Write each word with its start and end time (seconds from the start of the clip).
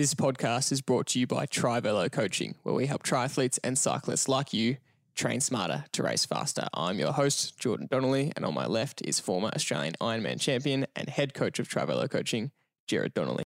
This 0.00 0.14
podcast 0.14 0.72
is 0.72 0.80
brought 0.80 1.08
to 1.08 1.20
you 1.20 1.26
by 1.26 1.44
Trivelo 1.44 2.10
Coaching, 2.10 2.54
where 2.62 2.74
we 2.74 2.86
help 2.86 3.02
triathletes 3.02 3.58
and 3.62 3.76
cyclists 3.76 4.28
like 4.28 4.54
you 4.54 4.78
train 5.14 5.40
smarter 5.40 5.84
to 5.92 6.02
race 6.02 6.24
faster. 6.24 6.68
I'm 6.72 6.98
your 6.98 7.12
host, 7.12 7.58
Jordan 7.58 7.86
Donnelly, 7.86 8.32
and 8.34 8.46
on 8.46 8.54
my 8.54 8.64
left 8.64 9.02
is 9.02 9.20
former 9.20 9.50
Australian 9.54 9.92
Ironman 10.00 10.40
champion 10.40 10.86
and 10.96 11.10
head 11.10 11.34
coach 11.34 11.58
of 11.58 11.68
Trivelo 11.68 12.08
Coaching, 12.08 12.50
Jared 12.86 13.12
Donnelly. 13.12 13.44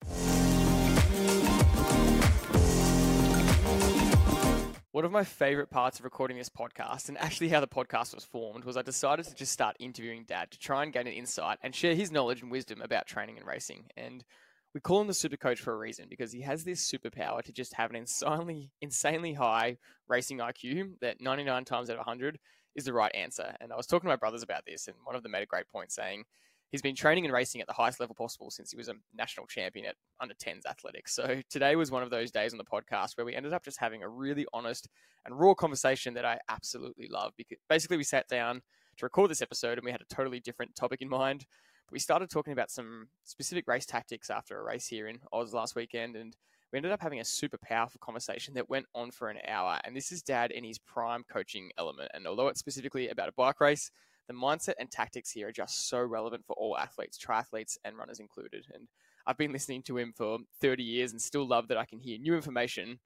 One 4.92 5.04
of 5.04 5.12
my 5.12 5.24
favorite 5.24 5.69
parts 5.69 5.99
of 5.99 6.06
recording 6.06 6.38
this 6.38 6.49
podcast, 6.49 7.10
and 7.10 7.19
actually 7.19 7.51
how 7.51 7.60
the 7.60 7.69
podcast 7.69 8.15
was 8.15 8.24
formed, 8.24 8.65
was 8.65 8.78
I 8.78 8.80
decided 8.80 9.26
to 9.26 9.35
just 9.35 9.53
start 9.53 9.76
interviewing 9.78 10.24
Dad 10.26 10.51
to 10.53 10.58
try 10.58 10.83
and 10.83 10.94
gain 10.94 11.06
an 11.06 11.12
insight 11.12 11.58
and 11.62 11.74
share 11.74 11.94
his 11.94 12.10
knowledge 12.10 12.40
and 12.40 12.51
wisdom 12.51 12.80
about 12.80 13.06
training 13.06 13.37
and 13.37 13.46
racing. 13.46 13.90
And 13.99 14.24
we 14.74 14.80
call 14.80 15.00
him 15.00 15.06
the 15.06 15.14
super 15.14 15.37
coach 15.37 15.60
for 15.60 15.72
a 15.72 15.78
reason 15.78 16.06
because 16.09 16.32
he 16.32 16.42
has 16.42 16.64
this 16.64 16.91
superpower 16.91 17.42
to 17.42 17.52
just 17.52 17.74
have 17.74 17.91
an 17.91 17.96
insanely, 17.96 18.70
insanely 18.80 19.32
high 19.32 19.78
racing 20.09 20.38
IQ 20.38 21.00
that 21.00 21.20
99 21.20 21.64
times 21.64 21.90
out 21.90 21.95
of 21.95 22.06
100 22.06 22.38
is 22.74 22.84
the 22.84 22.92
right 22.92 23.14
answer. 23.14 23.54
And 23.60 23.73
I 23.73 23.76
was 23.76 23.86
talking 23.86 24.06
to 24.06 24.12
my 24.12 24.16
brothers 24.16 24.42
about 24.42 24.66
this, 24.66 24.86
and 24.86 24.96
one 25.04 25.16
of 25.16 25.23
them 25.23 25.32
made 25.32 25.42
a 25.42 25.46
great 25.46 25.68
point 25.68 25.90
saying, 25.90 26.24
He's 26.70 26.82
been 26.82 26.95
training 26.95 27.24
and 27.24 27.32
racing 27.32 27.62
at 27.62 27.66
the 27.66 27.73
highest 27.73 27.98
level 27.98 28.14
possible 28.14 28.50
since 28.50 28.70
he 28.70 28.76
was 28.76 28.88
a 28.88 28.95
national 29.16 29.46
champion 29.46 29.86
at 29.86 29.96
under 30.20 30.34
10s 30.34 30.66
athletics. 30.66 31.14
So 31.14 31.40
today 31.48 31.76
was 31.76 31.90
one 31.90 32.02
of 32.02 32.10
those 32.10 32.30
days 32.30 32.52
on 32.52 32.59
the 32.59 32.64
podcast 32.64 33.16
where 33.16 33.24
we 33.24 33.34
ended 33.34 33.54
up 33.54 33.64
just 33.64 33.78
having 33.78 34.02
a 34.02 34.09
really 34.09 34.45
honest 34.52 34.87
and 35.24 35.38
raw 35.38 35.54
conversation 35.54 36.12
that 36.12 36.26
I 36.26 36.38
absolutely 36.50 37.09
love. 37.09 37.32
Because 37.38 37.56
basically, 37.70 37.96
we 37.96 38.04
sat 38.04 38.28
down 38.28 38.60
to 38.98 39.06
record 39.06 39.30
this 39.30 39.40
episode 39.40 39.78
and 39.78 39.84
we 39.84 39.92
had 39.92 40.02
a 40.02 40.14
totally 40.14 40.40
different 40.40 40.76
topic 40.76 41.00
in 41.00 41.09
mind. 41.09 41.46
We 41.91 41.98
started 41.98 42.28
talking 42.28 42.52
about 42.52 42.70
some 42.70 43.09
specific 43.24 43.66
race 43.66 43.87
tactics 43.87 44.29
after 44.29 44.59
a 44.59 44.62
race 44.62 44.87
here 44.87 45.09
in 45.09 45.20
Oz 45.33 45.55
last 45.55 45.74
weekend, 45.74 46.16
and 46.16 46.37
we 46.70 46.77
ended 46.77 46.92
up 46.92 47.01
having 47.01 47.20
a 47.20 47.24
super 47.24 47.56
powerful 47.56 47.98
conversation 48.02 48.52
that 48.55 48.69
went 48.69 48.84
on 48.95 49.10
for 49.10 49.30
an 49.30 49.38
hour. 49.48 49.79
And 49.84 49.96
this 49.96 50.12
is 50.12 50.23
Dad 50.23 50.51
in 50.51 50.65
his 50.65 50.79
prime 50.79 51.24
coaching 51.30 51.71
element. 51.79 52.10
And 52.12 52.27
although 52.27 52.49
it's 52.49 52.60
specifically 52.60 53.09
about 53.09 53.30
a 53.30 53.32
bike 53.32 53.59
race, 53.60 53.90
the 54.27 54.35
mindset 54.35 54.74
and 54.79 54.90
tactics 54.90 55.30
here 55.30 55.49
are 55.49 55.52
just 55.52 55.88
so 55.88 56.02
relevant 56.02 56.45
for 56.45 56.52
all 56.59 56.77
athletes, 56.77 57.18
triathletes, 57.18 57.79
and 57.85 57.96
runners 57.96 58.21
included. 58.21 58.66
And 58.74 58.88
I've 59.27 59.38
been 59.38 59.52
listening 59.52 59.82
to 59.84 59.96
him 59.96 60.12
for 60.15 60.40
30 60.60 60.82
years 60.82 61.12
and 61.12 61.23
still 61.23 61.49
love 61.49 61.68
that 61.68 61.79
I 61.79 61.87
can 61.87 62.01
hear 62.01 62.18
new 62.18 62.34
information. 62.34 62.99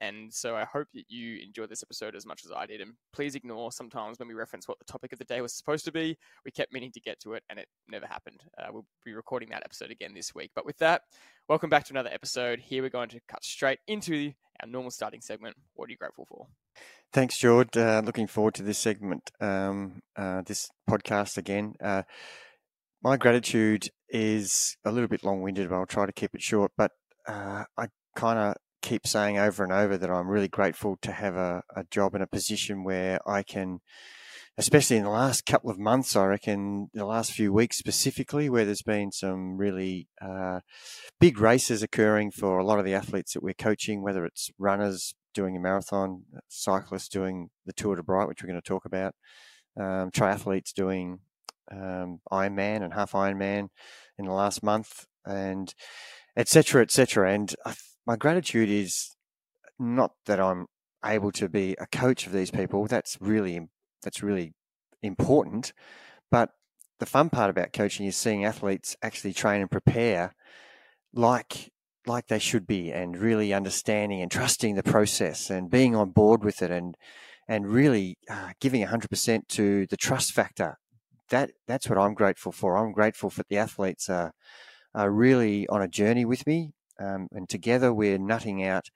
And 0.00 0.32
so 0.32 0.56
I 0.56 0.64
hope 0.64 0.88
that 0.94 1.04
you 1.08 1.38
enjoyed 1.44 1.70
this 1.70 1.82
episode 1.82 2.14
as 2.14 2.26
much 2.26 2.44
as 2.44 2.52
I 2.52 2.66
did. 2.66 2.80
And 2.80 2.94
please 3.12 3.34
ignore 3.34 3.72
sometimes 3.72 4.18
when 4.18 4.28
we 4.28 4.34
reference 4.34 4.68
what 4.68 4.78
the 4.78 4.84
topic 4.84 5.12
of 5.12 5.18
the 5.18 5.24
day 5.24 5.40
was 5.40 5.56
supposed 5.56 5.84
to 5.86 5.92
be. 5.92 6.16
We 6.44 6.50
kept 6.50 6.72
meaning 6.72 6.92
to 6.92 7.00
get 7.00 7.20
to 7.20 7.34
it 7.34 7.42
and 7.48 7.58
it 7.58 7.68
never 7.88 8.06
happened. 8.06 8.42
Uh, 8.58 8.68
we'll 8.70 8.86
be 9.04 9.12
recording 9.12 9.50
that 9.50 9.62
episode 9.64 9.90
again 9.90 10.14
this 10.14 10.34
week. 10.34 10.52
But 10.54 10.66
with 10.66 10.78
that, 10.78 11.02
welcome 11.48 11.70
back 11.70 11.84
to 11.86 11.92
another 11.92 12.10
episode. 12.12 12.60
Here 12.60 12.82
we're 12.82 12.90
going 12.90 13.08
to 13.10 13.20
cut 13.28 13.44
straight 13.44 13.80
into 13.86 14.32
our 14.60 14.68
normal 14.68 14.90
starting 14.90 15.20
segment. 15.20 15.56
What 15.74 15.88
are 15.88 15.92
you 15.92 15.96
grateful 15.96 16.26
for? 16.26 16.46
Thanks, 17.12 17.38
George. 17.38 17.76
Uh, 17.76 18.02
looking 18.04 18.26
forward 18.26 18.54
to 18.54 18.62
this 18.62 18.78
segment, 18.78 19.30
um, 19.40 20.00
uh, 20.16 20.42
this 20.42 20.68
podcast 20.88 21.38
again. 21.38 21.74
Uh, 21.82 22.02
my 23.02 23.16
gratitude 23.16 23.88
is 24.08 24.76
a 24.84 24.90
little 24.90 25.08
bit 25.08 25.24
long 25.24 25.42
winded, 25.42 25.68
but 25.68 25.76
I'll 25.76 25.86
try 25.86 26.06
to 26.06 26.12
keep 26.12 26.34
it 26.34 26.42
short. 26.42 26.72
But 26.76 26.92
uh, 27.26 27.64
I 27.76 27.86
kind 28.16 28.38
of 28.38 28.54
keep 28.82 29.06
saying 29.06 29.38
over 29.38 29.62
and 29.62 29.72
over 29.72 29.96
that 29.98 30.10
I'm 30.10 30.28
really 30.28 30.48
grateful 30.48 30.96
to 31.02 31.12
have 31.12 31.36
a, 31.36 31.62
a, 31.74 31.84
job 31.90 32.14
in 32.14 32.22
a 32.22 32.26
position 32.26 32.84
where 32.84 33.20
I 33.28 33.42
can, 33.42 33.80
especially 34.56 34.96
in 34.96 35.04
the 35.04 35.10
last 35.10 35.46
couple 35.46 35.70
of 35.70 35.78
months, 35.78 36.16
I 36.16 36.26
reckon, 36.26 36.88
the 36.94 37.04
last 37.04 37.32
few 37.32 37.52
weeks 37.52 37.78
specifically, 37.78 38.48
where 38.48 38.64
there's 38.64 38.82
been 38.82 39.12
some 39.12 39.56
really 39.56 40.08
uh, 40.20 40.60
big 41.20 41.40
races 41.40 41.82
occurring 41.82 42.30
for 42.30 42.58
a 42.58 42.64
lot 42.64 42.78
of 42.78 42.84
the 42.84 42.94
athletes 42.94 43.32
that 43.34 43.42
we're 43.42 43.54
coaching, 43.54 44.02
whether 44.02 44.24
it's 44.24 44.50
runners, 44.58 45.14
doing 45.34 45.56
a 45.56 45.60
marathon, 45.60 46.22
cyclists 46.48 47.08
doing 47.08 47.50
the 47.66 47.72
Tour 47.72 47.96
de 47.96 48.02
Bright, 48.02 48.28
which 48.28 48.42
we're 48.42 48.48
going 48.48 48.60
to 48.60 48.68
talk 48.68 48.84
about, 48.84 49.14
um, 49.78 50.10
triathletes 50.10 50.72
doing 50.72 51.20
um, 51.70 52.20
Ironman 52.32 52.82
and 52.82 52.94
half 52.94 53.12
Ironman 53.12 53.68
in 54.18 54.24
the 54.24 54.32
last 54.32 54.62
month, 54.62 55.06
and 55.24 55.72
etc. 56.36 56.82
etc. 56.82 57.32
And 57.32 57.54
I, 57.64 57.74
my 58.08 58.16
gratitude 58.16 58.70
is 58.70 59.14
not 59.78 60.12
that 60.24 60.40
I'm 60.40 60.66
able 61.04 61.30
to 61.32 61.46
be 61.46 61.76
a 61.78 61.86
coach 61.86 62.26
of 62.26 62.32
these 62.32 62.50
people. 62.50 62.86
That's 62.86 63.18
really 63.20 63.68
that's 64.02 64.22
really 64.22 64.54
important, 65.02 65.74
but 66.30 66.50
the 67.00 67.06
fun 67.06 67.28
part 67.28 67.50
about 67.50 67.74
coaching 67.74 68.06
is 68.06 68.16
seeing 68.16 68.44
athletes 68.46 68.96
actually 69.02 69.34
train 69.34 69.60
and 69.60 69.70
prepare 69.70 70.34
like 71.12 71.70
like 72.06 72.28
they 72.28 72.38
should 72.38 72.66
be 72.66 72.90
and 72.90 73.18
really 73.18 73.52
understanding 73.52 74.22
and 74.22 74.30
trusting 74.30 74.74
the 74.74 74.82
process 74.82 75.50
and 75.50 75.70
being 75.70 75.94
on 75.94 76.10
board 76.10 76.42
with 76.42 76.62
it 76.62 76.70
and 76.70 76.96
and 77.46 77.68
really 77.68 78.16
uh, 78.30 78.50
giving 78.60 78.84
100% 78.84 79.48
to 79.48 79.86
the 79.86 79.96
trust 79.96 80.32
factor 80.32 80.78
that 81.30 81.50
that's 81.66 81.88
what 81.88 81.98
I'm 81.98 82.14
grateful 82.14 82.52
for 82.52 82.76
I'm 82.76 82.92
grateful 82.92 83.28
for 83.30 83.42
the 83.50 83.58
athletes 83.58 84.08
are, 84.08 84.32
are 84.94 85.10
really 85.10 85.68
on 85.68 85.82
a 85.82 85.88
journey 85.88 86.24
with 86.24 86.46
me 86.46 86.72
um, 86.98 87.28
and 87.32 87.48
together 87.48 87.92
we're 87.92 88.18
nutting 88.18 88.64
out 88.64 88.88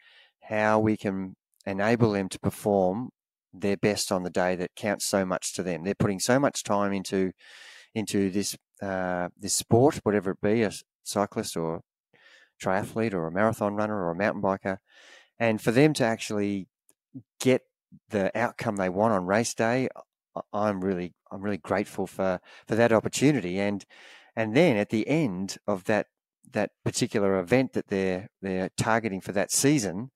how 0.43 0.79
we 0.79 0.97
can 0.97 1.35
enable 1.67 2.13
them 2.13 2.29
to 2.29 2.39
perform 2.39 3.11
their 3.53 3.77
best 3.77 4.11
on 4.11 4.23
the 4.23 4.31
day 4.31 4.57
that 4.57 4.75
counts 4.75 5.07
so 5.07 5.25
much 5.25 5.53
to 5.53 5.63
them 5.63 5.85
they're 5.85 5.95
putting 5.95 6.19
so 6.19 6.39
much 6.39 6.63
time 6.63 6.93
into 6.93 7.31
into 7.95 8.31
this 8.31 8.57
uh, 8.81 9.29
this 9.39 9.55
sport 9.55 10.01
whatever 10.03 10.33
it 10.33 10.41
be 10.41 10.63
a 10.63 10.73
cyclist 11.05 11.57
or 11.57 11.83
triathlete 12.63 13.15
or 13.15 13.27
a 13.27 13.33
marathon 13.33 13.75
runner 13.75 13.97
or 14.05 14.11
a 14.11 14.17
mountain 14.17 14.43
biker, 14.43 14.79
and 15.39 15.61
for 15.61 15.73
them 15.73 15.93
to 15.95 16.05
actually 16.05 16.69
get 17.41 17.63
the 18.09 18.37
outcome 18.39 18.77
they 18.77 18.89
want 18.89 19.13
on 19.13 19.27
race 19.27 19.55
day, 19.55 19.89
I'm 20.53 20.81
really 20.81 21.13
I'm 21.31 21.43
really 21.43 21.59
grateful 21.59 22.07
for 22.07 22.41
for 22.67 22.75
that 22.75 22.93
opportunity. 22.93 23.59
And 23.59 23.85
and 24.37 24.57
then 24.57 24.77
at 24.77 24.91
the 24.91 25.07
end 25.09 25.59
of 25.67 25.85
that 25.85 26.07
that 26.53 26.71
particular 26.85 27.39
event 27.39 27.73
that 27.73 27.89
they're 27.89 28.29
they're 28.41 28.71
targeting 28.77 29.21
for 29.21 29.33
that 29.33 29.51
season, 29.51 30.11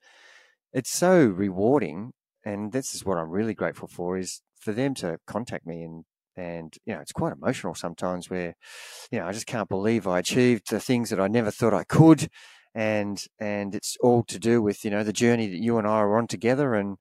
it's 0.72 0.90
so 0.90 1.24
rewarding. 1.24 2.12
And 2.44 2.72
this 2.72 2.94
is 2.94 3.04
what 3.04 3.18
I'm 3.18 3.30
really 3.30 3.54
grateful 3.54 3.88
for 3.88 4.16
is 4.16 4.40
for 4.60 4.72
them 4.72 4.94
to 4.94 5.18
contact 5.26 5.66
me 5.66 5.82
and 5.82 6.04
and 6.36 6.74
you 6.84 6.94
know 6.94 7.00
it's 7.00 7.12
quite 7.12 7.32
emotional 7.32 7.74
sometimes 7.74 8.28
where 8.28 8.54
you 9.10 9.18
know 9.18 9.26
I 9.26 9.32
just 9.32 9.46
can't 9.46 9.68
believe 9.68 10.06
I 10.06 10.18
achieved 10.18 10.70
the 10.70 10.80
things 10.80 11.10
that 11.10 11.20
I 11.20 11.28
never 11.28 11.50
thought 11.50 11.72
I 11.72 11.84
could 11.84 12.28
and 12.74 13.24
and 13.40 13.74
it's 13.74 13.96
all 14.00 14.22
to 14.24 14.38
do 14.38 14.60
with 14.60 14.84
you 14.84 14.90
know 14.90 15.02
the 15.02 15.12
journey 15.12 15.46
that 15.48 15.62
you 15.62 15.78
and 15.78 15.86
I 15.86 15.92
are 15.92 16.18
on 16.18 16.26
together 16.26 16.74
and 16.74 16.98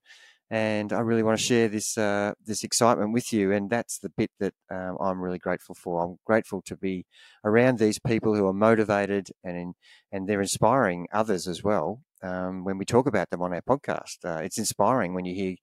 and 0.50 0.92
I 0.92 1.00
really 1.00 1.22
want 1.22 1.38
to 1.38 1.44
share 1.44 1.68
this 1.68 1.98
uh, 1.98 2.32
this 2.44 2.64
excitement 2.64 3.12
with 3.12 3.32
you 3.32 3.52
and 3.52 3.68
that's 3.70 3.98
the 3.98 4.10
bit 4.10 4.30
that 4.40 4.54
um, 4.70 4.96
I'm 5.00 5.20
really 5.20 5.38
grateful 5.38 5.74
for 5.74 6.02
I'm 6.02 6.18
grateful 6.24 6.62
to 6.62 6.76
be 6.76 7.04
around 7.44 7.78
these 7.78 7.98
people 7.98 8.34
who 8.34 8.46
are 8.46 8.52
motivated 8.52 9.28
and 9.44 9.56
in, 9.56 9.74
and 10.12 10.28
they're 10.28 10.40
inspiring 10.40 11.06
others 11.12 11.48
as 11.48 11.62
well 11.62 12.02
um, 12.22 12.64
when 12.64 12.78
we 12.78 12.84
talk 12.84 13.06
about 13.06 13.30
them 13.30 13.42
on 13.42 13.52
our 13.52 13.62
podcast 13.62 14.18
uh, 14.24 14.40
it's 14.42 14.58
inspiring 14.58 15.14
when 15.14 15.24
you 15.24 15.34
hear 15.34 15.56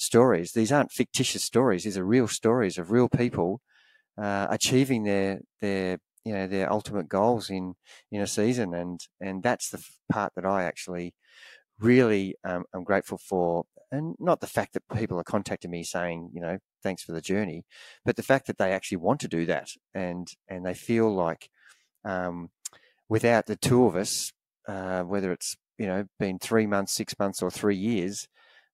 stories. 0.00 0.52
These 0.52 0.72
aren't 0.72 0.92
fictitious 0.92 1.44
stories. 1.44 1.84
These 1.84 1.98
are 1.98 2.04
real 2.04 2.28
stories 2.28 2.78
of 2.78 2.90
real 2.90 3.08
people 3.08 3.60
uh, 4.18 4.46
achieving 4.50 5.04
their 5.04 5.40
their 5.60 5.98
you 6.24 6.32
know 6.32 6.46
their 6.46 6.70
ultimate 6.72 7.08
goals 7.08 7.50
in 7.50 7.74
in 8.10 8.20
a 8.20 8.26
season, 8.26 8.74
and 8.74 9.00
and 9.20 9.42
that's 9.42 9.70
the 9.70 9.84
part 10.10 10.32
that 10.36 10.46
I 10.46 10.64
actually 10.64 11.14
really 11.78 12.36
um, 12.44 12.64
am 12.74 12.84
grateful 12.84 13.18
for, 13.18 13.64
and 13.92 14.14
not 14.18 14.40
the 14.40 14.46
fact 14.46 14.74
that 14.74 14.88
people 14.94 15.18
are 15.18 15.24
contacting 15.24 15.70
me 15.70 15.82
saying 15.82 16.30
you 16.32 16.40
know 16.40 16.58
thanks 16.82 17.02
for 17.02 17.12
the 17.12 17.20
journey, 17.20 17.64
but 18.04 18.16
the 18.16 18.22
fact 18.22 18.46
that 18.46 18.58
they 18.58 18.72
actually 18.72 18.98
want 18.98 19.20
to 19.20 19.28
do 19.28 19.46
that, 19.46 19.70
and 19.94 20.28
and 20.48 20.64
they 20.64 20.74
feel 20.74 21.12
like 21.12 21.50
um, 22.04 22.50
without 23.08 23.46
the 23.46 23.56
two 23.56 23.84
of 23.84 23.96
us, 23.96 24.32
uh, 24.68 25.02
whether 25.02 25.32
it's 25.32 25.56
you 25.78 25.86
know 25.86 26.04
been 26.18 26.38
three 26.38 26.66
months, 26.66 26.92
six 26.92 27.14
months, 27.18 27.42
or 27.42 27.50
three 27.50 27.76
years, 27.76 28.28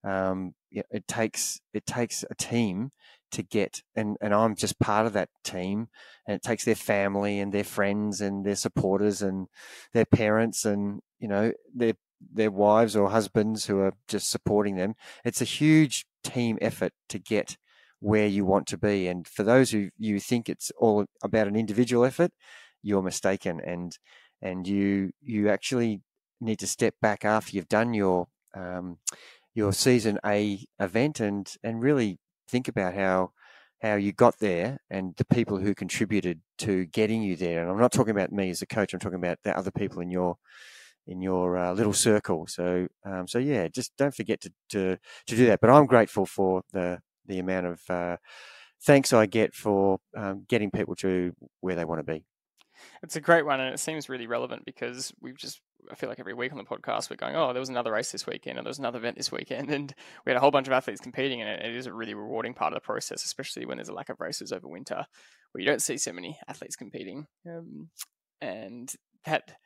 um, 0.05 0.55
it 0.71 1.09
takes 1.09 1.61
it 1.73 1.87
takes 1.87 2.25
a 2.31 2.35
team 2.35 2.91
to 3.33 3.43
get 3.43 3.83
and 3.95 4.17
and 4.21 4.33
I'm 4.33 4.55
just 4.55 4.79
part 4.79 5.07
of 5.07 5.13
that 5.15 5.29
team 5.43 5.89
and 6.27 6.37
it 6.37 6.43
takes 6.43 6.65
their 6.65 6.77
family 6.77 7.41
and 7.41 7.53
their 7.53 7.65
friends 7.65 8.21
and 8.21 8.45
their 8.45 8.57
supporters 8.57 9.21
and 9.21 9.49
their 9.93 10.05
parents 10.05 10.65
and 10.65 11.01
you 11.19 11.29
know 11.29 11.53
their 11.75 11.95
their 12.33 12.51
wives 12.51 12.97
or 12.97 13.11
husbands 13.11 13.67
who 13.67 13.81
are 13.81 13.95
just 14.09 14.31
supporting 14.31 14.77
them 14.77 14.95
it's 15.25 15.41
a 15.41 15.45
huge 15.45 16.07
team 16.25 16.59
effort 16.61 16.93
to 17.09 17.19
get 17.19 17.57
where 18.01 18.27
you 18.27 18.45
want 18.45 18.67
to 18.67 18.77
be 18.77 19.07
and 19.07 19.27
for 19.27 19.43
those 19.43 19.71
who 19.71 19.89
you 19.99 20.21
think 20.21 20.49
it's 20.49 20.71
all 20.79 21.07
about 21.23 21.47
an 21.47 21.57
individual 21.57 22.05
effort 22.05 22.31
you're 22.83 23.03
mistaken 23.03 23.61
and 23.65 23.99
and 24.43 24.69
you 24.69 25.11
you 25.21 25.49
actually 25.49 26.01
need 26.41 26.59
to 26.59 26.67
step 26.67 26.95
back 27.01 27.25
after 27.25 27.57
you've 27.57 27.69
done 27.69 27.95
your 27.95 28.29
um, 28.55 28.99
your 29.55 29.73
season 29.73 30.19
A 30.25 30.65
event 30.79 31.21
and 31.21 31.53
and 31.63 31.83
really 31.83 32.19
think 32.49 32.69
about 32.69 32.95
how 32.95 33.33
how 33.83 33.95
you 33.95 34.13
got 34.13 34.39
there 34.39 34.79
and 34.91 35.15
the 35.17 35.25
people 35.25 35.59
who 35.59 35.75
contributed 35.75 36.41
to 36.59 36.87
getting 36.87 37.23
you 37.23 37.37
there. 37.37 37.61
And 37.61 37.71
I'm 37.71 37.79
not 37.79 37.93
talking 37.93 38.13
about 38.13 38.33
me 38.33 38.49
as 38.49 38.63
a 38.63 38.67
coach. 38.67 38.95
I'm 38.95 39.01
talking 39.01 39.19
about 39.19 39.39
the 39.45 39.57
other 39.57 39.71
people 39.71 40.01
in 40.01 40.11
your 40.11 40.37
in 41.07 41.21
your 41.21 41.57
uh, 41.57 41.73
little 41.73 41.93
circle. 41.93 42.47
So 42.47 42.89
um, 43.05 43.29
so 43.29 43.39
yeah, 43.39 43.69
just 43.69 43.97
don't 43.97 44.15
forget 44.15 44.41
to, 44.43 44.53
to 44.71 44.99
to 45.27 45.37
do 45.37 45.47
that. 45.47 45.61
But 45.61 45.71
I'm 45.71 45.87
grateful 45.87 46.27
for 46.27 46.63
the 46.73 47.01
the 47.27 47.39
amount 47.39 47.67
of 47.67 47.81
uh, 47.89 48.17
thanks 48.85 49.13
I 49.13 49.27
get 49.27 49.55
for 49.55 49.99
um, 50.17 50.45
getting 50.49 50.71
people 50.71 50.95
to 50.97 51.33
where 51.61 51.75
they 51.75 51.85
want 51.85 52.01
to 52.01 52.13
be. 52.13 52.25
It's 53.03 53.17
a 53.17 53.21
great 53.21 53.47
one, 53.47 53.61
and 53.61 53.73
it 53.73 53.79
seems 53.79 54.09
really 54.09 54.27
relevant 54.27 54.65
because 54.65 55.13
we've 55.21 55.37
just 55.37 55.61
I 55.91 55.95
feel 55.95 56.09
like 56.09 56.21
every 56.21 56.35
week 56.35 56.53
on 56.53 56.59
the 56.59 56.65
podcast 56.65 57.11
we're 57.11 57.17
going, 57.17 57.37
oh, 57.37 57.53
there 57.53 57.61
was 57.61 57.69
another 57.69 57.93
race 57.93 58.13
this 58.13 58.27
weekend, 58.27 58.59
or 58.59 58.63
there 58.63 58.71
was 58.71 58.79
another 58.79 58.99
event 58.99 59.17
this 59.17 59.33
weekend, 59.33 59.71
and 59.73 59.95
we 60.25 60.31
had 60.31 60.37
a 60.37 60.41
whole 60.41 60.51
bunch 60.51 60.67
of 60.67 60.73
athletes 60.73 61.01
competing, 61.01 61.41
and 61.41 61.49
it 61.49 61.75
is 61.75 61.87
a 61.87 61.93
really 61.93 62.15
rewarding 62.15 62.55
part 62.55 62.73
of 62.73 62.77
the 62.77 62.85
process, 62.85 63.25
especially 63.25 63.67
when 63.67 63.79
there's 63.79 63.89
a 63.89 63.95
lack 63.95 64.09
of 64.09 64.21
races 64.21 64.53
over 64.53 64.69
winter, 64.69 65.07
where 65.53 65.63
you 65.63 65.67
don't 65.67 65.83
see 65.83 65.97
so 65.97 66.13
many 66.13 66.39
athletes 66.49 66.77
competing, 66.77 67.27
um, 67.49 67.89
and 68.41 68.93
that 69.25 69.57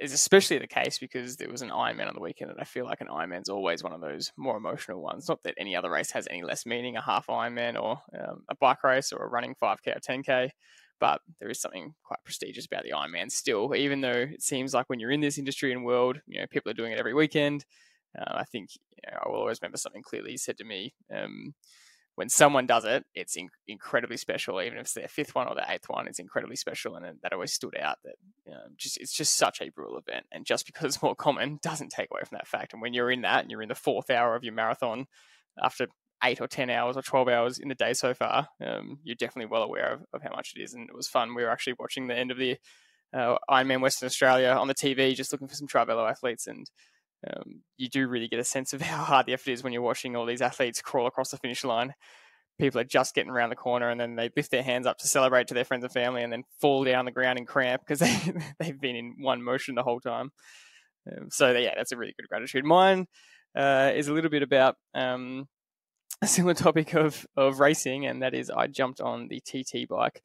is 0.00 0.12
especially 0.12 0.58
the 0.58 0.66
case 0.66 0.98
because 0.98 1.36
there 1.36 1.50
was 1.50 1.62
an 1.62 1.68
Ironman 1.68 2.08
on 2.08 2.14
the 2.14 2.20
weekend, 2.20 2.50
and 2.50 2.60
I 2.60 2.64
feel 2.64 2.86
like 2.86 3.00
an 3.00 3.08
Ironman's 3.08 3.48
always 3.48 3.84
one 3.84 3.92
of 3.92 4.00
those 4.00 4.32
more 4.36 4.56
emotional 4.56 5.02
ones. 5.02 5.28
Not 5.28 5.42
that 5.44 5.54
any 5.58 5.76
other 5.76 5.90
race 5.90 6.10
has 6.12 6.26
any 6.30 6.42
less 6.42 6.64
meaning, 6.64 6.96
a 6.96 7.02
half 7.02 7.26
Ironman 7.26 7.80
or 7.80 8.00
um, 8.18 8.42
a 8.48 8.56
bike 8.56 8.82
race 8.82 9.12
or 9.12 9.24
a 9.24 9.28
running 9.28 9.54
5k 9.62 9.96
or 9.96 10.00
10k, 10.00 10.50
but 10.98 11.20
there 11.38 11.50
is 11.50 11.60
something 11.60 11.94
quite 12.02 12.18
prestigious 12.24 12.66
about 12.66 12.84
the 12.84 12.92
Ironman 12.92 13.30
still, 13.30 13.74
even 13.74 14.00
though 14.00 14.10
it 14.10 14.42
seems 14.42 14.72
like 14.72 14.88
when 14.88 15.00
you're 15.00 15.10
in 15.10 15.20
this 15.20 15.38
industry 15.38 15.72
and 15.72 15.84
world, 15.84 16.20
you 16.26 16.40
know, 16.40 16.46
people 16.50 16.70
are 16.70 16.74
doing 16.74 16.92
it 16.92 16.98
every 16.98 17.14
weekend. 17.14 17.64
Uh, 18.18 18.38
I 18.38 18.44
think 18.44 18.70
you 18.74 19.10
know, 19.10 19.18
I 19.24 19.28
will 19.28 19.36
always 19.38 19.60
remember 19.60 19.78
something 19.78 20.02
clearly 20.02 20.32
he 20.32 20.36
said 20.36 20.58
to 20.58 20.64
me. 20.64 20.94
Um, 21.14 21.54
when 22.20 22.28
someone 22.28 22.66
does 22.66 22.84
it, 22.84 23.06
it's 23.14 23.34
in- 23.34 23.48
incredibly 23.66 24.18
special. 24.18 24.60
Even 24.60 24.76
if 24.76 24.82
it's 24.82 24.92
their 24.92 25.08
fifth 25.08 25.34
one 25.34 25.48
or 25.48 25.54
their 25.54 25.64
eighth 25.66 25.88
one, 25.88 26.06
it's 26.06 26.18
incredibly 26.18 26.54
special, 26.54 26.94
and 26.94 27.18
that 27.22 27.32
always 27.32 27.54
stood 27.54 27.74
out. 27.80 27.96
That 28.04 28.16
you 28.44 28.52
know, 28.52 28.60
just 28.76 28.98
it's 28.98 29.14
just 29.14 29.38
such 29.38 29.62
a 29.62 29.70
brutal 29.70 29.96
event, 29.96 30.26
and 30.30 30.44
just 30.44 30.66
because 30.66 30.84
it's 30.84 31.02
more 31.02 31.14
common 31.14 31.58
doesn't 31.62 31.88
take 31.88 32.10
away 32.10 32.20
from 32.28 32.36
that 32.36 32.46
fact. 32.46 32.74
And 32.74 32.82
when 32.82 32.92
you're 32.92 33.10
in 33.10 33.22
that, 33.22 33.40
and 33.40 33.50
you're 33.50 33.62
in 33.62 33.70
the 33.70 33.74
fourth 33.74 34.10
hour 34.10 34.36
of 34.36 34.44
your 34.44 34.52
marathon 34.52 35.06
after 35.62 35.86
eight 36.22 36.42
or 36.42 36.46
ten 36.46 36.68
hours 36.68 36.94
or 36.94 37.00
twelve 37.00 37.26
hours 37.26 37.58
in 37.58 37.68
the 37.68 37.74
day 37.74 37.94
so 37.94 38.12
far, 38.12 38.48
um, 38.62 38.98
you're 39.02 39.16
definitely 39.16 39.50
well 39.50 39.62
aware 39.62 39.94
of, 39.94 40.02
of 40.12 40.22
how 40.22 40.36
much 40.36 40.52
it 40.54 40.60
is, 40.60 40.74
and 40.74 40.90
it 40.90 40.94
was 40.94 41.08
fun. 41.08 41.34
We 41.34 41.42
were 41.42 41.50
actually 41.50 41.76
watching 41.78 42.06
the 42.06 42.18
end 42.18 42.30
of 42.30 42.36
the 42.36 42.58
uh, 43.14 43.38
Ironman 43.50 43.80
Western 43.80 44.08
Australia 44.08 44.50
on 44.50 44.68
the 44.68 44.74
TV, 44.74 45.14
just 45.14 45.32
looking 45.32 45.48
for 45.48 45.54
some 45.54 45.68
Trivelo 45.68 46.06
athletes, 46.06 46.46
and 46.46 46.70
um, 47.26 47.62
you 47.76 47.88
do 47.88 48.08
really 48.08 48.28
get 48.28 48.40
a 48.40 48.44
sense 48.44 48.72
of 48.72 48.80
how 48.80 49.02
hard 49.02 49.26
the 49.26 49.32
effort 49.32 49.50
is 49.50 49.62
when 49.62 49.72
you're 49.72 49.82
watching 49.82 50.16
all 50.16 50.26
these 50.26 50.42
athletes 50.42 50.80
crawl 50.80 51.06
across 51.06 51.30
the 51.30 51.38
finish 51.38 51.64
line. 51.64 51.94
People 52.58 52.80
are 52.80 52.84
just 52.84 53.14
getting 53.14 53.30
around 53.30 53.48
the 53.48 53.56
corner 53.56 53.88
and 53.88 53.98
then 53.98 54.16
they 54.16 54.30
lift 54.36 54.50
their 54.50 54.62
hands 54.62 54.86
up 54.86 54.98
to 54.98 55.08
celebrate 55.08 55.48
to 55.48 55.54
their 55.54 55.64
friends 55.64 55.82
and 55.82 55.92
family 55.92 56.22
and 56.22 56.32
then 56.32 56.44
fall 56.60 56.84
down 56.84 57.06
the 57.06 57.10
ground 57.10 57.38
in 57.38 57.46
cramp 57.46 57.82
because 57.86 58.00
they, 58.24 58.32
they've 58.58 58.80
been 58.80 58.96
in 58.96 59.14
one 59.18 59.42
motion 59.42 59.74
the 59.74 59.82
whole 59.82 60.00
time. 60.00 60.30
Um, 61.10 61.28
so, 61.30 61.50
yeah, 61.52 61.74
that's 61.74 61.92
a 61.92 61.96
really 61.96 62.14
good 62.18 62.28
gratitude. 62.28 62.64
Mine 62.64 63.06
uh, 63.56 63.92
is 63.94 64.08
a 64.08 64.12
little 64.12 64.28
bit 64.28 64.42
about 64.42 64.76
um, 64.94 65.48
a 66.20 66.26
similar 66.26 66.54
topic 66.54 66.94
of, 66.94 67.26
of 67.34 67.60
racing, 67.60 68.04
and 68.04 68.22
that 68.22 68.34
is 68.34 68.50
I 68.50 68.66
jumped 68.66 69.00
on 69.00 69.28
the 69.28 69.40
TT 69.40 69.88
bike 69.88 70.22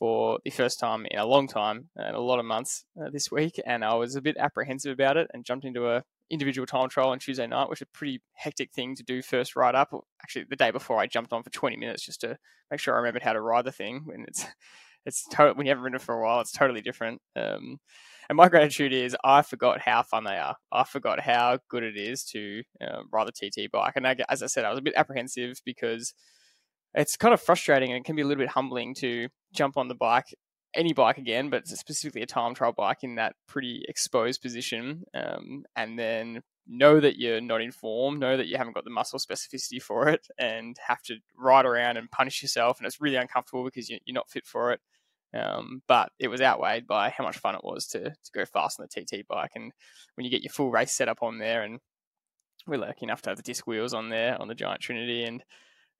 for 0.00 0.40
the 0.44 0.50
first 0.50 0.80
time 0.80 1.06
in 1.08 1.20
a 1.20 1.26
long 1.26 1.46
time, 1.46 1.90
in 1.96 2.14
a 2.14 2.20
lot 2.20 2.40
of 2.40 2.44
months 2.44 2.84
uh, 3.00 3.10
this 3.12 3.30
week, 3.30 3.60
and 3.64 3.84
I 3.84 3.94
was 3.94 4.16
a 4.16 4.20
bit 4.20 4.36
apprehensive 4.36 4.92
about 4.92 5.16
it 5.16 5.28
and 5.32 5.44
jumped 5.44 5.64
into 5.64 5.88
a 5.88 6.02
individual 6.30 6.66
time 6.66 6.88
trial 6.88 7.10
on 7.10 7.18
Tuesday 7.18 7.46
night, 7.46 7.68
which 7.68 7.80
is 7.80 7.86
a 7.92 7.96
pretty 7.96 8.20
hectic 8.34 8.72
thing 8.72 8.94
to 8.96 9.02
do 9.02 9.22
first 9.22 9.56
ride 9.56 9.74
up. 9.74 9.92
Actually, 10.22 10.46
the 10.48 10.56
day 10.56 10.70
before, 10.70 10.98
I 10.98 11.06
jumped 11.06 11.32
on 11.32 11.42
for 11.42 11.50
20 11.50 11.76
minutes 11.76 12.04
just 12.04 12.20
to 12.22 12.36
make 12.70 12.80
sure 12.80 12.94
I 12.94 12.98
remembered 12.98 13.22
how 13.22 13.32
to 13.32 13.40
ride 13.40 13.64
the 13.64 13.72
thing. 13.72 14.02
When 14.04 14.24
it's 14.26 14.46
it's 15.06 15.24
to- 15.30 15.52
when 15.54 15.66
you 15.66 15.70
haven't 15.70 15.84
ridden 15.84 15.96
it 15.96 16.02
for 16.02 16.14
a 16.14 16.22
while, 16.22 16.40
it's 16.40 16.52
totally 16.52 16.80
different. 16.80 17.20
Um, 17.36 17.78
and 18.28 18.36
my 18.36 18.48
gratitude 18.48 18.92
is 18.92 19.16
I 19.24 19.42
forgot 19.42 19.80
how 19.80 20.02
fun 20.02 20.24
they 20.24 20.36
are. 20.36 20.56
I 20.72 20.82
forgot 20.84 21.20
how 21.20 21.58
good 21.68 21.84
it 21.84 21.96
is 21.96 22.24
to 22.32 22.62
uh, 22.80 23.02
ride 23.12 23.28
the 23.28 23.32
TT 23.32 23.70
bike. 23.70 23.92
And 23.94 24.06
I, 24.06 24.16
as 24.28 24.42
I 24.42 24.46
said, 24.46 24.64
I 24.64 24.70
was 24.70 24.80
a 24.80 24.82
bit 24.82 24.94
apprehensive 24.96 25.60
because 25.64 26.12
it's 26.94 27.16
kind 27.16 27.34
of 27.34 27.40
frustrating 27.40 27.90
and 27.90 27.98
it 27.98 28.04
can 28.04 28.16
be 28.16 28.22
a 28.22 28.26
little 28.26 28.42
bit 28.42 28.50
humbling 28.50 28.94
to 28.94 29.28
jump 29.52 29.76
on 29.76 29.88
the 29.88 29.94
bike 29.94 30.34
any 30.76 30.92
bike 30.92 31.18
again, 31.18 31.50
but 31.50 31.66
specifically 31.66 32.22
a 32.22 32.26
time 32.26 32.54
trial 32.54 32.72
bike 32.72 33.02
in 33.02 33.16
that 33.16 33.34
pretty 33.48 33.84
exposed 33.88 34.42
position, 34.42 35.04
um, 35.14 35.64
and 35.74 35.98
then 35.98 36.42
know 36.66 37.00
that 37.00 37.16
you're 37.18 37.40
not 37.40 37.60
in 37.60 37.72
form, 37.72 38.18
know 38.18 38.36
that 38.36 38.46
you 38.46 38.56
haven't 38.56 38.74
got 38.74 38.84
the 38.84 38.90
muscle 38.90 39.18
specificity 39.18 39.80
for 39.80 40.08
it, 40.08 40.26
and 40.38 40.76
have 40.86 41.02
to 41.02 41.16
ride 41.36 41.66
around 41.66 41.96
and 41.96 42.10
punish 42.10 42.42
yourself, 42.42 42.78
and 42.78 42.86
it's 42.86 43.00
really 43.00 43.16
uncomfortable 43.16 43.64
because 43.64 43.88
you're 43.88 44.00
not 44.08 44.30
fit 44.30 44.46
for 44.46 44.72
it. 44.72 44.80
Um, 45.34 45.82
but 45.88 46.12
it 46.18 46.28
was 46.28 46.40
outweighed 46.40 46.86
by 46.86 47.10
how 47.10 47.24
much 47.24 47.38
fun 47.38 47.56
it 47.56 47.64
was 47.64 47.86
to 47.88 48.00
to 48.10 48.32
go 48.32 48.44
fast 48.44 48.78
on 48.80 48.86
the 48.86 49.04
TT 49.04 49.26
bike, 49.26 49.52
and 49.54 49.72
when 50.14 50.24
you 50.24 50.30
get 50.30 50.42
your 50.42 50.52
full 50.52 50.70
race 50.70 50.92
setup 50.92 51.22
on 51.22 51.38
there, 51.38 51.62
and 51.62 51.80
we're 52.66 52.78
lucky 52.78 53.04
enough 53.04 53.22
to 53.22 53.30
have 53.30 53.36
the 53.36 53.42
disc 53.42 53.66
wheels 53.66 53.94
on 53.94 54.08
there 54.08 54.40
on 54.40 54.48
the 54.48 54.54
Giant 54.54 54.80
Trinity, 54.80 55.24
and 55.24 55.42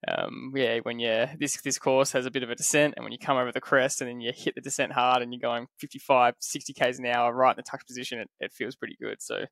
um, 0.06 0.52
yeah, 0.54 0.78
when 0.82 0.98
you 0.98 1.26
this 1.38 1.60
this 1.62 1.78
course 1.78 2.12
has 2.12 2.26
a 2.26 2.30
bit 2.30 2.42
of 2.42 2.50
a 2.50 2.54
descent, 2.54 2.94
and 2.96 3.04
when 3.04 3.12
you 3.12 3.18
come 3.18 3.36
over 3.36 3.50
the 3.50 3.60
crest 3.60 4.00
and 4.00 4.10
then 4.10 4.20
you 4.20 4.32
hit 4.34 4.54
the 4.54 4.60
descent 4.60 4.92
hard, 4.92 5.22
and 5.22 5.32
you're 5.32 5.40
going 5.40 5.66
55, 5.78 6.34
60 6.38 6.72
k's 6.74 6.98
an 6.98 7.06
hour 7.06 7.32
right 7.32 7.52
in 7.52 7.56
the 7.56 7.62
tuck 7.62 7.86
position, 7.86 8.18
it, 8.18 8.30
it 8.40 8.52
feels 8.52 8.76
pretty 8.76 8.96
good. 9.00 9.16
So, 9.20 9.46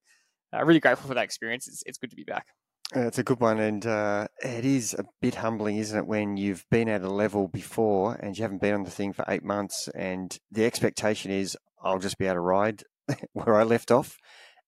uh, 0.55 0.65
really 0.65 0.81
grateful 0.81 1.09
for 1.09 1.15
that 1.15 1.25
experience. 1.25 1.67
It's, 1.67 1.83
it's 1.87 1.99
good 1.99 2.11
to 2.11 2.17
be 2.17 2.25
back. 2.25 2.47
It's 2.95 3.19
a 3.19 3.25
good 3.25 3.41
one, 3.41 3.59
and 3.59 3.85
uh, 3.87 4.29
it 4.43 4.65
is 4.65 4.95
a 4.95 5.05
bit 5.23 5.37
humbling, 5.37 5.79
isn't 5.79 5.99
it, 5.99 6.07
when 6.07 6.37
you've 6.37 6.67
been 6.71 6.89
at 6.89 7.03
a 7.03 7.11
level 7.11 7.49
before 7.49 8.15
and 8.15 8.37
you 8.37 8.43
haven't 8.43 8.61
been 8.61 8.75
on 8.75 8.85
the 8.85 8.91
thing 8.91 9.13
for 9.13 9.25
eight 9.27 9.43
months, 9.45 9.89
and 9.95 10.39
the 10.53 10.67
expectation 10.67 11.31
is 11.31 11.57
I'll 11.83 11.99
just 11.99 12.19
be 12.19 12.27
able 12.27 12.35
to 12.35 12.41
ride 12.41 12.83
where 13.33 13.57
I 13.57 13.63
left 13.63 13.91
off, 13.91 14.19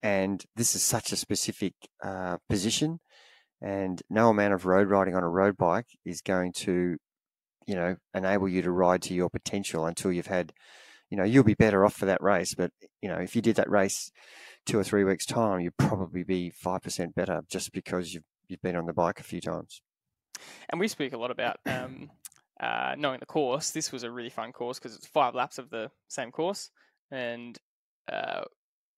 and 0.03 0.43
this 0.57 0.75
is 0.75 0.83
such 0.83 1.13
a 1.13 1.17
specific 1.17 1.75
uh, 2.03 2.39
position 2.49 3.01
and 3.61 4.03
no 4.11 4.29
amount 4.29 4.55
of 4.55 4.67
road 4.67 4.89
riding 4.89 5.15
on 5.15 5.23
a 5.23 5.29
road 5.29 5.57
bike 5.57 5.87
is 6.05 6.21
going 6.21 6.53
to, 6.53 6.97
you 7.67 7.75
know, 7.75 7.97
enable 8.15 8.49
you 8.49 8.63
to 8.63 8.71
ride 8.71 9.03
to 9.03 9.15
your 9.15 9.31
potential 9.31 9.87
until 9.87 10.13
you've 10.13 10.27
had, 10.27 10.53
you 11.11 11.17
know, 11.17 11.25
you'll 11.25 11.45
be 11.45 11.55
better 11.55 11.85
off 11.85 11.95
for 11.95 12.07
that 12.07 12.23
race. 12.23 12.55
But, 12.55 12.71
you 13.01 13.09
know, 13.09 13.17
if 13.17 13.35
you 13.35 13.43
did 13.43 13.57
that 13.57 13.71
race 13.71 14.11
two 14.67 14.79
or 14.79 14.85
three 14.85 15.05
weeks' 15.05 15.27
time, 15.27 15.61
you'd 15.61 15.77
probably 15.77 16.23
be 16.23 16.53
5% 16.65 17.15
better 17.15 17.43
just 17.49 17.73
because 17.73 18.13
you've, 18.13 18.25
you've 18.49 18.63
been 18.63 18.77
on 18.77 18.87
the 18.87 18.93
bike 18.93 19.21
a 19.21 19.25
few 19.25 19.41
times. 19.41 19.81
And 20.69 20.79
we 20.79 20.89
speak 20.89 21.13
a 21.13 21.19
lot 21.19 21.31
about 21.31 21.59
um, 21.65 22.11
uh, 22.61 22.95
knowing 22.99 23.21
the 23.21 23.27
course. 23.27 23.71
This 23.71 23.91
was 23.91 24.03
a 24.03 24.11
really 24.11 24.31
fun 24.31 24.53
course 24.53 24.79
because 24.79 24.95
it's 24.95 25.07
five 25.07 25.35
laps 25.35 25.59
of 25.59 25.71
the 25.71 25.91
same 26.09 26.31
course. 26.31 26.71
And 27.11 27.57
uh, 28.13 28.43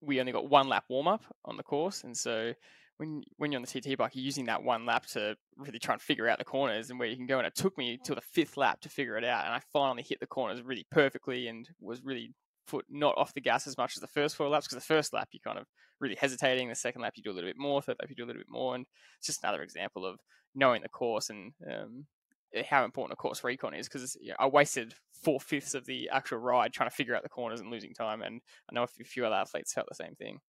we 0.00 0.20
only 0.20 0.32
got 0.32 0.49
one 0.49 0.69
lap 0.69 0.84
warm 0.88 1.08
up 1.08 1.22
on 1.44 1.56
the 1.56 1.62
course. 1.62 2.05
And 2.05 2.16
so 2.16 2.55
when 2.98 3.22
when 3.36 3.50
you're 3.50 3.60
on 3.60 3.64
the 3.64 3.81
TT 3.81 3.96
bike, 3.96 4.14
you're 4.14 4.24
using 4.24 4.46
that 4.46 4.62
one 4.62 4.84
lap 4.84 5.06
to 5.06 5.36
really 5.56 5.78
try 5.78 5.94
and 5.94 6.02
figure 6.02 6.28
out 6.28 6.38
the 6.38 6.44
corners 6.44 6.90
and 6.90 6.98
where 6.98 7.08
you 7.08 7.17
can 7.17 7.26
go. 7.26 7.38
And 7.38 7.46
it 7.46 7.55
took 7.55 7.78
me 7.78 7.98
till 8.05 8.17
the 8.17 8.20
fifth 8.20 8.56
lap 8.56 8.81
to 8.82 8.88
figure 8.88 9.17
it 9.17 9.24
out, 9.24 9.44
and 9.44 9.55
I 9.55 9.60
finally 9.72 10.02
hit 10.02 10.20
the 10.20 10.26
corners 10.26 10.62
really 10.62 10.86
perfectly 10.90 11.48
and 11.48 11.69
was 11.81 12.02
really 12.05 12.34
foot 12.67 12.84
not 12.90 13.17
off 13.17 13.32
the 13.32 13.40
gas 13.40 13.67
as 13.67 13.78
much 13.78 13.96
as 13.96 14.00
the 14.02 14.06
first 14.06 14.36
four 14.36 14.48
laps 14.48 14.67
because 14.67 14.84
the 14.84 14.94
first 14.94 15.14
lap 15.14 15.28
you 15.32 15.40
kind 15.40 15.58
of 15.58 15.67
really 16.00 16.17
hesitating. 16.17 16.69
The 16.69 16.74
second 16.74 17.02
lap 17.02 17.14
you 17.17 17.22
do 17.22 17.31
a 17.31 17.32
little 17.32 17.48
bit 17.48 17.58
more. 17.58 17.81
Third 17.81 17.96
lap 18.00 18.10
you 18.10 18.17
do 18.17 18.24
a 18.24 18.26
little 18.26 18.40
bit 18.40 18.50
more, 18.50 18.74
and 18.74 18.84
it's 19.19 19.26
just 19.26 19.43
another 19.43 19.62
example 19.62 20.05
of 20.05 20.19
knowing 20.55 20.82
the 20.82 20.88
course 20.88 21.31
and 21.31 21.52
um, 21.70 22.06
how 22.69 22.84
important 22.84 23.12
a 23.12 23.17
course 23.17 23.44
recon 23.44 23.74
is 23.74 23.88
because 23.88 24.17
you 24.20 24.31
know, 24.31 24.36
I 24.38 24.46
wasted 24.46 24.94
four 25.22 25.38
fifths 25.38 25.74
of 25.74 25.86
the 25.86 26.08
actual 26.10 26.38
ride 26.38 26.72
trying 26.72 26.88
to 26.88 26.94
figure 26.94 27.14
out 27.14 27.22
the 27.22 27.28
corners 27.28 27.60
and 27.60 27.70
losing 27.70 27.94
time, 27.94 28.22
and 28.22 28.40
I 28.69 28.74
know 28.74 28.82
a 28.82 29.05
few 29.05 29.24
other 29.24 29.36
athletes 29.36 29.72
felt 29.72 29.88
the 29.88 29.94
same 29.94 30.17
thing. 30.17 30.40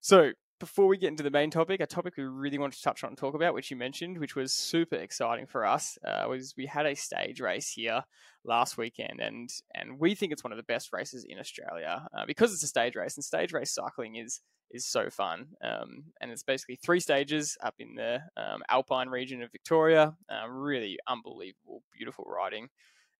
So 0.00 0.32
before 0.58 0.86
we 0.86 0.96
get 0.96 1.08
into 1.08 1.22
the 1.22 1.30
main 1.30 1.50
topic, 1.50 1.80
a 1.80 1.86
topic 1.86 2.16
we 2.16 2.24
really 2.24 2.58
wanted 2.58 2.76
to 2.76 2.82
touch 2.82 3.04
on 3.04 3.08
and 3.08 3.18
talk 3.18 3.34
about, 3.34 3.54
which 3.54 3.70
you 3.70 3.76
mentioned, 3.76 4.18
which 4.18 4.34
was 4.34 4.52
super 4.52 4.96
exciting 4.96 5.46
for 5.46 5.66
us, 5.66 5.98
uh, 6.06 6.26
was 6.28 6.54
we 6.56 6.66
had 6.66 6.86
a 6.86 6.94
stage 6.94 7.40
race 7.40 7.70
here 7.70 8.02
last 8.44 8.78
weekend, 8.78 9.20
and 9.20 9.50
and 9.74 9.98
we 9.98 10.14
think 10.14 10.32
it's 10.32 10.44
one 10.44 10.52
of 10.52 10.56
the 10.56 10.62
best 10.62 10.92
races 10.92 11.24
in 11.28 11.38
Australia 11.38 12.06
uh, 12.16 12.24
because 12.26 12.52
it's 12.52 12.62
a 12.62 12.68
stage 12.68 12.96
race, 12.96 13.16
and 13.16 13.24
stage 13.24 13.52
race 13.52 13.72
cycling 13.72 14.16
is 14.16 14.40
is 14.70 14.86
so 14.86 15.10
fun. 15.10 15.48
Um, 15.62 16.04
and 16.20 16.30
it's 16.30 16.42
basically 16.42 16.76
three 16.76 17.00
stages 17.00 17.56
up 17.62 17.74
in 17.78 17.94
the 17.94 18.20
um, 18.36 18.62
Alpine 18.68 19.08
region 19.08 19.42
of 19.42 19.52
Victoria. 19.52 20.16
Uh, 20.28 20.48
really 20.48 20.98
unbelievable, 21.08 21.82
beautiful 21.96 22.24
riding 22.24 22.68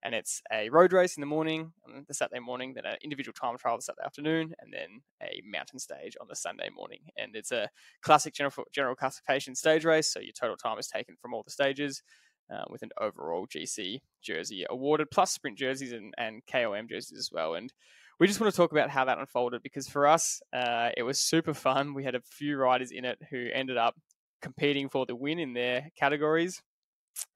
and 0.07 0.15
it's 0.15 0.41
a 0.53 0.71
road 0.71 0.93
race 0.93 1.17
in 1.17 1.21
the 1.21 1.27
morning, 1.27 1.73
on 1.85 2.05
the 2.07 2.15
Saturday 2.15 2.39
morning, 2.39 2.75
then 2.75 2.87
an 2.87 2.97
individual 3.03 3.33
time 3.33 3.59
trial 3.59 3.77
the 3.77 3.83
Saturday 3.83 4.07
afternoon, 4.07 4.55
and 4.61 4.73
then 4.73 5.01
a 5.21 5.43
mountain 5.45 5.81
stage 5.81 6.17
on 6.21 6.29
the 6.29 6.37
Sunday 6.37 6.71
morning. 6.73 7.01
And 7.17 7.35
it's 7.35 7.51
a 7.51 7.69
classic 8.03 8.33
general 8.33 8.55
general 8.73 8.95
classification 8.95 9.57
stage 9.57 9.85
race, 9.85 10.13
so 10.13 10.21
your 10.21 10.33
total 10.33 10.57
time 10.57 10.79
is 10.79 10.87
taken 10.87 11.17
from 11.21 11.35
all 11.35 11.43
the 11.43 11.51
stages. 11.51 12.03
Uh, 12.49 12.63
with 12.71 12.81
an 12.83 12.91
overall 13.01 13.45
GC 13.49 13.99
jersey 14.23 14.65
awarded, 14.71 15.11
plus 15.11 15.33
sprint 15.33 15.59
jerseys 15.59 15.91
and, 15.91 16.15
and 16.17 16.43
KOM 16.47 16.89
jerseys 16.89 17.19
as 17.19 17.31
well. 17.33 17.57
And 17.57 17.73
we 18.21 18.29
just 18.29 18.41
want 18.41 18.53
to 18.53 18.57
talk 18.57 18.71
about 18.71 18.89
how 18.89 19.05
that 19.05 19.19
unfolded 19.19 19.65
because 19.65 19.89
for 19.89 20.07
us, 20.07 20.41
uh, 20.53 20.91
it 20.97 21.03
was 21.03 21.19
super 21.19 21.55
fun. 21.55 21.93
We 21.93 22.05
had 22.05 22.15
a 22.15 22.21
few 22.21 22.57
riders 22.57 22.93
in 22.93 23.05
it 23.05 23.19
who 23.31 23.49
ended 23.53 23.77
up 23.77 23.97
competing 24.43 24.89
for 24.89 25.07
the 25.07 25.17
win 25.17 25.41
in 25.41 25.55
their 25.55 25.91
categories, 25.99 26.63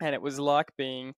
and 0.01 0.15
it 0.15 0.23
was 0.23 0.39
like 0.39 0.69
being 0.79 1.15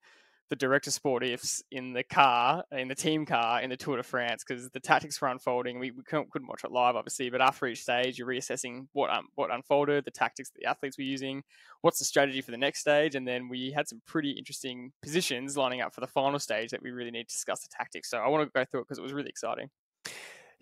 the 0.52 0.56
director 0.56 0.90
sportifs 0.90 1.62
in 1.70 1.94
the 1.94 2.02
car, 2.02 2.62
in 2.72 2.86
the 2.86 2.94
team 2.94 3.24
car, 3.24 3.62
in 3.62 3.70
the 3.70 3.76
Tour 3.76 3.96
de 3.96 4.02
France 4.02 4.44
because 4.46 4.68
the 4.68 4.80
tactics 4.80 5.18
were 5.18 5.28
unfolding. 5.28 5.78
We, 5.78 5.92
we 5.92 6.02
couldn't, 6.02 6.30
couldn't, 6.30 6.46
watch 6.46 6.62
it 6.62 6.70
live, 6.70 6.94
obviously, 6.94 7.30
but 7.30 7.40
after 7.40 7.66
each 7.66 7.80
stage, 7.80 8.18
you're 8.18 8.28
reassessing 8.28 8.86
what 8.92 9.08
um, 9.08 9.28
what 9.34 9.50
unfolded, 9.50 10.04
the 10.04 10.10
tactics 10.10 10.50
that 10.50 10.60
the 10.60 10.68
athletes 10.68 10.98
were 10.98 11.04
using, 11.04 11.42
what's 11.80 11.98
the 11.98 12.04
strategy 12.04 12.42
for 12.42 12.50
the 12.50 12.58
next 12.58 12.80
stage, 12.80 13.14
and 13.14 13.26
then 13.26 13.48
we 13.48 13.70
had 13.70 13.88
some 13.88 14.02
pretty 14.06 14.32
interesting 14.32 14.92
positions 15.02 15.56
lining 15.56 15.80
up 15.80 15.94
for 15.94 16.02
the 16.02 16.06
final 16.06 16.38
stage 16.38 16.68
that 16.68 16.82
we 16.82 16.90
really 16.90 17.10
need 17.10 17.30
to 17.30 17.34
discuss 17.34 17.62
the 17.62 17.68
tactics. 17.74 18.10
So 18.10 18.18
I 18.18 18.28
want 18.28 18.46
to 18.46 18.52
go 18.52 18.66
through 18.66 18.80
it 18.80 18.88
because 18.88 18.98
it 18.98 19.02
was 19.02 19.14
really 19.14 19.30
exciting. 19.30 19.70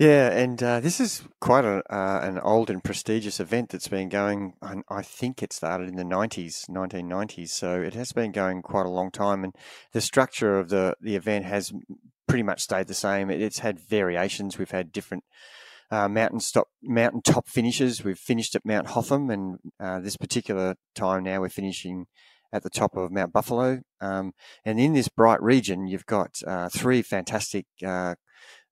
Yeah, 0.00 0.30
and 0.30 0.62
uh, 0.62 0.80
this 0.80 0.98
is 0.98 1.24
quite 1.42 1.66
a, 1.66 1.82
uh, 1.94 2.20
an 2.22 2.38
old 2.38 2.70
and 2.70 2.82
prestigious 2.82 3.38
event 3.38 3.68
that's 3.68 3.88
been 3.88 4.08
going. 4.08 4.54
I 4.88 5.02
think 5.02 5.42
it 5.42 5.52
started 5.52 5.90
in 5.90 5.96
the 5.96 6.04
nineties, 6.04 6.64
nineteen 6.70 7.06
nineties. 7.06 7.52
So 7.52 7.82
it 7.82 7.92
has 7.92 8.10
been 8.12 8.32
going 8.32 8.62
quite 8.62 8.86
a 8.86 8.90
long 8.90 9.10
time, 9.10 9.44
and 9.44 9.54
the 9.92 10.00
structure 10.00 10.58
of 10.58 10.70
the 10.70 10.94
the 11.02 11.16
event 11.16 11.44
has 11.44 11.70
pretty 12.26 12.42
much 12.42 12.62
stayed 12.62 12.86
the 12.86 12.94
same. 12.94 13.28
It's 13.28 13.58
had 13.58 13.78
variations. 13.78 14.56
We've 14.56 14.70
had 14.70 14.90
different 14.90 15.24
uh, 15.90 16.08
mountain 16.08 16.40
stop, 16.40 16.68
mountain 16.82 17.20
top 17.20 17.46
finishes. 17.46 18.02
We've 18.02 18.18
finished 18.18 18.56
at 18.56 18.64
Mount 18.64 18.86
Hotham, 18.86 19.28
and 19.28 19.58
uh, 19.78 20.00
this 20.00 20.16
particular 20.16 20.76
time 20.94 21.24
now 21.24 21.42
we're 21.42 21.50
finishing 21.50 22.06
at 22.54 22.62
the 22.62 22.70
top 22.70 22.96
of 22.96 23.12
Mount 23.12 23.34
Buffalo. 23.34 23.82
Um, 24.00 24.32
and 24.64 24.80
in 24.80 24.94
this 24.94 25.08
bright 25.08 25.42
region, 25.42 25.86
you've 25.86 26.06
got 26.06 26.40
uh, 26.46 26.70
three 26.70 27.02
fantastic 27.02 27.66
uh, 27.84 28.14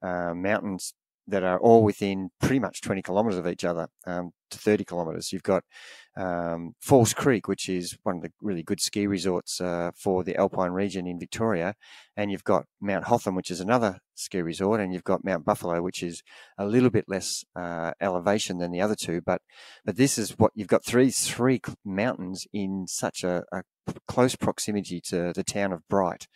uh, 0.00 0.32
mountains 0.34 0.94
that 1.28 1.44
are 1.44 1.58
all 1.60 1.84
within 1.84 2.30
pretty 2.40 2.58
much 2.58 2.80
20 2.80 3.02
kilometres 3.02 3.38
of 3.38 3.46
each 3.46 3.64
other 3.64 3.88
um, 4.06 4.32
to 4.50 4.58
30 4.58 4.84
kilometres. 4.84 5.30
You've 5.30 5.42
got 5.42 5.62
um, 6.16 6.72
Falls 6.80 7.12
Creek, 7.12 7.46
which 7.46 7.68
is 7.68 7.98
one 8.02 8.16
of 8.16 8.22
the 8.22 8.32
really 8.40 8.62
good 8.62 8.80
ski 8.80 9.06
resorts 9.06 9.60
uh, 9.60 9.90
for 9.94 10.24
the 10.24 10.36
Alpine 10.36 10.72
region 10.72 11.06
in 11.06 11.18
Victoria, 11.18 11.74
and 12.16 12.30
you've 12.30 12.44
got 12.44 12.64
Mount 12.80 13.04
Hotham, 13.04 13.34
which 13.34 13.50
is 13.50 13.60
another 13.60 14.00
ski 14.14 14.40
resort, 14.40 14.80
and 14.80 14.92
you've 14.92 15.04
got 15.04 15.24
Mount 15.24 15.44
Buffalo, 15.44 15.82
which 15.82 16.02
is 16.02 16.22
a 16.56 16.64
little 16.64 16.90
bit 16.90 17.04
less 17.08 17.44
uh, 17.54 17.92
elevation 18.00 18.58
than 18.58 18.72
the 18.72 18.80
other 18.80 18.96
two. 18.96 19.20
But 19.20 19.42
but 19.84 19.96
this 19.96 20.18
is 20.18 20.38
what 20.38 20.52
you've 20.54 20.66
got 20.66 20.84
three 20.84 21.10
three 21.10 21.60
mountains 21.84 22.46
in 22.52 22.86
such 22.88 23.22
a, 23.22 23.44
a 23.52 23.62
close 24.08 24.34
proximity 24.34 25.00
to 25.08 25.32
the 25.34 25.44
town 25.44 25.72
of 25.72 25.86
Bright. 25.88 26.26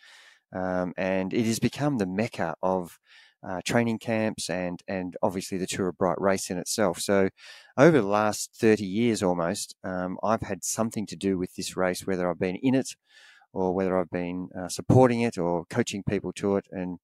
Um, 0.55 0.93
and 0.97 1.33
it 1.33 1.45
has 1.45 1.57
become 1.57 1.97
the 1.97 2.05
mecca 2.05 2.55
of 2.61 2.99
uh, 3.47 3.61
training 3.65 3.99
camps 3.99 4.49
and 4.49 4.81
and 4.87 5.17
obviously 5.21 5.57
the 5.57 5.67
Tour 5.67 5.89
of 5.89 5.97
Bright 5.97 6.19
race 6.19 6.49
in 6.49 6.57
itself. 6.57 6.99
So 6.99 7.29
over 7.77 7.99
the 7.99 8.07
last 8.07 8.51
30 8.55 8.85
years 8.85 9.21
almost, 9.21 9.75
um, 9.83 10.17
I've 10.23 10.41
had 10.41 10.63
something 10.63 11.05
to 11.07 11.15
do 11.15 11.37
with 11.37 11.55
this 11.55 11.75
race, 11.75 12.05
whether 12.05 12.29
I've 12.29 12.39
been 12.39 12.55
in 12.57 12.75
it 12.75 12.95
or 13.51 13.73
whether 13.73 13.97
I've 13.97 14.09
been 14.09 14.49
uh, 14.57 14.67
supporting 14.67 15.21
it 15.21 15.37
or 15.37 15.65
coaching 15.65 16.03
people 16.03 16.33
to 16.33 16.57
it. 16.57 16.67
And 16.71 16.99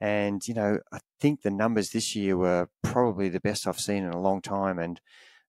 and 0.00 0.46
you 0.46 0.54
know, 0.54 0.78
I 0.92 0.98
think 1.20 1.42
the 1.42 1.50
numbers 1.50 1.90
this 1.90 2.14
year 2.16 2.36
were 2.36 2.68
probably 2.82 3.28
the 3.28 3.40
best 3.40 3.66
I've 3.66 3.80
seen 3.80 4.04
in 4.04 4.10
a 4.10 4.20
long 4.20 4.40
time. 4.40 4.78
And 4.78 5.00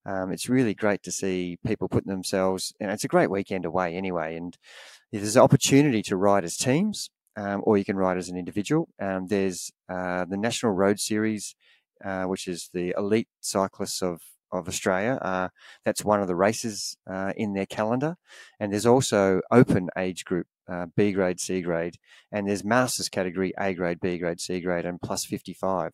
um, 0.06 0.32
it's 0.32 0.50
really 0.50 0.74
great 0.74 1.04
to 1.04 1.12
see 1.12 1.58
people 1.66 1.88
putting 1.88 2.12
themselves. 2.12 2.74
And 2.80 2.92
it's 2.92 3.04
a 3.04 3.10
great 3.10 3.30
weekend 3.30 3.66
away 3.66 3.96
anyway. 3.96 4.36
And 4.36 4.58
there's 5.12 5.36
an 5.36 5.42
opportunity 5.42 6.02
to 6.04 6.18
ride 6.18 6.44
as 6.44 6.58
teams 6.58 7.10
um, 7.36 7.62
or 7.64 7.78
you 7.78 7.86
can 7.86 7.98
ride 7.98 8.18
as 8.18 8.30
an 8.30 8.38
individual. 8.38 8.90
Um, 9.00 9.28
there's 9.28 9.72
uh, 9.90 10.26
the 10.26 10.38
National 10.38 10.72
Road 10.72 11.00
Series, 11.00 11.56
uh, 12.04 12.24
which 12.24 12.48
is 12.48 12.70
the 12.74 12.94
elite 12.98 13.30
cyclists 13.40 14.02
of 14.02 14.22
of 14.52 14.68
Australia. 14.68 15.18
Uh, 15.22 15.48
that's 15.86 16.04
one 16.04 16.22
of 16.22 16.28
the 16.28 16.36
races 16.36 16.98
uh, 17.10 17.32
in 17.38 17.54
their 17.54 17.66
calendar, 17.66 18.18
and 18.60 18.72
there's 18.72 18.86
also 18.86 19.42
open 19.52 19.90
age 19.98 20.26
group. 20.26 20.48
Uh, 20.70 20.86
B 20.96 21.12
grade, 21.12 21.40
C 21.40 21.62
grade, 21.62 21.98
and 22.32 22.48
there's 22.48 22.64
masters 22.64 23.10
category 23.10 23.52
A 23.60 23.74
grade, 23.74 24.00
B 24.00 24.18
grade, 24.18 24.40
C 24.40 24.62
grade, 24.62 24.86
and 24.86 25.02
plus 25.02 25.26
55 25.26 25.92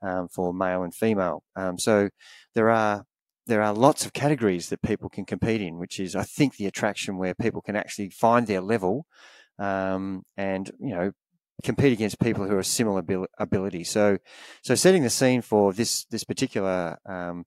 um, 0.00 0.28
for 0.28 0.54
male 0.54 0.82
and 0.82 0.94
female. 0.94 1.42
Um, 1.56 1.78
so 1.78 2.08
there 2.54 2.70
are 2.70 3.04
there 3.46 3.62
are 3.62 3.74
lots 3.74 4.06
of 4.06 4.12
categories 4.12 4.70
that 4.70 4.80
people 4.82 5.10
can 5.10 5.24
compete 5.24 5.60
in, 5.60 5.78
which 5.78 6.00
is 6.00 6.16
I 6.16 6.22
think 6.22 6.56
the 6.56 6.66
attraction 6.66 7.18
where 7.18 7.34
people 7.34 7.60
can 7.60 7.76
actually 7.76 8.10
find 8.10 8.46
their 8.46 8.60
level 8.62 9.06
um, 9.58 10.24
and 10.36 10.70
you 10.78 10.94
know 10.94 11.12
compete 11.62 11.92
against 11.92 12.20
people 12.20 12.46
who 12.46 12.56
are 12.56 12.62
similar 12.62 13.02
ability. 13.38 13.84
So, 13.84 14.18
so 14.62 14.74
setting 14.74 15.02
the 15.02 15.10
scene 15.10 15.42
for 15.42 15.72
this 15.72 16.04
this 16.06 16.24
particular 16.24 16.98
um, 17.06 17.46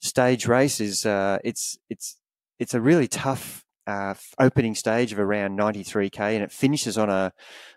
stage 0.00 0.46
race 0.46 0.80
is 0.80 1.06
uh, 1.06 1.38
it's 1.44 1.78
it's 1.88 2.18
it's 2.58 2.74
a 2.74 2.80
really 2.80 3.08
tough 3.08 3.64
uh, 3.86 4.14
opening 4.38 4.74
stage 4.74 5.12
of 5.12 5.18
around 5.18 5.58
93k, 5.58 6.20
and 6.20 6.42
it 6.42 6.52
finishes 6.52 6.98
on 6.98 7.10
a 7.10 7.32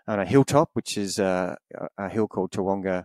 on 0.06 0.20
a 0.20 0.26
hilltop, 0.26 0.70
which 0.72 0.96
is 0.96 1.18
uh, 1.18 1.56
a 1.98 2.08
hill 2.08 2.28
called 2.28 2.52
Tawonga 2.52 3.04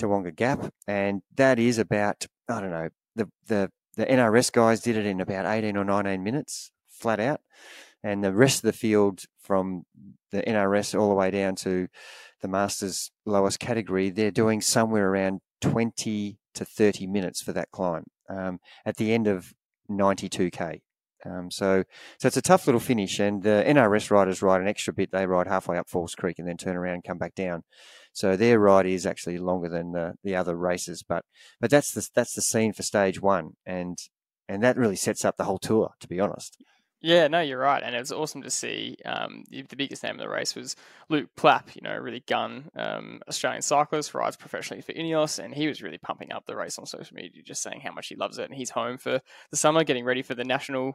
Tawonga 0.00 0.34
Gap, 0.34 0.72
and 0.86 1.22
that 1.36 1.58
is 1.58 1.78
about 1.78 2.26
I 2.48 2.60
don't 2.60 2.70
know 2.70 2.88
the 3.16 3.30
the 3.46 3.70
the 3.96 4.06
NRS 4.06 4.52
guys 4.52 4.80
did 4.80 4.96
it 4.96 5.04
in 5.04 5.20
about 5.20 5.44
18 5.44 5.76
or 5.76 5.84
19 5.84 6.22
minutes 6.22 6.70
flat 6.88 7.20
out 7.20 7.40
and 8.02 8.22
the 8.22 8.32
rest 8.32 8.58
of 8.58 8.62
the 8.62 8.72
field 8.72 9.24
from 9.40 9.84
the 10.30 10.42
NRS 10.42 10.98
all 10.98 11.08
the 11.08 11.14
way 11.14 11.30
down 11.30 11.54
to 11.56 11.88
the 12.40 12.48
Masters 12.48 13.10
lowest 13.24 13.60
category, 13.60 14.10
they're 14.10 14.30
doing 14.30 14.60
somewhere 14.60 15.08
around 15.08 15.40
20 15.60 16.38
to 16.54 16.64
30 16.64 17.06
minutes 17.06 17.40
for 17.40 17.52
that 17.52 17.70
climb 17.70 18.04
um, 18.28 18.58
at 18.84 18.96
the 18.96 19.12
end 19.12 19.26
of 19.26 19.54
92k. 19.90 20.80
Um, 21.24 21.50
so, 21.50 21.84
so 22.18 22.26
it's 22.26 22.36
a 22.36 22.42
tough 22.42 22.66
little 22.66 22.80
finish, 22.80 23.20
and 23.20 23.44
the 23.44 23.62
NRS 23.66 24.10
riders 24.10 24.42
ride 24.42 24.60
an 24.60 24.66
extra 24.66 24.92
bit. 24.92 25.12
They 25.12 25.24
ride 25.24 25.46
halfway 25.46 25.78
up 25.78 25.88
Falls 25.88 26.16
Creek 26.16 26.38
and 26.38 26.48
then 26.48 26.56
turn 26.56 26.76
around 26.76 26.94
and 26.94 27.04
come 27.04 27.18
back 27.18 27.36
down. 27.36 27.62
So 28.12 28.36
their 28.36 28.58
ride 28.58 28.86
is 28.86 29.06
actually 29.06 29.38
longer 29.38 29.68
than 29.68 29.92
the, 29.92 30.14
the 30.24 30.34
other 30.34 30.56
races, 30.56 31.02
but 31.02 31.24
but 31.60 31.70
that's 31.70 31.92
the 31.92 32.06
that's 32.14 32.34
the 32.34 32.42
scene 32.42 32.72
for 32.72 32.82
stage 32.82 33.22
one, 33.22 33.52
and 33.64 33.98
and 34.48 34.62
that 34.62 34.76
really 34.76 34.96
sets 34.96 35.24
up 35.24 35.36
the 35.36 35.44
whole 35.44 35.58
tour. 35.58 35.92
To 36.00 36.08
be 36.08 36.20
honest. 36.20 36.58
Yeah, 37.04 37.26
no, 37.26 37.40
you're 37.40 37.58
right, 37.58 37.82
and 37.82 37.96
it 37.96 37.98
was 37.98 38.12
awesome 38.12 38.42
to 38.42 38.50
see. 38.50 38.96
Um, 39.04 39.42
the, 39.50 39.64
biggest 39.76 40.04
name 40.04 40.14
of 40.14 40.20
the 40.20 40.28
race 40.28 40.54
was 40.54 40.76
Luke 41.08 41.30
Plapp. 41.36 41.74
You 41.74 41.82
know, 41.82 41.96
really 41.96 42.22
gun 42.28 42.70
um, 42.76 43.20
Australian 43.28 43.62
cyclist, 43.62 44.14
rides 44.14 44.36
professionally 44.36 44.82
for 44.82 44.92
Ineos, 44.92 45.42
and 45.42 45.52
he 45.52 45.66
was 45.66 45.82
really 45.82 45.98
pumping 45.98 46.30
up 46.30 46.46
the 46.46 46.54
race 46.54 46.78
on 46.78 46.86
social 46.86 47.16
media, 47.16 47.42
just 47.44 47.60
saying 47.60 47.80
how 47.80 47.90
much 47.90 48.06
he 48.06 48.14
loves 48.14 48.38
it. 48.38 48.44
And 48.44 48.54
he's 48.54 48.70
home 48.70 48.98
for 48.98 49.20
the 49.50 49.56
summer, 49.56 49.82
getting 49.82 50.04
ready 50.04 50.22
for 50.22 50.36
the 50.36 50.44
national 50.44 50.92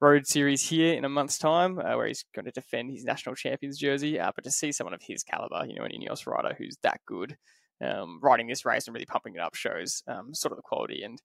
road 0.00 0.28
series 0.28 0.68
here 0.68 0.94
in 0.94 1.04
a 1.04 1.08
month's 1.08 1.38
time, 1.38 1.80
uh, 1.80 1.96
where 1.96 2.06
he's 2.06 2.24
going 2.36 2.46
to 2.46 2.52
defend 2.52 2.92
his 2.92 3.02
national 3.02 3.34
champions 3.34 3.78
jersey. 3.78 4.20
Uh, 4.20 4.30
but 4.36 4.44
to 4.44 4.52
see 4.52 4.70
someone 4.70 4.94
of 4.94 5.02
his 5.02 5.24
caliber, 5.24 5.66
you 5.66 5.74
know, 5.74 5.84
an 5.84 5.90
Ineos 5.90 6.24
rider 6.24 6.54
who's 6.56 6.76
that 6.84 7.00
good, 7.04 7.36
um, 7.80 8.18
riding 8.22 8.46
this 8.46 8.64
race 8.64 8.86
and 8.86 8.94
really 8.94 9.06
pumping 9.06 9.34
it 9.34 9.40
up 9.40 9.54
shows 9.54 10.02
um, 10.08 10.34
sort 10.34 10.52
of 10.52 10.56
the 10.56 10.62
quality 10.62 11.02
and 11.02 11.20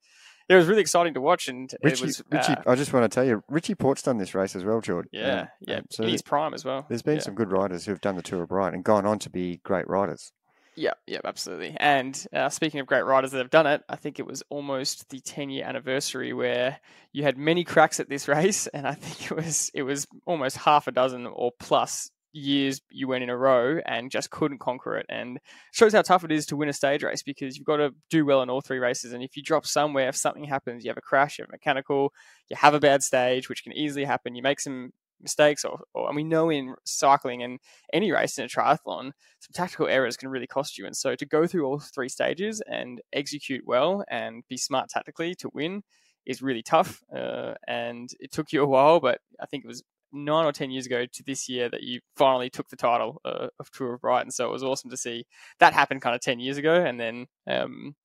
it 0.49 0.55
was 0.55 0.67
really 0.67 0.81
exciting 0.81 1.13
to 1.13 1.21
watch. 1.21 1.47
And 1.47 1.73
Richie, 1.83 2.05
was, 2.05 2.23
Richie, 2.29 2.53
uh, 2.53 2.63
I 2.67 2.75
just 2.75 2.91
want 2.91 3.09
to 3.09 3.13
tell 3.13 3.23
you, 3.23 3.43
Richie 3.47 3.75
Porte's 3.75 4.01
done 4.01 4.17
this 4.17 4.35
race 4.35 4.55
as 4.55 4.63
well, 4.63 4.81
George. 4.81 5.07
Yeah, 5.11 5.41
um, 5.41 5.47
yeah, 5.61 5.81
so 5.89 6.03
his 6.03 6.21
prime 6.21 6.53
as 6.53 6.65
well. 6.65 6.85
There's 6.89 7.01
been 7.01 7.15
yeah. 7.15 7.21
some 7.21 7.35
good 7.35 7.51
riders 7.51 7.85
who've 7.85 8.01
done 8.01 8.15
the 8.15 8.21
Tour 8.21 8.43
of 8.43 8.49
Bright 8.49 8.73
and 8.73 8.83
gone 8.83 9.05
on 9.05 9.19
to 9.19 9.29
be 9.29 9.61
great 9.63 9.87
riders. 9.87 10.31
Yeah, 10.75 10.93
yeah, 11.05 11.19
absolutely. 11.23 11.75
And 11.79 12.25
uh, 12.33 12.49
speaking 12.49 12.79
of 12.79 12.87
great 12.87 13.05
riders 13.05 13.31
that 13.31 13.37
have 13.37 13.51
done 13.51 13.67
it, 13.67 13.83
I 13.87 13.95
think 13.95 14.19
it 14.19 14.25
was 14.25 14.41
almost 14.49 15.09
the 15.09 15.19
10 15.19 15.49
year 15.51 15.65
anniversary 15.65 16.33
where 16.33 16.79
you 17.11 17.23
had 17.23 17.37
many 17.37 17.63
cracks 17.63 17.99
at 17.99 18.09
this 18.09 18.27
race, 18.27 18.67
and 18.67 18.87
I 18.87 18.95
think 18.95 19.31
it 19.31 19.35
was 19.35 19.71
it 19.73 19.83
was 19.83 20.07
almost 20.25 20.57
half 20.57 20.87
a 20.87 20.91
dozen 20.91 21.27
or 21.27 21.51
plus 21.59 22.11
years 22.33 22.81
you 22.89 23.07
went 23.07 23.23
in 23.23 23.29
a 23.29 23.37
row 23.37 23.79
and 23.85 24.11
just 24.11 24.31
couldn't 24.31 24.59
conquer 24.59 24.97
it. 24.97 25.05
And 25.07 25.39
shows 25.71 25.93
how 25.93 26.01
tough 26.01 26.23
it 26.23 26.31
is 26.31 26.45
to 26.47 26.57
win 26.57 26.69
a 26.69 26.73
stage 26.73 27.03
race 27.03 27.23
because 27.23 27.57
you've 27.57 27.65
got 27.65 27.77
to 27.77 27.91
do 28.09 28.25
well 28.25 28.41
in 28.41 28.49
all 28.49 28.61
three 28.61 28.79
races. 28.79 29.13
And 29.13 29.23
if 29.23 29.37
you 29.37 29.43
drop 29.43 29.65
somewhere, 29.65 30.09
if 30.09 30.15
something 30.15 30.43
happens, 30.43 30.83
you 30.83 30.89
have 30.89 30.97
a 30.97 31.01
crash, 31.01 31.37
you 31.37 31.43
have 31.43 31.49
a 31.49 31.53
mechanical, 31.53 32.11
you 32.49 32.57
have 32.57 32.73
a 32.73 32.79
bad 32.79 33.03
stage, 33.03 33.47
which 33.47 33.63
can 33.63 33.73
easily 33.73 34.03
happen. 34.03 34.35
You 34.35 34.41
make 34.41 34.59
some 34.59 34.91
mistakes, 35.21 35.63
or, 35.63 35.79
or 35.93 36.07
and 36.07 36.15
we 36.15 36.23
know 36.23 36.49
in 36.49 36.75
cycling 36.83 37.43
and 37.43 37.59
any 37.93 38.11
race 38.11 38.37
in 38.37 38.45
a 38.45 38.47
triathlon, 38.47 39.11
some 39.39 39.53
tactical 39.53 39.87
errors 39.87 40.17
can 40.17 40.29
really 40.29 40.47
cost 40.47 40.77
you. 40.77 40.85
And 40.85 40.95
so 40.95 41.15
to 41.15 41.25
go 41.25 41.47
through 41.47 41.65
all 41.65 41.79
three 41.79 42.09
stages 42.09 42.61
and 42.67 42.99
execute 43.13 43.63
well 43.65 44.03
and 44.09 44.43
be 44.49 44.57
smart 44.57 44.89
tactically 44.89 45.33
to 45.35 45.49
win 45.53 45.83
is 46.25 46.41
really 46.41 46.63
tough. 46.63 47.01
Uh, 47.15 47.53
and 47.67 48.09
it 48.19 48.31
took 48.31 48.51
you 48.51 48.63
a 48.63 48.67
while, 48.67 48.99
but 48.99 49.19
I 49.39 49.45
think 49.45 49.63
it 49.63 49.67
was 49.67 49.83
nine 50.13 50.45
or 50.45 50.51
ten 50.51 50.71
years 50.71 50.85
ago 50.85 51.05
to 51.05 51.23
this 51.23 51.49
year 51.49 51.69
that 51.69 51.83
you 51.83 51.99
finally 52.15 52.49
took 52.49 52.69
the 52.69 52.75
title 52.75 53.19
uh, 53.25 53.47
of 53.59 53.71
Tour 53.71 53.95
of 53.95 54.01
Brighton. 54.01 54.31
So 54.31 54.47
it 54.47 54.51
was 54.51 54.63
awesome 54.63 54.89
to 54.91 54.97
see 54.97 55.25
that 55.59 55.73
happen 55.73 55.99
kind 55.99 56.15
of 56.15 56.21
ten 56.21 56.39
years 56.39 56.57
ago, 56.57 56.75
and 56.75 56.99
then 56.99 57.27
um, 57.47 57.95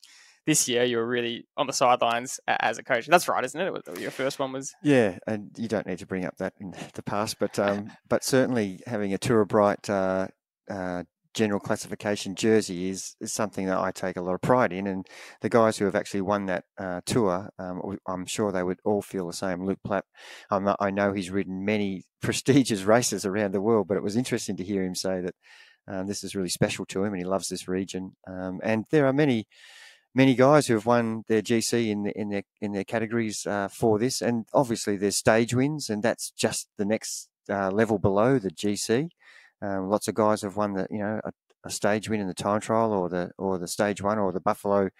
this 0.47 0.67
year 0.67 0.83
you 0.83 0.97
were 0.97 1.07
really 1.07 1.47
on 1.59 1.67
the 1.67 1.73
sidelines 1.75 2.41
as 2.49 2.79
a 2.79 2.83
coach. 2.83 3.07
That's 3.07 3.29
right, 3.29 3.45
isn't 3.45 3.61
it? 3.61 4.01
Your 4.01 4.11
first 4.11 4.39
one 4.39 4.53
was. 4.53 4.75
Yeah, 4.83 5.19
and 5.27 5.51
you 5.59 5.69
don't 5.69 5.87
need 5.87 5.99
to 5.99 6.07
bring 6.07 6.25
up 6.25 6.39
that 6.39 6.55
in 6.59 6.75
the 6.95 7.03
past, 7.03 7.39
but 7.39 7.59
um, 7.59 7.93
but 8.09 8.25
certainly 8.25 8.81
having 8.87 9.13
a 9.13 9.19
Tour 9.19 9.43
of 9.43 9.49
Bright 9.49 9.89
uh, 9.91 10.29
uh, 10.71 11.05
general 11.35 11.61
classification 11.61 12.35
jersey 12.35 12.89
is, 12.89 13.17
is 13.21 13.33
something 13.33 13.67
that 13.67 13.79
I 13.79 13.91
take 13.91 14.17
a 14.17 14.23
lot 14.23 14.35
of 14.35 14.41
pride 14.41 14.73
in. 14.73 14.87
And 14.87 15.07
the 15.41 15.49
guys 15.49 15.79
who 15.79 15.85
have 15.85 15.95
actually 15.95 16.23
won 16.23 16.47
that 16.47 16.65
uh, 16.79 17.01
tour, 17.07 17.51
um, 17.59 17.99
I'm 18.07 18.27
sure 18.27 18.51
they 18.51 18.63
would 18.63 18.81
all 18.85 19.03
feel 19.03 19.27
the 19.27 19.33
same. 19.33 19.65
Luke 19.65 19.81
Plapp, 19.87 20.03
not, 20.51 20.77
I 20.81 20.91
know 20.91 21.13
he's 21.13 21.31
ridden 21.31 21.65
many 21.65 22.05
prestigious 22.23 22.83
races 22.83 23.25
around 23.25 23.53
the 23.53 23.61
world, 23.61 23.89
but 23.89 23.97
it 23.97 24.03
was 24.03 24.17
interesting 24.17 24.57
to 24.57 24.65
hear 24.65 24.83
him 24.83 24.95
say 24.95 25.21
that 25.21 25.35
um, 25.87 26.07
this 26.07 26.23
is 26.23 26.35
really 26.35 26.49
special 26.49 26.85
to 26.87 27.05
him 27.05 27.13
and 27.13 27.21
he 27.21 27.25
loves 27.25 27.49
this 27.49 27.69
region. 27.69 28.17
Um, 28.27 28.61
and 28.63 28.85
there 28.91 29.07
are 29.07 29.13
many 29.13 29.47
many 30.15 30.35
guys 30.35 30.67
who 30.67 30.75
have 30.75 30.87
won 30.87 31.23
their 31.29 31.43
GC 31.43 31.89
in 31.89 32.03
the, 32.05 32.19
in 32.19 32.31
their 32.31 32.43
in 32.61 32.73
their 32.73 32.85
categories 32.85 33.47
uh, 33.47 33.69
for 33.69 33.99
this, 33.99 34.21
and 34.21 34.47
obviously 34.53 34.97
there's 34.97 35.17
stage 35.17 35.55
wins, 35.55 35.89
and 35.89 36.03
that's 36.03 36.31
just 36.31 36.69
the 36.77 36.85
next 36.85 37.29
uh, 37.49 37.71
level 37.71 37.99
below 37.99 38.39
the 38.39 38.51
GC. 38.51 39.11
Um, 39.61 39.89
lots 39.89 40.09
of 40.09 40.15
guys 40.15 40.43
have 40.43 40.57
won 40.57 40.75
the 40.75 40.87
you 40.91 40.99
know 40.99 41.21
a, 41.25 41.33
a, 41.65 41.71
stage 41.71 42.09
win 42.09 42.21
in 42.21 42.29
the 42.29 42.35
time 42.35 42.61
trial 42.61 42.93
or 42.93 43.09
the 43.09 43.31
or 43.39 43.59
the 43.59 43.69
stage 43.69 44.01
one 44.01 44.19
or 44.19 44.33
the 44.33 44.41
Buffalo 44.41 44.91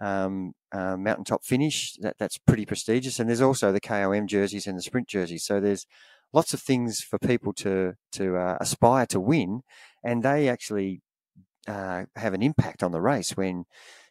um, 0.00 0.52
uh, 0.72 0.96
mountaintop 0.96 1.44
finish. 1.44 1.94
That 2.00 2.16
that's 2.18 2.38
pretty 2.38 2.66
prestigious, 2.66 3.18
and 3.18 3.28
there's 3.28 3.40
also 3.40 3.72
the 3.72 3.80
KOM 3.80 4.26
jerseys 4.26 4.66
and 4.66 4.78
the 4.78 4.82
sprint 4.82 5.08
jerseys. 5.08 5.44
So 5.44 5.60
there's 5.60 5.86
lots 6.32 6.54
of 6.54 6.60
things 6.60 7.00
for 7.00 7.18
people 7.18 7.52
to 7.54 7.94
to 8.12 8.36
uh, 8.36 8.58
aspire 8.60 9.06
to 9.06 9.20
win, 9.20 9.62
and 10.04 10.22
they 10.22 10.48
actually 10.48 11.02
uh, 11.66 12.04
have 12.16 12.34
an 12.34 12.42
impact 12.42 12.82
on 12.82 12.92
the 12.92 13.00
race 13.00 13.36
when 13.36 13.64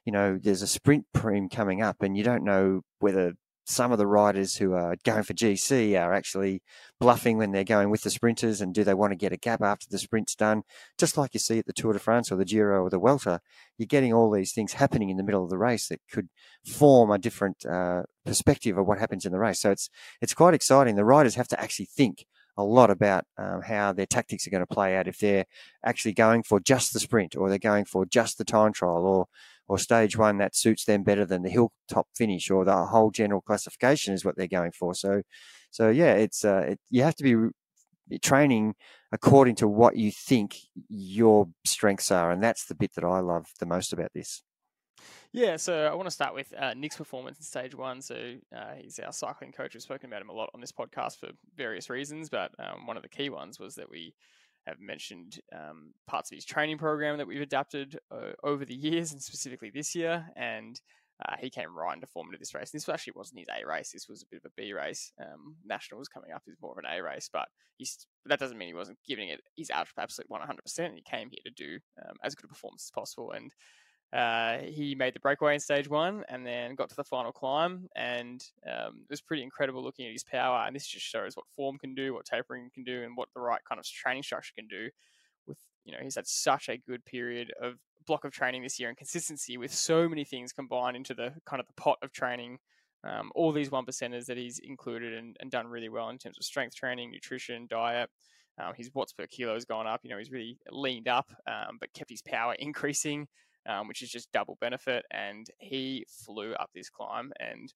you 0.06 0.12
know, 0.12 0.40
there's 0.42 0.62
a 0.62 0.68
sprint 0.68 1.06
preem 1.14 1.52
coming 1.52 1.82
up, 1.82 2.02
and 2.02 2.16
you 2.16 2.24
don't 2.24 2.44
know 2.44 2.82
whether 3.00 3.34
some 3.66 3.92
of 3.92 3.98
the 3.98 4.08
riders 4.08 4.56
who 4.56 4.74
are 4.74 4.96
going 5.04 5.24
for 5.24 5.34
GC 5.34 6.00
are 6.00 6.14
actually 6.14 6.62
bluffing 7.00 7.38
when 7.38 7.52
they're 7.52 7.64
going 7.64 7.90
with 7.90 8.04
the 8.04 8.10
sprinters, 8.10 8.62
and 8.62 8.74
do 8.74 8.84
they 8.84 8.94
want 8.94 9.12
to 9.12 9.18
get 9.18 9.34
a 9.34 9.38
gap 9.38 9.62
after 9.62 9.88
the 9.90 9.98
sprint's 9.98 10.36
done? 10.36 10.62
Just 10.98 11.18
like 11.18 11.34
you 11.34 11.40
see 11.40 11.60
at 11.60 11.66
the 11.66 11.74
Tour 11.74 11.94
de 11.94 12.00
France 12.00 12.32
or 12.32 12.36
the 12.36 12.46
Giro 12.46 12.84
or 12.84 12.90
the 12.90 13.00
Vuelta, 13.00 13.42
you're 13.78 13.88
getting 13.88 14.14
all 14.14 14.32
these 14.32 14.54
things 14.54 14.74
happening 14.74 15.10
in 15.10 15.18
the 15.18 15.24
middle 15.24 15.44
of 15.44 15.50
the 15.50 15.58
race 15.58 15.88
that 15.90 16.00
could 16.12 16.30
form 16.64 17.10
a 17.10 17.18
different 17.18 17.66
uh, 17.66 18.04
perspective 18.24 18.78
of 18.78 18.86
what 18.86 19.00
happens 19.00 19.26
in 19.26 19.32
the 19.32 19.40
race. 19.40 19.60
So 19.60 19.72
it's 19.72 19.90
it's 20.22 20.34
quite 20.34 20.54
exciting. 20.54 20.96
The 20.96 21.04
riders 21.04 21.36
have 21.36 21.48
to 21.50 21.60
actually 21.60 21.88
think 21.88 22.26
a 22.58 22.64
lot 22.64 22.90
about 22.90 23.26
um, 23.38 23.62
how 23.62 23.92
their 23.92 24.06
tactics 24.06 24.48
are 24.48 24.50
going 24.50 24.66
to 24.66 24.74
play 24.74 24.96
out 24.96 25.08
if 25.08 25.20
they're 25.20 25.46
actually 25.84 26.14
going 26.14 26.44
for 26.44 26.60
just 26.60 26.94
the 26.94 27.00
sprint 27.00 27.36
or 27.36 27.50
they're 27.50 27.58
going 27.58 27.86
for 27.86 28.06
just 28.06 28.38
the 28.38 28.46
time 28.46 28.72
trial 28.72 29.06
or 29.06 29.28
or 29.68 29.78
stage 29.78 30.18
one 30.18 30.38
that 30.38 30.56
suits 30.56 30.86
them 30.86 31.04
better 31.04 31.26
than 31.26 31.42
the 31.42 31.50
hilltop 31.50 32.08
finish 32.16 32.50
or 32.52 32.66
the 32.66 32.86
whole 32.86 33.12
general 33.12 33.42
classification 33.42 34.14
is 34.14 34.24
what 34.24 34.36
they're 34.38 34.48
going 34.48 34.72
for. 34.72 34.94
So, 34.94 35.22
so 35.72 35.90
yeah, 35.90 36.14
it's 36.14 36.46
uh, 36.46 36.66
it, 36.70 36.80
you 36.90 37.04
have 37.04 37.16
to 37.16 37.24
be 37.24 38.20
training 38.20 38.76
according 39.12 39.56
to 39.56 39.68
what 39.68 39.96
you 39.96 40.12
think 40.12 40.58
your 40.90 41.48
strengths 41.66 42.12
are, 42.12 42.32
and 42.32 42.44
that's 42.44 42.66
the 42.66 42.76
bit 42.76 42.94
that 42.96 43.04
I 43.04 43.20
love 43.20 43.48
the 43.60 43.66
most 43.66 43.94
about 43.94 44.12
this. 44.14 44.44
Yeah, 45.32 45.58
so 45.58 45.86
I 45.86 45.94
want 45.96 46.08
to 46.08 46.12
start 46.12 46.34
with 46.34 46.54
uh, 46.58 46.74
Nick's 46.76 46.96
performance 46.96 47.38
in 47.38 47.44
stage 47.44 47.76
one. 47.76 48.02
So 48.02 48.36
uh, 48.56 48.76
he's 48.78 49.00
our 49.00 49.12
cycling 49.12 49.52
coach. 49.52 49.74
We've 49.74 49.84
spoken 49.84 50.10
about 50.10 50.22
him 50.22 50.30
a 50.30 50.34
lot 50.34 50.50
on 50.54 50.62
this 50.62 50.72
podcast 50.72 51.20
for 51.20 51.30
various 51.58 51.90
reasons, 51.90 52.30
but 52.30 52.52
um, 52.58 52.88
one 52.88 52.96
of 52.96 53.04
the 53.04 53.10
key 53.10 53.30
ones 53.30 53.60
was 53.60 53.76
that 53.76 53.90
we 53.90 54.14
have 54.68 54.80
mentioned 54.80 55.40
um, 55.54 55.94
parts 56.08 56.32
of 56.32 56.36
his 56.36 56.46
training 56.46 56.78
program 56.78 57.18
that 57.18 57.28
we've 57.28 57.42
adapted 57.42 57.98
uh, 58.12 58.32
over 58.44 58.66
the 58.66 58.76
years 58.76 59.12
and 59.12 59.22
specifically 59.22 59.70
this 59.70 59.96
year. 59.96 60.26
And 60.36 60.80
uh, 61.24 61.36
he 61.40 61.50
came 61.50 61.76
right 61.76 61.96
into 61.96 62.08
form 62.08 62.28
into 62.28 62.40
this 62.40 62.54
race. 62.54 62.72
This 62.72 62.90
actually 62.90 63.14
wasn't 63.16 63.40
his 63.40 63.48
A 63.50 63.66
race. 63.66 63.92
This 63.92 64.08
was 64.10 64.22
a 64.22 64.26
bit 64.30 64.42
of 64.44 64.52
a 64.52 64.62
B 64.62 64.74
race. 64.74 65.14
Um, 65.22 65.56
Nationals 65.66 66.10
coming 66.10 66.32
up 66.32 66.44
is 66.48 66.58
more 66.62 66.74
of 66.74 66.78
an 66.78 66.92
A 66.92 67.02
race, 67.02 67.30
but 67.32 67.48
that 68.26 68.40
doesn't 68.40 68.58
mean 68.58 68.68
he 68.68 68.74
wasn't 68.74 69.00
giving 69.08 69.30
it 69.30 69.42
his 69.56 69.70
absolute 69.70 70.30
100%. 70.30 70.96
He 70.96 71.04
came 71.10 71.30
here 71.30 71.40
to 71.46 71.52
do 71.52 71.80
um, 72.06 72.16
as 72.24 72.36
good 72.36 72.46
a 72.46 72.48
performance 72.50 72.86
as 72.88 72.92
possible. 72.92 73.32
And 73.32 73.52
uh, 74.14 74.60
he 74.60 74.96
made 74.96 75.14
the 75.14 75.20
breakaway 75.20 75.56
in 75.56 75.60
stage 75.60 75.90
one 75.90 76.24
and 76.30 76.46
then 76.46 76.76
got 76.76 76.90
to 76.90 76.96
the 76.96 77.04
final 77.04 77.32
climb 77.32 77.88
and 77.96 78.46
um, 78.66 79.02
it 79.02 79.10
was 79.10 79.22
pretty 79.22 79.44
incredible 79.44 79.84
looking 79.84 80.06
at 80.06 80.12
his 80.12 80.24
power. 80.24 80.66
And 80.66 80.76
this 80.76 80.88
just 80.88 81.06
shows 81.06 81.36
what 81.36 81.46
form 81.56 81.78
can 81.78 81.96
do 81.96 82.14
what 82.14 82.26
tapering 82.26 82.70
can 82.74 82.84
do 82.84 83.04
and 83.04 83.18
what 83.18 83.30
the 83.34 83.42
right 83.42 83.62
kind 83.68 83.80
of 83.80 83.86
training 83.86 84.24
structure 84.24 84.54
can 84.56 84.68
do 84.68 84.90
with 85.48 85.58
you 85.84 85.92
know 85.92 86.00
he's 86.02 86.16
had 86.16 86.28
such 86.28 86.70
a 86.70 86.78
good 86.78 87.04
period 87.06 87.52
of 87.62 87.76
block 88.06 88.24
of 88.24 88.32
training 88.32 88.62
this 88.62 88.80
year 88.80 88.90
and 88.90 88.98
consistency 88.98 89.58
with 89.58 89.74
so 89.74 90.08
many 90.08 90.24
things 90.24 90.54
combined 90.54 90.96
into 90.96 91.14
the 91.14 91.34
kind 91.46 91.60
of 91.60 91.68
the 91.68 91.74
pot 91.74 91.98
of 92.02 92.12
training 92.12 92.60
um, 93.06 93.32
all 93.36 93.52
these 93.52 93.72
one 93.72 93.86
percenters 93.86 94.26
that 94.26 94.38
he's 94.38 94.60
included 94.60 95.14
and, 95.14 95.38
and, 95.40 95.52
done 95.52 95.68
really 95.68 95.90
well 95.90 96.10
in 96.10 96.18
terms 96.18 96.38
of 96.40 96.44
strength 96.44 96.76
training 96.76 97.12
nutrition 97.12 97.68
diet. 97.70 98.10
Um, 98.60 98.74
his 98.76 98.90
watts 98.96 99.14
per 99.14 99.28
kilo 99.28 99.54
has 99.54 99.66
gone 99.66 99.86
up. 99.86 100.00
You 100.04 100.10
know 100.10 100.18
he's 100.18 100.32
really 100.32 100.58
leaned 100.72 101.08
up 101.08 101.32
um, 101.48 101.78
but 101.80 101.94
kept 101.94 102.10
his 102.10 102.24
power 102.24 102.56
increasing 102.60 103.28
um, 103.68 103.88
which 103.88 104.02
is 104.02 104.10
just 104.10 104.32
double 104.32 104.58
benefit. 104.62 105.06
And 105.12 105.48
he 105.60 106.06
flew 106.10 106.54
up 106.54 106.70
this 106.74 106.90
climb, 106.90 107.32
and 107.40 107.74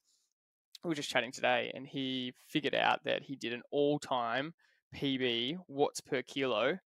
we 0.83 0.89
were 0.89 0.95
just 0.95 1.09
chatting 1.09 1.31
today, 1.31 1.71
and 1.73 1.85
he 1.87 2.33
figured 2.47 2.75
out 2.75 3.03
that 3.05 3.23
he 3.23 3.35
did 3.35 3.53
an 3.53 3.63
all-time 3.71 4.53
PB 4.95 5.57
watts 5.67 6.01
per 6.01 6.21
kilo 6.21 6.79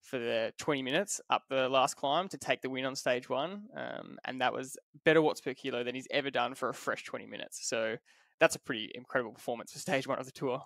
for 0.00 0.18
the 0.18 0.52
20 0.58 0.82
minutes 0.82 1.20
up 1.30 1.42
the 1.48 1.68
last 1.68 1.94
climb 1.96 2.28
to 2.28 2.36
take 2.36 2.60
the 2.60 2.68
win 2.68 2.84
on 2.84 2.94
stage 2.94 3.28
one. 3.28 3.64
Um, 3.74 4.18
and 4.24 4.40
that 4.40 4.52
was 4.52 4.76
better 5.04 5.22
watts 5.22 5.40
per 5.40 5.54
kilo 5.54 5.82
than 5.82 5.94
he's 5.94 6.08
ever 6.10 6.30
done 6.30 6.54
for 6.54 6.68
a 6.68 6.74
fresh 6.74 7.04
20 7.04 7.26
minutes. 7.26 7.66
So 7.66 7.96
that's 8.44 8.56
a 8.56 8.60
pretty 8.60 8.90
incredible 8.94 9.32
performance 9.32 9.72
for 9.72 9.78
stage 9.78 10.06
one 10.06 10.18
of 10.18 10.26
the 10.26 10.32
tour. 10.32 10.62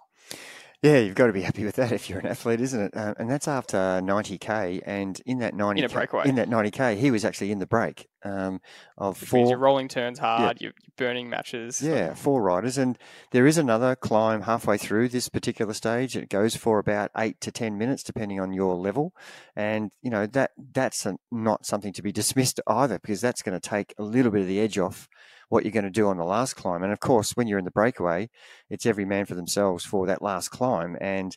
Yeah, 0.82 0.98
you've 0.98 1.14
got 1.14 1.26
to 1.26 1.32
be 1.32 1.42
happy 1.42 1.64
with 1.64 1.76
that 1.76 1.90
if 1.90 2.08
you're 2.08 2.18
an 2.18 2.26
athlete, 2.26 2.60
isn't 2.60 2.80
it? 2.80 2.96
Uh, 2.96 3.14
and 3.18 3.30
that's 3.30 3.48
after 3.48 3.76
90k, 3.76 4.82
and 4.84 5.20
in 5.26 5.38
that 5.38 5.54
90 5.54 5.82
in, 5.82 5.84
in 6.24 6.34
that 6.36 6.48
90k, 6.48 6.96
he 6.96 7.10
was 7.10 7.24
actually 7.24 7.50
in 7.50 7.58
the 7.58 7.66
break 7.66 8.08
um, 8.24 8.60
of 8.96 9.20
Which 9.20 9.30
four. 9.30 9.48
You're 9.48 9.58
rolling 9.58 9.88
turns 9.88 10.20
hard, 10.20 10.58
yeah. 10.60 10.66
you're 10.66 10.72
burning 10.96 11.28
matches. 11.28 11.82
Yeah, 11.82 12.14
four 12.14 12.42
riders, 12.42 12.78
and 12.78 12.96
there 13.32 13.46
is 13.46 13.58
another 13.58 13.96
climb 13.96 14.42
halfway 14.42 14.78
through 14.78 15.08
this 15.08 15.28
particular 15.28 15.72
stage. 15.72 16.16
It 16.16 16.28
goes 16.28 16.54
for 16.56 16.78
about 16.78 17.10
eight 17.16 17.40
to 17.42 17.52
ten 17.52 17.76
minutes, 17.76 18.04
depending 18.04 18.38
on 18.38 18.52
your 18.52 18.76
level, 18.76 19.14
and 19.56 19.90
you 20.00 20.10
know 20.10 20.26
that 20.26 20.52
that's 20.72 21.06
a, 21.06 21.16
not 21.32 21.66
something 21.66 21.92
to 21.92 22.02
be 22.02 22.12
dismissed 22.12 22.60
either, 22.68 23.00
because 23.00 23.20
that's 23.20 23.42
going 23.42 23.58
to 23.58 23.68
take 23.68 23.94
a 23.98 24.02
little 24.04 24.30
bit 24.30 24.42
of 24.42 24.46
the 24.46 24.60
edge 24.60 24.78
off 24.78 25.08
what 25.48 25.64
you're 25.64 25.72
going 25.72 25.84
to 25.84 25.90
do 25.90 26.08
on 26.08 26.18
the 26.18 26.24
last 26.24 26.54
climb. 26.54 26.82
And 26.82 26.92
of 26.92 27.00
course, 27.00 27.32
when 27.32 27.46
you're 27.46 27.58
in 27.58 27.64
the 27.64 27.70
breakaway, 27.70 28.28
it's 28.70 28.86
every 28.86 29.04
man 29.04 29.26
for 29.26 29.34
themselves 29.34 29.84
for 29.84 30.06
that 30.06 30.22
last 30.22 30.50
climb. 30.50 30.96
And 31.00 31.36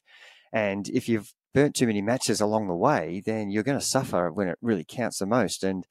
and 0.54 0.90
if 0.90 1.08
you've 1.08 1.34
burnt 1.54 1.76
too 1.76 1.88
many 1.88 2.02
matches 2.02 2.42
along 2.42 2.68
the 2.68 2.76
way, 2.76 3.22
then 3.26 3.50
you're 3.50 3.64
going 3.64 3.80
to 3.80 3.86
suffer 3.86 4.32
when 4.32 4.48
it 4.48 4.58
really 4.62 4.86
counts 4.88 5.20
the 5.20 5.26
most. 5.26 5.64
And 5.64 5.86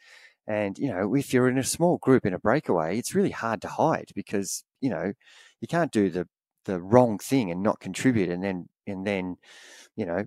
and 0.46 0.78
you 0.78 0.90
know, 0.92 1.14
if 1.14 1.33
you're 1.33 1.48
in 1.48 1.59
a 1.59 1.64
small 1.64 1.98
group 1.98 2.26
in 2.26 2.35
a 2.35 2.38
breakaway, 2.38 2.98
it's 2.98 3.14
really 3.14 3.30
hard 3.30 3.62
to 3.62 3.68
hide 3.68 4.11
because 4.14 4.64
you 4.80 4.90
know 4.90 5.12
you 5.61 5.68
can't 5.68 5.92
do 5.92 6.11
the 6.11 6.26
the 6.66 6.80
wrong 6.80 7.18
thing 7.18 7.50
and 7.50 7.62
not 7.62 7.80
contribute, 7.80 8.28
and 8.30 8.42
then 8.42 8.68
and 8.87 9.06
then 9.06 9.37
you 9.96 10.06
know 10.06 10.24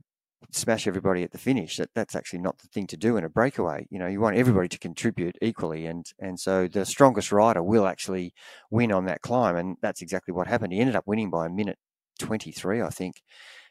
smash 0.51 0.87
everybody 0.87 1.23
at 1.23 1.31
the 1.31 1.37
finish. 1.37 1.77
That 1.77 1.89
that's 1.95 2.15
actually 2.15 2.39
not 2.39 2.59
the 2.59 2.67
thing 2.67 2.87
to 2.87 2.97
do 2.97 3.17
in 3.17 3.23
a 3.23 3.29
breakaway. 3.29 3.87
You 3.89 3.99
know, 3.99 4.07
you 4.07 4.19
want 4.19 4.37
everybody 4.37 4.67
to 4.69 4.79
contribute 4.79 5.37
equally, 5.41 5.85
and 5.85 6.05
and 6.19 6.39
so 6.39 6.67
the 6.67 6.85
strongest 6.85 7.31
rider 7.31 7.63
will 7.63 7.87
actually 7.87 8.33
win 8.69 8.91
on 8.91 9.05
that 9.05 9.21
climb, 9.21 9.55
and 9.55 9.77
that's 9.81 10.01
exactly 10.01 10.33
what 10.33 10.47
happened. 10.47 10.73
He 10.73 10.79
ended 10.79 10.95
up 10.95 11.07
winning 11.07 11.29
by 11.29 11.45
a 11.45 11.49
minute 11.49 11.77
twenty 12.19 12.51
three, 12.51 12.81
I 12.81 12.89
think, 12.89 13.21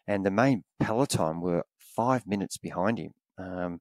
and 0.07 0.25
the 0.25 0.31
main 0.31 0.65
peloton 0.81 1.41
were 1.41 1.65
five 1.79 2.27
minutes 2.27 2.57
behind 2.57 2.99
him, 2.99 3.13
um, 3.39 3.81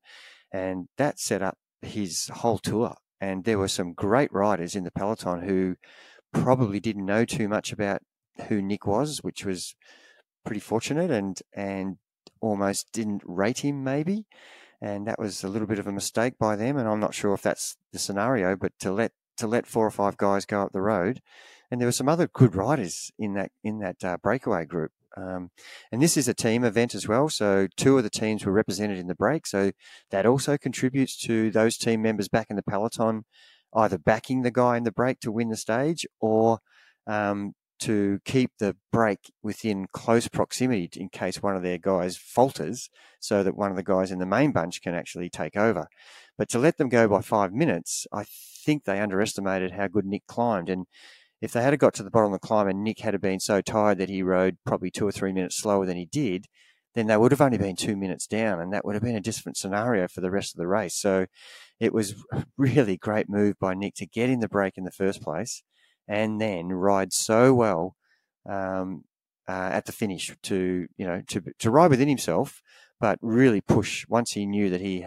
and 0.51 0.87
that 0.97 1.19
set 1.19 1.41
up 1.41 1.57
his 1.81 2.29
whole 2.33 2.57
tour. 2.57 2.95
And 3.19 3.43
there 3.43 3.59
were 3.59 3.67
some 3.67 3.93
great 3.93 4.33
riders 4.33 4.75
in 4.75 4.83
the 4.83 4.91
peloton 4.91 5.43
who 5.43 5.75
probably 6.33 6.79
didn't 6.79 7.05
know 7.05 7.23
too 7.23 7.47
much 7.47 7.71
about 7.71 8.01
who 8.47 8.61
Nick 8.61 8.87
was, 8.87 9.19
which 9.19 9.45
was 9.45 9.75
pretty 10.43 10.59
fortunate 10.59 11.11
and 11.11 11.39
and 11.53 11.97
almost 12.41 12.91
didn't 12.91 13.21
rate 13.25 13.59
him, 13.59 13.83
maybe. 13.83 14.25
And 14.81 15.07
that 15.07 15.19
was 15.19 15.43
a 15.43 15.47
little 15.47 15.67
bit 15.67 15.79
of 15.79 15.87
a 15.87 15.91
mistake 15.91 16.37
by 16.39 16.55
them. 16.55 16.77
And 16.77 16.87
I'm 16.87 16.99
not 16.99 17.13
sure 17.13 17.33
if 17.33 17.41
that's 17.41 17.77
the 17.91 17.99
scenario, 17.99 18.55
but 18.55 18.77
to 18.79 18.91
let 18.91 19.11
to 19.37 19.47
let 19.47 19.67
four 19.67 19.85
or 19.85 19.91
five 19.91 20.17
guys 20.17 20.45
go 20.45 20.61
up 20.61 20.71
the 20.71 20.81
road, 20.81 21.21
and 21.69 21.79
there 21.79 21.87
were 21.87 21.93
some 21.93 22.09
other 22.09 22.27
good 22.27 22.55
riders 22.55 23.11
in 23.17 23.33
that 23.35 23.51
in 23.63 23.79
that 23.79 24.03
uh, 24.03 24.17
breakaway 24.17 24.65
group. 24.65 24.91
Um, 25.17 25.51
and 25.91 26.01
this 26.01 26.15
is 26.15 26.27
a 26.27 26.33
team 26.33 26.63
event 26.63 26.95
as 26.95 27.07
well. 27.07 27.27
So 27.29 27.67
two 27.75 27.97
of 27.97 28.03
the 28.03 28.09
teams 28.09 28.45
were 28.45 28.51
represented 28.51 28.97
in 28.97 29.07
the 29.07 29.15
break. 29.15 29.45
So 29.45 29.71
that 30.09 30.25
also 30.25 30.57
contributes 30.57 31.17
to 31.23 31.51
those 31.51 31.77
team 31.77 32.01
members 32.01 32.29
back 32.29 32.47
in 32.49 32.55
the 32.55 32.63
peloton, 32.63 33.25
either 33.75 33.97
backing 33.97 34.41
the 34.41 34.51
guy 34.51 34.77
in 34.77 34.83
the 34.83 34.91
break 34.91 35.19
to 35.21 35.31
win 35.31 35.49
the 35.49 35.57
stage 35.57 36.05
or 36.21 36.59
um, 37.07 37.55
to 37.81 38.19
keep 38.25 38.51
the 38.59 38.75
break 38.91 39.31
within 39.41 39.87
close 39.91 40.27
proximity 40.27 40.89
in 40.99 41.09
case 41.09 41.41
one 41.41 41.55
of 41.55 41.63
their 41.63 41.77
guys 41.77 42.17
falters 42.17 42.89
so 43.19 43.43
that 43.43 43.55
one 43.55 43.71
of 43.71 43.77
the 43.77 43.83
guys 43.83 44.11
in 44.11 44.19
the 44.19 44.25
main 44.25 44.51
bunch 44.51 44.81
can 44.81 44.93
actually 44.93 45.29
take 45.29 45.57
over. 45.57 45.87
But 46.37 46.49
to 46.49 46.59
let 46.59 46.77
them 46.77 46.89
go 46.89 47.07
by 47.07 47.21
five 47.21 47.53
minutes, 47.53 48.07
I 48.11 48.25
think 48.65 48.83
they 48.83 48.99
underestimated 48.99 49.71
how 49.71 49.87
good 49.87 50.05
Nick 50.05 50.27
climbed. 50.27 50.69
And 50.69 50.85
if 51.41 51.51
they 51.51 51.61
had 51.61 51.77
got 51.79 51.93
to 51.95 52.03
the 52.03 52.11
bottom 52.11 52.33
of 52.33 52.39
the 52.39 52.47
climb 52.47 52.67
and 52.67 52.83
Nick 52.83 52.99
had 52.99 53.19
been 53.19 53.39
so 53.39 53.61
tired 53.61 53.97
that 53.97 54.09
he 54.09 54.23
rode 54.23 54.57
probably 54.65 54.91
two 54.91 55.07
or 55.07 55.11
three 55.11 55.33
minutes 55.33 55.57
slower 55.57 55.85
than 55.85 55.97
he 55.97 56.05
did, 56.05 56.45
then 56.93 57.07
they 57.07 57.17
would 57.17 57.31
have 57.31 57.41
only 57.41 57.57
been 57.57 57.75
two 57.75 57.95
minutes 57.95 58.27
down, 58.27 58.59
and 58.59 58.73
that 58.73 58.83
would 58.83 58.95
have 58.95 59.03
been 59.03 59.15
a 59.15 59.21
different 59.21 59.57
scenario 59.57 60.07
for 60.07 60.19
the 60.21 60.31
rest 60.31 60.53
of 60.53 60.59
the 60.59 60.67
race. 60.67 60.93
So 60.93 61.25
it 61.79 61.93
was 61.93 62.15
really 62.57 62.97
great 62.97 63.29
move 63.29 63.57
by 63.59 63.73
Nick 63.73 63.95
to 63.95 64.05
get 64.05 64.29
in 64.29 64.39
the 64.39 64.49
break 64.49 64.77
in 64.77 64.83
the 64.83 64.91
first 64.91 65.21
place, 65.21 65.63
and 66.11 66.41
then 66.41 66.67
ride 66.67 67.13
so 67.13 67.53
well 67.53 67.95
um, 68.45 69.05
uh, 69.47 69.69
at 69.71 69.85
the 69.85 69.93
finish 69.93 70.35
to 70.43 70.87
you 70.97 71.07
know 71.07 71.21
to 71.27 71.41
to 71.57 71.71
ride 71.71 71.89
within 71.89 72.09
himself, 72.09 72.61
but 72.99 73.17
really 73.21 73.61
push 73.61 74.05
once 74.09 74.33
he 74.33 74.45
knew 74.45 74.69
that 74.69 74.81
he, 74.81 75.05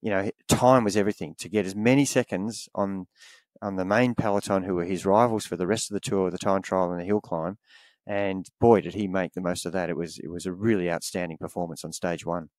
you 0.00 0.10
know, 0.10 0.30
time 0.48 0.84
was 0.84 0.96
everything 0.96 1.34
to 1.38 1.48
get 1.48 1.66
as 1.66 1.74
many 1.74 2.04
seconds 2.04 2.68
on 2.76 3.08
on 3.60 3.74
the 3.74 3.84
main 3.84 4.14
peloton 4.14 4.62
who 4.62 4.76
were 4.76 4.84
his 4.84 5.04
rivals 5.04 5.46
for 5.46 5.56
the 5.56 5.66
rest 5.66 5.90
of 5.90 5.94
the 5.94 6.00
tour, 6.00 6.30
the 6.30 6.38
time 6.38 6.62
trial 6.62 6.92
and 6.92 7.00
the 7.00 7.04
hill 7.04 7.20
climb. 7.20 7.58
And 8.06 8.46
boy, 8.60 8.82
did 8.82 8.94
he 8.94 9.08
make 9.08 9.32
the 9.32 9.40
most 9.40 9.66
of 9.66 9.72
that! 9.72 9.90
It 9.90 9.96
was 9.96 10.20
it 10.20 10.30
was 10.30 10.46
a 10.46 10.52
really 10.52 10.88
outstanding 10.88 11.38
performance 11.38 11.84
on 11.84 11.92
stage 11.92 12.24
one. 12.24 12.50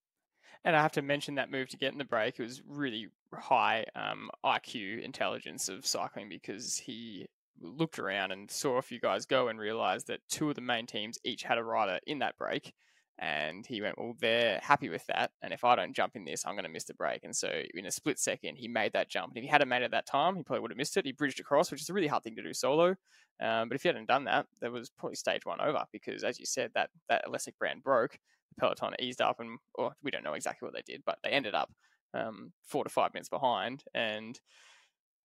And 0.65 0.75
I 0.75 0.81
have 0.81 0.91
to 0.93 1.01
mention 1.01 1.35
that 1.35 1.49
move 1.49 1.69
to 1.69 1.77
get 1.77 1.93
in 1.93 1.99
the 1.99 2.03
break. 2.03 2.37
It 2.37 2.43
was 2.43 2.61
really 2.67 3.07
high 3.33 3.85
um, 3.95 4.29
IQ 4.43 5.01
intelligence 5.01 5.69
of 5.69 5.85
cycling 5.85 6.27
because 6.27 6.75
he 6.75 7.27
looked 7.61 7.99
around 7.99 8.31
and 8.31 8.49
saw 8.49 8.77
a 8.77 8.81
few 8.81 8.99
guys 8.99 9.25
go 9.25 9.47
and 9.47 9.59
realized 9.59 10.07
that 10.07 10.21
two 10.29 10.49
of 10.49 10.55
the 10.55 10.61
main 10.61 10.85
teams 10.85 11.17
each 11.23 11.43
had 11.43 11.57
a 11.57 11.63
rider 11.63 11.99
in 12.05 12.19
that 12.19 12.37
break. 12.37 12.73
And 13.19 13.65
he 13.65 13.81
went, 13.81 13.97
Well, 13.97 14.13
they're 14.19 14.59
happy 14.61 14.89
with 14.89 15.05
that. 15.07 15.31
And 15.41 15.51
if 15.51 15.63
I 15.63 15.75
don't 15.75 15.95
jump 15.95 16.15
in 16.15 16.23
this, 16.23 16.45
I'm 16.45 16.53
going 16.53 16.65
to 16.65 16.69
miss 16.69 16.83
the 16.83 16.93
break. 16.93 17.23
And 17.23 17.35
so, 17.35 17.63
in 17.73 17.87
a 17.87 17.91
split 17.91 18.19
second, 18.19 18.57
he 18.57 18.67
made 18.67 18.93
that 18.93 19.09
jump. 19.09 19.29
And 19.29 19.37
if 19.37 19.43
he 19.43 19.49
hadn't 19.49 19.69
made 19.69 19.81
it 19.81 19.89
that 19.91 20.05
time, 20.05 20.35
he 20.35 20.43
probably 20.43 20.61
would 20.61 20.71
have 20.71 20.77
missed 20.77 20.97
it. 20.97 21.05
He 21.05 21.13
bridged 21.13 21.39
across, 21.39 21.71
which 21.71 21.81
is 21.81 21.89
a 21.89 21.93
really 21.93 22.07
hard 22.07 22.23
thing 22.23 22.35
to 22.35 22.43
do 22.43 22.53
solo. 22.53 22.95
Um, 23.41 23.69
but 23.69 23.75
if 23.75 23.81
he 23.81 23.89
hadn't 23.89 24.07
done 24.07 24.25
that, 24.25 24.45
there 24.61 24.71
was 24.71 24.91
probably 24.91 25.15
stage 25.15 25.45
one 25.45 25.61
over 25.61 25.83
because, 25.91 26.23
as 26.23 26.39
you 26.39 26.45
said, 26.45 26.71
that, 26.75 26.91
that 27.09 27.25
Alesic 27.25 27.57
brand 27.57 27.83
broke. 27.83 28.19
The 28.49 28.59
peloton 28.59 28.93
eased 28.99 29.21
up, 29.21 29.39
and 29.39 29.57
we 30.03 30.11
don't 30.11 30.23
know 30.23 30.33
exactly 30.33 30.67
what 30.67 30.73
they 30.73 30.83
did, 30.91 31.01
but 31.03 31.17
they 31.23 31.31
ended 31.31 31.55
up 31.55 31.71
um, 32.13 32.51
four 32.63 32.83
to 32.83 32.89
five 32.89 33.13
minutes 33.13 33.29
behind. 33.29 33.83
And 33.95 34.39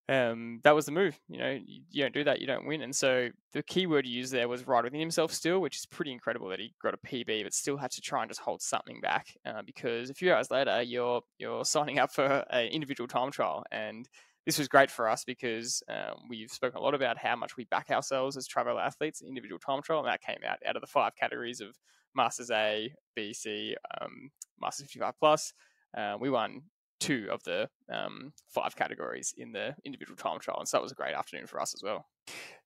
um, 0.08 0.60
that 0.64 0.74
was 0.74 0.86
the 0.86 0.92
move. 0.92 1.18
You 1.28 1.38
know, 1.38 1.58
you, 1.64 1.82
you, 1.90 2.02
don't 2.02 2.14
do 2.14 2.24
that, 2.24 2.40
you 2.40 2.46
don't 2.46 2.66
win. 2.66 2.82
And 2.82 2.94
so 2.94 3.28
the 3.52 3.62
key 3.62 3.86
word 3.86 4.06
you 4.06 4.18
used 4.18 4.32
there 4.32 4.48
was 4.48 4.66
right 4.66 4.82
within 4.82 5.00
himself 5.00 5.32
still, 5.32 5.60
which 5.60 5.76
is 5.76 5.86
pretty 5.86 6.12
incredible 6.12 6.48
that 6.48 6.58
he 6.58 6.74
got 6.82 6.94
a 6.94 6.98
PB, 6.98 7.44
but 7.44 7.54
still 7.54 7.76
had 7.76 7.92
to 7.92 8.00
try 8.00 8.22
and 8.22 8.30
just 8.30 8.40
hold 8.40 8.62
something 8.62 9.00
back 9.00 9.28
uh, 9.46 9.62
because 9.64 10.10
a 10.10 10.14
few 10.14 10.32
hours 10.32 10.50
later 10.50 10.82
you're 10.82 11.22
you're 11.38 11.64
signing 11.64 11.98
up 11.98 12.12
for 12.12 12.44
an 12.50 12.66
individual 12.66 13.06
time 13.06 13.30
trial, 13.30 13.64
and 13.70 14.08
this 14.44 14.58
was 14.58 14.66
great 14.66 14.90
for 14.90 15.08
us 15.08 15.24
because 15.24 15.82
um, 15.88 16.16
we've 16.28 16.50
spoken 16.50 16.78
a 16.78 16.82
lot 16.82 16.94
about 16.94 17.16
how 17.16 17.36
much 17.36 17.56
we 17.56 17.64
back 17.66 17.90
ourselves 17.90 18.36
as 18.36 18.48
Trivelo 18.48 18.80
athletes 18.80 19.20
in 19.20 19.28
individual 19.28 19.60
time 19.60 19.82
trial, 19.82 20.00
and 20.00 20.08
that 20.08 20.20
came 20.20 20.38
out 20.46 20.58
out 20.66 20.76
of 20.76 20.80
the 20.80 20.88
five 20.88 21.14
categories 21.14 21.60
of 21.60 21.76
Masters 22.14 22.50
A, 22.50 22.92
B, 23.14 23.32
C, 23.32 23.76
um, 24.00 24.30
Masters 24.60 24.86
55 24.86 25.14
Plus. 25.18 25.52
Uh, 25.96 26.16
we 26.18 26.30
won 26.30 26.62
two 27.02 27.26
of 27.30 27.42
the 27.42 27.68
um, 27.92 28.32
five 28.48 28.76
categories 28.76 29.34
in 29.36 29.52
the 29.52 29.74
individual 29.84 30.16
time 30.16 30.38
trial. 30.38 30.58
And 30.60 30.68
so 30.68 30.76
that 30.76 30.82
was 30.82 30.92
a 30.92 30.94
great 30.94 31.14
afternoon 31.14 31.48
for 31.48 31.60
us 31.60 31.74
as 31.74 31.82
well. 31.82 32.06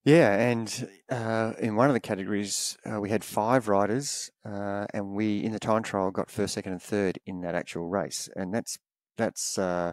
Yeah, 0.05 0.35
and 0.35 0.89
uh, 1.11 1.55
in 1.59 1.75
one 1.75 1.89
of 1.89 1.95
the 1.95 2.01
categories, 2.01 2.77
uh, 2.85 3.01
we 3.01 3.11
had 3.11 3.25
five 3.25 3.67
riders, 3.67 4.31
uh, 4.45 4.87
and 4.93 5.15
we 5.15 5.43
in 5.43 5.53
the 5.53 5.59
time 5.59 5.83
trial 5.83 6.11
got 6.11 6.31
first, 6.31 6.55
second, 6.55 6.73
and 6.73 6.83
third 6.83 7.19
in 7.27 7.41
that 7.41 7.55
actual 7.55 7.89
race, 7.89 8.29
and 8.37 8.55
that's 8.55 8.79
that's 9.17 9.59
uh, 9.59 9.93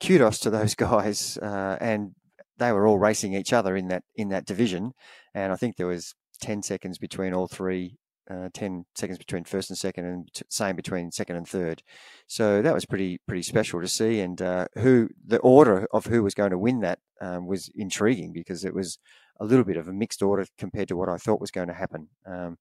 kudos 0.00 0.40
to 0.40 0.50
those 0.50 0.74
guys, 0.88 1.38
uh, 1.38 1.78
and 1.80 2.14
they 2.58 2.72
were 2.72 2.86
all 2.86 2.98
racing 2.98 3.32
each 3.32 3.52
other 3.52 3.74
in 3.76 3.88
that 3.88 4.02
in 4.16 4.28
that 4.28 4.44
division, 4.44 4.92
and 5.32 5.52
I 5.52 5.56
think 5.56 5.76
there 5.76 5.86
was 5.86 6.14
ten 6.40 6.62
seconds 6.62 6.98
between 6.98 7.32
all 7.32 7.46
three 7.46 7.96
uh, 8.30 8.48
10 8.52 8.86
seconds 8.94 9.18
between 9.18 9.44
first 9.44 9.70
and 9.70 9.78
second, 9.78 10.04
and 10.06 10.32
t- 10.32 10.44
same 10.48 10.76
between 10.76 11.10
second 11.10 11.36
and 11.36 11.48
third. 11.48 11.82
So 12.26 12.62
that 12.62 12.74
was 12.74 12.86
pretty 12.86 13.20
pretty 13.26 13.42
special 13.42 13.80
to 13.80 13.88
see. 13.88 14.20
And 14.20 14.40
uh, 14.40 14.66
who 14.78 15.10
the 15.26 15.38
order 15.38 15.86
of 15.92 16.06
who 16.06 16.22
was 16.22 16.34
going 16.34 16.50
to 16.50 16.58
win 16.58 16.80
that 16.80 16.98
um, 17.20 17.46
was 17.46 17.70
intriguing 17.74 18.32
because 18.32 18.64
it 18.64 18.74
was 18.74 18.98
a 19.40 19.44
little 19.44 19.64
bit 19.64 19.76
of 19.76 19.88
a 19.88 19.92
mixed 19.92 20.22
order 20.22 20.46
compared 20.58 20.88
to 20.88 20.96
what 20.96 21.08
I 21.08 21.16
thought 21.16 21.40
was 21.40 21.50
going 21.50 21.68
to 21.68 21.74
happen. 21.74 22.08
Um, 22.26 22.56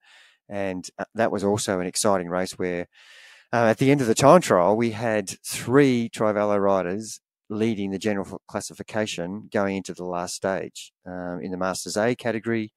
and 0.49 0.87
uh, 0.99 1.05
that 1.15 1.31
was 1.31 1.43
also 1.43 1.79
an 1.79 1.87
exciting 1.87 2.29
race 2.29 2.53
where. 2.53 2.87
Uh, 3.51 3.67
at 3.67 3.77
the 3.77 3.91
end 3.91 4.01
of 4.01 4.07
the 4.07 4.15
time 4.15 4.41
trial, 4.41 4.75
we 4.75 4.89
had 4.89 5.29
three 5.45 6.09
Trivelo 6.09 6.59
riders 6.59 7.19
leading 7.49 7.91
the 7.91 7.99
general 7.99 8.41
classification 8.47 9.49
going 9.53 9.77
into 9.77 9.93
the 9.93 10.03
last 10.03 10.35
stage. 10.35 10.91
Um, 11.05 11.39
in 11.41 11.51
the 11.51 11.57
Masters 11.57 11.95
A 11.95 12.15
category, 12.15 12.73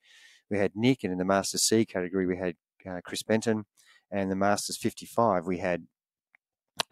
we 0.51 0.59
had 0.59 0.73
Nick, 0.75 1.03
and 1.03 1.13
in 1.13 1.19
the 1.19 1.25
Masters 1.25 1.63
C 1.63 1.85
category, 1.85 2.27
we 2.27 2.37
had 2.37 2.55
uh, 2.89 3.01
Chris 3.05 3.23
Benton, 3.23 3.65
and 4.11 4.31
the 4.31 4.37
Masters 4.37 4.77
55, 4.77 5.47
we 5.47 5.59
had 5.59 5.87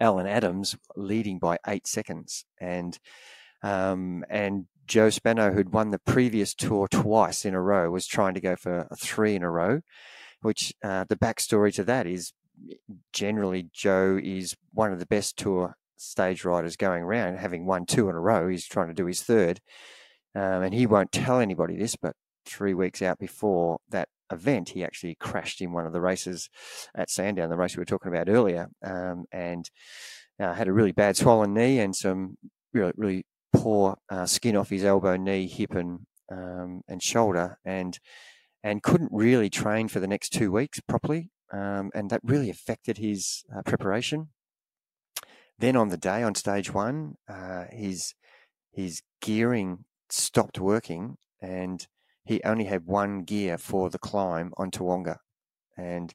Alan 0.00 0.26
Adams 0.26 0.76
leading 0.96 1.38
by 1.38 1.58
eight 1.66 1.86
seconds, 1.86 2.44
and 2.60 2.98
um, 3.62 4.24
and 4.28 4.66
Joe 4.86 5.10
Spano, 5.10 5.52
who'd 5.52 5.72
won 5.72 5.90
the 5.90 5.98
previous 5.98 6.54
tour 6.54 6.88
twice 6.88 7.44
in 7.44 7.54
a 7.54 7.60
row, 7.60 7.90
was 7.90 8.06
trying 8.06 8.34
to 8.34 8.40
go 8.40 8.56
for 8.56 8.86
a 8.90 8.96
three 8.96 9.34
in 9.34 9.42
a 9.42 9.50
row. 9.50 9.80
Which 10.42 10.74
uh, 10.84 11.04
the 11.08 11.16
backstory 11.16 11.72
to 11.74 11.84
that 11.84 12.06
is 12.06 12.34
generally 13.12 13.68
Joe 13.72 14.18
is 14.22 14.54
one 14.72 14.92
of 14.92 14.98
the 14.98 15.06
best 15.06 15.38
tour 15.38 15.74
stage 15.96 16.44
riders 16.44 16.76
going 16.76 17.02
around, 17.02 17.38
having 17.38 17.66
won 17.66 17.86
two 17.86 18.08
in 18.10 18.14
a 18.14 18.20
row. 18.20 18.48
He's 18.48 18.66
trying 18.66 18.88
to 18.88 18.94
do 18.94 19.06
his 19.06 19.22
third, 19.22 19.60
um, 20.34 20.62
and 20.62 20.74
he 20.74 20.86
won't 20.86 21.12
tell 21.12 21.40
anybody 21.40 21.76
this, 21.76 21.96
but 21.96 22.14
three 22.44 22.74
weeks 22.74 23.00
out 23.00 23.18
before 23.18 23.78
that 23.88 24.08
event, 24.32 24.70
he 24.70 24.84
actually 24.84 25.14
crashed 25.14 25.60
in 25.60 25.72
one 25.72 25.86
of 25.86 25.92
the 25.92 26.00
races 26.00 26.48
at 26.94 27.10
Sandown, 27.10 27.50
the 27.50 27.56
race 27.56 27.76
we 27.76 27.80
were 27.80 27.86
talking 27.86 28.12
about 28.12 28.28
earlier, 28.28 28.68
um, 28.84 29.24
and 29.32 29.70
uh, 30.40 30.54
had 30.54 30.68
a 30.68 30.72
really 30.72 30.92
bad 30.92 31.16
swollen 31.16 31.54
knee 31.54 31.78
and 31.78 31.94
some 31.94 32.36
really, 32.72 32.92
really 32.96 33.26
poor 33.52 33.96
uh, 34.10 34.26
skin 34.26 34.56
off 34.56 34.70
his 34.70 34.84
elbow, 34.84 35.16
knee, 35.16 35.46
hip, 35.46 35.74
and 35.74 36.00
um, 36.30 36.82
and 36.88 37.02
shoulder, 37.02 37.58
and 37.64 37.98
and 38.62 38.82
couldn't 38.82 39.10
really 39.12 39.50
train 39.50 39.88
for 39.88 40.00
the 40.00 40.06
next 40.06 40.30
two 40.30 40.50
weeks 40.50 40.80
properly, 40.80 41.30
um, 41.52 41.90
and 41.94 42.10
that 42.10 42.20
really 42.24 42.50
affected 42.50 42.98
his 42.98 43.44
uh, 43.54 43.62
preparation. 43.62 44.28
Then 45.58 45.76
on 45.76 45.88
the 45.88 45.96
day 45.96 46.22
on 46.22 46.34
stage 46.34 46.72
one, 46.72 47.14
uh, 47.28 47.66
his 47.70 48.14
his 48.72 49.02
gearing 49.20 49.84
stopped 50.10 50.58
working, 50.58 51.16
and 51.40 51.86
he 52.24 52.42
only 52.44 52.64
had 52.64 52.86
one 52.86 53.22
gear 53.22 53.58
for 53.58 53.90
the 53.90 53.98
climb 53.98 54.52
on 54.56 54.70
Tawonga. 54.70 55.16
And 55.76 56.14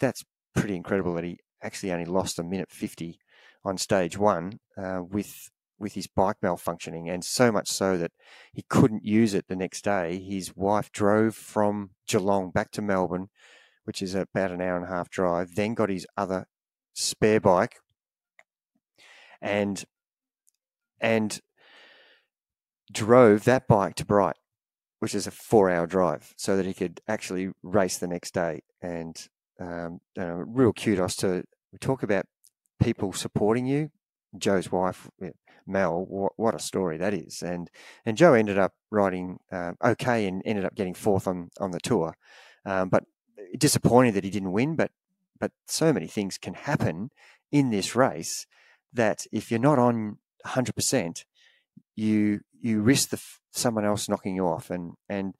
that's 0.00 0.24
pretty 0.54 0.76
incredible 0.76 1.14
that 1.14 1.24
he 1.24 1.38
actually 1.62 1.92
only 1.92 2.04
lost 2.04 2.38
a 2.38 2.44
minute 2.44 2.70
50 2.70 3.18
on 3.64 3.78
stage 3.78 4.18
one 4.18 4.58
uh, 4.76 5.00
with 5.08 5.48
with 5.78 5.94
his 5.94 6.06
bike 6.06 6.36
malfunctioning, 6.44 7.12
and 7.12 7.24
so 7.24 7.50
much 7.50 7.68
so 7.68 7.98
that 7.98 8.12
he 8.52 8.62
couldn't 8.68 9.04
use 9.04 9.34
it 9.34 9.48
the 9.48 9.56
next 9.56 9.82
day. 9.82 10.16
His 10.16 10.54
wife 10.54 10.92
drove 10.92 11.34
from 11.34 11.90
Geelong 12.06 12.52
back 12.52 12.70
to 12.72 12.82
Melbourne, 12.82 13.30
which 13.82 14.00
is 14.00 14.14
about 14.14 14.52
an 14.52 14.60
hour 14.60 14.76
and 14.76 14.84
a 14.86 14.88
half 14.88 15.10
drive, 15.10 15.56
then 15.56 15.74
got 15.74 15.88
his 15.88 16.06
other 16.16 16.46
spare 16.94 17.40
bike 17.40 17.80
and 19.40 19.84
and 21.00 21.40
drove 22.92 23.42
that 23.44 23.66
bike 23.66 23.96
to 23.96 24.06
Bright 24.06 24.36
which 25.02 25.16
is 25.16 25.26
a 25.26 25.32
four 25.32 25.68
hour 25.68 25.84
drive, 25.84 26.32
so 26.36 26.56
that 26.56 26.64
he 26.64 26.72
could 26.72 27.00
actually 27.08 27.50
race 27.64 27.98
the 27.98 28.06
next 28.06 28.34
day. 28.34 28.62
And 28.80 29.16
um, 29.58 30.00
real 30.16 30.72
kudos 30.72 31.16
to 31.16 31.42
talk 31.80 32.04
about 32.04 32.26
people 32.80 33.12
supporting 33.12 33.66
you. 33.66 33.90
Joe's 34.38 34.70
wife, 34.70 35.10
Mel, 35.66 36.06
what, 36.08 36.34
what 36.36 36.54
a 36.54 36.60
story 36.60 36.98
that 36.98 37.14
is. 37.14 37.42
And 37.42 37.68
and 38.06 38.16
Joe 38.16 38.34
ended 38.34 38.58
up 38.58 38.74
riding 38.92 39.40
uh, 39.50 39.72
okay 39.84 40.28
and 40.28 40.40
ended 40.44 40.64
up 40.64 40.76
getting 40.76 40.94
fourth 40.94 41.26
on 41.26 41.50
on 41.58 41.72
the 41.72 41.80
tour, 41.80 42.14
um, 42.64 42.88
but 42.88 43.02
disappointed 43.58 44.14
that 44.14 44.22
he 44.22 44.30
didn't 44.30 44.52
win. 44.52 44.76
But 44.76 44.92
but 45.40 45.50
so 45.66 45.92
many 45.92 46.06
things 46.06 46.38
can 46.38 46.54
happen 46.54 47.10
in 47.50 47.70
this 47.70 47.96
race 47.96 48.46
that 48.92 49.26
if 49.32 49.50
you're 49.50 49.58
not 49.58 49.80
on 49.80 50.18
100 50.44 50.76
percent, 50.76 51.24
you 51.96 52.42
you 52.60 52.82
risk 52.82 53.08
the 53.08 53.20
someone 53.52 53.84
else 53.84 54.08
knocking 54.08 54.36
you 54.36 54.46
off, 54.46 54.70
and 54.70 54.92
and 55.08 55.34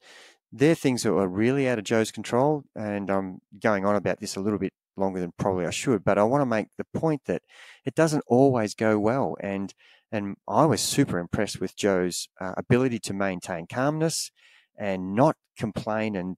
they're 0.51 0.75
things 0.75 1.03
that 1.03 1.13
are 1.13 1.27
really 1.27 1.67
out 1.67 1.79
of 1.79 1.83
Joe's 1.83 2.11
control. 2.11 2.63
And 2.75 3.09
I'm 3.09 3.39
going 3.61 3.85
on 3.85 3.95
about 3.95 4.19
this 4.19 4.35
a 4.35 4.39
little 4.39 4.59
bit 4.59 4.73
longer 4.95 5.19
than 5.19 5.33
probably 5.37 5.65
I 5.65 5.71
should, 5.71 6.03
but 6.03 6.17
I 6.17 6.23
want 6.23 6.41
to 6.41 6.45
make 6.45 6.67
the 6.77 6.85
point 6.93 7.23
that 7.25 7.41
it 7.85 7.95
doesn't 7.95 8.23
always 8.27 8.75
go 8.75 8.99
well. 8.99 9.35
And 9.39 9.73
and 10.11 10.35
I 10.47 10.65
was 10.65 10.81
super 10.81 11.17
impressed 11.17 11.59
with 11.59 11.75
Joe's 11.75 12.29
uh, 12.39 12.53
ability 12.55 12.99
to 12.99 13.13
maintain 13.13 13.65
calmness 13.67 14.31
and 14.77 15.15
not 15.15 15.35
complain 15.57 16.15
and 16.15 16.37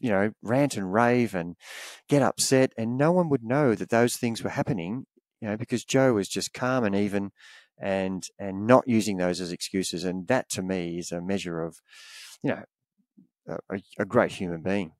you 0.00 0.10
know 0.10 0.32
rant 0.42 0.76
and 0.76 0.92
rave 0.92 1.34
and 1.34 1.56
get 2.08 2.22
upset 2.22 2.72
and 2.76 2.96
no 2.96 3.10
one 3.12 3.28
would 3.28 3.42
know 3.42 3.74
that 3.74 3.90
those 3.90 4.16
things 4.16 4.42
were 4.42 4.50
happening 4.50 5.06
you 5.40 5.48
know 5.48 5.56
because 5.56 5.84
Joe 5.84 6.12
was 6.12 6.28
just 6.28 6.52
calm 6.52 6.84
and 6.84 6.94
even 6.94 7.32
and 7.80 8.26
and 8.38 8.66
not 8.66 8.84
using 8.86 9.16
those 9.16 9.40
as 9.40 9.52
excuses. 9.52 10.04
And 10.04 10.26
that 10.28 10.48
to 10.50 10.62
me 10.62 10.98
is 10.98 11.12
a 11.12 11.20
measure 11.20 11.62
of, 11.62 11.80
you 12.42 12.50
know, 12.50 12.62
a, 13.70 13.78
a 13.98 14.04
great 14.04 14.32
human 14.32 14.62
being. 14.62 14.92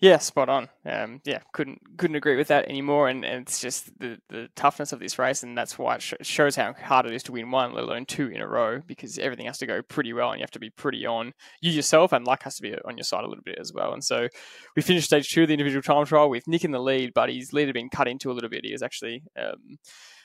Yeah, 0.00 0.16
spot 0.16 0.48
on. 0.48 0.70
Um, 0.86 1.20
yeah, 1.24 1.40
couldn't 1.52 1.80
couldn't 1.98 2.16
agree 2.16 2.36
with 2.36 2.48
that 2.48 2.66
anymore. 2.66 3.10
And, 3.10 3.26
and 3.26 3.42
it's 3.42 3.60
just 3.60 3.90
the, 4.00 4.18
the 4.30 4.48
toughness 4.56 4.92
of 4.92 5.00
this 5.00 5.18
race, 5.18 5.42
and 5.42 5.56
that's 5.56 5.78
why 5.78 5.96
it 5.96 6.02
sh- 6.02 6.14
shows 6.22 6.56
how 6.56 6.72
hard 6.72 7.04
it 7.04 7.12
is 7.12 7.22
to 7.24 7.32
win 7.32 7.50
one, 7.50 7.74
let 7.74 7.84
alone 7.84 8.06
two 8.06 8.28
in 8.28 8.40
a 8.40 8.48
row, 8.48 8.80
because 8.86 9.18
everything 9.18 9.44
has 9.46 9.58
to 9.58 9.66
go 9.66 9.82
pretty 9.82 10.14
well, 10.14 10.30
and 10.30 10.40
you 10.40 10.42
have 10.42 10.50
to 10.52 10.58
be 10.58 10.70
pretty 10.70 11.04
on 11.04 11.32
you 11.60 11.70
yourself, 11.70 12.12
and 12.12 12.26
luck 12.26 12.42
has 12.44 12.56
to 12.56 12.62
be 12.62 12.74
on 12.86 12.96
your 12.96 13.04
side 13.04 13.22
a 13.22 13.28
little 13.28 13.44
bit 13.44 13.58
as 13.60 13.70
well. 13.72 13.92
And 13.92 14.02
so 14.02 14.28
we 14.76 14.82
finished 14.82 15.06
stage 15.06 15.28
two 15.28 15.42
of 15.42 15.48
the 15.48 15.54
individual 15.54 15.82
time 15.82 16.06
trial 16.06 16.30
with 16.30 16.48
Nick 16.48 16.64
in 16.64 16.70
the 16.70 16.80
lead, 16.80 17.12
but 17.14 17.28
his 17.28 17.52
lead 17.52 17.68
had 17.68 17.74
been 17.74 17.90
cut 17.90 18.08
into 18.08 18.30
a 18.30 18.32
little 18.32 18.50
bit. 18.50 18.64
He 18.64 18.72
was 18.72 18.82
actually 18.82 19.22
um, 19.38 19.76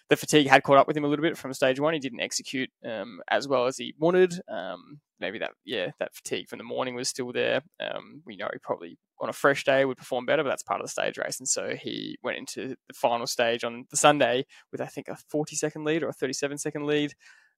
the 0.10 0.16
fatigue 0.16 0.48
had 0.48 0.64
caught 0.64 0.78
up 0.78 0.88
with 0.88 0.96
him 0.96 1.04
a 1.04 1.08
little 1.08 1.24
bit 1.24 1.38
from 1.38 1.54
stage 1.54 1.80
one. 1.80 1.94
He 1.94 2.00
didn't 2.00 2.20
execute 2.20 2.70
um, 2.86 3.22
as 3.30 3.48
well 3.48 3.66
as 3.66 3.78
he 3.78 3.96
wanted. 3.98 4.34
Um, 4.48 5.00
maybe 5.20 5.40
that 5.40 5.52
yeah 5.64 5.92
that 6.00 6.14
fatigue 6.14 6.50
from 6.50 6.58
the 6.58 6.64
morning 6.64 6.96
was 6.96 7.10
still 7.10 7.32
there. 7.32 7.62
Um, 7.80 8.22
we 8.26 8.36
know 8.36 8.50
he 8.52 8.60
probably 8.60 8.98
on 9.20 9.30
a 9.30 9.34
fresh 9.34 9.64
day 9.64 9.86
would 9.86 9.98
perform 9.98 10.26
better, 10.26 10.44
but 10.44 10.50
that's 10.50 10.64
part 10.64 10.82
of 10.82 10.86
the 10.86 10.92
stage 10.92 11.18
race. 11.18 11.40
And 11.40 11.48
so 11.48 11.76
he 11.76 12.18
went 12.22 12.38
into 12.38 12.76
the 12.88 12.94
final 12.94 13.26
stage 13.26 13.64
on 13.64 13.86
the 13.90 13.98
Sunday 13.98 14.46
with 14.72 14.82
I 14.82 14.88
think 14.88 15.08
a 15.08 15.16
40 15.30 15.56
second 15.56 15.86
lead 15.86 16.04
or 16.04 16.10
a 16.10 16.14
37 16.14 16.58
second 16.58 16.86
lead. 16.86 17.14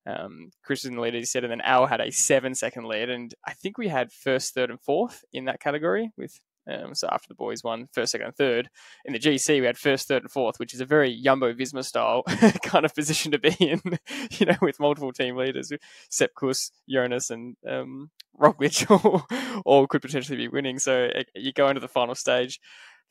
Um, 0.06 0.52
Chris 0.64 0.84
was 0.84 0.90
in 0.90 0.96
the 0.96 1.02
lead, 1.02 1.16
he 1.16 1.26
said, 1.26 1.44
and 1.44 1.52
then 1.52 1.62
Al 1.62 1.86
had 1.86 2.00
a 2.00 2.12
seven 2.12 2.56
second 2.56 2.86
lead. 2.86 3.10
And 3.10 3.34
I 3.46 3.54
think 3.54 3.78
we 3.78 3.90
had 3.90 4.12
first, 4.12 4.54
third, 4.54 4.70
and 4.70 4.80
fourth 4.80 5.26
in 5.34 5.46
that 5.46 5.60
category 5.60 6.12
with 6.18 6.40
um, 6.70 6.94
so 6.96 7.08
after 7.12 7.28
the 7.28 7.36
boys 7.36 7.64
won 7.64 7.88
first, 7.92 8.12
second, 8.12 8.28
and 8.28 8.36
third 8.36 8.70
in 9.06 9.14
the 9.14 9.20
GC, 9.20 9.60
we 9.60 9.66
had 9.66 9.78
first, 9.78 10.08
third, 10.08 10.24
and 10.24 10.32
fourth, 10.32 10.60
which 10.60 10.74
is 10.74 10.82
a 10.82 10.86
very 10.86 11.20
Jumbo 11.22 11.54
Visma 11.54 11.84
style 11.84 12.24
kind 12.64 12.86
of 12.86 12.94
position 12.94 13.32
to 13.32 13.40
be 13.40 13.56
in. 13.60 13.82
you 14.32 14.46
know, 14.46 14.58
with 14.62 14.80
multiple 14.80 15.14
team 15.14 15.36
leaders, 15.36 15.72
Sepp 16.10 16.34
Kuss, 16.36 16.72
Jonas, 16.90 17.30
and 17.30 17.56
um, 17.68 18.12
Roglic, 18.40 18.90
all, 18.90 19.26
all 19.66 19.88
could 19.88 20.02
potentially 20.02 20.38
be 20.38 20.48
winning. 20.48 20.80
So 20.80 21.10
eh, 21.14 21.24
you 21.36 21.54
go 21.54 21.70
into 21.70 21.82
the 21.82 21.88
final 21.88 22.16
stage 22.16 22.60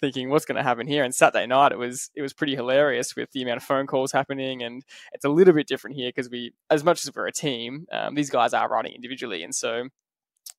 thinking 0.01 0.29
what's 0.29 0.45
going 0.45 0.57
to 0.57 0.63
happen 0.63 0.87
here. 0.87 1.05
And 1.05 1.15
Saturday 1.15 1.47
night, 1.47 1.73
it 1.73 1.79
was 1.79 2.11
it 2.15 2.23
was 2.23 2.33
pretty 2.33 2.55
hilarious 2.55 3.17
with 3.17 3.31
the 3.33 3.43
amount 3.43 3.59
of 3.59 3.63
phone 3.63 3.87
calls 3.87 4.13
happening, 4.13 4.63
and 4.63 4.83
it's 5.13 5.25
a 5.25 5.31
little 5.31 5.55
bit 5.55 5.67
different 5.67 5.97
here 5.97 6.11
because 6.11 6.31
we, 6.31 6.53
as 6.71 6.85
much 6.85 7.05
as 7.05 7.15
we're 7.15 7.27
a 7.27 7.33
team, 7.33 7.87
um, 7.93 8.15
these 8.15 8.31
guys 8.31 8.53
are 8.53 8.69
riding 8.69 8.95
individually, 8.95 9.43
and 9.43 9.55
so 9.55 9.89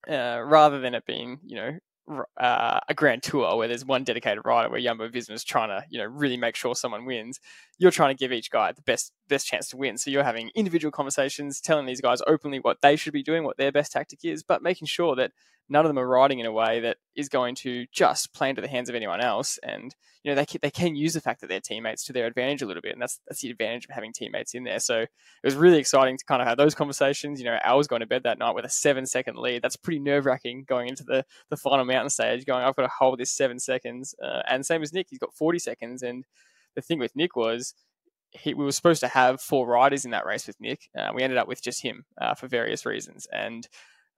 uh, 0.10 0.42
rather 0.44 0.80
than 0.80 0.94
it 0.94 1.06
being 1.06 1.40
you 1.46 1.56
know 1.56 1.78
uh, 2.40 2.80
a 2.88 2.94
grand 2.94 3.24
tour 3.24 3.56
where 3.58 3.68
there's 3.68 3.86
one 3.86 4.04
dedicated 4.04 4.44
rider 4.46 4.70
where 4.70 4.80
Jumbo 4.80 5.10
Visma 5.10 5.32
is 5.32 5.44
trying 5.44 5.70
to, 5.70 5.84
you 5.90 6.00
know, 6.00 6.06
really 6.06 6.38
make 6.38 6.56
sure 6.56 6.76
someone 6.76 7.06
wins. 7.06 7.40
You're 7.78 7.92
trying 7.92 8.16
to 8.16 8.20
give 8.20 8.32
each 8.32 8.50
guy 8.50 8.72
the 8.72 8.82
best 8.82 9.12
best 9.28 9.48
chance 9.48 9.70
to 9.70 9.78
win. 9.78 9.98
So 9.98 10.10
you're 10.10 10.24
having 10.24 10.52
individual 10.56 10.92
conversations, 10.92 11.60
telling 11.60 11.86
these 11.86 12.02
guys 12.02 12.22
openly 12.28 12.60
what 12.60 12.82
they 12.82 12.96
should 12.96 13.14
be 13.14 13.24
doing, 13.24 13.44
what 13.44 13.58
their 13.58 13.72
best 13.72 13.92
tactic 13.92 14.20
is, 14.24 14.44
but 14.44 14.62
making 14.62 14.88
sure 14.88 15.16
that 15.16 15.32
none 15.70 15.86
of 15.86 15.90
them 15.90 16.00
are 16.00 16.08
riding 16.08 16.40
in 16.40 16.46
a 16.46 16.52
way 16.52 16.80
that 16.82 16.98
is 17.16 17.30
going 17.30 17.56
to 17.56 17.86
just 17.92 18.34
play 18.34 18.50
into 18.50 18.62
the 18.62 18.68
hands 18.68 18.90
of 18.90 18.96
anyone 18.96 19.22
else. 19.22 19.60
And 19.64 19.94
you 20.24 20.32
know 20.32 20.36
they 20.36 20.46
can, 20.46 20.60
they 20.62 20.72
can 20.72 20.96
use 20.96 21.14
the 21.14 21.22
fact 21.22 21.42
that 21.42 21.48
they're 21.48 21.62
teammates 21.62 22.04
to 22.06 22.14
their 22.14 22.26
advantage 22.26 22.62
a 22.62 22.66
little 22.66 22.82
bit, 22.82 22.94
and 22.94 23.02
that's 23.02 23.20
that's 23.28 23.42
the 23.42 23.50
advantage 23.50 23.86
of 23.86 23.92
having 23.96 24.12
teammates 24.12 24.54
in 24.54 24.64
there. 24.64 24.80
So 24.80 25.00
it 25.02 25.10
was 25.44 25.56
really 25.56 25.78
exciting 25.78 26.18
to 26.18 26.26
kind 26.26 26.42
of 26.42 26.48
have 26.48 26.58
those 26.58 26.76
conversations. 26.76 27.40
You 27.40 27.46
know, 27.46 27.58
I 27.64 27.76
was 27.76 27.88
going 27.88 28.02
to 28.02 28.08
bed 28.08 28.24
that 28.24 28.38
night 28.38 28.56
with 28.56 28.66
a 28.66 28.70
seven 28.70 29.06
second 29.06 29.38
lead. 29.38 29.62
That's 29.62 29.78
pretty 29.78 30.00
nerve 30.00 30.26
wracking 30.26 30.66
going 30.68 30.90
into 30.90 31.04
the 31.04 31.24
the 31.50 31.58
final 31.58 31.86
mountain 31.86 32.10
stage. 32.10 32.46
Going, 32.46 32.64
I've 32.64 32.76
got 32.76 32.84
to 32.84 32.92
hold 33.00 33.20
this 33.20 33.32
seven 33.32 33.60
seconds, 33.60 34.16
uh, 34.22 34.42
and 34.48 34.66
same 34.66 34.84
as 34.84 34.92
Nick, 34.92 35.08
he's 35.10 35.20
got 35.20 35.34
forty 35.34 35.60
seconds. 35.60 36.04
And 36.04 36.26
the 36.76 36.82
thing 36.82 37.00
with 37.00 37.16
Nick 37.16 37.36
was 37.36 37.74
he, 38.32 38.54
we 38.54 38.66
were 38.66 38.72
supposed 38.72 39.00
to 39.02 39.08
have 39.08 39.42
four 39.42 39.66
riders 39.66 40.04
in 40.04 40.12
that 40.12 40.26
race 40.26 40.48
with 40.48 40.60
Nick. 40.60 40.90
Uh, 40.98 41.12
we 41.16 41.24
ended 41.24 41.38
up 41.38 41.48
with 41.48 41.62
just 41.62 41.82
him 41.82 42.06
uh, 42.20 42.34
for 42.34 42.48
various 42.48 42.86
reasons, 42.86 43.28
and 43.32 43.68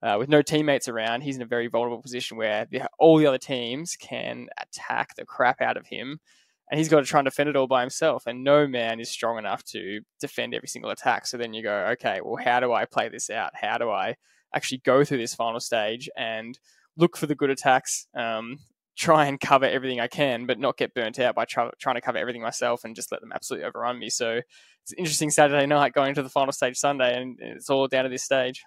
uh, 0.02 0.16
with 0.18 0.28
no 0.28 0.42
teammates 0.42 0.88
around, 0.88 1.22
he's 1.22 1.36
in 1.36 1.42
a 1.42 1.46
very 1.46 1.68
vulnerable 1.68 2.02
position 2.02 2.36
where 2.36 2.66
the, 2.70 2.82
all 2.98 3.18
the 3.18 3.26
other 3.26 3.38
teams 3.38 3.96
can 3.96 4.48
attack 4.58 5.14
the 5.16 5.24
crap 5.24 5.60
out 5.60 5.76
of 5.76 5.86
him, 5.86 6.20
and 6.70 6.78
he's 6.78 6.88
got 6.88 7.00
to 7.00 7.06
try 7.06 7.20
and 7.20 7.26
defend 7.26 7.48
it 7.48 7.56
all 7.56 7.66
by 7.66 7.80
himself. 7.80 8.26
And 8.26 8.44
no 8.44 8.66
man 8.66 9.00
is 9.00 9.10
strong 9.10 9.38
enough 9.38 9.64
to 9.64 10.00
defend 10.20 10.54
every 10.54 10.68
single 10.68 10.90
attack. 10.90 11.26
So 11.26 11.36
then 11.36 11.52
you 11.52 11.62
go, 11.62 11.88
okay, 11.92 12.20
well, 12.24 12.42
how 12.42 12.60
do 12.60 12.72
I 12.72 12.84
play 12.84 13.08
this 13.08 13.28
out? 13.28 13.50
How 13.54 13.76
do 13.76 13.90
I 13.90 14.16
actually 14.54 14.78
go 14.84 15.04
through 15.04 15.18
this 15.18 15.34
final 15.34 15.60
stage 15.60 16.08
and 16.16 16.58
look 16.96 17.16
for 17.16 17.26
the 17.26 17.34
good 17.34 17.50
attacks? 17.50 18.06
Um, 18.16 18.58
try 18.96 19.26
and 19.26 19.40
cover 19.40 19.64
everything 19.64 19.98
I 19.98 20.08
can, 20.08 20.46
but 20.46 20.58
not 20.58 20.76
get 20.76 20.94
burnt 20.94 21.18
out 21.18 21.34
by 21.34 21.44
try, 21.44 21.70
trying 21.80 21.94
to 21.96 22.00
cover 22.02 22.18
everything 22.18 22.42
myself 22.42 22.84
and 22.84 22.94
just 22.94 23.10
let 23.10 23.20
them 23.20 23.32
absolutely 23.34 23.66
overrun 23.66 23.98
me. 23.98 24.10
So 24.10 24.42
it's 24.82 24.92
interesting 24.96 25.30
Saturday 25.30 25.66
night 25.66 25.92
going 25.92 26.14
to 26.14 26.22
the 26.22 26.28
final 26.28 26.52
stage 26.52 26.76
Sunday, 26.76 27.20
and 27.20 27.38
it's 27.40 27.70
all 27.70 27.86
down 27.88 28.04
to 28.04 28.10
this 28.10 28.24
stage. 28.24 28.62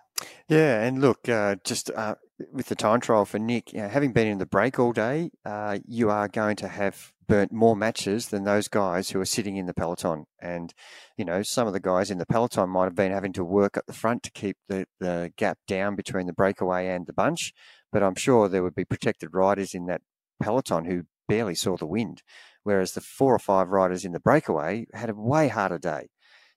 Yeah, 0.47 0.81
and 0.83 1.01
look, 1.01 1.27
uh, 1.27 1.55
just 1.63 1.89
uh, 1.91 2.15
with 2.51 2.67
the 2.67 2.75
time 2.75 2.99
trial 2.99 3.25
for 3.25 3.39
Nick, 3.39 3.73
you 3.73 3.81
know, 3.81 3.89
having 3.89 4.13
been 4.13 4.27
in 4.27 4.37
the 4.37 4.45
break 4.45 4.79
all 4.79 4.93
day, 4.93 5.31
uh, 5.45 5.79
you 5.85 6.09
are 6.09 6.27
going 6.27 6.55
to 6.57 6.67
have 6.67 7.13
burnt 7.27 7.51
more 7.51 7.75
matches 7.75 8.27
than 8.27 8.43
those 8.43 8.67
guys 8.67 9.09
who 9.09 9.19
are 9.19 9.25
sitting 9.25 9.57
in 9.57 9.65
the 9.65 9.73
peloton. 9.73 10.25
And 10.41 10.73
you 11.17 11.25
know, 11.25 11.41
some 11.41 11.67
of 11.67 11.73
the 11.73 11.79
guys 11.79 12.11
in 12.11 12.17
the 12.17 12.25
peloton 12.25 12.69
might 12.69 12.85
have 12.85 12.95
been 12.95 13.11
having 13.11 13.33
to 13.33 13.43
work 13.43 13.77
at 13.77 13.87
the 13.87 13.93
front 13.93 14.23
to 14.23 14.31
keep 14.31 14.57
the, 14.67 14.85
the 14.99 15.31
gap 15.37 15.57
down 15.67 15.95
between 15.95 16.27
the 16.27 16.33
breakaway 16.33 16.87
and 16.87 17.07
the 17.07 17.13
bunch. 17.13 17.53
But 17.91 18.03
I'm 18.03 18.15
sure 18.15 18.47
there 18.47 18.63
would 18.63 18.75
be 18.75 18.85
protected 18.85 19.29
riders 19.33 19.73
in 19.73 19.85
that 19.85 20.01
peloton 20.41 20.85
who 20.85 21.03
barely 21.27 21.55
saw 21.55 21.77
the 21.77 21.85
wind, 21.85 22.21
whereas 22.63 22.93
the 22.93 23.01
four 23.01 23.33
or 23.33 23.39
five 23.39 23.69
riders 23.69 24.05
in 24.05 24.11
the 24.11 24.19
breakaway 24.19 24.85
had 24.93 25.09
a 25.09 25.15
way 25.15 25.47
harder 25.47 25.77
day. 25.77 26.07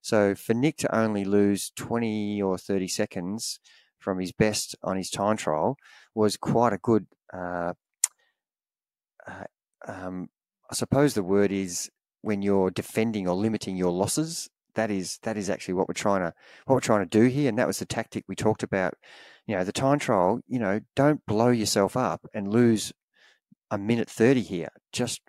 So 0.00 0.34
for 0.34 0.54
Nick 0.54 0.76
to 0.78 0.96
only 0.96 1.24
lose 1.24 1.72
20 1.76 2.40
or 2.40 2.58
30 2.58 2.88
seconds 2.88 3.58
from 3.98 4.20
his 4.20 4.32
best 4.32 4.76
on 4.82 4.96
his 4.96 5.10
time 5.10 5.36
trial 5.36 5.76
was 6.14 6.36
quite 6.36 6.72
a 6.72 6.78
good. 6.78 7.06
Uh, 7.32 7.72
uh, 9.26 9.44
um, 9.88 10.28
I 10.70 10.74
suppose 10.74 11.14
the 11.14 11.24
word 11.24 11.50
is 11.50 11.90
when 12.22 12.40
you're 12.42 12.70
defending 12.70 13.26
or 13.26 13.34
limiting 13.34 13.76
your 13.76 13.90
losses. 13.90 14.48
That 14.74 14.90
is 14.90 15.18
that 15.22 15.36
is 15.36 15.50
actually 15.50 15.74
what 15.74 15.88
we're 15.88 15.94
trying 15.94 16.20
to 16.20 16.32
what 16.66 16.74
we're 16.74 16.80
trying 16.80 17.08
to 17.08 17.18
do 17.18 17.26
here, 17.26 17.48
and 17.48 17.58
that 17.58 17.66
was 17.66 17.78
the 17.78 17.86
tactic 17.86 18.24
we 18.28 18.36
talked 18.36 18.62
about. 18.62 18.94
You 19.46 19.56
know, 19.56 19.64
the 19.64 19.72
time 19.72 19.98
trial. 19.98 20.40
You 20.46 20.60
know, 20.60 20.80
don't 20.94 21.24
blow 21.26 21.48
yourself 21.48 21.96
up 21.96 22.26
and 22.32 22.52
lose 22.52 22.92
a 23.70 23.78
minute 23.78 24.08
30 24.08 24.42
here. 24.42 24.68
Just 24.92 25.20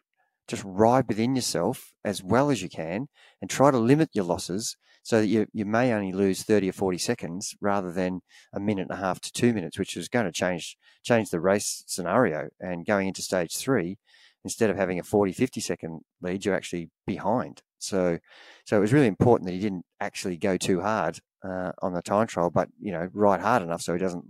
just 0.47 0.63
ride 0.65 1.07
within 1.07 1.35
yourself 1.35 1.93
as 2.03 2.23
well 2.23 2.49
as 2.49 2.61
you 2.61 2.69
can 2.69 3.07
and 3.41 3.49
try 3.49 3.71
to 3.71 3.77
limit 3.77 4.09
your 4.13 4.25
losses 4.25 4.77
so 5.03 5.21
that 5.21 5.27
you, 5.27 5.47
you 5.53 5.65
may 5.65 5.93
only 5.93 6.11
lose 6.11 6.43
30 6.43 6.69
or 6.69 6.73
40 6.73 6.97
seconds 6.97 7.55
rather 7.61 7.91
than 7.91 8.21
a 8.53 8.59
minute 8.59 8.87
and 8.89 8.99
a 8.99 9.01
half 9.01 9.21
to 9.21 9.31
two 9.31 9.53
minutes, 9.53 9.79
which 9.79 9.95
is 9.95 10.09
going 10.09 10.25
to 10.25 10.31
change 10.31 10.77
change 11.03 11.29
the 11.29 11.39
race 11.39 11.83
scenario. 11.87 12.49
And 12.59 12.85
going 12.85 13.07
into 13.07 13.21
stage 13.21 13.55
three, 13.55 13.97
instead 14.43 14.69
of 14.69 14.75
having 14.75 14.99
a 14.99 15.03
40, 15.03 15.31
50 15.31 15.61
second 15.61 16.01
lead, 16.21 16.43
you're 16.43 16.55
actually 16.55 16.89
behind. 17.05 17.61
So, 17.79 18.19
so 18.65 18.77
it 18.77 18.81
was 18.81 18.91
really 18.91 19.07
important 19.07 19.47
that 19.47 19.53
he 19.53 19.61
didn't 19.61 19.85
actually 20.01 20.37
go 20.37 20.57
too 20.57 20.81
hard 20.81 21.19
uh, 21.41 21.71
on 21.81 21.93
the 21.93 22.01
time 22.01 22.27
trial, 22.27 22.49
but 22.49 22.67
you 22.79 22.91
know, 22.91 23.07
ride 23.13 23.39
hard 23.39 23.63
enough 23.63 23.81
so 23.81 23.93
he 23.93 23.99
doesn't 23.99 24.25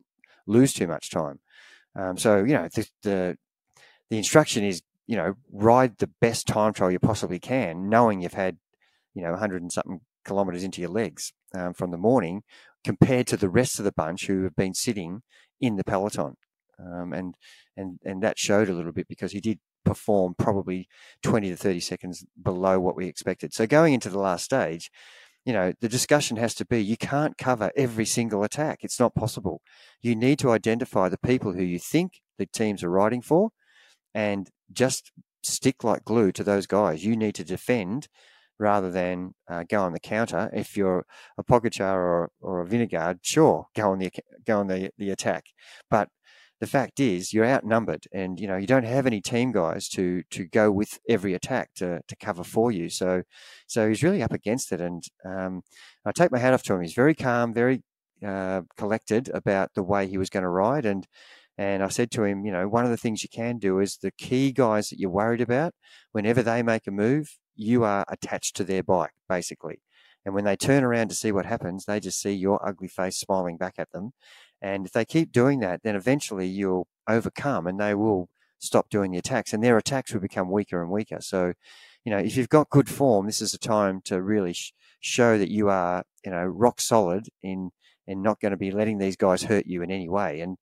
lose 0.46 0.74
too 0.74 0.88
much 0.88 1.10
time. 1.10 1.40
Um, 1.96 2.18
so 2.18 2.44
you 2.44 2.54
know, 2.54 2.68
the, 2.74 2.88
the 3.02 3.38
the 4.10 4.18
instruction 4.18 4.64
is, 4.64 4.82
you 5.08 5.16
know, 5.16 5.36
ride 5.52 5.98
the 5.98 6.12
best 6.22 6.48
time 6.48 6.74
trial 6.74 6.92
you 6.92 7.00
possibly 7.00 7.40
can, 7.40 7.90
knowing 7.90 8.22
you've 8.22 8.34
had, 8.34 8.58
you 9.16 9.24
know, 9.24 9.32
100 9.32 9.62
and 9.62 9.72
something 9.72 10.02
kilometers 10.26 10.64
into 10.64 10.82
your 10.82 10.90
legs 10.90 11.34
um, 11.56 11.74
from 11.74 11.92
the 11.92 11.98
morning 11.98 12.44
compared 12.84 13.26
to 13.28 13.38
the 13.38 13.50
rest 13.50 13.80
of 13.80 13.86
the 13.86 13.92
bunch 13.92 14.28
who 14.28 14.44
have 14.44 14.56
been 14.56 14.74
sitting 14.74 15.22
in 15.60 15.78
the 15.78 15.84
peloton. 15.84 16.36
Um, 16.80 17.14
and, 17.14 17.36
and, 17.76 18.00
and 18.06 18.22
that 18.22 18.38
showed 18.38 18.70
a 18.70 18.74
little 18.74 18.92
bit 18.92 19.08
because 19.08 19.32
he 19.32 19.40
did 19.40 19.60
perform 19.84 20.36
probably 20.38 20.88
20 21.24 21.50
to 21.50 21.56
30 21.56 21.80
seconds 21.80 22.26
below 22.42 22.80
what 22.80 22.96
we 22.96 23.08
expected. 23.08 23.54
So 23.54 23.66
going 23.66 23.94
into 23.94 24.10
the 24.10 24.20
last 24.20 24.44
stage, 24.44 24.92
you 25.46 25.54
know, 25.54 25.72
the 25.80 25.88
discussion 25.88 26.36
has 26.36 26.54
to 26.56 26.66
be 26.66 26.84
you 26.84 26.98
can't 26.98 27.38
cover 27.38 27.72
every 27.78 28.06
single 28.06 28.44
attack. 28.44 28.80
It's 28.82 29.00
not 29.00 29.16
possible. 29.16 29.62
You 30.02 30.14
need 30.14 30.40
to 30.40 30.52
identify 30.52 31.08
the 31.08 31.18
people 31.18 31.54
who 31.54 31.64
you 31.64 31.80
think 31.80 32.22
the 32.38 32.46
teams 32.46 32.84
are 32.84 32.90
riding 32.90 33.22
for 33.22 33.52
and 34.18 34.50
just 34.74 35.12
stick 35.44 35.84
like 35.84 36.04
glue 36.04 36.32
to 36.32 36.44
those 36.44 36.66
guys. 36.66 37.06
You 37.06 37.16
need 37.16 37.36
to 37.36 37.44
defend 37.44 38.08
rather 38.58 38.90
than 38.90 39.36
uh, 39.48 39.64
go 39.70 39.84
on 39.84 39.94
the 39.94 40.00
counter. 40.00 40.50
If 40.52 40.76
you're 40.76 41.06
a 41.38 41.44
Pogacar 41.44 41.94
or, 41.94 42.32
or 42.42 42.62
a 42.62 42.66
Vingegaard, 42.66 43.20
sure, 43.22 43.68
go 43.76 43.92
on 43.92 44.00
the 44.00 44.10
go 44.44 44.60
on 44.60 44.68
the, 44.68 44.90
the 44.98 45.12
attack. 45.12 45.46
But 45.92 46.10
the 46.60 46.66
fact 46.66 47.00
is, 47.00 47.32
you're 47.32 47.46
outnumbered, 47.46 48.08
and 48.12 48.40
you 48.40 48.48
know 48.48 48.58
you 48.58 48.66
don't 48.66 48.86
have 48.86 49.06
any 49.06 49.22
team 49.22 49.52
guys 49.52 49.88
to 49.90 50.24
to 50.32 50.46
go 50.46 50.72
with 50.72 50.98
every 51.08 51.36
attack 51.36 51.76
to 51.76 52.02
to 52.08 52.16
cover 52.16 52.44
for 52.44 52.72
you. 52.72 52.90
So, 52.90 53.22
so 53.68 53.88
he's 53.88 54.02
really 54.02 54.24
up 54.24 54.34
against 54.34 54.72
it, 54.72 54.82
and 54.82 55.04
um, 55.24 55.62
I 56.04 56.12
take 56.12 56.32
my 56.32 56.40
hat 56.40 56.56
off 56.56 56.64
to 56.64 56.74
him. 56.74 56.82
He's 56.82 56.96
very 56.96 57.14
calm, 57.14 57.54
very 57.54 57.84
uh, 58.26 58.64
collected 58.78 59.30
about 59.32 59.76
the 59.76 59.84
way 59.84 60.08
he 60.08 60.18
was 60.18 60.32
going 60.32 60.42
to 60.42 60.50
ride, 60.50 60.88
and 60.88 61.06
and 61.58 61.84
I 61.84 61.90
said 61.90 62.12
to 62.12 62.24
him, 62.24 62.46
you 62.46 62.52
know, 62.52 62.68
one 62.68 62.86
of 62.86 62.92
the 62.92 62.98
things 62.98 63.24
you 63.24 63.30
can 63.30 63.58
do 63.58 63.80
is 63.80 63.98
the 63.98 64.12
key 64.12 64.52
guys 64.52 64.90
that 64.90 65.00
you're 65.00 65.10
worried 65.10 65.42
about, 65.42 65.74
whenever 66.12 66.44
they 66.44 66.62
make 66.62 66.86
a 66.88 66.92
move, 66.92 67.38
you 67.56 67.84
are 67.84 68.06
attached 68.10 68.56
to 68.58 68.64
their 68.64 68.84
bike, 68.84 69.14
basically. 69.28 69.82
And 70.26 70.36
when 70.36 70.44
they 70.44 70.56
turn 70.56 70.84
around 70.84 71.08
to 71.10 71.16
see 71.16 71.32
what 71.32 71.46
happens, 71.46 71.86
they 71.86 72.00
just 72.00 72.22
see 72.22 72.34
your 72.34 72.66
ugly 72.68 72.88
face 72.88 73.18
smiling 73.18 73.58
back 73.58 73.76
at 73.78 73.92
them. 73.92 74.12
And 74.62 74.86
if 74.86 74.92
they 74.92 75.06
keep 75.06 75.32
doing 75.32 75.60
that, 75.62 75.82
then 75.84 75.96
eventually 75.96 76.48
you'll 76.48 76.88
overcome 77.08 77.66
and 77.66 77.80
they 77.80 77.96
will 77.96 78.30
stop 78.60 78.90
doing 78.90 79.12
the 79.12 79.20
attacks, 79.20 79.54
and 79.54 79.64
their 79.64 79.78
attacks 79.78 80.14
will 80.14 80.20
become 80.20 80.52
weaker 80.52 80.82
and 80.82 80.92
weaker. 80.92 81.22
So, 81.22 81.54
you 82.04 82.12
know, 82.12 82.18
if 82.18 82.36
you've 82.36 82.50
got 82.50 82.70
good 82.70 82.90
form, 82.90 83.26
this 83.26 83.42
is 83.42 83.54
a 83.54 83.60
time 83.60 84.02
to 84.06 84.22
really 84.22 84.54
sh- 84.54 84.74
show 85.00 85.38
that 85.38 85.52
you 85.52 85.70
are, 85.70 86.04
you 86.26 86.32
know, 86.32 86.44
rock 86.44 86.82
solid 86.82 87.28
in 87.42 87.70
and 88.08 88.24
not 88.24 88.40
going 88.40 88.52
to 88.52 88.58
be 88.58 88.72
letting 88.72 88.98
these 88.98 89.16
guys 89.16 89.44
hurt 89.44 89.68
you 89.68 89.82
in 89.82 89.92
any 89.92 90.10
way. 90.10 90.40
And, 90.42 90.58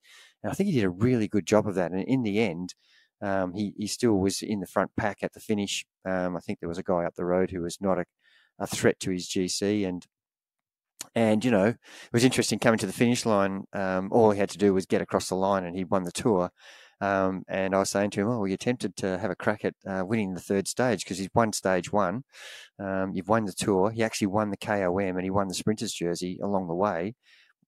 and 0.46 0.52
I 0.52 0.54
think 0.54 0.68
he 0.68 0.76
did 0.76 0.84
a 0.84 0.92
really 0.92 1.28
good 1.28 1.48
job 1.48 1.68
of 1.68 1.74
that. 1.74 1.92
And 1.92 2.04
in 2.04 2.22
the 2.22 2.40
end, 2.40 2.76
um, 3.20 3.56
he, 3.56 3.74
he 3.76 3.88
still 3.88 4.14
was 4.20 4.44
in 4.44 4.60
the 4.60 4.68
front 4.68 4.92
pack 4.96 5.24
at 5.24 5.34
the 5.34 5.40
finish. 5.40 5.84
Um, 6.08 6.38
I 6.38 6.40
think 6.40 6.60
there 6.60 6.70
was 6.70 6.78
a 6.78 6.84
guy 6.84 7.04
up 7.04 7.16
the 7.16 7.26
road 7.26 7.50
who 7.50 7.64
was 7.64 7.80
not 7.82 7.98
a, 7.98 8.06
a 8.60 8.68
threat 8.68 9.00
to 9.00 9.10
his 9.10 9.28
GC. 9.28 9.88
And, 9.88 10.06
and, 11.16 11.44
you 11.44 11.50
know, 11.50 11.70
it 11.70 11.78
was 12.14 12.24
interesting 12.24 12.60
coming 12.60 12.78
to 12.78 12.86
the 12.86 12.94
finish 12.94 13.26
line. 13.26 13.64
Um, 13.74 14.10
all 14.12 14.30
he 14.30 14.38
had 14.38 14.52
to 14.52 14.60
do 14.60 14.72
was 14.72 14.86
get 14.86 15.02
across 15.02 15.30
the 15.30 15.36
line 15.36 15.66
and 15.66 15.76
he 15.76 15.84
won 15.84 16.04
the 16.04 16.12
tour. 16.12 16.52
Um, 17.02 17.42
and 17.48 17.74
I 17.74 17.80
was 17.80 17.90
saying 17.90 18.12
to 18.12 18.22
him, 18.22 18.28
"Oh, 18.28 18.38
well, 18.38 18.48
you're 18.48 18.56
tempted 18.56 18.96
to 18.98 19.18
have 19.18 19.32
a 19.32 19.36
crack 19.36 19.66
at 19.66 19.74
uh, 19.86 20.06
winning 20.06 20.36
the 20.36 20.40
third 20.40 20.68
stage 20.68 21.04
because 21.04 21.18
he's 21.18 21.30
won 21.34 21.54
stage 21.54 21.92
one. 21.92 22.24
Um, 22.80 23.14
you've 23.16 23.28
won 23.28 23.46
the 23.46 23.52
tour. 23.52 23.90
He 23.90 24.04
actually 24.04 24.28
won 24.28 24.52
the 24.52 24.58
KOM 24.58 25.18
and 25.18 25.24
he 25.24 25.32
won 25.32 25.48
the 25.48 25.56
sprinters 25.56 25.92
jersey 25.92 26.40
along 26.42 26.68
the 26.68 26.76
way 26.76 27.16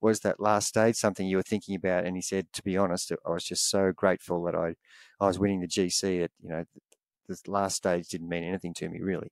was 0.01 0.19
that 0.21 0.39
last 0.39 0.67
stage 0.67 0.95
something 0.95 1.27
you 1.27 1.37
were 1.37 1.43
thinking 1.43 1.75
about? 1.75 2.05
And 2.05 2.15
he 2.15 2.21
said, 2.21 2.47
to 2.53 2.63
be 2.63 2.77
honest, 2.77 3.11
I 3.25 3.29
was 3.29 3.43
just 3.43 3.69
so 3.69 3.91
grateful 3.95 4.43
that 4.43 4.55
I, 4.55 4.75
I 5.19 5.27
was 5.27 5.39
winning 5.39 5.61
the 5.61 5.67
GC 5.67 6.21
that, 6.21 6.31
you 6.41 6.49
know, 6.49 6.65
the 7.27 7.37
last 7.47 7.75
stage 7.75 8.07
didn't 8.07 8.29
mean 8.29 8.43
anything 8.43 8.73
to 8.75 8.89
me 8.89 8.99
really. 9.01 9.29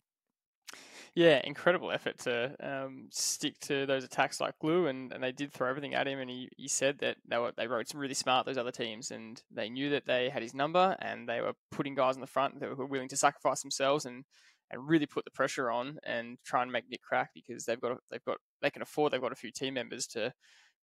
Yeah, 1.16 1.40
incredible 1.46 1.94
effort 1.94 2.20
to 2.20 2.56
um, 2.60 3.08
stick 3.10 3.58
to 3.62 3.86
those 3.86 4.04
attacks 4.04 4.42
like 4.42 4.60
glue, 4.60 4.88
and, 4.88 5.14
and 5.14 5.24
they 5.24 5.32
did 5.32 5.54
throw 5.54 5.70
everything 5.70 5.94
at 5.94 6.10
him. 6.10 6.20
And 6.20 6.30
he, 6.30 6.50
he 6.58 6.68
said 6.68 7.00
that 7.00 7.16
they 7.26 7.38
were 7.38 7.54
they 7.56 7.68
rode 7.68 7.88
some 7.88 8.02
really 8.02 8.14
smart 8.14 8.46
those 8.46 8.58
other 8.58 8.72
teams, 8.72 9.12
and 9.12 9.42
they 9.50 9.70
knew 9.70 9.90
that 9.92 10.06
they 10.06 10.30
had 10.30 10.42
his 10.42 10.54
number, 10.54 10.98
and 11.00 11.30
they 11.30 11.40
were 11.40 11.54
putting 11.72 11.96
guys 11.96 12.16
in 12.16 12.22
the 12.22 12.28
front 12.28 12.60
that 12.60 12.78
were 12.78 12.86
willing 12.86 13.08
to 13.08 13.16
sacrifice 13.16 13.62
themselves 13.62 14.04
and 14.04 14.26
and 14.72 14.90
really 14.90 15.06
put 15.06 15.24
the 15.24 15.32
pressure 15.32 15.72
on 15.72 16.00
and 16.04 16.38
try 16.44 16.62
and 16.62 16.72
make 16.72 16.90
Nick 16.90 17.02
crack 17.02 17.30
because 17.34 17.64
they've 17.64 17.80
got 17.80 17.98
they've 18.12 18.26
got 18.26 18.38
they 18.62 18.70
can 18.70 18.82
afford 18.82 19.12
they've 19.12 19.22
got 19.22 19.32
a 19.32 19.36
few 19.36 19.52
team 19.52 19.76
members 19.76 20.08
to 20.08 20.34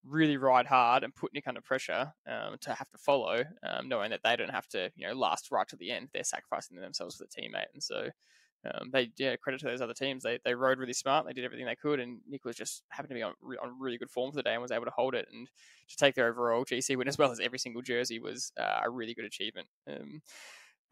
really 0.05 0.37
ride 0.37 0.67
hard 0.67 1.05
and 1.05 1.15
put 1.15 1.33
Nick 1.33 1.47
under 1.47 1.61
pressure 1.61 2.13
um, 2.29 2.57
to 2.61 2.75
have 2.75 2.91
to 2.91 2.99
follow, 2.99 3.45
um, 3.63 3.89
knowing 3.89 4.11
that 4.11 4.21
they 4.25 4.37
don't 4.37 4.51
have 4.51 4.69
to 4.69 4.91
you 4.97 5.07
know 5.07 5.15
last 5.15 5.51
right 5.51 5.69
to 5.69 5.77
the 5.77 5.91
end. 5.91 6.09
They're 6.13 6.25
sacrificing 6.25 6.77
themselves 6.77 7.17
for 7.17 7.25
the 7.25 7.43
teammate, 7.43 7.73
and 7.73 7.83
so. 7.83 8.09
Um, 8.65 8.91
they 8.93 9.11
yeah 9.19 9.35
credit 9.35 9.59
to 9.59 9.67
those 9.67 9.81
other 9.81 9.93
teams. 9.93 10.23
They 10.23 10.39
they 10.45 10.55
rode 10.55 10.79
really 10.79 10.93
smart. 10.93 11.27
They 11.27 11.33
did 11.33 11.45
everything 11.45 11.67
they 11.67 11.75
could, 11.75 11.99
and 11.99 12.21
Nick 12.29 12.45
was 12.45 12.55
just 12.55 12.85
happened 12.91 13.09
to 13.09 13.15
be 13.17 13.23
on 13.23 13.33
on 13.61 13.77
really 13.77 13.99
good 13.99 14.09
form 14.09 14.31
for 14.31 14.37
the 14.37 14.45
day 14.45 14.53
and 14.53 14.63
was 14.63 14.71
able 14.71 14.85
to 14.85 14.93
hold 14.93 15.17
it 15.17 15.27
and 15.33 15.49
to 15.89 15.97
take 15.97 16.15
their 16.15 16.29
overall 16.29 16.65
GC 16.65 16.97
win 16.97 17.09
as 17.09 17.19
well 17.19 17.33
as 17.33 17.41
every 17.41 17.59
single 17.59 17.83
jersey 17.83 18.21
was 18.21 18.53
uh, 18.61 18.83
a 18.85 18.89
really 18.89 19.15
good 19.15 19.25
achievement. 19.25 19.67
Um, 19.91 20.23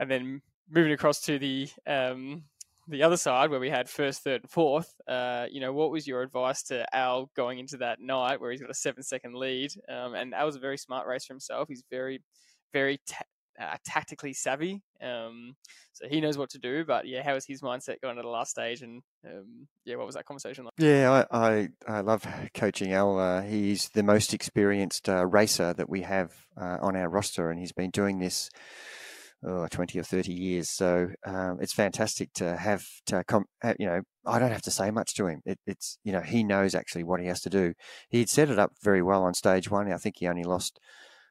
and 0.00 0.10
then 0.10 0.42
moving 0.68 0.90
across 0.92 1.20
to 1.20 1.38
the 1.38 1.68
um, 1.86 2.42
the 2.90 3.02
other 3.02 3.16
side 3.16 3.50
where 3.50 3.60
we 3.60 3.70
had 3.70 3.88
first, 3.88 4.22
third, 4.22 4.42
and 4.42 4.50
fourth, 4.50 4.92
uh, 5.08 5.46
you 5.50 5.60
know, 5.60 5.72
what 5.72 5.90
was 5.90 6.06
your 6.06 6.22
advice 6.22 6.62
to 6.64 6.84
Al 6.94 7.30
going 7.36 7.58
into 7.58 7.78
that 7.78 8.00
night 8.00 8.40
where 8.40 8.50
he's 8.50 8.60
got 8.60 8.70
a 8.70 8.74
seven 8.74 9.02
second 9.02 9.34
lead? 9.34 9.70
Um, 9.88 10.14
and 10.14 10.34
Al 10.34 10.46
was 10.46 10.56
a 10.56 10.60
very 10.60 10.76
smart 10.76 11.06
for 11.06 11.32
himself. 11.32 11.68
He's 11.68 11.84
very, 11.90 12.22
very 12.72 13.00
ta- 13.08 13.24
uh, 13.60 13.76
tactically 13.84 14.32
savvy. 14.32 14.82
Um, 15.02 15.54
so 15.92 16.08
he 16.08 16.20
knows 16.20 16.38
what 16.38 16.50
to 16.50 16.58
do. 16.58 16.84
But 16.84 17.06
yeah, 17.06 17.22
how 17.22 17.34
was 17.34 17.44
his 17.46 17.62
mindset 17.62 18.00
going 18.02 18.16
to 18.16 18.22
the 18.22 18.28
last 18.28 18.50
stage? 18.50 18.82
And 18.82 19.02
um, 19.26 19.66
yeah, 19.84 19.96
what 19.96 20.06
was 20.06 20.14
that 20.14 20.24
conversation 20.24 20.64
like? 20.64 20.74
Yeah, 20.78 21.26
I, 21.30 21.48
I, 21.48 21.68
I 21.86 22.00
love 22.00 22.26
coaching 22.54 22.92
Al. 22.92 23.18
Uh, 23.18 23.42
he's 23.42 23.90
the 23.90 24.02
most 24.02 24.34
experienced 24.34 25.08
uh, 25.08 25.26
racer 25.26 25.74
that 25.74 25.88
we 25.88 26.02
have 26.02 26.32
uh, 26.60 26.78
on 26.80 26.96
our 26.96 27.08
roster, 27.08 27.50
and 27.50 27.60
he's 27.60 27.72
been 27.72 27.90
doing 27.90 28.18
this 28.18 28.50
oh, 29.44 29.66
20 29.68 29.98
or 29.98 30.02
30 30.02 30.32
years. 30.32 30.68
So 30.68 31.10
um, 31.26 31.58
it's 31.60 31.72
fantastic 31.72 32.32
to 32.34 32.56
have 32.56 32.84
to 33.06 33.24
come, 33.24 33.46
you 33.78 33.86
know, 33.86 34.02
I 34.26 34.38
don't 34.38 34.52
have 34.52 34.62
to 34.62 34.70
say 34.70 34.90
much 34.90 35.14
to 35.14 35.26
him. 35.26 35.42
It, 35.44 35.58
it's, 35.66 35.98
you 36.04 36.12
know, 36.12 36.20
he 36.20 36.44
knows 36.44 36.74
actually 36.74 37.04
what 37.04 37.20
he 37.20 37.26
has 37.26 37.40
to 37.42 37.50
do. 37.50 37.74
He'd 38.08 38.28
set 38.28 38.50
it 38.50 38.58
up 38.58 38.72
very 38.82 39.02
well 39.02 39.22
on 39.22 39.34
stage 39.34 39.70
one. 39.70 39.92
I 39.92 39.96
think 39.96 40.16
he 40.18 40.28
only 40.28 40.44
lost 40.44 40.78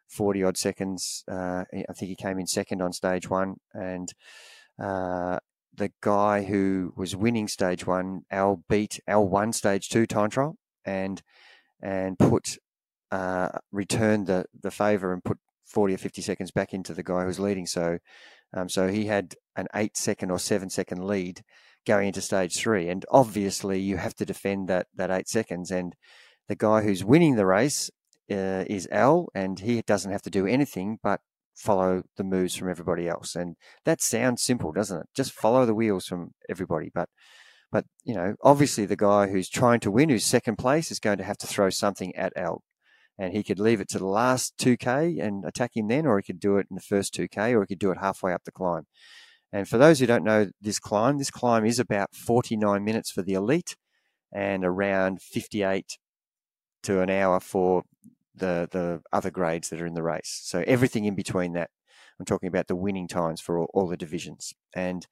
40 0.08 0.44
odd 0.44 0.58
seconds. 0.58 1.24
Uh, 1.32 1.66
I 1.74 1.94
think 1.94 2.10
he 2.10 2.16
came 2.16 2.40
in 2.40 2.48
second 2.48 2.82
on 2.82 2.94
stage 2.94 3.30
one. 3.30 3.58
And 3.74 4.12
uh, 4.82 5.40
the 5.76 5.92
guy 6.02 6.44
who 6.44 6.94
was 6.96 7.16
winning 7.16 7.48
stage 7.48 7.86
one, 7.86 8.22
Al 8.32 8.64
beat 8.68 9.00
Al 9.08 9.28
one 9.28 9.54
stage 9.54 9.90
two 9.90 10.08
time 10.08 10.32
trial 10.32 10.58
and, 10.84 11.22
and 11.82 12.18
put, 12.18 12.58
uh, 13.12 13.50
returned 13.72 14.28
the, 14.28 14.46
the 14.60 14.72
favor 14.72 15.14
and 15.14 15.24
put 15.24 15.38
40 15.70 15.94
or 15.94 15.98
50 15.98 16.22
seconds 16.22 16.52
back 16.52 16.74
into 16.74 16.94
the 16.94 17.04
guy 17.04 17.22
who 17.22 17.28
was 17.28 17.40
leading. 17.40 17.66
So, 17.66 18.00
um, 18.54 18.70
so 18.70 18.88
he 18.88 19.06
had 19.06 19.36
an 19.56 19.68
eight 19.76 19.96
second 19.96 20.32
or 20.32 20.40
seven 20.40 20.70
second 20.70 21.06
lead 21.06 21.42
going 21.86 22.08
into 22.08 22.22
stage 22.22 22.58
three. 22.58 22.90
And 22.90 23.06
obviously, 23.10 23.80
you 23.80 23.98
have 23.98 24.16
to 24.16 24.26
defend 24.26 24.68
that, 24.68 24.88
that 24.96 25.12
eight 25.12 25.30
seconds. 25.30 25.72
And 25.72 25.96
the 26.48 26.56
guy 26.56 26.82
who's 26.82 27.04
winning 27.04 27.36
the 27.36 27.46
race 27.46 27.90
uh, 28.32 28.66
is 28.68 28.88
Al, 28.92 29.30
and 29.34 29.60
he 29.60 29.82
doesn't 29.82 30.12
have 30.12 30.22
to 30.24 30.30
do 30.30 30.46
anything 30.46 31.00
but 31.02 31.22
follow 31.56 32.04
the 32.16 32.24
moves 32.24 32.56
from 32.56 32.70
everybody 32.70 33.08
else. 33.08 33.36
And 33.36 33.56
that 33.86 34.02
sounds 34.02 34.42
simple, 34.42 34.72
doesn't 34.72 35.02
it? 35.02 35.08
Just 35.16 35.32
follow 35.32 35.66
the 35.66 35.76
wheels 35.76 36.06
from 36.06 36.32
everybody. 36.50 36.90
But 36.94 37.10
but 37.72 37.86
you 38.04 38.16
know, 38.16 38.36
obviously, 38.44 38.86
the 38.86 38.96
guy 38.96 39.28
who's 39.28 39.50
trying 39.50 39.80
to 39.82 39.92
win, 39.92 40.10
who's 40.10 40.26
second 40.26 40.58
place, 40.58 40.90
is 40.90 41.00
going 41.00 41.20
to 41.20 41.24
have 41.24 41.38
to 41.40 41.48
throw 41.48 41.70
something 41.70 42.16
at 42.16 42.34
Al 42.36 42.64
and 43.20 43.34
he 43.34 43.44
could 43.44 43.60
leave 43.60 43.82
it 43.82 43.90
to 43.90 44.00
the 44.00 44.08
last 44.08 44.58
2k 44.58 45.22
and 45.22 45.44
attack 45.44 45.76
him 45.76 45.90
then, 45.90 46.06
or 46.06 46.18
he 46.18 46.24
could 46.24 46.40
do 46.40 46.58
it 46.58 46.68
in 46.70 46.76
the 46.76 46.82
first 46.82 47.14
2k, 47.14 47.54
or 47.54 47.62
he 47.62 47.68
could 47.68 47.80
do 47.80 47.92
it 47.92 47.98
halfway 48.00 48.32
up 48.32 48.46
the 48.46 48.52
climb. 48.52 48.88
And 49.52 49.68
for 49.68 49.78
those 49.78 50.00
who 50.00 50.06
don't 50.06 50.24
know 50.24 50.50
this 50.62 50.80
climb, 50.80 51.18
this 51.18 51.30
climb 51.30 51.66
is 51.66 51.80
about 51.80 52.16
49 52.16 52.84
minutes 52.84 53.12
for 53.12 53.22
the 53.22 53.34
elite 53.34 53.76
and 54.34 54.64
around 54.64 55.22
58 55.22 55.98
to 56.84 57.02
an 57.02 57.10
hour 57.10 57.40
for 57.40 57.84
the 58.34 58.70
the 58.72 59.02
other 59.12 59.32
grades 59.32 59.70
that 59.70 59.82
are 59.82 59.86
in 59.86 59.96
the 59.96 60.04
race. 60.04 60.40
So 60.44 60.64
everything 60.66 61.04
in 61.04 61.16
between 61.16 61.54
that, 61.54 61.72
I'm 62.20 62.26
talking 62.26 62.48
about 62.48 62.68
the 62.68 62.76
winning 62.76 63.08
times 63.08 63.42
for 63.42 63.58
all, 63.58 63.70
all 63.74 63.88
the 63.88 63.98
divisions. 63.98 64.54
And 64.74 65.06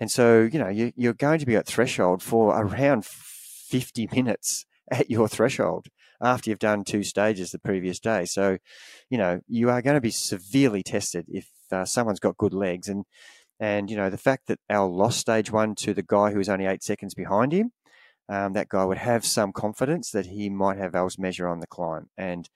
and 0.00 0.10
so 0.10 0.48
you 0.50 0.58
know 0.58 0.68
you, 0.68 0.92
you're 0.96 1.12
going 1.12 1.38
to 1.38 1.46
be 1.46 1.54
at 1.54 1.66
threshold 1.66 2.22
for 2.22 2.56
around 2.58 3.04
50 3.04 4.08
minutes 4.12 4.66
at 4.90 5.10
your 5.10 5.28
threshold 5.28 5.88
after 6.22 6.50
you've 6.50 6.58
done 6.58 6.84
two 6.84 7.02
stages 7.02 7.50
the 7.50 7.58
previous 7.58 7.98
day. 7.98 8.24
So, 8.24 8.58
you 9.10 9.18
know, 9.18 9.40
you 9.48 9.70
are 9.70 9.82
going 9.82 9.94
to 9.94 10.00
be 10.00 10.10
severely 10.10 10.82
tested 10.82 11.26
if 11.28 11.48
uh, 11.72 11.84
someone's 11.84 12.20
got 12.20 12.36
good 12.36 12.54
legs. 12.54 12.88
And, 12.88 13.04
and, 13.60 13.90
you 13.90 13.96
know, 13.96 14.10
the 14.10 14.18
fact 14.18 14.46
that 14.48 14.60
Al 14.68 14.94
lost 14.94 15.18
stage 15.18 15.50
one 15.50 15.74
to 15.76 15.94
the 15.94 16.02
guy 16.02 16.30
who 16.30 16.38
was 16.38 16.48
only 16.48 16.66
eight 16.66 16.82
seconds 16.82 17.14
behind 17.14 17.52
him, 17.52 17.72
um, 18.28 18.54
that 18.54 18.68
guy 18.68 18.84
would 18.84 18.98
have 18.98 19.24
some 19.24 19.52
confidence 19.52 20.10
that 20.10 20.26
he 20.26 20.48
might 20.48 20.78
have 20.78 20.94
Al's 20.94 21.18
measure 21.18 21.48
on 21.48 21.60
the 21.60 21.66
climb. 21.66 22.08
And 22.16 22.48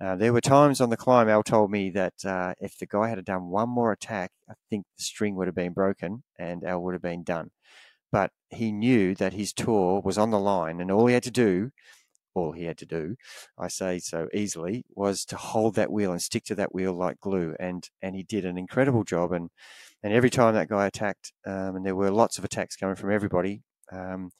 uh, 0.00 0.16
there 0.16 0.32
were 0.32 0.40
times 0.40 0.80
on 0.80 0.88
the 0.88 0.96
climb, 0.96 1.28
Al 1.28 1.42
told 1.42 1.70
me 1.70 1.90
that 1.90 2.24
uh, 2.24 2.54
if 2.58 2.78
the 2.78 2.86
guy 2.86 3.08
had 3.08 3.22
done 3.24 3.50
one 3.50 3.68
more 3.68 3.92
attack, 3.92 4.30
I 4.48 4.54
think 4.70 4.86
the 4.96 5.02
string 5.02 5.34
would 5.34 5.46
have 5.46 5.54
been 5.54 5.74
broken 5.74 6.22
and 6.38 6.64
Al 6.64 6.82
would 6.82 6.94
have 6.94 7.02
been 7.02 7.22
done. 7.22 7.50
But 8.12 8.30
he 8.48 8.72
knew 8.72 9.14
that 9.16 9.34
his 9.34 9.52
tour 9.52 10.00
was 10.00 10.18
on 10.18 10.30
the 10.30 10.38
line, 10.38 10.80
and 10.80 10.90
all 10.90 11.06
he 11.06 11.14
had 11.14 11.22
to 11.24 11.30
do 11.30 11.70
all 12.40 12.52
he 12.52 12.64
had 12.64 12.78
to 12.78 12.86
do, 12.86 13.16
I 13.58 13.68
say 13.68 13.98
so 13.98 14.28
easily, 14.34 14.84
was 14.94 15.24
to 15.26 15.36
hold 15.36 15.74
that 15.76 15.92
wheel 15.92 16.12
and 16.12 16.22
stick 16.22 16.44
to 16.44 16.54
that 16.56 16.74
wheel 16.74 16.92
like 16.92 17.20
glue. 17.20 17.54
And 17.60 17.88
and 18.02 18.16
he 18.16 18.22
did 18.22 18.44
an 18.44 18.58
incredible 18.58 19.04
job. 19.04 19.32
And 19.32 19.50
and 20.02 20.12
every 20.12 20.30
time 20.30 20.54
that 20.54 20.68
guy 20.68 20.86
attacked, 20.86 21.32
um, 21.46 21.76
and 21.76 21.86
there 21.86 21.96
were 21.96 22.10
lots 22.10 22.38
of 22.38 22.44
attacks 22.44 22.76
coming 22.76 22.96
from 22.96 23.12
everybody, 23.12 23.62
um, 23.92 24.30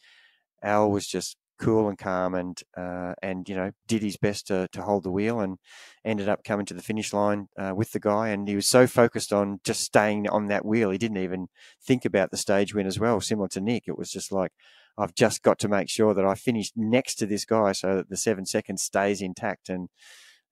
Al 0.63 0.91
was 0.91 1.07
just 1.07 1.37
cool 1.61 1.89
and 1.89 1.99
calm 1.99 2.35
and 2.35 2.61
uh, 2.77 3.13
and 3.23 3.49
you 3.49 3.55
know 3.55 3.71
did 3.87 4.03
his 4.03 4.17
best 4.17 4.47
to, 4.47 4.69
to 4.73 4.83
hold 4.83 5.05
the 5.05 5.11
wheel 5.11 5.41
and 5.41 5.59
ended 6.05 6.29
up 6.29 6.43
coming 6.43 6.67
to 6.67 6.75
the 6.75 6.83
finish 6.83 7.13
line 7.13 7.49
uh, 7.59 7.73
with 7.75 7.93
the 7.93 8.01
guy 8.01 8.29
and 8.29 8.49
he 8.49 8.57
was 8.57 8.67
so 8.67 8.87
focused 8.87 9.33
on 9.33 9.61
just 9.65 9.83
staying 9.83 10.29
on 10.29 10.49
that 10.49 10.65
wheel 10.65 10.91
he 10.91 10.99
didn't 10.99 11.19
even 11.19 11.49
think 11.83 12.05
about 12.05 12.31
the 12.31 12.37
stage 12.37 12.75
win 12.75 12.87
as 12.87 12.99
well 12.99 13.21
similar 13.21 13.49
to 13.49 13.61
Nick 13.61 13.85
it 13.87 13.99
was 13.99 14.11
just 14.11 14.33
like 14.33 14.53
I've 15.01 15.15
just 15.15 15.43
got 15.43 15.59
to 15.61 15.69
make 15.69 15.89
sure 15.89 16.15
that 16.15 16.27
I 16.27 16.35
finish 16.35 16.73
next 16.77 17.15
to 17.17 17.27
this 17.27 17.45
guy 17.45 17.73
so 17.73 17.97
that 17.97 18.11
the 18.11 18.17
seven 18.17 18.45
seconds 18.45 18.83
stays 18.83 19.23
intact. 19.23 19.69
And 19.69 19.89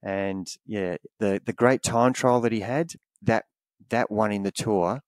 and 0.02 0.48
yeah, 0.66 0.96
the 1.18 1.40
the 1.44 1.52
great 1.52 1.82
time 1.82 2.12
trial 2.12 2.40
that 2.40 2.52
he 2.52 2.60
had 2.60 2.92
that 3.22 3.44
that 3.90 4.10
one 4.10 4.32
in 4.32 4.44
the 4.44 4.50
tour, 4.52 5.00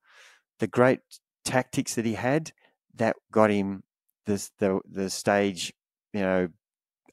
the 0.59 0.67
great 0.67 1.01
tactics 1.45 1.95
that 1.95 2.05
he 2.05 2.15
had 2.15 2.53
that 2.95 3.17
got 3.33 3.51
him 3.51 3.83
the 4.27 4.47
the 4.59 4.81
the 4.91 5.11
stage, 5.11 5.73
you 6.13 6.21
know, 6.21 6.49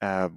uh, 0.01 0.29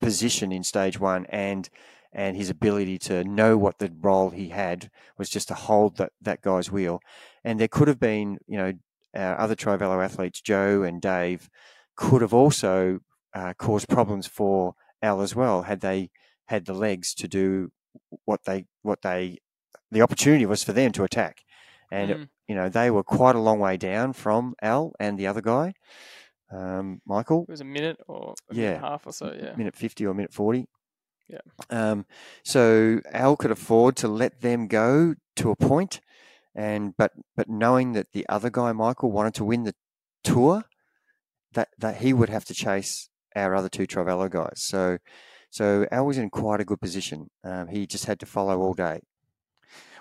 position 0.00 0.52
in 0.52 0.62
stage 0.62 0.98
one 1.00 1.26
and 1.26 1.68
and 2.12 2.36
his 2.36 2.48
ability 2.50 2.98
to 2.98 3.24
know 3.24 3.58
what 3.58 3.78
the 3.78 3.92
role 4.00 4.30
he 4.30 4.48
had 4.48 4.90
was 5.18 5.28
just 5.28 5.48
to 5.48 5.54
hold 5.54 5.98
that, 5.98 6.12
that 6.22 6.40
guy's 6.40 6.70
wheel. 6.70 7.00
And 7.44 7.60
there 7.60 7.68
could 7.68 7.88
have 7.88 8.00
been, 8.00 8.38
you 8.46 8.56
know, 8.56 8.72
our 9.14 9.38
other 9.38 9.54
Trivelo 9.54 10.02
athletes, 10.02 10.40
Joe 10.40 10.82
and 10.82 11.02
Dave, 11.02 11.50
could 11.94 12.22
have 12.22 12.32
also 12.32 13.00
uh, 13.34 13.52
caused 13.58 13.88
problems 13.88 14.26
for 14.26 14.74
Al 15.02 15.20
as 15.20 15.34
well 15.34 15.62
had 15.62 15.80
they 15.80 16.10
had 16.46 16.64
the 16.64 16.74
legs 16.74 17.12
to 17.14 17.28
do 17.28 17.70
what 18.24 18.44
they 18.44 18.64
what 18.82 19.02
they 19.02 19.38
the 19.90 20.02
opportunity 20.02 20.46
was 20.46 20.64
for 20.64 20.72
them 20.72 20.92
to 20.92 21.04
attack, 21.04 21.42
and 21.90 22.10
Mm. 22.10 22.28
you 22.48 22.54
know 22.54 22.68
they 22.68 22.90
were 22.90 23.02
quite 23.02 23.36
a 23.36 23.40
long 23.40 23.58
way 23.58 23.76
down 23.76 24.12
from 24.12 24.54
Al 24.62 24.92
and 24.98 25.18
the 25.18 25.26
other 25.26 25.40
guy, 25.42 25.74
um, 26.50 27.00
Michael. 27.06 27.42
It 27.48 27.50
was 27.52 27.60
a 27.60 27.64
minute 27.64 27.98
or 28.08 28.34
a 28.50 28.54
minute 28.54 28.68
and 28.72 28.80
Yeah. 28.82 28.86
a 28.86 28.90
half 28.90 29.06
or 29.06 29.12
so. 29.12 29.32
Yeah. 29.32 29.54
minute 29.56 29.76
50 29.76 30.06
or 30.06 30.14
minute 30.14 30.32
40. 30.32 30.66
Yeah. 31.28 31.38
Um, 31.70 32.06
so 32.44 33.00
Al 33.12 33.36
could 33.36 33.50
afford 33.50 33.96
to 33.96 34.08
let 34.08 34.42
them 34.42 34.68
go 34.68 35.14
to 35.36 35.50
a 35.50 35.56
point, 35.56 36.00
and 36.54 36.96
but 36.96 37.12
but 37.36 37.48
knowing 37.48 37.92
that 37.92 38.12
the 38.12 38.24
other 38.28 38.48
guy, 38.48 38.72
Michael, 38.72 39.10
wanted 39.10 39.34
to 39.34 39.44
win 39.44 39.64
the 39.64 39.74
tour, 40.22 40.62
that 41.52 41.68
that 41.78 41.96
he 41.96 42.12
would 42.12 42.28
have 42.28 42.44
to 42.44 42.54
chase 42.54 43.08
our 43.34 43.54
other 43.56 43.68
two 43.68 43.86
Trivelo 43.88 44.30
guys. 44.30 44.62
So 44.62 44.98
so 45.50 45.86
Al 45.90 46.06
was 46.06 46.16
in 46.18 46.30
quite 46.30 46.60
a 46.60 46.64
good 46.64 46.80
position. 46.80 47.28
Um, 47.42 47.68
he 47.68 47.86
just 47.88 48.04
had 48.04 48.20
to 48.20 48.26
follow 48.26 48.60
all 48.60 48.74
day. 48.74 49.00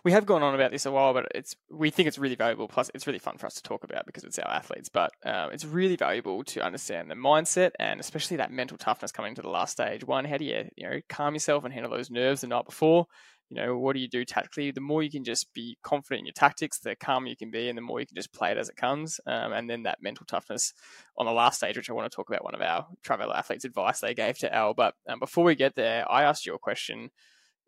We 0.06 0.12
have 0.12 0.28
gone 0.28 0.44
on 0.44 0.54
about 0.54 0.70
this 0.70 0.86
a 0.86 0.92
while, 0.92 1.16
but 1.16 1.26
it's 1.34 1.56
we 1.72 1.90
think 1.90 2.08
it's 2.08 2.20
really 2.20 2.36
valuable. 2.36 2.68
Plus, 2.68 2.92
it's 2.94 3.08
really 3.08 3.18
fun 3.18 3.40
for 3.40 3.48
us 3.48 3.56
to 3.56 3.64
talk 3.64 3.84
about 3.84 4.06
because 4.06 4.24
it's 4.24 4.38
our 4.38 4.52
athletes. 4.52 4.88
But 4.88 5.12
um, 5.26 5.50
it's 5.52 5.66
really 5.66 5.96
valuable 5.96 6.44
to 6.44 6.64
understand 6.64 7.10
the 7.10 7.16
mindset 7.16 7.72
and 7.80 8.00
especially 8.00 8.38
that 8.38 8.52
mental 8.52 8.78
toughness 8.78 9.12
coming 9.12 9.34
to 9.34 9.42
the 9.42 9.50
last 9.50 9.72
stage. 9.72 10.06
One, 10.06 10.24
how 10.24 10.38
do 10.38 10.46
you 10.46 10.70
you 10.78 10.88
know 10.88 11.02
calm 11.10 11.34
yourself 11.34 11.64
and 11.64 11.74
handle 11.74 11.92
those 11.92 12.12
nerves 12.12 12.42
the 12.42 12.48
night 12.48 12.66
before? 12.66 13.08
You 13.50 13.58
know, 13.58 13.80
what 13.80 13.94
do 13.94 14.00
you 14.00 14.08
do 14.08 14.24
tactically? 14.26 14.70
The 14.70 14.80
more 14.80 15.02
you 15.02 15.10
can 15.10 15.24
just 15.24 15.52
be 15.56 15.76
confident 15.82 16.20
in 16.20 16.26
your 16.28 16.34
tactics, 16.34 16.78
the 16.78 16.96
calmer 16.96 17.28
you 17.28 17.36
can 17.36 17.50
be, 17.50 17.68
and 17.68 17.78
the 17.78 17.82
more 17.82 18.00
you 18.00 18.06
can 18.06 18.16
just 18.16 18.32
play 18.32 18.52
it 18.52 18.60
as 18.60 18.70
it 18.70 18.76
comes. 18.76 19.20
Um, 19.26 19.54
and 19.54 19.68
then 19.68 19.84
that 19.84 20.04
mental 20.04 20.28
toughness 20.28 20.74
on 21.18 21.26
the 21.26 21.32
last 21.32 21.58
stage, 21.58 21.78
which 21.78 21.90
I 21.90 21.94
want 21.94 22.12
to 22.12 22.16
talk 22.16 22.30
about, 22.30 22.44
one 22.44 22.54
of 22.54 22.62
our 22.62 22.86
Trivelo 23.04 23.36
athletes' 23.36 23.66
advice 23.66 24.02
they 24.02 24.14
gave 24.14 24.38
to 24.40 24.54
Al. 24.54 24.76
But 24.76 24.94
um, 25.10 25.18
before 25.18 25.46
we 25.46 25.56
get 25.56 25.74
there, 25.74 26.06
I 26.12 26.26
asked 26.26 26.46
you 26.46 26.54
a 26.54 26.60
question 26.60 27.10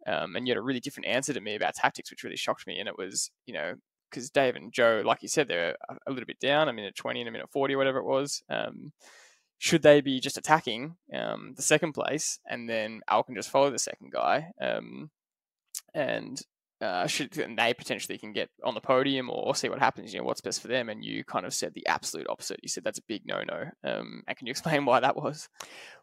um, 0.05 0.35
and 0.35 0.47
you 0.47 0.51
had 0.51 0.57
a 0.57 0.61
really 0.61 0.79
different 0.79 1.07
answer 1.07 1.33
to 1.33 1.41
me 1.41 1.55
about 1.55 1.75
tactics, 1.75 2.11
which 2.11 2.23
really 2.23 2.37
shocked 2.37 2.67
me. 2.67 2.79
And 2.79 2.87
it 2.87 2.97
was, 2.97 3.31
you 3.45 3.53
know, 3.53 3.75
because 4.09 4.29
Dave 4.29 4.55
and 4.55 4.71
Joe, 4.71 5.01
like 5.05 5.21
you 5.21 5.27
said, 5.27 5.47
they're 5.47 5.75
a, 6.07 6.11
little 6.11 6.25
bit 6.25 6.39
down, 6.39 6.69
a 6.69 6.73
minute 6.73 6.95
20 6.95 7.21
and 7.21 7.29
a 7.29 7.31
minute 7.31 7.49
40, 7.51 7.75
whatever 7.75 7.99
it 7.99 8.05
was. 8.05 8.43
Um, 8.49 8.93
should 9.57 9.81
they 9.81 10.01
be 10.01 10.19
just 10.19 10.37
attacking 10.37 10.95
um, 11.13 11.53
the 11.55 11.63
second 11.63 11.93
place 11.93 12.39
and 12.49 12.69
then 12.69 13.01
Al 13.09 13.23
can 13.23 13.35
just 13.35 13.49
follow 13.49 13.71
the 13.71 13.79
second 13.79 14.11
guy? 14.11 14.51
Um, 14.61 15.09
and 15.93 16.39
uh, 16.79 17.07
should 17.07 17.35
and 17.37 17.57
they 17.57 17.73
potentially 17.73 18.17
can 18.17 18.33
get 18.33 18.49
on 18.63 18.75
the 18.75 18.81
podium 18.81 19.29
or 19.29 19.55
see 19.55 19.69
what 19.69 19.79
happens, 19.79 20.13
you 20.13 20.19
know, 20.19 20.25
what's 20.25 20.41
best 20.41 20.61
for 20.61 20.67
them. 20.67 20.89
And 20.89 21.03
you 21.03 21.23
kind 21.23 21.45
of 21.45 21.53
said 21.53 21.73
the 21.73 21.87
absolute 21.87 22.27
opposite. 22.29 22.59
You 22.61 22.69
said 22.69 22.83
that's 22.83 22.99
a 22.99 23.03
big 23.07 23.23
no 23.25 23.41
no. 23.43 23.65
Um, 23.83 24.23
and 24.27 24.37
can 24.37 24.47
you 24.47 24.51
explain 24.51 24.85
why 24.85 24.99
that 24.99 25.15
was? 25.15 25.49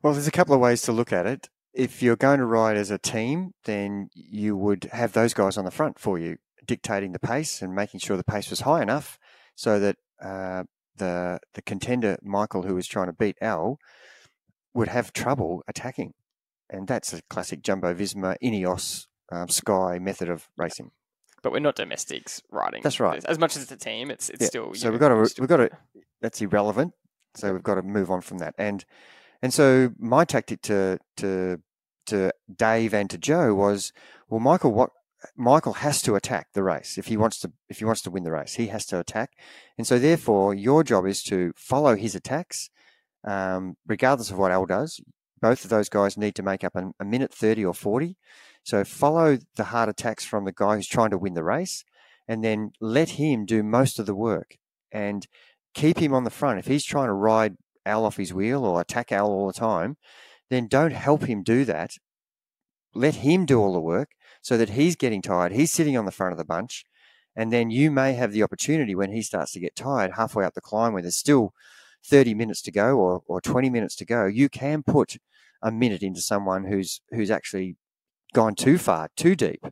Well, 0.03 0.12
there's 0.12 0.26
a 0.26 0.32
couple 0.32 0.55
of 0.55 0.61
ways 0.61 0.82
to 0.82 0.92
look 0.92 1.12
at 1.12 1.26
it. 1.26 1.49
If 1.75 2.03
you're 2.03 2.16
going 2.16 2.39
to 2.39 2.47
ride 2.47 2.77
as 2.77 2.91
a 2.91 2.99
team, 2.99 3.51
then 3.64 4.09
you 4.14 4.57
would 4.57 4.85
have 4.93 5.12
those 5.12 5.35
guys 5.35 5.57
on 5.57 5.64
the 5.64 5.70
front 5.70 5.99
for 5.99 6.18
you, 6.18 6.37
dictating 6.64 7.12
the 7.12 7.18
pace 7.18 7.61
and 7.62 7.75
making 7.75 8.01
sure 8.01 8.16
the 8.16 8.25
pace 8.25 8.49
was 8.51 8.61
high 8.61 8.81
enough 8.83 9.18
so 9.57 9.81
that 9.81 9.97
uh, 10.22 10.62
the 10.97 11.39
the 11.55 11.62
contender 11.62 12.16
Michael, 12.22 12.62
who 12.62 12.75
was 12.77 12.87
trying 12.87 13.07
to 13.07 13.12
beat 13.12 13.37
Al, 13.41 13.79
would 14.72 14.89
have 14.89 15.12
trouble 15.12 15.62
attacking, 15.66 16.12
and 16.70 16.87
that's 16.87 17.12
a 17.12 17.20
classic 17.29 17.62
Jumbo 17.62 17.93
Visma 17.95 18.37
Ineos 18.43 19.07
um, 19.33 19.49
Sky 19.49 19.99
method 19.99 20.29
of 20.29 20.49
racing. 20.57 20.91
But 21.43 21.53
we're 21.53 21.59
not 21.59 21.75
domestics 21.77 22.41
riding. 22.51 22.83
That's 22.83 23.01
right. 23.01 23.22
As 23.27 23.39
much 23.39 23.57
as 23.57 23.62
it's 23.64 23.72
a 23.72 23.77
team, 23.77 24.11
it's 24.11 24.31
it's 24.31 24.43
Yeah, 24.43 24.47
still. 24.47 24.75
so 24.75 24.87
know, 24.87 24.91
we've 24.93 25.01
got 25.01 25.09
to 25.09 25.14
you 25.16 25.20
re- 25.20 25.27
still- 25.27 25.43
we've 25.43 25.49
got 25.49 25.57
to 25.59 25.70
that's 26.22 26.41
irrelevant. 26.41 26.93
So 27.37 27.53
we've 27.53 27.62
got 27.64 27.75
to 27.75 27.83
move 27.83 28.11
on 28.12 28.20
from 28.20 28.39
that. 28.39 28.55
And 28.59 28.85
and 29.45 29.53
so 29.53 29.92
my 29.99 30.24
tactic 30.24 30.61
to 30.62 30.99
to 31.20 31.61
to 32.07 32.32
Dave 32.66 32.92
and 32.95 33.11
to 33.11 33.18
Joe 33.18 33.55
was, 33.55 33.92
well, 34.28 34.40
Michael, 34.40 34.72
what 34.72 34.90
Michael 35.36 35.74
has 35.84 36.03
to 36.03 36.14
attack 36.14 36.47
the 36.53 36.62
race 36.62 36.99
if 36.99 37.07
he 37.07 37.16
wants 37.16 37.38
to 37.40 37.53
if 37.68 37.78
he 37.80 37.84
wants 37.84 38.03
to 38.03 38.11
win 38.11 38.24
the 38.24 38.32
race, 38.32 38.55
he 38.55 38.68
has 38.68 38.84
to 38.86 38.99
attack. 38.99 39.30
And 39.76 39.86
so 39.86 39.99
therefore, 39.99 40.55
your 40.55 40.82
job 40.82 41.07
is 41.07 41.22
to 41.24 41.53
follow 41.57 41.95
his 41.95 42.14
attacks, 42.14 42.70
um, 43.34 43.76
regardless 43.86 44.30
of 44.30 44.38
what 44.38 44.53
Al 44.53 44.66
does. 44.66 45.01
Both 45.40 45.64
of 45.64 45.70
those 45.70 45.90
guys 45.90 46.16
need 46.16 46.34
to 46.36 46.42
make 46.42 46.64
up 46.64 46.74
a, 46.74 46.92
a 46.99 47.05
minute 47.05 47.32
thirty 47.32 47.64
or 47.64 47.74
forty. 47.74 48.16
So 48.62 48.82
follow 48.84 49.38
the 49.57 49.64
hard 49.64 49.90
attacks 49.90 50.24
from 50.24 50.47
the 50.47 50.53
guy 50.53 50.76
who's 50.76 50.88
trying 50.88 51.11
to 51.11 51.18
win 51.18 51.34
the 51.34 51.45
race, 51.45 51.84
and 52.26 52.42
then 52.42 52.72
let 52.80 53.11
him 53.20 53.45
do 53.45 53.62
most 53.62 53.99
of 53.99 54.07
the 54.07 54.14
work 54.14 54.57
and 54.90 55.26
keep 55.74 55.99
him 55.99 56.14
on 56.14 56.24
the 56.24 56.30
front. 56.40 56.59
If 56.59 56.66
he's 56.66 56.84
trying 56.84 57.09
to 57.09 57.12
ride 57.30 57.57
Al 57.87 58.05
off 58.05 58.16
his 58.16 58.32
wheel 58.32 58.64
or 58.64 58.80
attack 58.80 59.12
Al 59.12 59.26
all 59.28 59.47
the 59.47 59.53
time, 59.53 59.97
then 60.51 60.68
don't 60.68 60.93
help 60.93 61.24
him 61.24 61.43
do 61.43 61.64
that. 61.64 61.97
Let 62.95 63.16
him 63.16 63.45
do 63.45 63.61
all 63.61 63.72
the 63.72 63.80
work 63.80 64.12
so 64.41 64.57
that 64.57 64.70
he's 64.70 64.97
getting 64.97 65.22
tired. 65.22 65.53
He's 65.53 65.72
sitting 65.72 65.97
on 65.97 66.05
the 66.05 66.12
front 66.12 66.32
of 66.32 66.39
the 66.39 66.45
bunch. 66.45 66.85
And 67.37 67.53
then 67.53 67.70
you 67.70 67.91
may 67.91 68.12
have 68.12 68.32
the 68.32 68.45
opportunity 68.45 68.95
when 68.95 69.11
he 69.11 69.22
starts 69.22 69.53
to 69.53 69.61
get 69.61 69.74
tired 69.74 70.12
halfway 70.12 70.45
up 70.45 70.55
the 70.55 70.61
climb, 70.61 70.93
where 70.93 71.03
there's 71.03 71.16
still 71.16 71.53
30 72.05 72.35
minutes 72.35 72.62
to 72.62 72.70
go 72.70 72.99
or, 72.99 73.22
or 73.26 73.41
20 73.41 73.70
minutes 73.70 73.97
to 73.97 74.05
go, 74.05 74.26
you 74.26 74.49
can 74.49 74.82
put 74.85 75.16
a 75.62 75.72
minute 75.72 76.03
into 76.03 76.20
someone 76.20 76.64
who's 76.64 77.01
who's 77.11 77.30
actually 77.30 77.76
gone 78.35 78.55
too 78.55 78.78
far, 78.78 79.09
too 79.16 79.35
deep. 79.37 79.64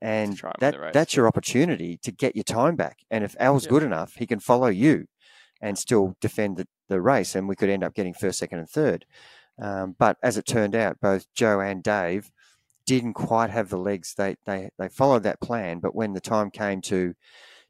And 0.00 0.36
try 0.36 0.52
and 0.52 0.60
win 0.60 0.70
that, 0.72 0.92
that's 0.92 1.16
your 1.16 1.26
opportunity 1.26 1.98
to 1.98 2.12
get 2.12 2.36
your 2.36 2.44
time 2.44 2.76
back. 2.76 2.98
And 3.10 3.24
if 3.24 3.36
Al's 3.40 3.64
Yeah. 3.64 3.70
good 3.70 3.82
enough, 3.82 4.14
he 4.14 4.26
can 4.26 4.40
follow 4.40 4.68
you 4.68 5.06
and 5.60 5.78
still 5.78 6.16
defend 6.20 6.56
the, 6.56 6.66
the 6.88 7.00
race. 7.00 7.34
And 7.34 7.48
we 7.48 7.56
could 7.56 7.70
end 7.70 7.84
up 7.84 7.94
getting 7.94 8.14
first, 8.14 8.38
second, 8.38 8.58
and 8.58 8.68
third. 8.68 9.06
Um, 9.60 9.94
but 9.98 10.16
as 10.22 10.36
it 10.36 10.46
turned 10.46 10.74
out, 10.74 11.00
both 11.00 11.32
Joe 11.34 11.60
and 11.60 11.82
Dave 11.82 12.30
didn't 12.86 13.14
quite 13.14 13.50
have 13.50 13.68
the 13.68 13.78
legs. 13.78 14.14
They 14.16 14.36
they 14.44 14.70
they 14.78 14.88
followed 14.88 15.22
that 15.22 15.40
plan, 15.40 15.78
but 15.78 15.94
when 15.94 16.12
the 16.12 16.20
time 16.20 16.50
came 16.50 16.80
to 16.82 17.14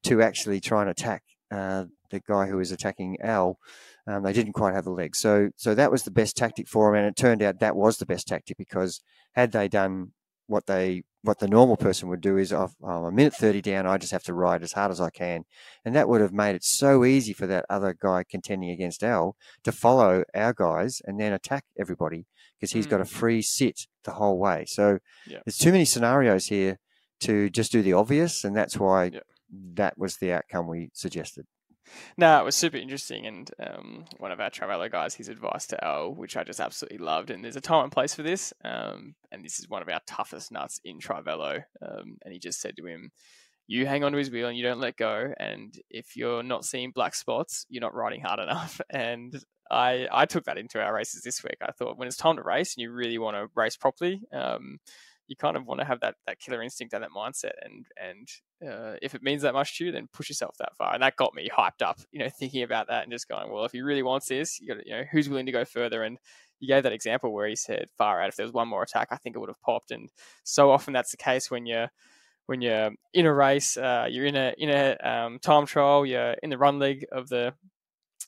to 0.04 0.22
actually 0.22 0.60
try 0.60 0.82
and 0.82 0.90
attack 0.90 1.22
uh, 1.50 1.84
the 2.10 2.20
guy 2.20 2.46
who 2.46 2.56
was 2.56 2.72
attacking 2.72 3.18
Al, 3.20 3.58
um, 4.06 4.22
they 4.22 4.32
didn't 4.32 4.52
quite 4.54 4.74
have 4.74 4.84
the 4.84 4.90
legs. 4.90 5.18
So 5.18 5.50
so 5.56 5.74
that 5.74 5.90
was 5.90 6.02
the 6.02 6.10
best 6.10 6.36
tactic 6.36 6.68
for 6.68 6.90
them, 6.90 6.98
and 6.98 7.06
it 7.06 7.16
turned 7.16 7.42
out 7.42 7.60
that 7.60 7.76
was 7.76 7.98
the 7.98 8.06
best 8.06 8.28
tactic 8.28 8.56
because 8.56 9.00
had 9.34 9.52
they 9.52 9.68
done 9.68 10.12
what 10.46 10.66
they 10.66 11.02
what 11.24 11.38
the 11.38 11.48
normal 11.48 11.76
person 11.76 12.08
would 12.10 12.20
do 12.20 12.36
is 12.36 12.52
oh, 12.52 12.68
I'm 12.84 13.04
a 13.04 13.10
minute 13.10 13.34
30 13.34 13.62
down 13.62 13.86
i 13.86 13.96
just 13.96 14.12
have 14.12 14.22
to 14.24 14.34
ride 14.34 14.62
as 14.62 14.72
hard 14.72 14.90
as 14.90 15.00
i 15.00 15.10
can 15.10 15.44
and 15.84 15.94
that 15.96 16.08
would 16.08 16.20
have 16.20 16.32
made 16.32 16.54
it 16.54 16.62
so 16.62 17.04
easy 17.04 17.32
for 17.32 17.46
that 17.46 17.64
other 17.70 17.96
guy 17.98 18.24
contending 18.28 18.70
against 18.70 19.02
al 19.02 19.36
to 19.64 19.72
follow 19.72 20.22
our 20.34 20.52
guys 20.52 21.00
and 21.06 21.18
then 21.18 21.32
attack 21.32 21.64
everybody 21.78 22.26
because 22.60 22.72
he's 22.72 22.86
got 22.86 23.00
a 23.00 23.04
mm. 23.04 23.08
free 23.08 23.42
sit 23.42 23.86
the 24.04 24.12
whole 24.12 24.38
way 24.38 24.64
so 24.66 24.98
Yeah. 25.26 25.38
there's 25.44 25.58
too 25.58 25.72
many 25.72 25.86
scenarios 25.86 26.46
here 26.46 26.78
to 27.20 27.48
just 27.48 27.72
do 27.72 27.82
the 27.82 27.94
obvious 27.94 28.44
and 28.44 28.54
that's 28.54 28.76
why 28.78 29.06
Yeah. 29.06 29.20
that 29.74 29.96
was 29.96 30.16
the 30.18 30.32
outcome 30.32 30.68
we 30.68 30.90
suggested 30.92 31.46
No, 32.16 32.40
it 32.40 32.44
was 32.44 32.54
super 32.54 32.76
interesting, 32.76 33.26
and 33.26 33.50
um, 33.60 34.04
one 34.18 34.32
of 34.32 34.40
our 34.40 34.50
Trivelo 34.50 34.90
guys, 34.90 35.14
his 35.14 35.28
advice 35.28 35.66
to 35.68 35.84
Al, 35.84 36.14
which 36.14 36.36
I 36.36 36.44
just 36.44 36.60
absolutely 36.60 36.98
loved. 36.98 37.30
And 37.30 37.44
there's 37.44 37.56
a 37.56 37.60
time 37.60 37.84
and 37.84 37.92
place 37.92 38.14
for 38.14 38.22
this, 38.22 38.52
um, 38.64 39.14
and 39.32 39.44
this 39.44 39.58
is 39.58 39.68
one 39.68 39.82
of 39.82 39.88
our 39.88 40.00
toughest 40.06 40.52
nuts 40.52 40.80
in 40.84 40.98
Trivelo. 40.98 41.62
Um, 41.82 42.16
and 42.24 42.32
he 42.32 42.38
just 42.38 42.60
said 42.60 42.76
to 42.76 42.86
him, 42.86 43.10
"You 43.66 43.86
hang 43.86 44.04
on 44.04 44.12
to 44.12 44.18
his 44.18 44.30
wheel 44.30 44.48
and 44.48 44.56
you 44.56 44.64
don't 44.64 44.80
let 44.80 44.96
go. 44.96 45.32
And 45.38 45.74
if 45.90 46.16
you're 46.16 46.42
not 46.42 46.64
seeing 46.64 46.92
black 46.92 47.14
spots, 47.14 47.66
you're 47.68 47.80
not 47.80 47.94
riding 47.94 48.20
hard 48.22 48.40
enough." 48.40 48.80
And 48.90 49.34
I 49.70 50.06
I 50.12 50.26
took 50.26 50.44
that 50.44 50.58
into 50.58 50.80
our 50.80 50.94
races 50.94 51.22
this 51.22 51.42
week. 51.42 51.58
I 51.62 51.72
thought 51.72 51.98
when 51.98 52.08
it's 52.08 52.16
time 52.16 52.36
to 52.36 52.42
race 52.42 52.74
and 52.76 52.82
you 52.82 52.92
really 52.92 53.18
want 53.18 53.36
to 53.36 53.48
race 53.54 53.76
properly. 53.76 54.22
Um, 54.32 54.78
you 55.26 55.36
kind 55.36 55.56
of 55.56 55.64
want 55.66 55.80
to 55.80 55.86
have 55.86 56.00
that, 56.00 56.16
that 56.26 56.38
killer 56.38 56.62
instinct 56.62 56.92
and 56.92 57.02
that 57.02 57.10
mindset, 57.16 57.52
and 57.62 57.86
and 57.96 58.28
uh, 58.68 58.96
if 59.02 59.14
it 59.14 59.22
means 59.22 59.42
that 59.42 59.54
much 59.54 59.78
to 59.78 59.86
you, 59.86 59.92
then 59.92 60.08
push 60.12 60.28
yourself 60.28 60.56
that 60.58 60.76
far. 60.76 60.94
And 60.94 61.02
that 61.02 61.16
got 61.16 61.34
me 61.34 61.48
hyped 61.56 61.82
up, 61.82 61.98
you 62.12 62.20
know, 62.20 62.28
thinking 62.28 62.62
about 62.62 62.88
that 62.88 63.02
and 63.02 63.12
just 63.12 63.28
going, 63.28 63.50
well, 63.50 63.64
if 63.64 63.72
he 63.72 63.82
really 63.82 64.02
wants 64.02 64.26
this, 64.26 64.60
you 64.60 64.68
got, 64.68 64.86
you 64.86 64.92
know, 64.92 65.04
who's 65.10 65.28
willing 65.28 65.46
to 65.46 65.52
go 65.52 65.64
further? 65.64 66.02
And 66.02 66.18
you 66.60 66.68
gave 66.68 66.84
that 66.84 66.92
example 66.92 67.32
where 67.32 67.48
he 67.48 67.56
said, 67.56 67.86
far 67.98 68.20
out. 68.22 68.28
If 68.28 68.36
there 68.36 68.46
was 68.46 68.52
one 68.52 68.68
more 68.68 68.82
attack, 68.82 69.08
I 69.10 69.16
think 69.16 69.36
it 69.36 69.38
would 69.38 69.48
have 69.48 69.60
popped. 69.60 69.90
And 69.90 70.08
so 70.44 70.70
often 70.70 70.92
that's 70.92 71.10
the 71.10 71.16
case 71.16 71.50
when 71.50 71.66
you're 71.66 71.90
when 72.46 72.60
you're 72.60 72.90
in 73.14 73.26
a 73.26 73.32
race, 73.32 73.76
uh, 73.76 74.06
you're 74.10 74.26
in 74.26 74.36
a 74.36 74.54
in 74.58 74.70
a 74.70 74.96
um, 75.02 75.38
time 75.38 75.66
trial, 75.66 76.04
you're 76.04 76.36
in 76.42 76.50
the 76.50 76.58
run 76.58 76.78
league 76.78 77.06
of 77.10 77.28
the 77.28 77.54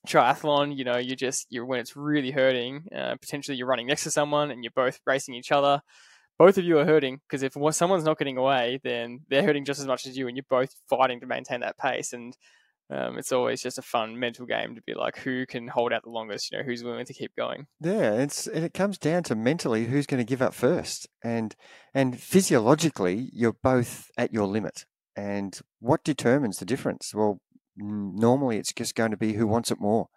triathlon. 0.06 0.76
You 0.76 0.84
know, 0.84 0.96
you 0.96 1.16
just 1.16 1.46
you're 1.50 1.66
when 1.66 1.80
it's 1.80 1.96
really 1.96 2.30
hurting. 2.30 2.86
Uh, 2.94 3.16
potentially, 3.20 3.56
you're 3.56 3.66
running 3.66 3.86
next 3.86 4.04
to 4.04 4.10
someone 4.10 4.50
and 4.50 4.64
you're 4.64 4.72
both 4.74 5.00
racing 5.06 5.34
each 5.34 5.52
other 5.52 5.82
both 6.38 6.58
of 6.58 6.64
you 6.64 6.78
are 6.78 6.84
hurting 6.84 7.20
because 7.28 7.42
if 7.42 7.54
someone's 7.74 8.04
not 8.04 8.18
getting 8.18 8.36
away, 8.36 8.80
then 8.84 9.20
they're 9.28 9.42
hurting 9.42 9.64
just 9.64 9.80
as 9.80 9.86
much 9.86 10.06
as 10.06 10.16
you, 10.16 10.28
and 10.28 10.36
you're 10.36 10.44
both 10.48 10.74
fighting 10.88 11.20
to 11.20 11.26
maintain 11.26 11.60
that 11.60 11.78
pace. 11.78 12.12
And 12.12 12.36
um, 12.90 13.18
it's 13.18 13.32
always 13.32 13.62
just 13.62 13.78
a 13.78 13.82
fun 13.82 14.18
mental 14.18 14.46
game 14.46 14.74
to 14.74 14.82
be 14.82 14.94
like, 14.94 15.18
who 15.18 15.46
can 15.46 15.66
hold 15.66 15.92
out 15.92 16.04
the 16.04 16.10
longest? 16.10 16.52
You 16.52 16.58
know, 16.58 16.64
who's 16.64 16.84
willing 16.84 17.06
to 17.06 17.14
keep 17.14 17.34
going? 17.36 17.66
Yeah, 17.80 18.12
it's 18.12 18.46
and 18.46 18.64
it 18.64 18.74
comes 18.74 18.98
down 18.98 19.24
to 19.24 19.34
mentally 19.34 19.86
who's 19.86 20.06
going 20.06 20.24
to 20.24 20.28
give 20.28 20.42
up 20.42 20.54
first, 20.54 21.08
and 21.24 21.54
and 21.94 22.20
physiologically 22.20 23.30
you're 23.32 23.56
both 23.62 24.10
at 24.16 24.32
your 24.32 24.46
limit. 24.46 24.84
And 25.16 25.58
what 25.80 26.04
determines 26.04 26.58
the 26.58 26.66
difference? 26.66 27.14
Well, 27.14 27.40
normally 27.76 28.58
it's 28.58 28.72
just 28.72 28.94
going 28.94 29.10
to 29.10 29.16
be 29.16 29.32
who 29.32 29.46
wants 29.46 29.70
it 29.70 29.80
more. 29.80 30.08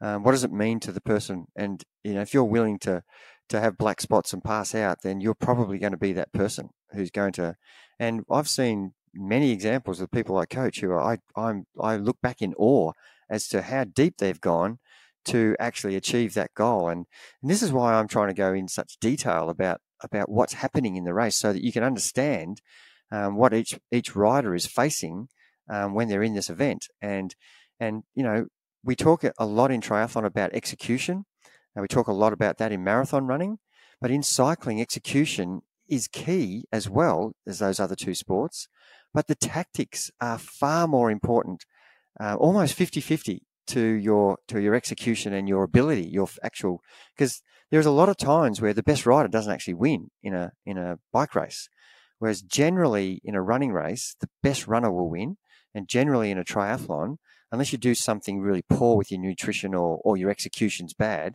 Um, 0.00 0.22
what 0.22 0.32
does 0.32 0.44
it 0.44 0.52
mean 0.52 0.80
to 0.80 0.92
the 0.92 1.00
person? 1.00 1.46
And 1.56 1.82
you 2.04 2.14
know, 2.14 2.20
if 2.20 2.34
you're 2.34 2.44
willing 2.44 2.78
to 2.80 3.02
to 3.48 3.60
have 3.60 3.78
black 3.78 4.00
spots 4.00 4.32
and 4.32 4.42
pass 4.42 4.74
out, 4.74 5.02
then 5.02 5.20
you're 5.20 5.34
probably 5.34 5.78
going 5.78 5.92
to 5.92 5.98
be 5.98 6.12
that 6.12 6.32
person 6.32 6.70
who's 6.92 7.10
going 7.10 7.32
to. 7.32 7.56
And 7.98 8.24
I've 8.30 8.48
seen 8.48 8.94
many 9.14 9.50
examples 9.50 10.00
of 10.00 10.10
people 10.10 10.36
I 10.36 10.46
coach 10.46 10.80
who 10.80 10.90
are, 10.90 11.00
I 11.00 11.18
I'm 11.36 11.66
I 11.80 11.96
look 11.96 12.20
back 12.20 12.42
in 12.42 12.54
awe 12.54 12.92
as 13.30 13.48
to 13.48 13.62
how 13.62 13.84
deep 13.84 14.16
they've 14.18 14.40
gone 14.40 14.78
to 15.26 15.56
actually 15.58 15.96
achieve 15.96 16.34
that 16.34 16.54
goal. 16.54 16.88
And, 16.88 17.06
and 17.42 17.50
this 17.50 17.62
is 17.62 17.72
why 17.72 17.94
I'm 17.94 18.08
trying 18.08 18.28
to 18.28 18.34
go 18.34 18.52
in 18.52 18.68
such 18.68 18.98
detail 19.00 19.48
about 19.48 19.80
about 20.02 20.28
what's 20.28 20.54
happening 20.54 20.96
in 20.96 21.04
the 21.04 21.14
race 21.14 21.36
so 21.36 21.52
that 21.52 21.64
you 21.64 21.72
can 21.72 21.82
understand 21.82 22.60
um, 23.10 23.36
what 23.36 23.54
each 23.54 23.78
each 23.90 24.14
rider 24.14 24.54
is 24.54 24.66
facing 24.66 25.28
um, 25.70 25.94
when 25.94 26.08
they're 26.08 26.22
in 26.22 26.34
this 26.34 26.50
event. 26.50 26.86
And 27.00 27.34
and 27.80 28.02
you 28.14 28.22
know 28.22 28.46
we 28.82 28.94
talk 28.94 29.24
a 29.38 29.46
lot 29.46 29.70
in 29.70 29.80
triathlon 29.80 30.26
about 30.26 30.52
execution, 30.52 31.24
and 31.74 31.82
we 31.82 31.88
talk 31.88 32.06
a 32.06 32.12
lot 32.12 32.32
about 32.32 32.58
that 32.58 32.72
in 32.72 32.84
marathon 32.84 33.26
running. 33.26 33.58
But 34.00 34.10
in 34.10 34.22
cycling, 34.22 34.80
execution 34.80 35.62
is 35.88 36.08
key 36.08 36.64
as 36.72 36.88
well 36.88 37.34
as 37.46 37.58
those 37.58 37.80
other 37.80 37.96
two 37.96 38.14
sports. 38.14 38.68
But 39.12 39.28
the 39.28 39.34
tactics 39.34 40.10
are 40.20 40.38
far 40.38 40.88
more 40.88 41.10
important, 41.10 41.64
uh, 42.20 42.34
almost 42.34 42.74
50 42.74 43.00
50 43.00 43.42
to 43.68 43.80
your 43.80 44.38
to 44.48 44.60
your 44.60 44.74
execution 44.74 45.32
and 45.32 45.48
your 45.48 45.62
ability, 45.62 46.08
your 46.08 46.28
actual 46.42 46.82
because 47.16 47.42
there's 47.70 47.86
a 47.86 47.90
lot 47.90 48.08
of 48.08 48.16
times 48.16 48.60
where 48.60 48.74
the 48.74 48.82
best 48.82 49.06
rider 49.06 49.28
doesn't 49.28 49.52
actually 49.52 49.74
win 49.74 50.10
in 50.22 50.34
a 50.34 50.52
in 50.66 50.76
a 50.76 50.98
bike 51.12 51.34
race, 51.34 51.68
whereas 52.18 52.42
generally 52.42 53.20
in 53.24 53.34
a 53.34 53.42
running 53.42 53.72
race 53.72 54.16
the 54.20 54.28
best 54.42 54.66
runner 54.66 54.92
will 54.92 55.08
win, 55.08 55.36
and 55.74 55.88
generally 55.88 56.30
in 56.30 56.38
a 56.38 56.44
triathlon, 56.44 57.16
unless 57.50 57.72
you 57.72 57.78
do 57.78 57.94
something 57.94 58.40
really 58.40 58.62
poor 58.68 58.96
with 58.96 59.10
your 59.10 59.20
nutrition 59.20 59.74
or 59.74 60.00
or 60.04 60.16
your 60.16 60.30
execution's 60.30 60.92
bad, 60.92 61.34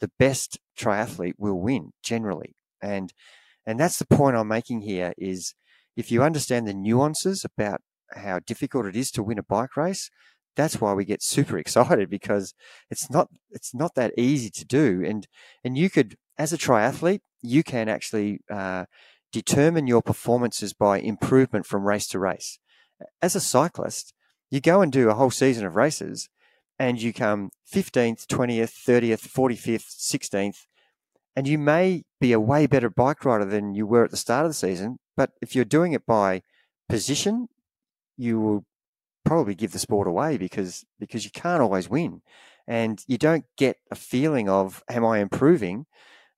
the 0.00 0.10
best 0.18 0.58
triathlete 0.78 1.34
will 1.38 1.60
win 1.60 1.90
generally, 2.02 2.54
and 2.82 3.12
and 3.66 3.78
that's 3.78 3.98
the 3.98 4.06
point 4.06 4.36
I'm 4.36 4.48
making 4.48 4.80
here 4.82 5.12
is 5.18 5.54
if 5.96 6.10
you 6.10 6.22
understand 6.22 6.66
the 6.66 6.72
nuances 6.72 7.44
about 7.44 7.82
how 8.14 8.38
difficult 8.38 8.86
it 8.86 8.96
is 8.96 9.10
to 9.10 9.22
win 9.22 9.38
a 9.38 9.42
bike 9.42 9.76
race, 9.76 10.10
that's 10.56 10.80
why 10.80 10.92
we 10.92 11.04
get 11.04 11.22
super 11.22 11.58
excited 11.64 12.08
because 12.08 12.54
it's 12.90 13.10
not 13.10 13.28
it's 13.50 13.74
not 13.74 13.94
that 13.94 14.12
easy 14.16 14.50
to 14.50 14.64
do. 14.64 15.04
And 15.06 15.26
and 15.64 15.76
you 15.76 15.90
could 15.90 16.16
as 16.38 16.52
a 16.52 16.58
triathlete 16.58 17.20
you 17.42 17.62
can 17.62 17.88
actually 17.88 18.40
uh, 18.50 18.86
determine 19.32 19.86
your 19.86 20.02
performances 20.02 20.72
by 20.72 20.98
improvement 20.98 21.66
from 21.66 21.86
race 21.86 22.06
to 22.08 22.18
race. 22.18 22.58
As 23.22 23.36
a 23.36 23.40
cyclist 23.40 24.14
you 24.50 24.60
go 24.60 24.80
and 24.80 24.90
do 24.90 25.10
a 25.10 25.14
whole 25.14 25.30
season 25.30 25.66
of 25.66 25.76
races 25.76 26.28
and 26.78 27.00
you 27.00 27.12
come 27.12 27.50
15th 27.72 28.26
20th 28.26 28.72
30th 28.86 29.28
45th 29.28 29.96
16th 29.98 30.66
and 31.36 31.46
you 31.46 31.58
may 31.58 32.02
be 32.20 32.32
a 32.32 32.40
way 32.40 32.66
better 32.66 32.90
bike 32.90 33.24
rider 33.24 33.44
than 33.44 33.74
you 33.74 33.86
were 33.86 34.04
at 34.04 34.10
the 34.10 34.16
start 34.16 34.44
of 34.44 34.50
the 34.50 34.54
season 34.54 34.98
but 35.16 35.30
if 35.42 35.54
you're 35.54 35.64
doing 35.64 35.92
it 35.92 36.06
by 36.06 36.42
position 36.88 37.48
you 38.16 38.40
will 38.40 38.64
probably 39.28 39.54
give 39.54 39.72
the 39.72 39.78
sport 39.78 40.08
away 40.08 40.38
because 40.38 40.84
because 40.98 41.24
you 41.24 41.30
can't 41.30 41.60
always 41.62 41.88
win, 41.88 42.22
and 42.66 43.04
you 43.06 43.18
don't 43.18 43.44
get 43.56 43.76
a 43.90 43.94
feeling 43.94 44.48
of 44.48 44.82
am 44.88 45.04
I 45.04 45.18
improving. 45.18 45.86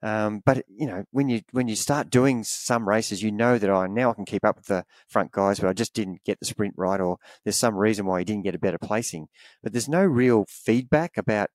Um, 0.03 0.43
but 0.47 0.65
you 0.69 0.87
know 0.87 1.05
when 1.11 1.29
you 1.29 1.43
when 1.53 1.69
you 1.69 1.77
start 1.77 2.09
doing 2.09 2.43
some 2.43 2.89
races, 2.89 3.23
you 3.23 3.31
know 3.31 3.59
that 3.59 3.69
I 3.69 3.85
oh, 3.85 3.87
now 3.87 4.11
I 4.11 4.15
can 4.15 4.25
keep 4.25 4.45
up 4.45 4.57
with 4.57 4.67
the 4.67 4.85
front 5.09 5.31
guys, 5.31 5.61
but 5.61 5.69
I 5.69 5.73
just 5.75 5.93
didn't 5.93 6.25
get 6.25 6.41
the 6.41 6.47
sprint 6.47 6.75
right, 6.77 7.01
or 7.01 7.19
there's 7.45 7.57
some 7.57 7.77
reason 7.77 8.07
why 8.07 8.21
you 8.21 8.25
didn't 8.25 8.45
get 8.45 8.55
a 8.55 8.59
better 8.59 8.79
placing. 8.79 9.29
But 9.63 9.73
there's 9.73 9.89
no 9.89 10.03
real 10.03 10.47
feedback 10.49 11.19
about 11.19 11.51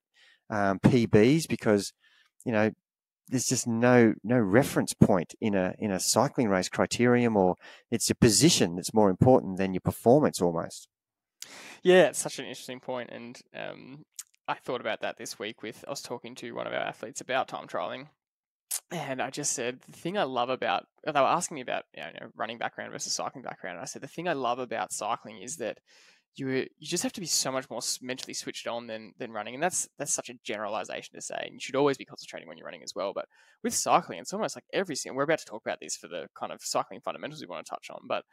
um, 0.49 0.79
PBs 0.79 1.47
because 1.47 1.91
you 2.45 2.51
know 2.51 2.71
there's 3.27 3.47
just 3.47 3.65
no 3.65 4.13
no 4.23 4.37
reference 4.37 4.93
point 4.93 5.33
in 5.41 5.55
a 5.55 5.73
in 5.79 5.91
a 5.91 5.99
cycling 5.99 6.47
race 6.47 6.69
criterium, 6.69 7.35
or 7.35 7.55
it's 7.89 8.09
your 8.09 8.17
position 8.21 8.75
that's 8.75 8.93
more 8.93 9.09
important 9.09 9.57
than 9.57 9.73
your 9.73 9.81
performance 9.81 10.41
almost. 10.41 10.87
Yeah, 11.81 12.07
it's 12.07 12.19
such 12.19 12.39
an 12.39 12.45
interesting 12.45 12.79
point, 12.79 13.09
and 13.11 13.39
um, 13.55 14.03
I 14.47 14.53
thought 14.55 14.81
about 14.81 15.01
that 15.01 15.17
this 15.17 15.39
week 15.39 15.63
with 15.63 15.83
I 15.87 15.89
was 15.89 16.01
talking 16.01 16.35
to 16.35 16.53
one 16.53 16.67
of 16.67 16.73
our 16.73 16.79
athletes 16.79 17.21
about 17.21 17.47
time 17.47 17.67
trialing, 17.67 18.07
and 18.91 19.21
I 19.21 19.29
just 19.29 19.53
said 19.53 19.79
the 19.87 19.97
thing 19.97 20.17
I 20.17 20.23
love 20.23 20.49
about 20.49 20.85
they 21.05 21.11
were 21.11 21.17
asking 21.17 21.55
me 21.55 21.61
about 21.61 21.83
you 21.95 22.03
know, 22.03 22.29
running 22.35 22.57
background 22.57 22.91
versus 22.91 23.13
cycling 23.13 23.43
background. 23.43 23.77
And 23.77 23.83
I 23.83 23.85
said 23.85 24.01
the 24.01 24.07
thing 24.07 24.27
I 24.27 24.33
love 24.33 24.59
about 24.59 24.91
cycling 24.91 25.41
is 25.41 25.57
that 25.57 25.79
you 26.35 26.49
you 26.49 26.67
just 26.81 27.03
have 27.03 27.13
to 27.13 27.21
be 27.21 27.27
so 27.27 27.51
much 27.51 27.69
more 27.69 27.81
mentally 28.01 28.33
switched 28.33 28.67
on 28.67 28.87
than 28.87 29.13
than 29.17 29.31
running, 29.31 29.53
and 29.53 29.63
that's 29.63 29.87
that's 29.97 30.13
such 30.13 30.29
a 30.29 30.35
generalization 30.43 31.15
to 31.15 31.21
say. 31.21 31.41
And 31.41 31.53
you 31.53 31.59
should 31.59 31.75
always 31.75 31.97
be 31.97 32.05
concentrating 32.05 32.47
when 32.47 32.57
you're 32.57 32.65
running 32.65 32.83
as 32.83 32.93
well. 32.95 33.13
But 33.13 33.25
with 33.63 33.73
cycling, 33.73 34.19
it's 34.19 34.33
almost 34.33 34.55
like 34.55 34.65
every 34.73 34.95
single. 34.95 35.17
We're 35.17 35.23
about 35.23 35.39
to 35.39 35.45
talk 35.45 35.61
about 35.65 35.79
this 35.81 35.95
for 35.95 36.07
the 36.07 36.27
kind 36.37 36.51
of 36.51 36.59
cycling 36.61 37.01
fundamentals 37.01 37.41
we 37.41 37.47
want 37.47 37.65
to 37.65 37.69
touch 37.69 37.89
on, 37.89 38.01
but 38.07 38.25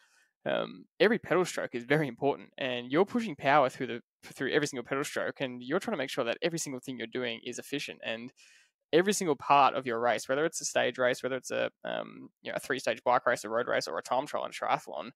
um, 0.45 0.86
every 0.99 1.18
pedal 1.18 1.45
stroke 1.45 1.74
is 1.74 1.84
very 1.84 2.09
important, 2.09 2.51
and 2.59 2.90
you're 2.90 3.05
pushing 3.05 3.36
power 3.36 3.68
through 3.68 3.86
the 3.86 4.01
through 4.24 4.51
every 4.53 4.66
single 4.66 4.84
pedal 4.84 5.05
stroke, 5.05 5.40
and 5.40 5.62
you're 5.62 5.78
trying 5.78 5.95
to 5.95 5.99
make 5.99 6.11
sure 6.11 6.24
that 6.24 6.38
every 6.43 6.59
single 6.59 6.80
thing 6.80 6.99
you're 6.99 7.07
doing 7.07 7.40
is 7.45 7.59
efficient 7.59 8.01
and 8.05 8.32
every 8.93 9.12
single 9.12 9.36
part 9.36 9.74
of 9.74 9.86
your 9.86 9.99
race, 9.99 10.28
whether 10.28 10.45
it's 10.45 10.61
a 10.61 10.64
stage 10.64 10.99
race, 10.99 11.22
whether 11.22 11.36
it's 11.36 11.51
a 11.51 11.70
um, 11.84 12.28
you 12.43 12.51
know 12.51 12.57
a 12.57 12.61
three 12.61 12.78
stage 12.78 13.03
bike 13.05 13.26
race, 13.26 13.45
a 13.45 13.49
road 13.49 13.68
race, 13.68 13.88
or 13.88 13.99
a 13.99 14.03
time 14.03 14.26
trial 14.26 14.45
and 14.45 14.55
triathlon, 14.55 15.11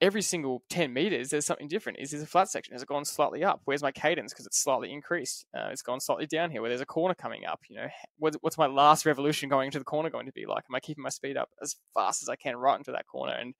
every 0.00 0.20
single 0.20 0.62
10 0.68 0.92
meters 0.92 1.30
there's 1.30 1.46
something 1.46 1.68
different. 1.68 1.98
Is 1.98 2.10
this 2.10 2.22
a 2.22 2.26
flat 2.26 2.50
section? 2.50 2.72
Has 2.72 2.82
it 2.82 2.88
gone 2.88 3.04
slightly 3.04 3.42
up? 3.44 3.60
Where's 3.64 3.82
my 3.82 3.92
cadence? 3.92 4.32
Because 4.32 4.46
it's 4.46 4.62
slightly 4.62 4.92
increased. 4.92 5.46
Uh, 5.56 5.68
it's 5.70 5.82
gone 5.82 6.00
slightly 6.00 6.26
down 6.26 6.50
here 6.50 6.60
where 6.60 6.68
there's 6.68 6.80
a 6.80 6.86
corner 6.86 7.14
coming 7.14 7.46
up 7.46 7.60
you 7.68 7.76
know? 7.76 7.88
What's 8.18 8.58
my 8.58 8.66
last 8.66 9.06
revolution 9.06 9.48
going 9.48 9.66
into 9.66 9.78
the 9.78 9.84
corner 9.84 10.10
going 10.10 10.26
to 10.26 10.32
be 10.32 10.46
like? 10.46 10.64
Am 10.68 10.74
i 10.74 10.80
keeping 10.80 11.02
my 11.02 11.08
speed 11.10 11.36
up 11.36 11.50
as 11.62 11.76
fast 11.94 12.22
as 12.22 12.28
i 12.28 12.36
can 12.36 12.56
right 12.56 12.78
into 12.78 12.92
that 12.92 13.06
corner? 13.06 13.32
And 13.32 13.54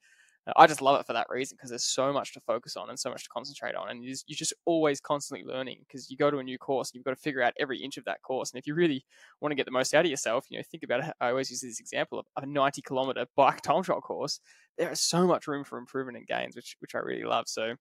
I 0.57 0.67
just 0.67 0.81
love 0.81 1.01
it 1.01 1.07
for 1.07 1.13
that 1.13 1.27
reason 1.29 1.57
because 1.57 1.71
there's 1.71 1.85
so 1.85 2.13
much 2.13 2.33
to 2.35 2.41
focus 2.41 2.77
on 2.77 2.89
and 2.89 2.99
so 2.99 3.11
much 3.11 3.25
to 3.25 3.29
concentrate 3.31 3.75
on, 3.75 3.89
and 3.89 4.05
you're 4.05 4.15
just 4.29 4.55
always 4.65 5.01
constantly 5.01 5.45
learning 5.45 5.79
because 5.87 6.11
you 6.11 6.17
go 6.17 6.31
to 6.31 6.39
a 6.39 6.45
new 6.45 6.59
course 6.59 6.91
and 6.91 6.97
you've 6.97 7.05
got 7.05 7.11
to 7.11 7.17
figure 7.21 7.43
out 7.43 7.53
every 7.59 7.83
inch 7.83 7.97
of 7.97 8.05
that 8.05 8.23
course. 8.23 8.53
And 8.53 8.59
if 8.59 8.67
you 8.67 8.75
really 8.75 9.05
want 9.41 9.51
to 9.51 9.57
get 9.57 9.67
the 9.67 9.73
most 9.73 9.93
out 9.95 10.05
of 10.05 10.11
yourself, 10.11 10.47
you 10.49 10.59
know, 10.59 10.65
think 10.71 10.85
about 10.85 11.01
it. 11.01 11.13
I 11.21 11.31
always 11.31 11.51
use 11.51 11.63
this 11.63 11.81
example 11.81 12.19
of 12.19 12.27
a 12.41 12.47
90 12.47 12.83
kilometer 12.83 13.27
bike 13.37 13.61
time 13.63 13.83
trial 13.83 14.01
course. 14.01 14.41
There 14.79 14.91
is 14.91 15.01
so 15.01 15.27
much 15.27 15.49
room 15.49 15.65
for 15.65 15.79
improvement 15.79 16.19
and 16.19 16.27
gains, 16.27 16.55
which 16.55 16.77
which 16.81 16.95
I 16.95 16.99
really 16.99 17.25
love. 17.25 17.45
So 17.49 17.75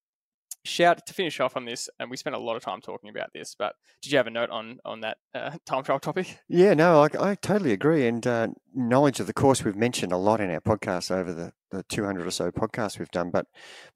shout 0.66 1.06
to 1.06 1.14
finish 1.14 1.40
off 1.40 1.56
on 1.56 1.66
this, 1.66 1.90
and 2.00 2.10
we 2.10 2.18
spent 2.18 2.36
a 2.36 2.40
lot 2.40 2.56
of 2.56 2.64
time 2.64 2.82
talking 2.82 3.10
about 3.10 3.32
this. 3.34 3.56
But 3.58 3.76
did 4.02 4.12
you 4.12 4.18
have 4.18 4.28
a 4.28 4.32
note 4.32 4.50
on 4.50 4.80
on 4.84 5.02
that 5.02 5.18
uh, 5.34 5.52
time 5.66 5.84
trial 5.84 6.00
topic? 6.00 6.40
Yeah, 6.50 6.74
no, 6.74 7.04
I, 7.04 7.32
I 7.32 7.36
totally 7.36 7.72
agree. 7.72 8.08
And 8.08 8.26
uh, 8.26 8.48
knowledge 8.74 9.20
of 9.20 9.28
the 9.28 9.34
course 9.34 9.64
we've 9.64 9.76
mentioned 9.76 10.12
a 10.12 10.18
lot 10.18 10.42
in 10.42 10.52
our 10.52 10.62
podcast 10.62 11.12
over 11.12 11.34
the, 11.34 11.54
the 11.76 11.84
200 11.90 12.26
or 12.26 12.32
so 12.32 12.52
podcasts 12.52 13.00
we've 13.00 13.12
done. 13.12 13.32
But 13.32 13.48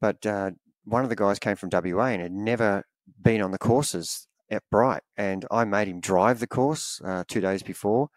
but 0.01 0.25
uh, 0.25 0.51
one 0.86 1.03
of 1.03 1.09
the 1.09 1.15
guys 1.15 1.39
came 1.39 1.55
from 1.55 1.69
WA 1.71 2.05
and 2.05 2.21
had 2.21 2.32
never 2.32 2.84
been 3.21 3.41
on 3.41 3.51
the 3.51 3.57
courses 3.57 4.27
at 4.49 4.63
Bright, 4.71 5.03
and 5.17 5.45
I 5.51 5.65
made 5.65 5.88
him 5.88 5.99
drive 5.99 6.39
the 6.39 6.47
course 6.47 7.01
uh, 7.03 7.23
two 7.27 7.41
days 7.41 7.63
before. 7.63 8.09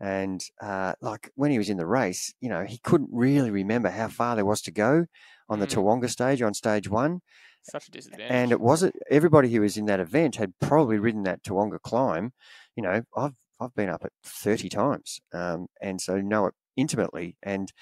And 0.00 0.42
uh, 0.62 0.94
like 1.02 1.30
when 1.34 1.50
he 1.50 1.58
was 1.58 1.68
in 1.68 1.76
the 1.76 1.86
race, 1.86 2.32
you 2.40 2.48
know, 2.48 2.64
he 2.64 2.78
couldn't 2.78 3.10
really 3.12 3.50
remember 3.50 3.90
how 3.90 4.08
far 4.08 4.34
there 4.34 4.46
was 4.46 4.62
to 4.62 4.70
go 4.70 5.06
on 5.48 5.58
the 5.58 5.66
mm. 5.66 5.74
Tawonga 5.74 6.08
stage 6.08 6.40
on 6.40 6.54
stage 6.54 6.88
one. 6.88 7.20
Such 7.62 7.88
a 7.88 7.90
disadvantage. 7.90 8.30
And 8.30 8.52
it 8.52 8.60
wasn't 8.60 8.94
everybody 9.10 9.52
who 9.52 9.60
was 9.60 9.76
in 9.76 9.84
that 9.86 10.00
event 10.00 10.36
had 10.36 10.54
probably 10.58 10.98
ridden 10.98 11.24
that 11.24 11.42
Tawonga 11.42 11.82
climb. 11.82 12.32
You 12.76 12.82
know, 12.84 13.02
I've 13.14 13.34
I've 13.60 13.74
been 13.74 13.90
up 13.90 14.04
it 14.04 14.12
thirty 14.24 14.70
times, 14.70 15.20
um, 15.34 15.66
and 15.82 16.00
so 16.00 16.18
know 16.18 16.46
it 16.46 16.54
intimately. 16.76 17.36
And 17.42 17.72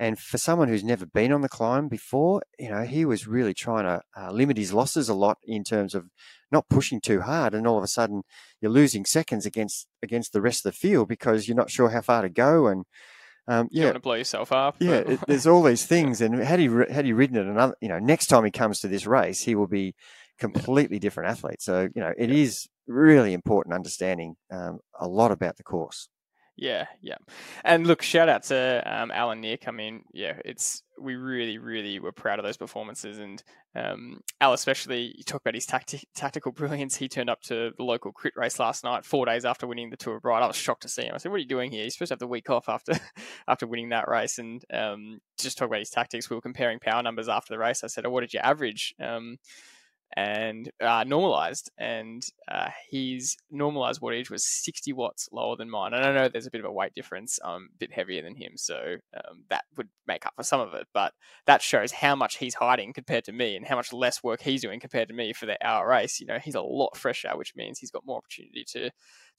and 0.00 0.18
for 0.18 0.38
someone 0.38 0.68
who's 0.68 0.84
never 0.84 1.06
been 1.06 1.32
on 1.32 1.40
the 1.40 1.48
climb 1.48 1.88
before, 1.88 2.42
you 2.58 2.70
know, 2.70 2.84
he 2.84 3.04
was 3.04 3.26
really 3.26 3.54
trying 3.54 3.84
to 3.84 4.02
uh, 4.16 4.30
limit 4.30 4.56
his 4.56 4.72
losses 4.72 5.08
a 5.08 5.14
lot 5.14 5.38
in 5.44 5.64
terms 5.64 5.94
of 5.94 6.08
not 6.52 6.68
pushing 6.68 7.00
too 7.00 7.22
hard. 7.22 7.52
And 7.52 7.66
all 7.66 7.78
of 7.78 7.84
a 7.84 7.88
sudden, 7.88 8.22
you're 8.60 8.70
losing 8.70 9.04
seconds 9.04 9.44
against 9.44 9.88
against 10.02 10.32
the 10.32 10.42
rest 10.42 10.64
of 10.64 10.72
the 10.72 10.78
field 10.78 11.08
because 11.08 11.48
you're 11.48 11.56
not 11.56 11.70
sure 11.70 11.90
how 11.90 12.00
far 12.00 12.22
to 12.22 12.28
go 12.28 12.66
and 12.66 12.84
um, 13.48 13.68
yeah, 13.70 13.80
you 13.80 13.86
want 13.86 13.96
to 13.96 14.00
blow 14.00 14.14
yourself 14.14 14.52
up. 14.52 14.76
Yeah, 14.78 14.98
it, 14.98 15.20
there's 15.26 15.46
all 15.46 15.62
these 15.62 15.86
things, 15.86 16.20
and 16.20 16.38
had 16.38 16.60
he 16.60 16.66
had 16.90 17.06
he 17.06 17.14
ridden 17.14 17.38
it 17.38 17.46
another, 17.46 17.74
you 17.80 17.88
know, 17.88 17.98
next 17.98 18.26
time 18.26 18.44
he 18.44 18.50
comes 18.50 18.80
to 18.80 18.88
this 18.88 19.06
race, 19.06 19.42
he 19.42 19.54
will 19.54 19.66
be 19.66 19.94
completely 20.38 20.98
different 20.98 21.30
athlete. 21.30 21.62
So 21.62 21.88
you 21.94 22.02
know, 22.02 22.12
it 22.16 22.28
yeah. 22.28 22.36
is 22.36 22.68
really 22.86 23.32
important 23.32 23.74
understanding 23.74 24.36
um, 24.50 24.80
a 25.00 25.08
lot 25.08 25.32
about 25.32 25.56
the 25.56 25.62
course. 25.62 26.08
Yeah, 26.60 26.86
yeah. 27.00 27.18
And 27.64 27.86
look, 27.86 28.02
shout 28.02 28.28
out 28.28 28.42
to 28.44 28.82
um, 28.84 29.12
Al 29.12 29.30
and 29.30 29.40
Nick. 29.40 29.68
I 29.68 29.70
mean, 29.70 30.02
yeah, 30.12 30.34
it's 30.44 30.82
we 31.00 31.14
really, 31.14 31.56
really 31.56 32.00
were 32.00 32.10
proud 32.10 32.40
of 32.40 32.44
those 32.44 32.56
performances. 32.56 33.18
And 33.18 33.40
um, 33.76 34.22
Al, 34.40 34.52
especially, 34.54 35.14
you 35.16 35.22
talk 35.22 35.40
about 35.40 35.54
his 35.54 35.66
tacti- 35.66 36.02
tactical 36.16 36.50
brilliance. 36.50 36.96
He 36.96 37.08
turned 37.08 37.30
up 37.30 37.42
to 37.42 37.70
the 37.76 37.84
local 37.84 38.10
crit 38.10 38.34
race 38.36 38.58
last 38.58 38.82
night, 38.82 39.04
four 39.04 39.24
days 39.24 39.44
after 39.44 39.68
winning 39.68 39.90
the 39.90 39.96
Tour 39.96 40.16
of 40.16 40.22
Bright. 40.22 40.42
I 40.42 40.48
was 40.48 40.56
shocked 40.56 40.82
to 40.82 40.88
see 40.88 41.02
him. 41.02 41.14
I 41.14 41.18
said, 41.18 41.30
"What 41.30 41.36
are 41.36 41.42
you 41.42 41.46
doing 41.46 41.70
here? 41.70 41.82
You're 41.82 41.90
supposed 41.90 42.08
to 42.08 42.14
have 42.14 42.18
the 42.18 42.26
week 42.26 42.50
off 42.50 42.68
after 42.68 42.94
after 43.48 43.68
winning 43.68 43.90
that 43.90 44.08
race." 44.08 44.38
And 44.38 44.60
um, 44.74 45.20
just 45.38 45.58
talk 45.58 45.68
about 45.68 45.78
his 45.78 45.90
tactics. 45.90 46.28
We 46.28 46.34
were 46.34 46.42
comparing 46.42 46.80
power 46.80 47.04
numbers 47.04 47.28
after 47.28 47.54
the 47.54 47.58
race. 47.58 47.84
I 47.84 47.86
said, 47.86 48.04
"Oh, 48.04 48.10
what 48.10 48.22
did 48.22 48.34
you 48.34 48.40
average?" 48.40 48.96
Um, 49.00 49.36
and 50.16 50.70
uh, 50.80 51.04
normalized, 51.06 51.70
and 51.78 52.22
uh, 52.50 52.68
his 52.90 53.36
normalized 53.50 54.00
wattage 54.00 54.30
was 54.30 54.44
60 54.44 54.92
watts 54.92 55.28
lower 55.32 55.56
than 55.56 55.70
mine. 55.70 55.92
And 55.92 56.04
I 56.04 56.12
know 56.12 56.28
there's 56.28 56.46
a 56.46 56.50
bit 56.50 56.60
of 56.60 56.66
a 56.66 56.72
weight 56.72 56.94
difference. 56.94 57.38
I'm 57.44 57.68
a 57.74 57.78
bit 57.78 57.92
heavier 57.92 58.22
than 58.22 58.34
him, 58.34 58.52
so 58.56 58.96
um, 59.14 59.44
that 59.50 59.64
would 59.76 59.88
make 60.06 60.24
up 60.24 60.32
for 60.36 60.42
some 60.42 60.60
of 60.60 60.74
it. 60.74 60.86
But 60.94 61.12
that 61.46 61.62
shows 61.62 61.92
how 61.92 62.16
much 62.16 62.38
he's 62.38 62.54
hiding 62.54 62.92
compared 62.92 63.24
to 63.24 63.32
me, 63.32 63.54
and 63.56 63.66
how 63.66 63.76
much 63.76 63.92
less 63.92 64.22
work 64.22 64.40
he's 64.40 64.62
doing 64.62 64.80
compared 64.80 65.08
to 65.08 65.14
me 65.14 65.32
for 65.32 65.46
the 65.46 65.58
hour 65.64 65.88
race. 65.88 66.20
You 66.20 66.26
know, 66.26 66.38
he's 66.38 66.54
a 66.54 66.62
lot 66.62 66.96
fresher, 66.96 67.36
which 67.36 67.54
means 67.54 67.78
he's 67.78 67.90
got 67.90 68.06
more 68.06 68.18
opportunity 68.18 68.64
to 68.72 68.90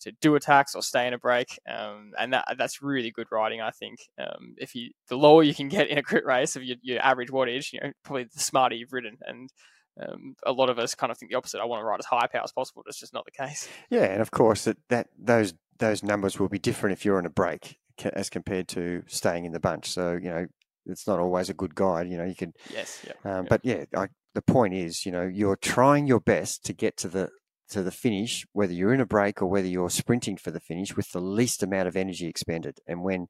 to 0.01 0.13
do 0.21 0.35
attacks 0.35 0.75
or 0.75 0.81
stay 0.81 1.07
in 1.07 1.13
a 1.13 1.17
break, 1.17 1.59
um, 1.67 2.11
and 2.19 2.31
that 2.33 2.45
that's 2.57 2.81
really 2.81 3.11
good 3.11 3.27
riding. 3.31 3.59
I 3.59 3.71
think 3.71 3.99
um, 4.19 4.55
if 4.57 4.75
you 4.75 4.91
the 5.07 5.17
lower 5.17 5.43
you 5.43 5.55
can 5.55 5.67
get 5.67 5.89
in 5.89 5.97
a 5.97 6.03
crit 6.03 6.25
race 6.25 6.55
of 6.55 6.63
your, 6.63 6.77
your 6.81 7.01
average 7.01 7.29
wattage, 7.29 7.73
you 7.73 7.79
know, 7.81 7.91
probably 8.03 8.25
the 8.25 8.39
smarter 8.39 8.75
you've 8.75 8.93
ridden 8.93 9.17
and 9.25 9.49
um, 10.01 10.35
a 10.45 10.51
lot 10.51 10.69
of 10.69 10.79
us 10.79 10.95
kind 10.95 11.11
of 11.11 11.17
think 11.17 11.31
the 11.31 11.37
opposite. 11.37 11.59
I 11.59 11.65
want 11.65 11.81
to 11.81 11.85
ride 11.85 11.99
as 11.99 12.05
high 12.05 12.27
power 12.27 12.43
as 12.43 12.51
possible. 12.51 12.83
But 12.85 12.89
it's 12.89 12.99
just 12.99 13.13
not 13.13 13.25
the 13.25 13.31
case. 13.31 13.67
Yeah, 13.89 14.05
and 14.05 14.21
of 14.21 14.31
course 14.31 14.65
that, 14.65 14.77
that 14.89 15.07
those 15.17 15.53
those 15.77 16.03
numbers 16.03 16.39
will 16.39 16.49
be 16.49 16.59
different 16.59 16.93
if 16.93 17.05
you're 17.05 17.17
on 17.17 17.25
a 17.25 17.29
break 17.29 17.77
as 18.13 18.29
compared 18.29 18.67
to 18.69 19.03
staying 19.07 19.45
in 19.45 19.51
the 19.51 19.59
bunch. 19.59 19.89
So 19.89 20.13
you 20.21 20.29
know 20.29 20.47
it's 20.85 21.07
not 21.07 21.19
always 21.19 21.49
a 21.49 21.53
good 21.53 21.75
guide. 21.75 22.09
You 22.09 22.17
know 22.17 22.25
you 22.25 22.35
can. 22.35 22.53
Yes. 22.73 23.05
Yeah. 23.05 23.37
Um, 23.39 23.45
But 23.49 23.61
yeah, 23.63 23.85
I, 23.95 24.07
the 24.35 24.41
point 24.41 24.73
is, 24.73 25.05
you 25.05 25.11
know, 25.11 25.27
you're 25.27 25.55
trying 25.55 26.07
your 26.07 26.19
best 26.19 26.63
to 26.65 26.73
get 26.73 26.97
to 26.97 27.07
the 27.07 27.29
to 27.69 27.83
the 27.83 27.91
finish, 27.91 28.45
whether 28.53 28.73
you're 28.73 28.93
in 28.93 29.01
a 29.01 29.05
break 29.05 29.41
or 29.41 29.45
whether 29.47 29.67
you're 29.67 29.91
sprinting 29.91 30.37
for 30.37 30.49
the 30.49 30.59
finish, 30.59 30.95
with 30.95 31.11
the 31.11 31.21
least 31.21 31.61
amount 31.61 31.87
of 31.87 31.95
energy 31.95 32.27
expended. 32.27 32.79
And 32.87 33.03
when 33.03 33.27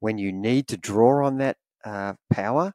when 0.00 0.18
you 0.18 0.32
need 0.32 0.68
to 0.68 0.76
draw 0.76 1.26
on 1.26 1.38
that 1.38 1.56
uh, 1.84 2.14
power, 2.30 2.72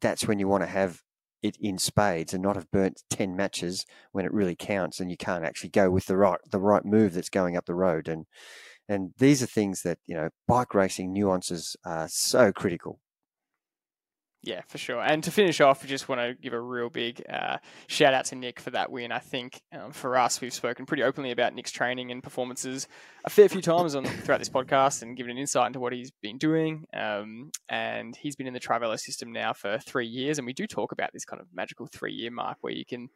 that's 0.00 0.26
when 0.26 0.38
you 0.38 0.48
want 0.48 0.62
to 0.62 0.68
have 0.68 1.00
it 1.42 1.56
in 1.60 1.78
spades 1.78 2.34
and 2.34 2.42
not 2.42 2.56
have 2.56 2.70
burnt 2.70 3.02
10 3.10 3.36
matches 3.36 3.86
when 4.12 4.24
it 4.24 4.32
really 4.32 4.56
counts 4.56 5.00
and 5.00 5.10
you 5.10 5.16
can't 5.16 5.44
actually 5.44 5.70
go 5.70 5.90
with 5.90 6.06
the 6.06 6.16
right 6.16 6.38
the 6.50 6.60
right 6.60 6.84
move 6.84 7.14
that's 7.14 7.30
going 7.30 7.56
up 7.56 7.66
the 7.66 7.74
road. 7.74 8.08
And 8.08 8.26
and 8.88 9.12
these 9.18 9.42
are 9.42 9.46
things 9.46 9.82
that 9.82 9.98
you 10.06 10.16
know 10.16 10.30
bike 10.46 10.74
racing 10.74 11.12
nuances 11.12 11.76
are 11.84 12.08
so 12.08 12.52
critical 12.52 13.00
yeah, 14.42 14.62
for 14.68 14.78
sure. 14.78 15.02
And 15.02 15.22
to 15.24 15.30
finish 15.30 15.60
off, 15.60 15.82
we 15.82 15.88
just 15.88 16.08
want 16.08 16.20
to 16.20 16.34
give 16.34 16.54
a 16.54 16.60
real 16.60 16.88
big 16.88 17.22
uh, 17.28 17.58
shout 17.88 18.14
out 18.14 18.24
to 18.26 18.36
Nick 18.36 18.58
for 18.58 18.70
that 18.70 18.90
win. 18.90 19.12
I 19.12 19.18
think 19.18 19.60
um, 19.70 19.92
for 19.92 20.16
us, 20.16 20.40
we've 20.40 20.52
spoken 20.52 20.86
pretty 20.86 21.02
openly 21.02 21.30
about 21.30 21.54
Nick's 21.54 21.70
training 21.70 22.10
and 22.10 22.22
performances 22.22 22.88
a 23.26 23.30
fair 23.30 23.50
few 23.50 23.60
times 23.60 23.94
on 23.94 24.06
throughout 24.06 24.38
this 24.38 24.48
podcast 24.48 25.02
and 25.02 25.14
given 25.14 25.32
an 25.32 25.38
insight 25.38 25.66
into 25.66 25.80
what 25.80 25.92
he's 25.92 26.10
been 26.22 26.38
doing. 26.38 26.86
Um, 26.94 27.50
and 27.68 28.16
he's 28.16 28.34
been 28.34 28.46
in 28.46 28.54
the 28.54 28.60
Trivelo 28.60 28.98
system 28.98 29.30
now 29.30 29.52
for 29.52 29.78
three 29.78 30.06
years, 30.06 30.38
and 30.38 30.46
we 30.46 30.54
do 30.54 30.66
talk 30.66 30.92
about 30.92 31.12
this 31.12 31.26
kind 31.26 31.42
of 31.42 31.46
magical 31.52 31.86
three-year 31.86 32.30
mark 32.30 32.58
where 32.62 32.72
you 32.72 32.84
can. 32.84 33.10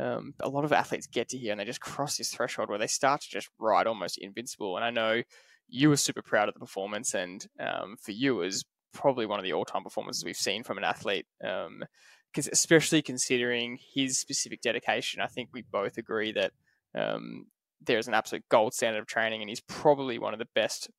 Um, 0.00 0.34
a 0.38 0.48
lot 0.48 0.64
of 0.64 0.72
athletes 0.72 1.08
get 1.08 1.30
to 1.30 1.36
here 1.36 1.50
and 1.50 1.58
they 1.58 1.64
just 1.64 1.80
cross 1.80 2.18
this 2.18 2.30
threshold 2.30 2.68
where 2.68 2.78
they 2.78 2.86
start 2.86 3.22
to 3.22 3.28
just 3.28 3.48
ride 3.58 3.88
almost 3.88 4.16
invincible. 4.18 4.76
And 4.76 4.84
I 4.84 4.90
know 4.90 5.24
you 5.68 5.88
were 5.88 5.96
super 5.96 6.22
proud 6.22 6.46
of 6.46 6.54
the 6.54 6.60
performance, 6.60 7.14
and 7.14 7.44
um, 7.58 7.96
for 8.00 8.12
you 8.12 8.44
as 8.44 8.64
probably 8.92 9.26
one 9.26 9.38
of 9.38 9.44
the 9.44 9.52
all-time 9.52 9.84
performances 9.84 10.24
we've 10.24 10.36
seen 10.36 10.62
from 10.62 10.78
an 10.78 10.84
athlete. 10.84 11.26
Um, 11.44 11.84
because 12.30 12.48
especially 12.52 13.02
considering 13.02 13.78
his 13.94 14.18
specific 14.18 14.60
dedication, 14.60 15.20
I 15.20 15.26
think 15.26 15.48
we 15.52 15.62
both 15.62 15.96
agree 15.96 16.32
that 16.32 16.52
um, 16.94 17.46
there's 17.84 18.06
an 18.06 18.14
absolute 18.14 18.44
gold 18.50 18.74
standard 18.74 19.00
of 19.00 19.06
training, 19.06 19.40
and 19.40 19.48
he's 19.48 19.62
probably 19.62 20.18
one 20.18 20.34
of 20.34 20.38
the 20.38 20.48
best, 20.54 20.90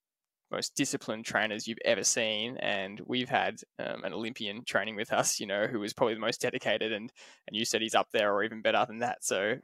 most 0.52 0.76
disciplined 0.76 1.26
trainers 1.26 1.68
you've 1.68 1.78
ever 1.86 2.04
seen. 2.04 2.58
And 2.58 3.00
we've 3.06 3.30
had 3.30 3.62
um, 3.78 4.04
an 4.04 4.14
Olympian 4.14 4.64
training 4.66 4.96
with 4.96 5.14
us, 5.14 5.40
you 5.40 5.46
know, 5.46 5.68
who 5.68 5.80
was 5.80 5.94
probably 5.94 6.16
the 6.16 6.20
most 6.20 6.42
dedicated, 6.42 6.92
and 6.92 7.12
and 7.48 7.56
you 7.56 7.64
said 7.64 7.82
he's 7.82 7.96
up 7.96 8.08
there 8.12 8.34
or 8.34 8.44
even 8.44 8.62
better 8.62 8.84
than 8.88 8.98
that. 9.00 9.24
So 9.24 9.58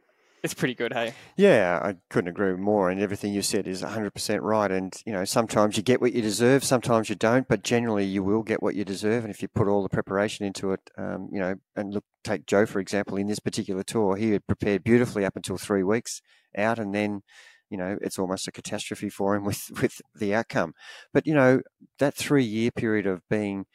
it's 0.44 0.54
pretty 0.54 0.76
good, 0.76 0.94
hey? 0.94 1.14
Yeah, 1.38 1.80
I 1.82 1.96
couldn't 2.10 2.30
agree 2.30 2.54
more. 2.56 2.90
And 2.90 3.02
everything 3.02 3.34
you 3.34 3.42
said 3.42 3.68
is 3.68 3.82
100% 3.82 4.40
right. 4.42 4.72
And, 4.72 4.94
you 5.06 5.12
know, 5.12 5.26
sometimes 5.26 5.78
you 5.78 5.84
get 5.84 6.02
what 6.02 6.14
you 6.14 6.22
deserve, 6.22 6.64
sometimes 6.64 7.10
you 7.10 7.16
don't, 7.16 7.48
but 7.48 7.64
generally 7.64 8.06
you 8.06 8.24
will 8.24 8.44
get 8.44 8.62
what 8.62 8.76
you 8.76 8.86
deserve. 8.86 9.24
And 9.24 9.34
if 9.34 9.42
you 9.42 9.48
put 9.48 9.68
all 9.68 9.84
the 9.84 9.90
preparation 9.90 10.46
into 10.46 10.72
it, 10.72 10.82
um, 10.98 11.30
you 11.32 11.40
know, 11.40 11.56
and 11.76 11.94
look, 11.94 12.04
take 12.24 12.46
Joe, 12.46 12.66
for 12.66 12.80
example, 12.80 13.18
in 13.18 13.28
this 13.28 13.40
particular 13.40 13.84
tour, 13.84 14.16
he 14.16 14.32
had 14.32 14.46
prepared 14.46 14.84
beautifully 14.84 15.26
up 15.26 15.36
until 15.36 15.58
three 15.58 15.84
weeks 15.84 16.22
out. 16.58 16.80
And 16.80 16.94
then, 16.94 17.22
you 17.70 17.78
know, 17.78 17.98
it's 18.02 18.20
almost 18.20 18.48
a 18.48 18.52
catastrophe 18.52 19.10
for 19.10 19.36
him 19.36 19.44
with, 19.46 19.72
with 19.82 20.02
the 20.14 20.36
outcome. 20.36 20.74
But, 21.14 21.26
you 21.26 21.34
know, 21.34 21.62
that 22.00 22.16
three 22.16 22.46
year 22.46 22.72
period 22.72 23.08
of 23.08 23.22
being, 23.30 23.66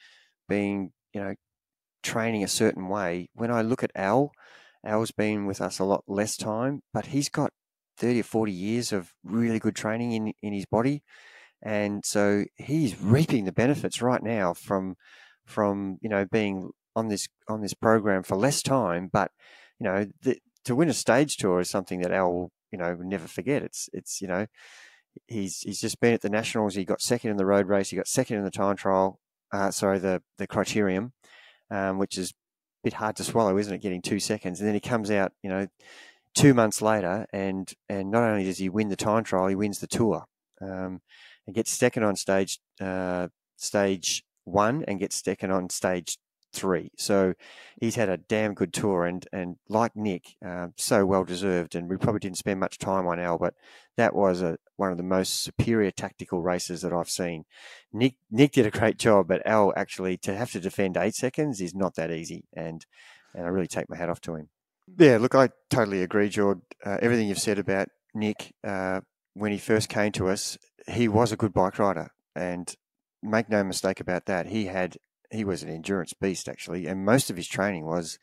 being, 0.49 0.93
you 1.13 1.21
know, 1.21 1.35
training 2.03 2.45
a 2.45 2.49
certain 2.49 2.89
way, 2.89 3.29
when 3.35 3.51
I 3.51 3.63
look 3.63 3.83
at 3.83 3.91
Al, 3.95 4.31
Al's 4.85 5.11
been 5.11 5.47
with 5.47 5.61
us 5.61 5.78
a 5.78 5.85
lot 5.85 6.05
less 6.07 6.37
time, 6.37 6.83
but 6.93 7.07
he's 7.07 7.28
got 7.28 7.53
30 7.99 8.20
or 8.20 8.24
40 8.24 8.53
years 8.53 8.93
of 8.93 9.12
really 9.22 9.59
good 9.59 9.76
training 9.76 10.12
in, 10.12 10.33
in 10.43 10.53
his 10.53 10.66
body. 10.66 11.03
And 11.62 12.05
so 12.05 12.45
he's 12.57 13.01
reaping 13.01 13.45
the 13.45 13.53
benefits 13.53 14.01
right 14.01 14.22
now 14.22 14.55
from, 14.55 14.97
from, 15.45 15.99
you 16.01 16.09
know, 16.09 16.24
being 16.24 16.70
on 16.97 17.09
this, 17.09 17.28
on 17.49 17.61
this 17.61 17.74
program 17.74 18.22
for 18.22 18.37
less 18.37 18.62
time. 18.62 19.11
But, 19.12 19.31
you 19.78 19.85
know, 19.85 20.07
the, 20.22 20.39
to 20.64 20.74
win 20.74 20.89
a 20.89 20.95
stage 20.95 21.37
tour 21.37 21.61
is 21.61 21.68
something 21.68 22.01
that 22.01 22.12
Al 22.12 22.33
will, 22.33 22.53
you 22.72 22.78
know, 22.78 22.95
never 22.95 23.28
forget. 23.28 23.62
It's, 23.62 23.91
it's, 23.93 24.22
you 24.22 24.28
know, 24.28 24.47
he's, 25.26 25.61
he's 25.61 25.81
just 25.81 26.01
been 26.01 26.14
at 26.14 26.22
the 26.22 26.31
nationals. 26.31 26.74
He 26.74 26.87
got 26.87 27.03
second 27.03 27.31
in 27.31 27.37
the 27.37 27.47
road 27.47 27.68
race. 27.68 27.91
He 27.91 27.97
got 27.97 28.09
second 28.09 28.39
in 28.39 28.45
the 28.45 28.51
time 28.51 28.76
trial. 28.76 29.20
Uh, 29.53 29.70
sorry, 29.70 29.99
the, 29.99 30.22
the 30.39 30.47
criterium, 30.47 31.12
um, 31.70 31.99
which 31.99 32.16
is 32.16 32.33
bit 32.83 32.95
hard 32.95 33.16
to 33.16 33.24
swallow, 33.24 33.57
isn't 33.59 33.72
it? 33.72 33.83
Getting 33.83 34.03
two 34.03 34.20
seconds, 34.20 34.61
and 34.61 34.66
then 34.66 34.74
he 34.74 34.81
comes 34.81 35.11
out, 35.11 35.33
you 35.43 35.51
know, 35.51 35.66
two 36.35 36.55
months 36.55 36.83
later, 36.83 37.26
and 37.33 37.72
and 37.89 38.11
not 38.11 38.24
only 38.24 38.45
does 38.45 38.59
he 38.59 38.68
win 38.68 38.89
the 38.89 38.97
time 38.97 39.24
trial, 39.24 39.49
he 39.49 39.55
wins 39.55 39.81
the 39.81 39.87
tour, 39.87 40.24
um, 40.61 41.01
and 41.47 41.55
gets 41.55 41.70
second 41.70 42.05
on 42.05 42.16
stage 42.16 42.59
uh, 42.81 43.28
stage 43.57 44.22
one, 44.45 44.85
and 44.87 45.01
gets 45.01 45.22
second 45.22 45.51
on 45.51 45.70
stage 45.70 46.18
three. 46.53 46.90
So 46.96 47.34
he's 47.80 47.96
had 47.96 48.09
a 48.09 48.16
damn 48.16 48.55
good 48.55 48.72
tour, 48.72 49.05
and 49.05 49.26
and 49.32 49.57
like 49.68 49.96
Nick, 49.96 50.36
uh, 50.44 50.68
so 50.76 51.07
well 51.07 51.24
deserved. 51.24 51.74
And 51.74 51.88
we 51.88 51.96
probably 51.96 52.20
didn't 52.20 52.38
spend 52.38 52.61
much 52.61 52.78
time 52.78 53.07
on 53.07 53.20
Al, 53.20 53.38
but 53.38 53.55
that 53.96 54.14
was 54.14 54.42
a 54.42 54.59
one 54.76 54.90
of 54.90 54.96
the 54.96 55.03
most 55.03 55.42
superior 55.42 55.90
tactical 55.90 56.42
races 56.42 56.82
that 56.82 56.92
I've 56.92 57.11
seen. 57.11 57.44
Nick 57.92 58.14
Nick 58.30 58.53
did 58.53 58.66
a 58.66 58.70
great 58.70 58.98
job, 58.98 59.28
but 59.28 59.46
Al 59.46 59.72
actually 59.76 60.16
to 60.18 60.34
have 60.34 60.53
to 60.53 60.61
defend 60.61 60.96
eight 60.96 61.14
seconds 61.14 61.61
is 61.61 61.74
not 61.74 61.94
that 61.96 62.11
easy, 62.11 62.44
and 62.53 62.84
and 63.34 63.44
I 63.44 63.48
really 63.48 63.68
take 63.68 63.88
my 63.90 63.96
hat 63.96 64.11
off 64.11 64.20
to 64.22 64.34
him. 64.34 64.48
Yeah, 64.98 65.18
look, 65.18 65.34
I 65.34 65.51
totally 65.68 66.03
agree, 66.03 66.28
George. 66.28 66.59
Uh, 66.84 66.98
everything 67.01 67.28
you've 67.28 67.38
said 67.38 67.59
about 67.59 67.88
Nick 68.14 68.53
uh, 68.64 69.01
when 69.34 69.53
he 69.53 69.59
first 69.59 69.88
came 69.88 70.11
to 70.12 70.28
us, 70.28 70.59
he 70.88 71.07
was 71.07 71.30
a 71.30 71.36
good 71.36 71.53
bike 71.53 71.78
rider, 71.78 72.11
and 72.34 72.74
make 73.22 73.48
no 73.48 73.62
mistake 73.62 74.01
about 74.01 74.26
that. 74.26 74.46
He 74.46 74.66
had 74.66 74.96
he 75.31 75.45
was 75.45 75.62
an 75.62 75.68
endurance 75.68 76.12
beast 76.12 76.49
actually, 76.49 76.87
and 76.87 77.05
most 77.05 77.31
of 77.31 77.37
his 77.37 77.49
training 77.49 77.87
was 77.87 78.18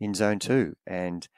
in 0.00 0.14
zone 0.14 0.38
two. 0.38 0.74
And 0.86 1.28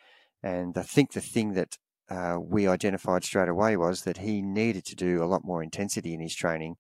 and 0.43 0.77
I 0.77 0.83
think 0.83 1.13
the 1.13 1.21
thing 1.21 1.55
that 1.55 1.79
uh, 2.11 2.39
we 2.41 2.69
identified 2.69 3.25
straight 3.25 3.49
away 3.49 3.77
was 3.77 4.03
that 4.03 4.19
he 4.19 4.43
needed 4.43 4.85
to 4.87 4.97
do 4.97 5.23
a 5.23 5.27
lot 5.27 5.45
more 5.45 5.63
intensity 5.63 6.13
in 6.13 6.21
his 6.21 6.35
training. 6.35 6.77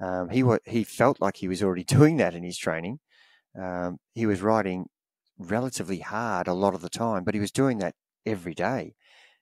Um, 0.00 0.28
he 0.28 0.44
he 0.66 0.84
felt 0.84 1.20
like 1.20 1.36
he 1.36 1.48
was 1.48 1.62
already 1.62 1.84
doing 1.98 2.16
that 2.18 2.34
in 2.34 2.42
his 2.42 2.58
training. 2.58 3.00
Um, 3.58 3.98
he 4.14 4.26
was 4.26 4.42
riding 4.42 4.86
relatively 5.38 6.00
hard 6.00 6.48
a 6.48 6.52
lot 6.52 6.74
of 6.74 6.82
the 6.82 6.90
time, 6.90 7.24
but 7.24 7.34
he 7.34 7.40
was 7.40 7.52
doing 7.52 7.78
that 7.78 7.94
every 8.26 8.54
day. 8.54 8.94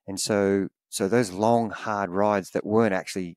And 0.07 0.21
so 0.21 0.69
so 0.89 1.09
those 1.09 1.33
long 1.33 1.71
hard 1.71 2.11
rides 2.11 2.51
that 2.51 2.65
weren't 2.65 2.95
actually 2.95 3.37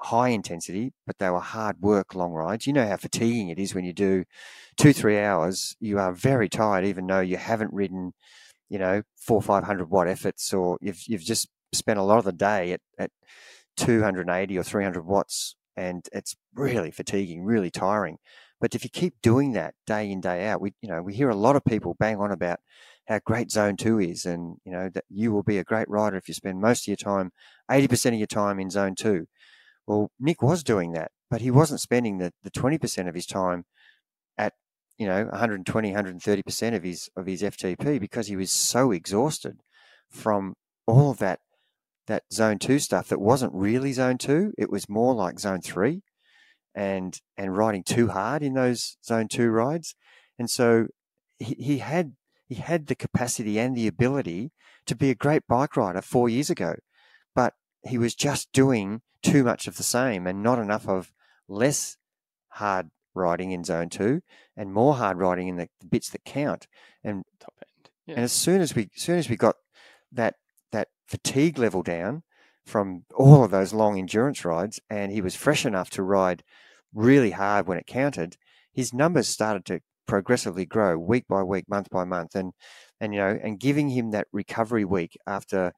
high 0.00 0.28
intensity, 0.28 0.92
but 1.06 1.18
they 1.18 1.30
were 1.30 1.40
hard 1.40 1.76
work 1.80 2.14
long 2.14 2.32
rides. 2.32 2.66
You 2.66 2.72
know 2.72 2.86
how 2.86 2.96
fatiguing 2.96 3.48
it 3.48 3.58
is 3.58 3.74
when 3.74 3.84
you 3.84 3.92
do 3.92 4.24
two, 4.76 4.92
three 4.92 5.18
hours. 5.18 5.76
You 5.80 5.98
are 5.98 6.12
very 6.12 6.48
tired, 6.48 6.84
even 6.84 7.06
though 7.06 7.20
you 7.20 7.36
haven't 7.36 7.72
ridden, 7.72 8.12
you 8.68 8.78
know, 8.78 9.02
four, 9.16 9.42
500 9.42 9.90
watt 9.90 10.08
efforts, 10.08 10.52
or 10.52 10.78
you've, 10.80 11.02
you've 11.06 11.22
just 11.22 11.48
spent 11.72 11.98
a 11.98 12.02
lot 12.02 12.18
of 12.18 12.24
the 12.24 12.32
day 12.32 12.72
at, 12.72 12.80
at 12.98 13.10
280 13.76 14.58
or 14.58 14.62
300 14.62 15.04
watts, 15.04 15.56
and 15.76 16.08
it's 16.12 16.36
really 16.54 16.90
fatiguing, 16.90 17.44
really 17.44 17.70
tiring. 17.70 18.18
But 18.60 18.74
if 18.74 18.82
you 18.82 18.90
keep 18.90 19.14
doing 19.22 19.52
that 19.52 19.74
day 19.86 20.10
in, 20.10 20.20
day 20.20 20.46
out, 20.48 20.60
we, 20.60 20.74
you 20.82 20.88
know, 20.88 21.02
we 21.02 21.14
hear 21.14 21.28
a 21.28 21.36
lot 21.36 21.56
of 21.56 21.64
people 21.64 21.96
bang 21.98 22.18
on 22.18 22.32
about 22.32 22.58
how 23.06 23.20
great 23.24 23.50
zone 23.50 23.76
two 23.76 23.98
is 23.98 24.26
and, 24.26 24.56
you 24.64 24.72
know, 24.72 24.90
that 24.92 25.04
you 25.08 25.32
will 25.32 25.44
be 25.44 25.58
a 25.58 25.64
great 25.64 25.88
rider 25.88 26.16
if 26.16 26.28
you 26.28 26.34
spend 26.34 26.60
most 26.60 26.82
of 26.82 26.88
your 26.88 26.96
time, 26.96 27.30
80% 27.70 28.06
of 28.08 28.14
your 28.14 28.26
time 28.26 28.58
in 28.58 28.68
zone 28.68 28.94
two 28.96 29.26
well, 29.88 30.10
Nick 30.20 30.42
was 30.42 30.62
doing 30.62 30.92
that, 30.92 31.12
but 31.30 31.40
he 31.40 31.50
wasn't 31.50 31.80
spending 31.80 32.18
the, 32.18 32.30
the 32.42 32.50
20% 32.50 33.08
of 33.08 33.14
his 33.14 33.24
time 33.24 33.64
at, 34.36 34.52
you 34.98 35.06
know, 35.06 35.24
120, 35.24 35.92
130% 35.92 36.76
of 36.76 36.82
his, 36.82 37.08
of 37.16 37.24
his 37.24 37.40
FTP 37.40 37.98
because 37.98 38.26
he 38.26 38.36
was 38.36 38.52
so 38.52 38.90
exhausted 38.92 39.62
from 40.10 40.52
all 40.86 41.10
of 41.10 41.18
that, 41.18 41.40
that 42.06 42.24
zone 42.30 42.58
two 42.58 42.78
stuff 42.78 43.08
that 43.08 43.18
wasn't 43.18 43.54
really 43.54 43.94
zone 43.94 44.18
two. 44.18 44.52
It 44.58 44.70
was 44.70 44.90
more 44.90 45.14
like 45.14 45.40
zone 45.40 45.62
three 45.62 46.02
and, 46.74 47.18
and 47.38 47.56
riding 47.56 47.82
too 47.82 48.08
hard 48.08 48.42
in 48.42 48.52
those 48.52 48.98
zone 49.02 49.28
two 49.28 49.48
rides. 49.48 49.94
And 50.38 50.50
so 50.50 50.88
he, 51.38 51.54
he 51.58 51.78
had, 51.78 52.12
he 52.46 52.56
had 52.56 52.88
the 52.88 52.94
capacity 52.94 53.58
and 53.58 53.74
the 53.74 53.86
ability 53.86 54.52
to 54.84 54.94
be 54.94 55.08
a 55.08 55.14
great 55.14 55.46
bike 55.48 55.78
rider 55.78 56.02
four 56.02 56.28
years 56.28 56.50
ago, 56.50 56.74
but 57.34 57.54
he 57.86 57.96
was 57.96 58.14
just 58.14 58.52
doing 58.52 59.00
too 59.22 59.44
much 59.44 59.66
of 59.66 59.76
the 59.76 59.82
same 59.82 60.26
and 60.26 60.42
not 60.42 60.58
enough 60.58 60.88
of 60.88 61.12
less 61.48 61.96
hard 62.48 62.90
riding 63.14 63.50
in 63.50 63.64
zone 63.64 63.88
two 63.88 64.20
and 64.56 64.72
more 64.72 64.94
hard 64.94 65.18
riding 65.18 65.48
in 65.48 65.56
the, 65.56 65.68
the 65.80 65.86
bits 65.86 66.10
that 66.10 66.24
count. 66.24 66.66
And 67.02 67.24
top 67.40 67.54
end. 67.62 67.90
Yeah. 68.06 68.14
and 68.16 68.24
as 68.24 68.32
soon 68.32 68.60
as 68.60 68.74
we 68.74 68.90
as 68.94 69.02
soon 69.02 69.18
as 69.18 69.28
we 69.28 69.36
got 69.36 69.56
that 70.12 70.36
that 70.72 70.88
fatigue 71.06 71.58
level 71.58 71.82
down 71.82 72.22
from 72.66 73.04
all 73.14 73.44
of 73.44 73.50
those 73.50 73.72
long 73.72 73.98
endurance 73.98 74.44
rides, 74.44 74.80
and 74.90 75.10
he 75.10 75.20
was 75.20 75.34
fresh 75.34 75.64
enough 75.64 75.90
to 75.90 76.02
ride 76.02 76.42
really 76.92 77.30
hard 77.30 77.66
when 77.66 77.78
it 77.78 77.86
counted, 77.86 78.36
his 78.72 78.92
numbers 78.92 79.28
started 79.28 79.64
to 79.64 79.80
progressively 80.06 80.64
grow 80.66 80.98
week 80.98 81.24
by 81.28 81.42
week, 81.42 81.64
month 81.68 81.88
by 81.90 82.04
month, 82.04 82.34
and 82.34 82.52
and 83.00 83.14
you 83.14 83.20
know, 83.20 83.38
and 83.42 83.60
giving 83.60 83.90
him 83.90 84.10
that 84.10 84.26
recovery 84.32 84.84
week 84.84 85.16
after 85.26 85.72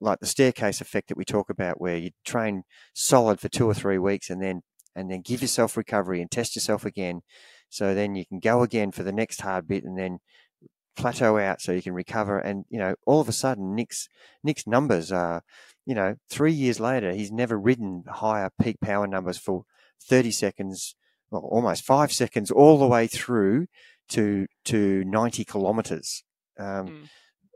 like 0.00 0.20
the 0.20 0.26
staircase 0.26 0.80
effect 0.80 1.08
that 1.08 1.16
we 1.16 1.24
talk 1.24 1.50
about, 1.50 1.80
where 1.80 1.96
you 1.96 2.10
train 2.24 2.62
solid 2.94 3.40
for 3.40 3.48
two 3.48 3.66
or 3.66 3.74
three 3.74 3.98
weeks 3.98 4.30
and 4.30 4.42
then 4.42 4.62
and 4.94 5.10
then 5.10 5.20
give 5.20 5.42
yourself 5.42 5.76
recovery 5.76 6.20
and 6.22 6.30
test 6.30 6.56
yourself 6.56 6.84
again. 6.84 7.20
So 7.68 7.94
then 7.94 8.14
you 8.14 8.24
can 8.24 8.38
go 8.38 8.62
again 8.62 8.92
for 8.92 9.02
the 9.02 9.12
next 9.12 9.40
hard 9.42 9.68
bit 9.68 9.84
and 9.84 9.98
then 9.98 10.18
plateau 10.96 11.36
out 11.38 11.60
so 11.60 11.72
you 11.72 11.82
can 11.82 11.92
recover. 11.92 12.38
And, 12.38 12.64
you 12.70 12.78
know, 12.78 12.94
all 13.06 13.20
of 13.20 13.28
a 13.28 13.32
sudden 13.32 13.74
Nick's 13.74 14.08
Nick's 14.42 14.66
numbers 14.66 15.12
are, 15.12 15.42
you 15.84 15.94
know, 15.94 16.16
three 16.30 16.52
years 16.52 16.80
later, 16.80 17.12
he's 17.12 17.30
never 17.32 17.58
ridden 17.58 18.04
higher 18.08 18.50
peak 18.60 18.80
power 18.80 19.06
numbers 19.06 19.38
for 19.38 19.64
30 20.08 20.30
seconds, 20.30 20.94
well, 21.30 21.42
almost 21.42 21.84
five 21.84 22.12
seconds, 22.12 22.50
all 22.50 22.78
the 22.78 22.86
way 22.86 23.06
through 23.06 23.66
to 24.10 24.46
to 24.64 25.04
90 25.04 25.44
kilometers. 25.44 26.22
Um, 26.58 26.86
Mm. 26.86 27.08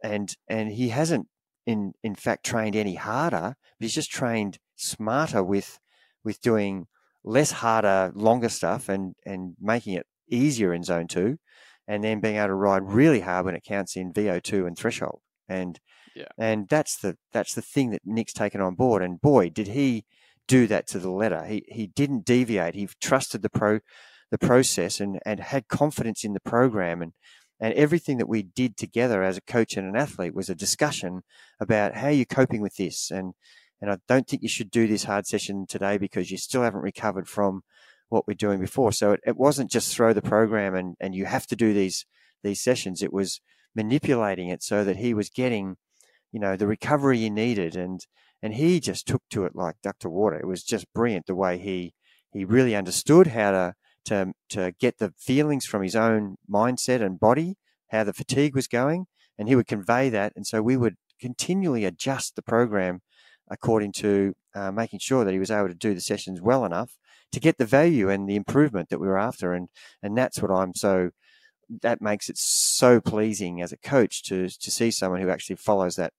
and 0.03 0.36
and 0.49 0.72
he 0.72 0.91
hasn't 0.91 1.28
in 1.67 1.93
in 2.03 2.15
fact 2.15 2.45
trained 2.45 2.77
any 2.77 2.95
harder, 2.95 3.55
but 3.79 3.85
he's 3.85 3.95
just 3.95 4.11
trained 4.11 4.59
smarter 4.77 5.43
with 5.43 5.79
with 6.25 6.41
doing 6.41 6.87
less 7.25 7.51
harder, 7.53 8.13
longer 8.15 8.49
stuff 8.49 8.89
and 8.89 9.15
and 9.27 9.55
making 9.61 9.95
it 9.95 10.07
easier 10.29 10.73
in 10.73 10.83
zone 10.83 11.07
two, 11.09 11.39
and 11.89 12.03
then 12.05 12.21
being 12.21 12.37
able 12.37 12.49
to 12.49 12.55
ride 12.55 12.83
really 12.85 13.21
hard 13.21 13.45
when 13.47 13.55
it 13.57 13.65
counts 13.65 13.97
in 13.97 14.13
VO 14.13 14.41
two 14.41 14.67
and 14.67 14.77
threshold. 14.79 15.21
And 15.49 15.79
Yeah. 16.15 16.29
and 16.39 16.69
that's 16.69 16.97
the 16.99 17.17
that's 17.33 17.55
the 17.55 17.63
thing 17.63 17.91
that 17.91 18.03
Nick's 18.05 18.33
taken 18.33 18.61
on 18.61 18.75
board. 18.75 19.03
And 19.03 19.21
boy, 19.21 19.51
did 19.51 19.69
he 19.69 20.05
do 20.49 20.67
that 20.67 20.87
to 20.89 20.99
the 20.99 21.11
letter. 21.11 21.45
He 21.45 21.65
he 21.69 21.87
didn't 21.87 22.25
deviate. 22.25 22.75
He 22.75 22.89
trusted 23.01 23.43
the 23.43 23.51
pro 23.51 23.81
the 24.31 24.39
process 24.39 25.01
and 25.01 25.21
and 25.25 25.41
had 25.41 25.69
confidence 25.69 26.25
in 26.25 26.33
the 26.33 26.41
program 26.41 27.03
and 27.03 27.13
and 27.61 27.75
everything 27.75 28.19
that 28.19 28.29
we 28.29 28.43
did 28.43 28.77
together 28.77 29.23
as 29.23 29.37
a 29.37 29.43
coach 29.43 29.77
and 29.77 29.87
an 29.87 29.97
athlete 29.97 30.35
was 30.35 30.49
a 30.49 30.55
discussion 30.55 31.23
about 31.61 31.97
how 31.97 32.09
you're 32.09 32.25
coping 32.25 32.61
with 32.61 32.77
this 32.77 33.11
and 33.11 33.35
and 33.81 33.91
I 33.91 33.97
don't 34.09 34.27
think 34.27 34.43
you 34.43 34.49
should 34.49 34.71
do 34.71 34.87
this 34.87 35.05
hard 35.05 35.27
session 35.27 35.67
today 35.67 35.97
because 35.97 36.31
you 36.31 36.37
still 36.37 36.63
haven't 36.63 36.83
recovered 36.83 37.27
from 37.27 37.63
what 38.11 38.27
we're 38.27 38.35
doing 38.35 38.61
before. 38.61 38.93
So 38.93 39.13
it, 39.13 39.21
it 39.25 39.37
wasn't 39.37 39.71
just 39.71 39.95
throw 39.95 40.13
the 40.13 40.21
program 40.21 40.75
and, 40.75 40.97
and 41.01 41.15
you 41.15 41.25
have 41.25 41.47
to 41.47 41.57
do 41.57 41.73
these 41.73 42.05
these 42.43 42.61
sessions. 42.61 43.03
It 43.03 43.13
was 43.13 43.41
manipulating 43.75 44.49
it 44.49 44.63
so 44.63 44.85
that 44.85 44.97
he 44.97 45.15
was 45.15 45.31
getting, 45.31 45.77
you 46.33 46.41
know, 46.41 46.57
the 46.57 46.67
recovery 46.67 47.19
he 47.19 47.31
needed 47.31 47.77
and 47.77 48.05
and 48.43 48.55
he 48.55 48.81
just 48.81 49.07
took 49.07 49.23
to 49.31 49.45
it 49.45 49.55
like 49.55 49.77
duck 49.83 49.99
to 50.01 50.11
water. 50.11 50.39
It 50.39 50.47
was 50.47 50.63
just 50.63 50.93
brilliant 50.93 51.27
the 51.27 51.35
way 51.35 51.59
he 51.59 51.95
he 52.33 52.45
really 52.45 52.77
understood 52.77 53.29
how 53.29 53.51
to 53.53 53.75
to 54.07 54.33
to 54.51 54.73
get 54.79 54.99
the 54.99 55.13
feelings 55.19 55.67
from 55.67 55.83
his 55.83 55.97
own 55.97 56.37
mindset 56.51 57.03
and 57.03 57.21
body, 57.21 57.57
how 57.91 58.05
the 58.05 58.13
fatigue 58.13 58.55
was 58.55 58.67
going, 58.67 59.07
and 59.39 59.49
he 59.49 59.57
would 59.57 59.67
convey 59.67 60.09
that. 60.11 60.33
And 60.37 60.47
so 60.47 60.63
we 60.63 60.77
would 60.77 60.97
continually 61.21 61.85
adjust 61.85 62.37
the 62.37 62.43
program 62.43 63.01
according 63.51 63.93
to 63.93 64.35
uh, 64.55 64.71
making 64.71 65.01
sure 65.01 65.25
that 65.25 65.33
he 65.33 65.39
was 65.39 65.51
able 65.51 65.69
to 65.69 65.75
do 65.75 65.95
the 65.95 66.01
sessions 66.01 66.41
well 66.41 66.65
enough 66.65 66.97
to 67.33 67.41
get 67.41 67.59
the 67.59 67.67
value 67.67 68.09
and 68.09 68.29
the 68.29 68.37
improvement 68.37 68.89
that 68.89 69.01
we 69.01 69.07
were 69.07 69.19
after. 69.19 69.53
And 69.53 69.69
and 70.03 70.17
that's 70.17 70.41
what 70.41 70.51
I'm 70.51 70.75
so 70.75 71.11
that 71.83 72.03
makes 72.03 72.29
it 72.29 72.37
so 72.37 73.01
pleasing 73.01 73.63
as 73.63 73.73
a 73.73 73.79
coach 73.79 74.23
to 74.25 74.49
to 74.49 74.71
see 74.71 74.91
someone 74.91 75.21
who 75.21 75.31
actually 75.31 75.57
follows 75.57 75.97
that 75.97 76.13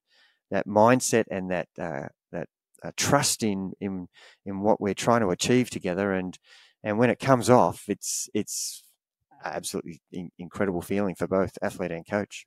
that 0.49 0.67
mindset 0.67 1.25
and 1.29 1.49
that 1.51 1.67
uh, 1.79 2.07
that 2.31 2.47
uh, 2.83 2.91
trust 2.95 3.43
in 3.43 3.73
in 3.79 4.07
in 4.45 4.61
what 4.61 4.79
we're 4.79 4.93
trying 4.93 5.21
to 5.21 5.29
achieve 5.29 5.69
together. 5.69 6.13
And 6.13 6.37
and 6.83 6.97
when 6.97 7.09
it 7.09 7.19
comes 7.19 7.49
off, 7.49 7.83
it's 7.87 8.29
it's 8.33 8.83
absolutely 9.43 10.01
in- 10.11 10.31
incredible 10.37 10.81
feeling 10.81 11.15
for 11.15 11.27
both 11.27 11.57
athlete 11.61 11.91
and 11.91 12.07
coach. 12.07 12.45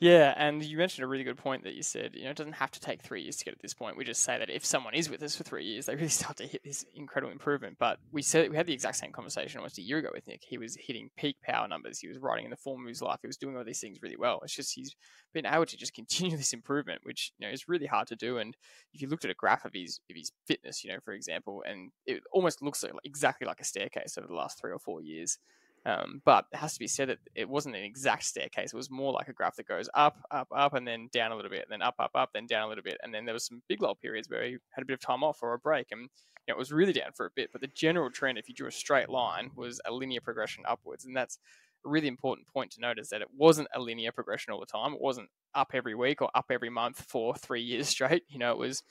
Yeah, 0.00 0.34
and 0.36 0.64
you 0.64 0.76
mentioned 0.78 1.04
a 1.04 1.08
really 1.08 1.24
good 1.24 1.36
point 1.36 1.64
that 1.64 1.74
you 1.74 1.82
said, 1.82 2.14
you 2.14 2.24
know, 2.24 2.30
it 2.30 2.36
doesn't 2.36 2.54
have 2.54 2.70
to 2.72 2.80
take 2.80 3.02
three 3.02 3.22
years 3.22 3.36
to 3.36 3.44
get 3.44 3.54
at 3.54 3.60
this 3.60 3.74
point. 3.74 3.96
We 3.96 4.04
just 4.04 4.22
say 4.22 4.38
that 4.38 4.50
if 4.50 4.64
someone 4.64 4.94
is 4.94 5.10
with 5.10 5.22
us 5.22 5.36
for 5.36 5.44
three 5.44 5.64
years, 5.64 5.86
they 5.86 5.94
really 5.94 6.08
start 6.08 6.36
to 6.38 6.46
hit 6.46 6.62
this 6.64 6.84
incredible 6.94 7.32
improvement. 7.32 7.76
But 7.78 7.98
we 8.12 8.22
said 8.22 8.50
we 8.50 8.56
had 8.56 8.66
the 8.66 8.72
exact 8.72 8.96
same 8.96 9.12
conversation 9.12 9.58
almost 9.58 9.78
a 9.78 9.82
year 9.82 9.98
ago 9.98 10.10
with 10.12 10.26
Nick. 10.26 10.42
He 10.46 10.58
was 10.58 10.76
hitting 10.80 11.10
peak 11.16 11.36
power 11.42 11.68
numbers. 11.68 11.98
He 11.98 12.08
was 12.08 12.18
riding 12.18 12.44
in 12.44 12.50
the 12.50 12.56
form 12.56 12.82
of 12.82 12.88
his 12.88 13.02
life. 13.02 13.18
He 13.22 13.26
was 13.26 13.36
doing 13.36 13.56
all 13.56 13.64
these 13.64 13.80
things 13.80 13.98
really 14.02 14.16
well. 14.16 14.40
It's 14.42 14.54
just 14.54 14.74
he's 14.74 14.94
been 15.32 15.46
able 15.46 15.66
to 15.66 15.76
just 15.76 15.94
continue 15.94 16.36
this 16.36 16.52
improvement, 16.52 17.00
which 17.04 17.32
you 17.38 17.46
know 17.46 17.52
is 17.52 17.68
really 17.68 17.86
hard 17.86 18.08
to 18.08 18.16
do. 18.16 18.38
And 18.38 18.56
if 18.94 19.02
you 19.02 19.08
looked 19.08 19.24
at 19.24 19.30
a 19.30 19.34
graph 19.34 19.64
of 19.64 19.72
his 19.74 20.00
of 20.10 20.16
his 20.16 20.32
fitness, 20.46 20.84
you 20.84 20.92
know, 20.92 20.98
for 21.04 21.12
example, 21.12 21.62
and 21.66 21.90
it 22.06 22.22
almost 22.32 22.62
looks 22.62 22.82
like, 22.82 22.92
exactly 23.04 23.46
like 23.46 23.60
a 23.60 23.64
staircase 23.64 24.16
over 24.18 24.26
the 24.26 24.34
last 24.34 24.60
three 24.60 24.72
or 24.72 24.78
four 24.78 25.00
years. 25.02 25.38
Um, 25.86 26.20
but 26.24 26.46
it 26.52 26.56
has 26.56 26.74
to 26.74 26.78
be 26.78 26.88
said 26.88 27.08
that 27.08 27.18
it 27.34 27.48
wasn't 27.48 27.76
an 27.76 27.82
exact 27.82 28.24
staircase. 28.24 28.72
It 28.72 28.76
was 28.76 28.90
more 28.90 29.12
like 29.12 29.28
a 29.28 29.32
graph 29.32 29.56
that 29.56 29.66
goes 29.66 29.88
up, 29.94 30.18
up, 30.30 30.48
up, 30.54 30.74
and 30.74 30.86
then 30.86 31.08
down 31.12 31.32
a 31.32 31.36
little 31.36 31.50
bit, 31.50 31.62
and 31.62 31.72
then 31.72 31.82
up, 31.82 31.94
up, 31.98 32.10
up, 32.14 32.30
then 32.34 32.46
down 32.46 32.64
a 32.64 32.68
little 32.68 32.84
bit. 32.84 32.98
And 33.02 33.14
then 33.14 33.24
there 33.24 33.32
was 33.32 33.46
some 33.46 33.62
big 33.68 33.80
lull 33.80 33.94
periods 33.94 34.28
where 34.28 34.44
he 34.44 34.56
had 34.70 34.82
a 34.82 34.84
bit 34.84 34.94
of 34.94 35.00
time 35.00 35.22
off 35.22 35.38
or 35.42 35.54
a 35.54 35.58
break, 35.58 35.88
and 35.90 36.02
you 36.02 36.08
know, 36.48 36.54
it 36.54 36.58
was 36.58 36.72
really 36.72 36.92
down 36.92 37.12
for 37.14 37.26
a 37.26 37.30
bit. 37.34 37.50
But 37.52 37.60
the 37.60 37.68
general 37.68 38.10
trend, 38.10 38.38
if 38.38 38.48
you 38.48 38.54
drew 38.54 38.68
a 38.68 38.72
straight 38.72 39.08
line, 39.08 39.50
was 39.54 39.80
a 39.84 39.92
linear 39.92 40.20
progression 40.20 40.64
upwards, 40.66 41.04
and 41.04 41.16
that's 41.16 41.38
a 41.84 41.88
really 41.88 42.08
important 42.08 42.48
point 42.48 42.72
to 42.72 42.80
note 42.80 42.98
is 42.98 43.08
that 43.10 43.22
it 43.22 43.28
wasn't 43.36 43.68
a 43.74 43.80
linear 43.80 44.12
progression 44.12 44.52
all 44.52 44.60
the 44.60 44.66
time. 44.66 44.94
It 44.94 45.00
wasn't 45.00 45.28
up 45.54 45.70
every 45.74 45.94
week 45.94 46.20
or 46.20 46.30
up 46.34 46.46
every 46.50 46.70
month 46.70 47.04
for 47.08 47.34
three 47.34 47.62
years 47.62 47.88
straight. 47.88 48.24
You 48.28 48.38
know, 48.38 48.52
it 48.52 48.58
was 48.58 48.82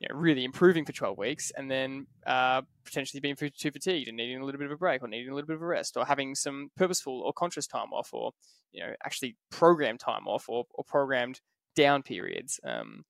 you 0.00 0.08
know, 0.08 0.18
really 0.18 0.44
improving 0.44 0.84
for 0.84 0.92
12 0.92 1.18
weeks 1.18 1.52
and 1.56 1.70
then 1.70 2.06
uh, 2.26 2.62
potentially 2.84 3.20
being 3.20 3.36
too 3.36 3.70
fatigued 3.70 4.08
and 4.08 4.16
needing 4.16 4.40
a 4.40 4.44
little 4.44 4.58
bit 4.58 4.64
of 4.64 4.72
a 4.72 4.76
break 4.76 5.02
or 5.02 5.08
needing 5.08 5.30
a 5.30 5.34
little 5.34 5.46
bit 5.46 5.56
of 5.56 5.62
a 5.62 5.66
rest 5.66 5.96
or 5.96 6.06
having 6.06 6.34
some 6.34 6.70
purposeful 6.74 7.20
or 7.20 7.34
conscious 7.34 7.66
time 7.66 7.92
off 7.92 8.08
or, 8.12 8.32
you 8.72 8.82
know, 8.82 8.92
actually 9.04 9.36
programmed 9.50 10.00
time 10.00 10.26
off 10.26 10.48
or, 10.48 10.64
or 10.74 10.84
programmed 10.84 11.40
down 11.76 12.02
periods. 12.02 12.58
Um, 12.64 13.04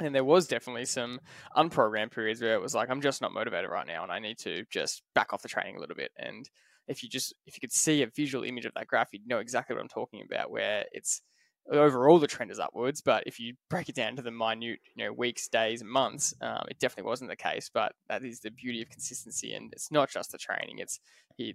and 0.00 0.14
there 0.14 0.24
was 0.24 0.46
definitely 0.46 0.84
some 0.84 1.18
unprogrammed 1.56 2.10
periods 2.10 2.42
where 2.42 2.54
it 2.54 2.60
was 2.60 2.74
like, 2.74 2.90
I'm 2.90 3.00
just 3.00 3.22
not 3.22 3.32
motivated 3.32 3.70
right 3.70 3.86
now 3.86 4.02
and 4.02 4.12
I 4.12 4.18
need 4.18 4.38
to 4.40 4.64
just 4.70 5.02
back 5.14 5.32
off 5.32 5.42
the 5.42 5.48
training 5.48 5.76
a 5.76 5.80
little 5.80 5.96
bit. 5.96 6.10
And 6.18 6.48
if 6.88 7.02
you 7.02 7.08
just, 7.08 7.32
if 7.46 7.56
you 7.56 7.60
could 7.60 7.72
see 7.72 8.02
a 8.02 8.06
visual 8.06 8.44
image 8.44 8.66
of 8.66 8.74
that 8.74 8.86
graph, 8.86 9.08
you'd 9.12 9.26
know 9.26 9.38
exactly 9.38 9.74
what 9.74 9.80
I'm 9.80 9.88
talking 9.88 10.22
about, 10.22 10.50
where 10.50 10.84
it's, 10.92 11.22
overall 11.70 12.18
the 12.18 12.26
trend 12.26 12.50
is 12.50 12.58
upwards, 12.58 13.00
but 13.00 13.24
if 13.26 13.40
you 13.40 13.54
break 13.70 13.88
it 13.88 13.94
down 13.94 14.16
to 14.16 14.22
the 14.22 14.30
minute, 14.30 14.80
you 14.94 15.04
know, 15.04 15.12
weeks, 15.12 15.48
days, 15.48 15.80
and 15.80 15.90
months, 15.90 16.34
um, 16.40 16.64
it 16.68 16.78
definitely 16.78 17.08
wasn't 17.08 17.30
the 17.30 17.36
case. 17.36 17.70
But 17.72 17.92
that 18.08 18.24
is 18.24 18.40
the 18.40 18.50
beauty 18.50 18.82
of 18.82 18.90
consistency, 18.90 19.54
and 19.54 19.72
it's 19.72 19.90
not 19.90 20.10
just 20.10 20.32
the 20.32 20.38
training; 20.38 20.78
it's 20.78 21.00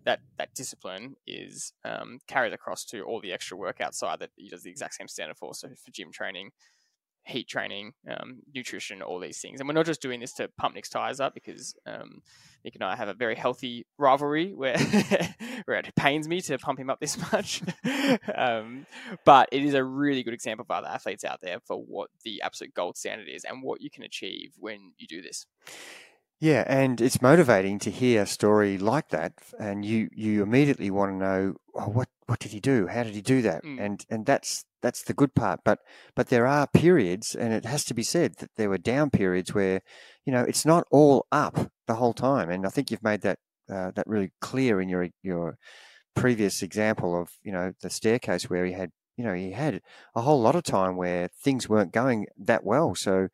that 0.05 0.19
that 0.37 0.53
discipline 0.53 1.15
is 1.25 1.73
um, 1.85 2.19
carried 2.27 2.53
across 2.53 2.83
to 2.85 3.01
all 3.03 3.21
the 3.21 3.31
extra 3.31 3.55
work 3.55 3.79
outside 3.81 4.19
that 4.19 4.31
he 4.35 4.49
does 4.49 4.63
the 4.63 4.69
exact 4.69 4.95
same 4.95 5.07
standard 5.07 5.37
for. 5.37 5.53
So 5.53 5.69
for 5.69 5.91
gym 5.91 6.11
training, 6.11 6.51
heat 7.29 7.47
training, 7.47 7.93
um, 8.09 8.39
nutrition, 8.53 9.01
all 9.01 9.19
these 9.19 9.39
things. 9.39 9.59
And 9.59 9.69
we're 9.69 9.73
not 9.73 9.85
just 9.85 10.01
doing 10.01 10.19
this 10.19 10.33
to 10.33 10.49
pump 10.57 10.75
Nick's 10.75 10.89
tires 10.89 11.19
up 11.19 11.33
because 11.33 11.75
um, 11.85 12.21
Nick 12.65 12.75
and 12.75 12.83
I 12.83 12.95
have 12.95 13.07
a 13.07 13.13
very 13.13 13.35
healthy 13.35 13.85
rivalry 13.97 14.53
where, 14.53 14.77
where 15.65 15.77
it 15.77 15.95
pains 15.95 16.27
me 16.27 16.41
to 16.41 16.57
pump 16.57 16.79
him 16.79 16.89
up 16.89 16.99
this 16.99 17.17
much. 17.31 17.61
um, 18.35 18.85
but 19.25 19.49
it 19.51 19.63
is 19.63 19.73
a 19.73 19.83
really 19.83 20.23
good 20.23 20.33
example 20.33 20.65
for 20.65 20.73
other 20.73 20.87
athletes 20.87 21.23
out 21.23 21.39
there 21.41 21.59
for 21.65 21.77
what 21.77 22.09
the 22.23 22.41
absolute 22.41 22.73
gold 22.73 22.97
standard 22.97 23.27
is 23.29 23.45
and 23.45 23.63
what 23.63 23.81
you 23.81 23.89
can 23.89 24.03
achieve 24.03 24.53
when 24.57 24.93
you 24.97 25.07
do 25.07 25.21
this. 25.21 25.45
Yeah, 26.41 26.63
and 26.67 27.01
it's 27.01 27.21
motivating 27.21 27.79
to 27.79 27.91
hear 27.91 28.23
a 28.23 28.25
story 28.25 28.77
like 28.77 29.09
that, 29.09 29.33
and 29.59 29.83
you 29.83 30.09
you 30.13 30.41
immediately 30.41 30.89
want 30.89 31.11
to 31.11 31.17
know 31.17 31.55
oh, 31.75 31.89
what 31.89 32.07
what 32.27 32.39
did 32.39 32.51
he 32.51 32.61
do? 32.61 32.87
How 32.87 33.03
did 33.03 33.13
he 33.13 33.21
do 33.21 33.41
that? 33.41 33.63
Mm. 33.63 33.79
And 33.79 34.05
and 34.09 34.25
that's 34.25 34.63
that's 34.81 35.03
the 35.03 35.13
good 35.13 35.35
part. 35.35 35.59
But 35.65 35.79
but 36.15 36.27
there 36.27 36.47
are 36.47 36.67
periods, 36.67 37.35
and 37.35 37.51
it 37.53 37.65
has 37.65 37.83
to 37.85 37.93
be 37.93 38.03
said 38.03 38.35
that 38.37 38.51
there 38.55 38.69
were 38.69 38.77
down 38.77 39.09
periods 39.09 39.53
where, 39.53 39.81
you 40.25 40.31
know, 40.31 40.43
it's 40.43 40.65
not 40.65 40.87
all 40.91 41.27
up 41.29 41.71
the 41.87 41.95
whole 41.95 42.13
time. 42.13 42.49
And 42.49 42.65
I 42.65 42.69
think 42.69 42.89
you've 42.89 43.03
made 43.03 43.21
that 43.21 43.39
uh, 43.69 43.91
that 43.91 44.07
really 44.07 44.31
clear 44.39 44.79
in 44.79 44.87
your 44.87 45.09
your 45.21 45.57
previous 46.15 46.61
example 46.61 47.19
of 47.19 47.31
you 47.43 47.51
know 47.51 47.73
the 47.81 47.89
staircase 47.89 48.49
where 48.49 48.65
he 48.65 48.73
had 48.73 48.91
you 49.17 49.23
know 49.23 49.33
he 49.33 49.51
had 49.51 49.81
a 50.15 50.21
whole 50.21 50.41
lot 50.41 50.55
of 50.55 50.63
time 50.63 50.95
where 50.95 51.29
things 51.43 51.67
weren't 51.67 51.91
going 51.91 52.27
that 52.37 52.63
well. 52.63 52.95
So 52.95 53.27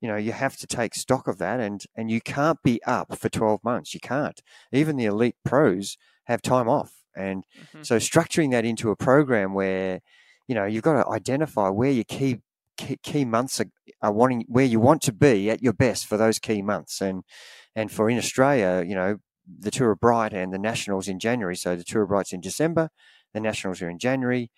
you 0.00 0.08
know 0.08 0.16
you 0.16 0.32
have 0.32 0.56
to 0.56 0.66
take 0.66 0.94
stock 0.94 1.28
of 1.28 1.38
that 1.38 1.60
and 1.60 1.84
and 1.96 2.10
you 2.10 2.20
can't 2.20 2.62
be 2.62 2.82
up 2.84 3.16
for 3.18 3.28
12 3.28 3.62
months 3.64 3.94
you 3.94 4.00
can't 4.00 4.40
even 4.72 4.96
the 4.96 5.04
elite 5.06 5.36
pros 5.44 5.96
have 6.24 6.42
time 6.42 6.68
off 6.68 6.92
and 7.16 7.44
Mhm. 7.74 7.84
so 7.86 7.96
structuring 7.96 8.50
that 8.52 8.64
into 8.64 8.90
a 8.90 8.96
program 8.96 9.52
where 9.54 10.00
you 10.48 10.54
know, 10.56 10.64
you've 10.64 10.82
got 10.82 10.94
to 11.00 11.08
identify 11.08 11.68
where 11.68 11.92
your 11.92 12.02
key 12.02 12.40
key, 12.76 12.96
key 13.04 13.24
months 13.24 13.60
are, 13.60 13.70
are 14.02 14.12
wanting 14.12 14.44
where 14.48 14.64
you 14.64 14.80
want 14.80 15.00
to 15.02 15.12
be 15.12 15.48
at 15.48 15.62
your 15.62 15.72
best 15.72 16.06
for 16.06 16.16
those 16.16 16.40
key 16.40 16.60
months. 16.60 17.00
And 17.00 17.22
and 17.76 17.92
for 17.92 18.10
in 18.10 18.18
Australia, 18.18 18.84
you 18.84 18.96
know, 18.96 19.18
the 19.46 19.70
Tour 19.70 19.92
of 19.92 20.00
Bright 20.00 20.32
and 20.32 20.52
the 20.52 20.58
Nationals 20.58 21.06
in 21.06 21.20
January. 21.20 21.54
So 21.54 21.76
the 21.76 21.84
Tour 21.84 22.02
of 22.02 22.08
Bright's 22.08 22.32
in 22.32 22.40
December, 22.40 22.90
the 23.32 23.38
Nationals 23.38 23.80
are 23.80 23.88
in 23.88 24.00
January 24.00 24.50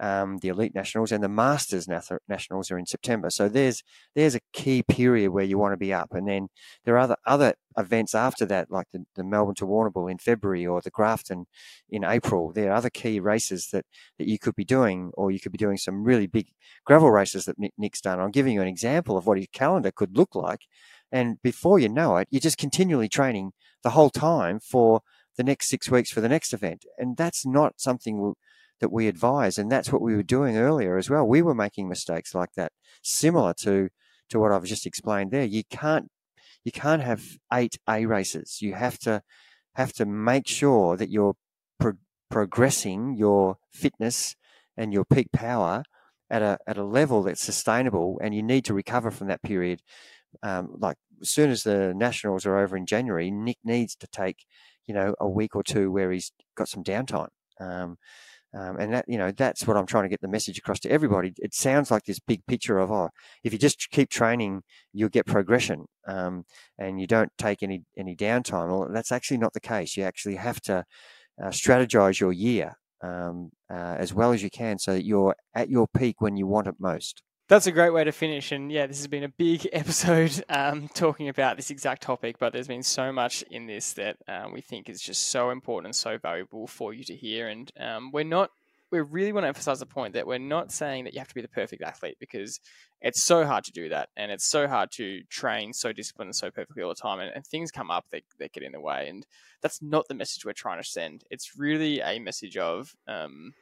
um, 0.00 0.38
the 0.38 0.48
elite 0.48 0.74
nationals 0.74 1.12
and 1.12 1.22
the 1.22 1.28
masters 1.28 1.88
nationals 2.28 2.70
are 2.70 2.78
in 2.78 2.86
September. 2.86 3.30
So 3.30 3.48
there's 3.48 3.82
there's 4.14 4.34
a 4.34 4.40
key 4.52 4.82
period 4.82 5.30
where 5.30 5.44
you 5.44 5.58
want 5.58 5.72
to 5.72 5.76
be 5.76 5.92
up, 5.92 6.12
and 6.12 6.28
then 6.28 6.48
there 6.84 6.94
are 6.94 7.00
other 7.00 7.16
other 7.26 7.54
events 7.76 8.14
after 8.14 8.44
that, 8.46 8.70
like 8.70 8.86
the, 8.92 9.04
the 9.14 9.24
Melbourne 9.24 9.54
to 9.56 9.66
Warrnambool 9.66 10.10
in 10.10 10.18
February 10.18 10.66
or 10.66 10.80
the 10.80 10.90
Grafton 10.90 11.46
in 11.90 12.04
April. 12.04 12.52
There 12.52 12.70
are 12.70 12.74
other 12.74 12.90
key 12.90 13.20
races 13.20 13.68
that 13.72 13.84
that 14.18 14.28
you 14.28 14.38
could 14.38 14.54
be 14.54 14.64
doing, 14.64 15.10
or 15.14 15.30
you 15.30 15.40
could 15.40 15.52
be 15.52 15.58
doing 15.58 15.76
some 15.76 16.04
really 16.04 16.26
big 16.26 16.48
gravel 16.84 17.10
races 17.10 17.44
that 17.44 17.58
Nick, 17.58 17.72
Nick's 17.78 18.00
done. 18.00 18.20
I'm 18.20 18.30
giving 18.30 18.54
you 18.54 18.62
an 18.62 18.68
example 18.68 19.16
of 19.16 19.26
what 19.26 19.38
his 19.38 19.48
calendar 19.52 19.90
could 19.90 20.16
look 20.16 20.34
like, 20.34 20.62
and 21.10 21.40
before 21.42 21.78
you 21.78 21.88
know 21.88 22.16
it, 22.16 22.28
you're 22.30 22.40
just 22.40 22.58
continually 22.58 23.08
training 23.08 23.52
the 23.82 23.90
whole 23.90 24.10
time 24.10 24.60
for 24.60 25.02
the 25.36 25.44
next 25.44 25.68
six 25.68 25.88
weeks 25.88 26.10
for 26.10 26.20
the 26.20 26.28
next 26.28 26.52
event, 26.52 26.84
and 26.98 27.16
that's 27.16 27.46
not 27.46 27.80
something. 27.80 28.20
We'll, 28.20 28.36
that 28.80 28.92
we 28.92 29.08
advise. 29.08 29.58
And 29.58 29.70
that's 29.70 29.92
what 29.92 30.02
we 30.02 30.14
were 30.14 30.22
doing 30.22 30.56
earlier 30.56 30.96
as 30.96 31.10
well. 31.10 31.26
We 31.26 31.42
were 31.42 31.54
making 31.54 31.88
mistakes 31.88 32.34
like 32.34 32.52
that, 32.56 32.72
similar 33.02 33.54
to, 33.60 33.88
to 34.30 34.38
what 34.38 34.52
I've 34.52 34.64
just 34.64 34.86
explained 34.86 35.30
there. 35.30 35.44
You 35.44 35.62
can't, 35.70 36.10
you 36.64 36.72
can't 36.72 37.02
have 37.02 37.22
eight 37.52 37.78
A 37.88 38.06
races. 38.06 38.58
You 38.60 38.74
have 38.74 38.98
to, 39.00 39.22
have 39.74 39.92
to 39.94 40.06
make 40.06 40.46
sure 40.46 40.96
that 40.96 41.10
you're 41.10 41.34
pro- 41.78 41.92
progressing 42.30 43.16
your 43.16 43.58
fitness 43.72 44.34
and 44.76 44.92
your 44.92 45.04
peak 45.04 45.28
power 45.32 45.82
at 46.30 46.42
a, 46.42 46.58
at 46.66 46.76
a 46.76 46.84
level 46.84 47.22
that's 47.22 47.40
sustainable 47.40 48.18
and 48.22 48.34
you 48.34 48.42
need 48.42 48.64
to 48.64 48.74
recover 48.74 49.10
from 49.10 49.28
that 49.28 49.42
period. 49.42 49.80
Um, 50.42 50.74
like 50.78 50.96
as 51.22 51.30
soon 51.30 51.50
as 51.50 51.62
the 51.62 51.94
nationals 51.94 52.44
are 52.44 52.58
over 52.58 52.76
in 52.76 52.86
January, 52.86 53.30
Nick 53.30 53.58
needs 53.64 53.96
to 53.96 54.06
take, 54.08 54.44
you 54.86 54.94
know, 54.94 55.14
a 55.20 55.28
week 55.28 55.56
or 55.56 55.62
two 55.62 55.90
where 55.90 56.10
he's 56.10 56.32
got 56.56 56.68
some 56.68 56.84
downtime. 56.84 57.28
Um, 57.60 57.98
um, 58.54 58.76
and 58.78 58.92
that, 58.94 59.04
you 59.08 59.18
know, 59.18 59.30
that's 59.30 59.66
what 59.66 59.76
I'm 59.76 59.86
trying 59.86 60.04
to 60.04 60.08
get 60.08 60.20
the 60.20 60.28
message 60.28 60.58
across 60.58 60.80
to 60.80 60.90
everybody. 60.90 61.32
It 61.38 61.54
sounds 61.54 61.90
like 61.90 62.04
this 62.04 62.18
big 62.18 62.44
picture 62.46 62.78
of, 62.78 62.90
oh, 62.90 63.10
if 63.44 63.52
you 63.52 63.58
just 63.58 63.90
keep 63.90 64.08
training, 64.08 64.62
you'll 64.92 65.08
get 65.10 65.26
progression, 65.26 65.84
um, 66.06 66.44
and 66.78 67.00
you 67.00 67.06
don't 67.06 67.30
take 67.38 67.62
any 67.62 67.82
any 67.96 68.16
downtime. 68.16 68.68
Well, 68.68 68.88
that's 68.90 69.12
actually 69.12 69.38
not 69.38 69.52
the 69.52 69.60
case. 69.60 69.96
You 69.96 70.04
actually 70.04 70.36
have 70.36 70.60
to 70.62 70.84
uh, 71.42 71.48
strategize 71.48 72.20
your 72.20 72.32
year 72.32 72.74
um, 73.02 73.50
uh, 73.70 73.96
as 73.98 74.14
well 74.14 74.32
as 74.32 74.42
you 74.42 74.50
can, 74.50 74.78
so 74.78 74.94
that 74.94 75.04
you're 75.04 75.36
at 75.54 75.68
your 75.68 75.86
peak 75.96 76.20
when 76.20 76.36
you 76.36 76.46
want 76.46 76.66
it 76.66 76.76
most. 76.78 77.22
That's 77.48 77.66
a 77.66 77.72
great 77.72 77.94
way 77.94 78.04
to 78.04 78.12
finish. 78.12 78.52
And 78.52 78.70
yeah, 78.70 78.86
this 78.86 78.98
has 78.98 79.06
been 79.06 79.24
a 79.24 79.30
big 79.30 79.66
episode 79.72 80.44
um, 80.50 80.88
talking 80.88 81.30
about 81.30 81.56
this 81.56 81.70
exact 81.70 82.02
topic, 82.02 82.38
but 82.38 82.52
there's 82.52 82.68
been 82.68 82.82
so 82.82 83.10
much 83.10 83.42
in 83.50 83.66
this 83.66 83.94
that 83.94 84.18
um, 84.28 84.52
we 84.52 84.60
think 84.60 84.90
is 84.90 85.00
just 85.00 85.30
so 85.30 85.48
important 85.48 85.86
and 85.86 85.96
so 85.96 86.18
valuable 86.18 86.66
for 86.66 86.92
you 86.92 87.04
to 87.04 87.16
hear. 87.16 87.48
And 87.48 87.72
um, 87.80 88.10
we're 88.12 88.24
not, 88.24 88.50
we 88.90 89.00
really 89.00 89.32
want 89.32 89.44
to 89.44 89.48
emphasize 89.48 89.80
the 89.80 89.86
point 89.86 90.12
that 90.12 90.26
we're 90.26 90.36
not 90.36 90.72
saying 90.72 91.04
that 91.04 91.14
you 91.14 91.20
have 91.20 91.28
to 91.28 91.34
be 91.34 91.40
the 91.40 91.48
perfect 91.48 91.82
athlete 91.82 92.18
because 92.20 92.60
it's 93.00 93.22
so 93.22 93.46
hard 93.46 93.64
to 93.64 93.72
do 93.72 93.88
that. 93.88 94.10
And 94.14 94.30
it's 94.30 94.46
so 94.46 94.68
hard 94.68 94.90
to 94.96 95.22
train 95.30 95.72
so 95.72 95.90
disciplined 95.90 96.28
and 96.28 96.36
so 96.36 96.50
perfectly 96.50 96.82
all 96.82 96.90
the 96.90 96.96
time. 96.96 97.18
And, 97.18 97.32
and 97.34 97.46
things 97.46 97.70
come 97.70 97.90
up 97.90 98.04
that, 98.10 98.24
that 98.40 98.52
get 98.52 98.62
in 98.62 98.72
the 98.72 98.80
way. 98.80 99.08
And 99.08 99.26
that's 99.62 99.80
not 99.80 100.06
the 100.06 100.14
message 100.14 100.44
we're 100.44 100.52
trying 100.52 100.82
to 100.82 100.86
send. 100.86 101.24
It's 101.30 101.58
really 101.58 102.00
a 102.00 102.18
message 102.18 102.58
of, 102.58 102.94
um, 103.06 103.54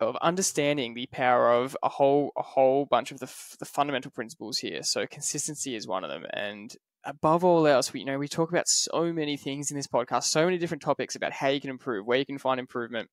of 0.00 0.16
understanding 0.16 0.94
the 0.94 1.06
power 1.06 1.52
of 1.52 1.76
a 1.82 1.88
whole 1.88 2.32
a 2.36 2.42
whole 2.42 2.84
bunch 2.86 3.10
of 3.12 3.18
the, 3.18 3.32
the 3.58 3.64
fundamental 3.64 4.10
principles 4.10 4.58
here. 4.58 4.82
So 4.82 5.06
consistency 5.06 5.74
is 5.74 5.86
one 5.86 6.04
of 6.04 6.10
them, 6.10 6.26
and 6.32 6.74
above 7.04 7.44
all 7.44 7.66
else, 7.66 7.92
we 7.92 8.00
you 8.00 8.06
know 8.06 8.18
we 8.18 8.28
talk 8.28 8.50
about 8.50 8.68
so 8.68 9.12
many 9.12 9.36
things 9.36 9.70
in 9.70 9.76
this 9.76 9.86
podcast, 9.86 10.24
so 10.24 10.44
many 10.44 10.58
different 10.58 10.82
topics 10.82 11.14
about 11.14 11.32
how 11.32 11.48
you 11.48 11.60
can 11.60 11.70
improve, 11.70 12.06
where 12.06 12.18
you 12.18 12.26
can 12.26 12.38
find 12.38 12.60
improvement, 12.60 13.08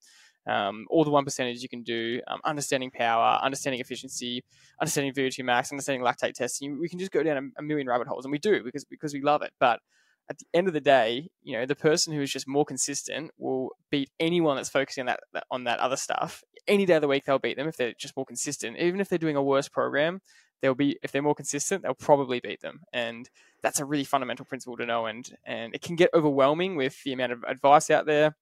um, 0.48 0.86
all 0.90 1.04
the 1.04 1.12
one 1.12 1.24
percentage 1.24 1.62
you 1.62 1.70
can 1.70 1.84
do, 1.84 2.20
um, 2.28 2.42
understanding 2.44 2.92
power, 2.92 3.40
understanding 3.42 3.80
efficiency, 3.80 4.44
understanding 4.82 5.14
VO2 5.14 5.44
max, 5.44 5.72
understanding 5.72 6.06
lactate 6.06 6.34
testing. 6.34 6.80
We 6.80 6.90
can 6.90 7.00
just 7.00 7.12
go 7.12 7.24
down 7.24 7.38
a, 7.38 7.62
a 7.62 7.64
million 7.64 7.88
rabbit 7.88 8.08
holes, 8.08 8.26
and 8.26 8.32
we 8.32 8.40
do 8.40 8.64
because 8.64 8.84
because 8.86 9.14
we 9.14 9.22
love 9.22 9.42
it, 9.42 9.52
but 9.60 9.80
at 10.30 10.38
the 10.40 10.46
end 10.54 10.68
of 10.68 10.74
the 10.74 10.82
day, 10.82 11.30
you 11.42 11.58
know, 11.58 11.66
the 11.66 11.76
person 11.76 12.14
who 12.14 12.22
is 12.22 12.32
just 12.32 12.48
more 12.48 12.66
consistent 12.66 13.32
will 13.38 13.72
beat 13.90 14.10
anyone 14.20 14.56
that's 14.56 14.70
focusing 14.70 15.08
on 15.08 15.16
that, 15.34 15.44
on 15.52 15.66
that 15.66 15.80
other 15.80 15.98
stuff. 15.98 16.44
Any 16.68 16.86
day 16.86 16.96
of 16.96 17.02
the 17.02 17.08
week, 17.08 17.26
they'll 17.26 17.40
beat 17.40 17.58
them 17.58 17.68
if 17.68 17.76
they're 17.76 17.94
just 17.98 18.16
more 18.16 18.26
consistent. 18.26 18.78
Even 18.78 19.02
if 19.02 19.10
they're 19.10 19.20
doing 19.20 19.36
a 19.36 19.44
worse 19.44 19.68
program, 19.68 20.22
they'll 20.62 20.74
be 20.74 20.98
if 21.04 21.12
they're 21.12 21.22
more 21.22 21.36
consistent, 21.36 21.84
they'll 21.84 21.94
probably 21.94 22.40
beat 22.40 22.62
them. 22.62 22.82
And 22.94 23.30
that's 23.62 23.80
a 23.80 23.86
really 23.86 24.06
fundamental 24.06 24.46
principle 24.46 24.78
to 24.78 24.86
know. 24.86 25.06
And 25.06 25.30
and 25.46 25.76
it 25.76 25.82
can 25.82 25.96
get 25.96 26.10
overwhelming 26.14 26.78
with 26.78 27.04
the 27.04 27.14
amount 27.14 27.34
of 27.34 27.44
advice 27.44 27.90
out 27.90 28.06
there. 28.06 28.38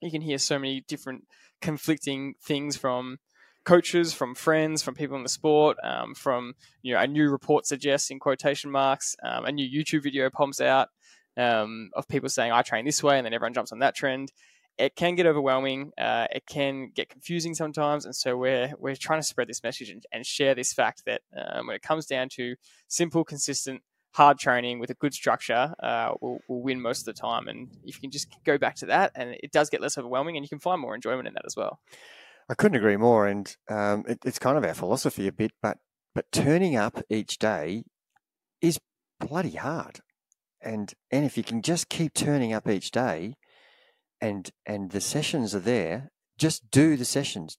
You 0.00 0.10
can 0.10 0.22
hear 0.22 0.38
so 0.38 0.58
many 0.58 0.82
different 0.88 1.24
conflicting 1.60 2.34
things 2.42 2.76
from 2.76 3.18
coaches, 3.64 4.14
from 4.14 4.34
friends, 4.34 4.82
from 4.82 4.94
people 4.94 5.16
in 5.16 5.22
the 5.22 5.28
sport, 5.28 5.76
um, 5.84 6.14
from 6.14 6.54
you 6.80 6.94
know 6.94 7.00
a 7.00 7.06
new 7.06 7.30
report 7.30 7.66
suggests 7.66 8.10
in 8.10 8.18
quotation 8.18 8.70
marks, 8.70 9.14
um, 9.22 9.44
a 9.44 9.52
new 9.52 9.68
YouTube 9.68 10.02
video 10.02 10.30
pops 10.30 10.60
out 10.60 10.88
um, 11.38 11.90
of 11.94 12.08
people 12.08 12.28
saying 12.28 12.52
I 12.52 12.62
train 12.62 12.84
this 12.84 13.02
way, 13.02 13.16
and 13.16 13.24
then 13.24 13.32
everyone 13.32 13.54
jumps 13.54 13.72
on 13.72 13.78
that 13.78 13.94
trend. 13.94 14.32
It 14.76 14.94
can 14.94 15.14
get 15.14 15.26
overwhelming. 15.26 15.92
Uh, 15.98 16.26
it 16.30 16.44
can 16.46 16.90
get 16.94 17.08
confusing 17.08 17.54
sometimes, 17.54 18.04
and 18.04 18.14
so 18.14 18.36
we're 18.36 18.72
we're 18.78 18.96
trying 18.96 19.20
to 19.20 19.26
spread 19.26 19.48
this 19.48 19.62
message 19.62 19.90
and, 19.90 20.04
and 20.12 20.26
share 20.26 20.54
this 20.54 20.72
fact 20.72 21.04
that 21.06 21.22
um, 21.36 21.66
when 21.66 21.76
it 21.76 21.82
comes 21.82 22.06
down 22.06 22.28
to 22.34 22.56
simple, 22.88 23.24
consistent, 23.24 23.82
hard 24.12 24.38
training 24.38 24.78
with 24.78 24.90
a 24.90 24.94
good 24.94 25.14
structure, 25.14 25.74
uh, 25.82 26.12
will 26.20 26.38
will 26.48 26.62
win 26.62 26.80
most 26.80 27.00
of 27.00 27.06
the 27.06 27.20
time. 27.20 27.48
And 27.48 27.68
if 27.84 27.96
you 27.96 28.00
can 28.00 28.10
just 28.10 28.28
go 28.44 28.58
back 28.58 28.76
to 28.76 28.86
that, 28.86 29.12
and 29.14 29.36
it 29.42 29.52
does 29.52 29.70
get 29.70 29.80
less 29.80 29.98
overwhelming, 29.98 30.36
and 30.36 30.44
you 30.44 30.48
can 30.48 30.60
find 30.60 30.80
more 30.80 30.94
enjoyment 30.94 31.28
in 31.28 31.34
that 31.34 31.46
as 31.46 31.56
well. 31.56 31.80
I 32.50 32.54
couldn't 32.54 32.78
agree 32.78 32.96
more, 32.96 33.26
and 33.26 33.54
um, 33.68 34.04
it, 34.08 34.18
it's 34.24 34.38
kind 34.38 34.56
of 34.56 34.64
our 34.64 34.74
philosophy 34.74 35.26
a 35.26 35.32
bit, 35.32 35.52
but 35.62 35.78
but 36.14 36.30
turning 36.32 36.76
up 36.76 37.02
each 37.10 37.38
day 37.38 37.84
is 38.60 38.78
bloody 39.20 39.56
hard 39.56 40.00
and 40.60 40.94
and 41.10 41.24
if 41.24 41.36
you 41.36 41.42
can 41.42 41.62
just 41.62 41.88
keep 41.88 42.14
turning 42.14 42.52
up 42.52 42.68
each 42.68 42.90
day 42.90 43.34
and 44.20 44.50
and 44.66 44.90
the 44.90 45.00
sessions 45.00 45.54
are 45.54 45.60
there 45.60 46.10
just 46.38 46.70
do 46.70 46.96
the 46.96 47.04
sessions. 47.04 47.58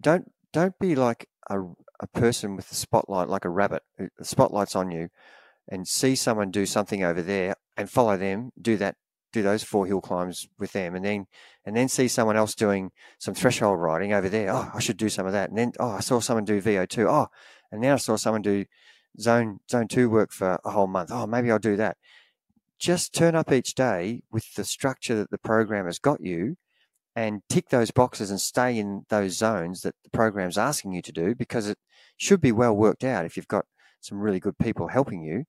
Don't 0.00 0.30
don't 0.52 0.78
be 0.78 0.94
like 0.94 1.26
a, 1.50 1.60
a 2.00 2.06
person 2.12 2.54
with 2.54 2.68
the 2.68 2.74
spotlight 2.74 3.28
like 3.28 3.44
a 3.44 3.50
rabbit 3.50 3.82
uh, 3.98 4.06
the 4.18 4.24
spotlight's 4.24 4.76
on 4.76 4.90
you 4.90 5.08
and 5.68 5.88
see 5.88 6.14
someone 6.14 6.50
do 6.50 6.66
something 6.66 7.02
over 7.02 7.22
there 7.22 7.54
and 7.76 7.90
follow 7.90 8.16
them 8.16 8.50
do 8.60 8.76
that 8.76 8.96
do 9.32 9.42
those 9.42 9.64
four 9.64 9.86
hill 9.86 10.00
climbs 10.00 10.46
with 10.58 10.72
them 10.72 10.94
and 10.94 11.04
then 11.04 11.26
and 11.64 11.76
then 11.76 11.88
see 11.88 12.06
someone 12.06 12.36
else 12.36 12.54
doing 12.54 12.92
some 13.18 13.34
threshold 13.34 13.80
riding 13.80 14.12
over 14.12 14.28
there. 14.28 14.50
Oh 14.52 14.70
i 14.74 14.80
should 14.80 14.98
do 14.98 15.08
some 15.08 15.26
of 15.26 15.32
that. 15.32 15.48
And 15.48 15.58
then 15.58 15.72
oh 15.80 15.90
i 15.90 16.00
saw 16.00 16.20
someone 16.20 16.44
do 16.44 16.60
vo2 16.60 17.06
oh 17.08 17.28
and 17.72 17.80
now 17.80 17.94
i 17.94 17.98
saw 17.98 18.16
someone 18.16 18.42
do 18.42 18.64
zone 19.20 19.60
zone 19.70 19.88
two 19.88 20.10
work 20.10 20.32
for 20.32 20.58
a 20.64 20.70
whole 20.70 20.86
month. 20.86 21.10
Oh, 21.12 21.26
maybe 21.26 21.50
I'll 21.50 21.58
do 21.58 21.76
that. 21.76 21.96
Just 22.78 23.14
turn 23.14 23.34
up 23.34 23.52
each 23.52 23.74
day 23.74 24.22
with 24.30 24.54
the 24.54 24.64
structure 24.64 25.14
that 25.16 25.30
the 25.30 25.38
program 25.38 25.86
has 25.86 25.98
got 25.98 26.20
you 26.20 26.56
and 27.16 27.42
tick 27.48 27.68
those 27.68 27.90
boxes 27.90 28.30
and 28.30 28.40
stay 28.40 28.76
in 28.76 29.04
those 29.08 29.36
zones 29.36 29.82
that 29.82 29.94
the 30.02 30.10
program's 30.10 30.58
asking 30.58 30.92
you 30.92 31.02
to 31.02 31.12
do 31.12 31.34
because 31.34 31.68
it 31.68 31.78
should 32.16 32.40
be 32.40 32.52
well 32.52 32.74
worked 32.74 33.04
out 33.04 33.24
if 33.24 33.36
you've 33.36 33.48
got 33.48 33.66
some 34.00 34.18
really 34.18 34.40
good 34.40 34.58
people 34.58 34.88
helping 34.88 35.22
you 35.22 35.44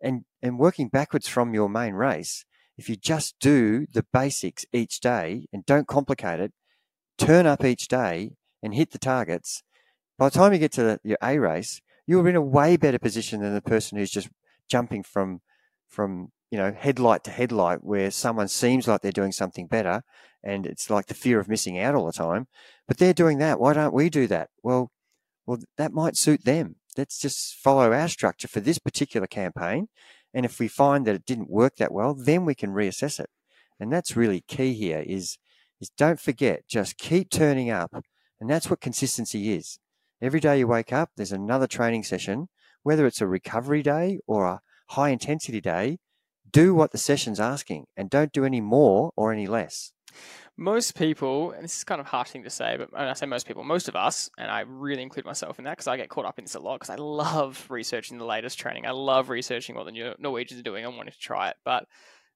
and 0.00 0.24
and 0.42 0.58
working 0.58 0.88
backwards 0.88 1.28
from 1.28 1.52
your 1.52 1.68
main 1.68 1.94
race 1.94 2.44
if 2.78 2.88
you 2.88 2.96
just 2.96 3.34
do 3.40 3.86
the 3.92 4.06
basics 4.12 4.64
each 4.72 5.00
day 5.00 5.46
and 5.52 5.66
don't 5.66 5.86
complicate 5.86 6.40
it 6.40 6.52
turn 7.18 7.46
up 7.46 7.64
each 7.64 7.88
day 7.88 8.32
and 8.62 8.74
hit 8.74 8.92
the 8.92 8.98
targets 8.98 9.62
by 10.18 10.28
the 10.28 10.38
time 10.38 10.52
you 10.52 10.58
get 10.58 10.72
to 10.72 10.82
the, 10.82 11.00
your 11.02 11.18
a 11.22 11.38
race 11.38 11.80
you're 12.10 12.28
in 12.28 12.34
a 12.34 12.42
way 12.42 12.76
better 12.76 12.98
position 12.98 13.40
than 13.40 13.54
the 13.54 13.62
person 13.62 13.96
who's 13.96 14.10
just 14.10 14.28
jumping 14.66 15.04
from 15.04 15.40
from 15.88 16.32
you 16.50 16.58
know 16.58 16.72
headlight 16.76 17.22
to 17.22 17.30
headlight 17.30 17.84
where 17.84 18.10
someone 18.10 18.48
seems 18.48 18.88
like 18.88 19.00
they're 19.00 19.12
doing 19.12 19.30
something 19.30 19.68
better 19.68 20.02
and 20.42 20.66
it's 20.66 20.90
like 20.90 21.06
the 21.06 21.14
fear 21.14 21.38
of 21.38 21.48
missing 21.48 21.78
out 21.78 21.94
all 21.94 22.06
the 22.06 22.12
time. 22.12 22.48
But 22.88 22.98
they're 22.98 23.14
doing 23.14 23.38
that. 23.38 23.60
Why 23.60 23.74
don't 23.74 23.94
we 23.94 24.10
do 24.10 24.26
that? 24.26 24.48
Well 24.60 24.90
well 25.46 25.60
that 25.76 25.92
might 25.92 26.16
suit 26.16 26.44
them. 26.44 26.74
Let's 26.98 27.20
just 27.20 27.54
follow 27.54 27.92
our 27.92 28.08
structure 28.08 28.48
for 28.48 28.58
this 28.58 28.80
particular 28.80 29.28
campaign. 29.28 29.86
And 30.34 30.44
if 30.44 30.58
we 30.58 30.66
find 30.66 31.06
that 31.06 31.14
it 31.14 31.26
didn't 31.26 31.48
work 31.48 31.76
that 31.76 31.92
well 31.92 32.14
then 32.14 32.44
we 32.44 32.56
can 32.56 32.70
reassess 32.70 33.20
it. 33.20 33.30
And 33.78 33.92
that's 33.92 34.16
really 34.16 34.40
key 34.48 34.74
here 34.74 35.04
is 35.06 35.38
is 35.80 35.90
don't 35.90 36.18
forget 36.18 36.66
just 36.66 36.98
keep 36.98 37.30
turning 37.30 37.70
up. 37.70 37.94
And 38.40 38.50
that's 38.50 38.68
what 38.68 38.80
consistency 38.80 39.52
is 39.52 39.78
Every 40.22 40.38
day 40.40 40.58
you 40.58 40.66
wake 40.66 40.92
up, 40.92 41.12
there's 41.16 41.32
another 41.32 41.66
training 41.66 42.02
session, 42.02 42.50
whether 42.82 43.06
it's 43.06 43.22
a 43.22 43.26
recovery 43.26 43.82
day 43.82 44.18
or 44.26 44.44
a 44.44 44.60
high 44.88 45.08
intensity 45.08 45.62
day. 45.62 45.98
Do 46.50 46.74
what 46.74 46.92
the 46.92 46.98
session's 46.98 47.40
asking 47.40 47.86
and 47.96 48.10
don't 48.10 48.30
do 48.30 48.44
any 48.44 48.60
more 48.60 49.12
or 49.16 49.32
any 49.32 49.46
less. 49.46 49.92
most 50.56 50.94
people, 50.94 51.52
and 51.52 51.64
this 51.64 51.78
is 51.78 51.84
kind 51.84 52.00
of 52.02 52.06
harsh 52.06 52.30
thing 52.30 52.42
to 52.42 52.50
say, 52.50 52.76
but 52.76 52.92
when 52.92 53.02
I 53.02 53.14
say 53.14 53.24
most 53.24 53.46
people, 53.46 53.64
most 53.64 53.88
of 53.88 53.96
us, 53.96 54.28
and 54.36 54.50
I 54.50 54.60
really 54.60 55.02
include 55.02 55.24
myself 55.24 55.58
in 55.58 55.64
that 55.64 55.72
because 55.72 55.86
I 55.86 55.96
get 55.96 56.10
caught 56.10 56.26
up 56.26 56.38
in 56.38 56.44
this 56.44 56.54
a 56.54 56.60
lot 56.60 56.74
because 56.80 56.90
I 56.90 56.96
love 56.96 57.66
researching 57.70 58.18
the 58.18 58.26
latest 58.26 58.58
training. 58.58 58.84
I 58.86 58.90
love 58.90 59.30
researching 59.30 59.74
what 59.74 59.86
the 59.86 60.14
Norwegians 60.18 60.60
are 60.60 60.64
doing. 60.64 60.84
I 60.84 60.88
wanting 60.88 61.12
to 61.12 61.18
try 61.18 61.48
it, 61.48 61.56
but 61.64 61.86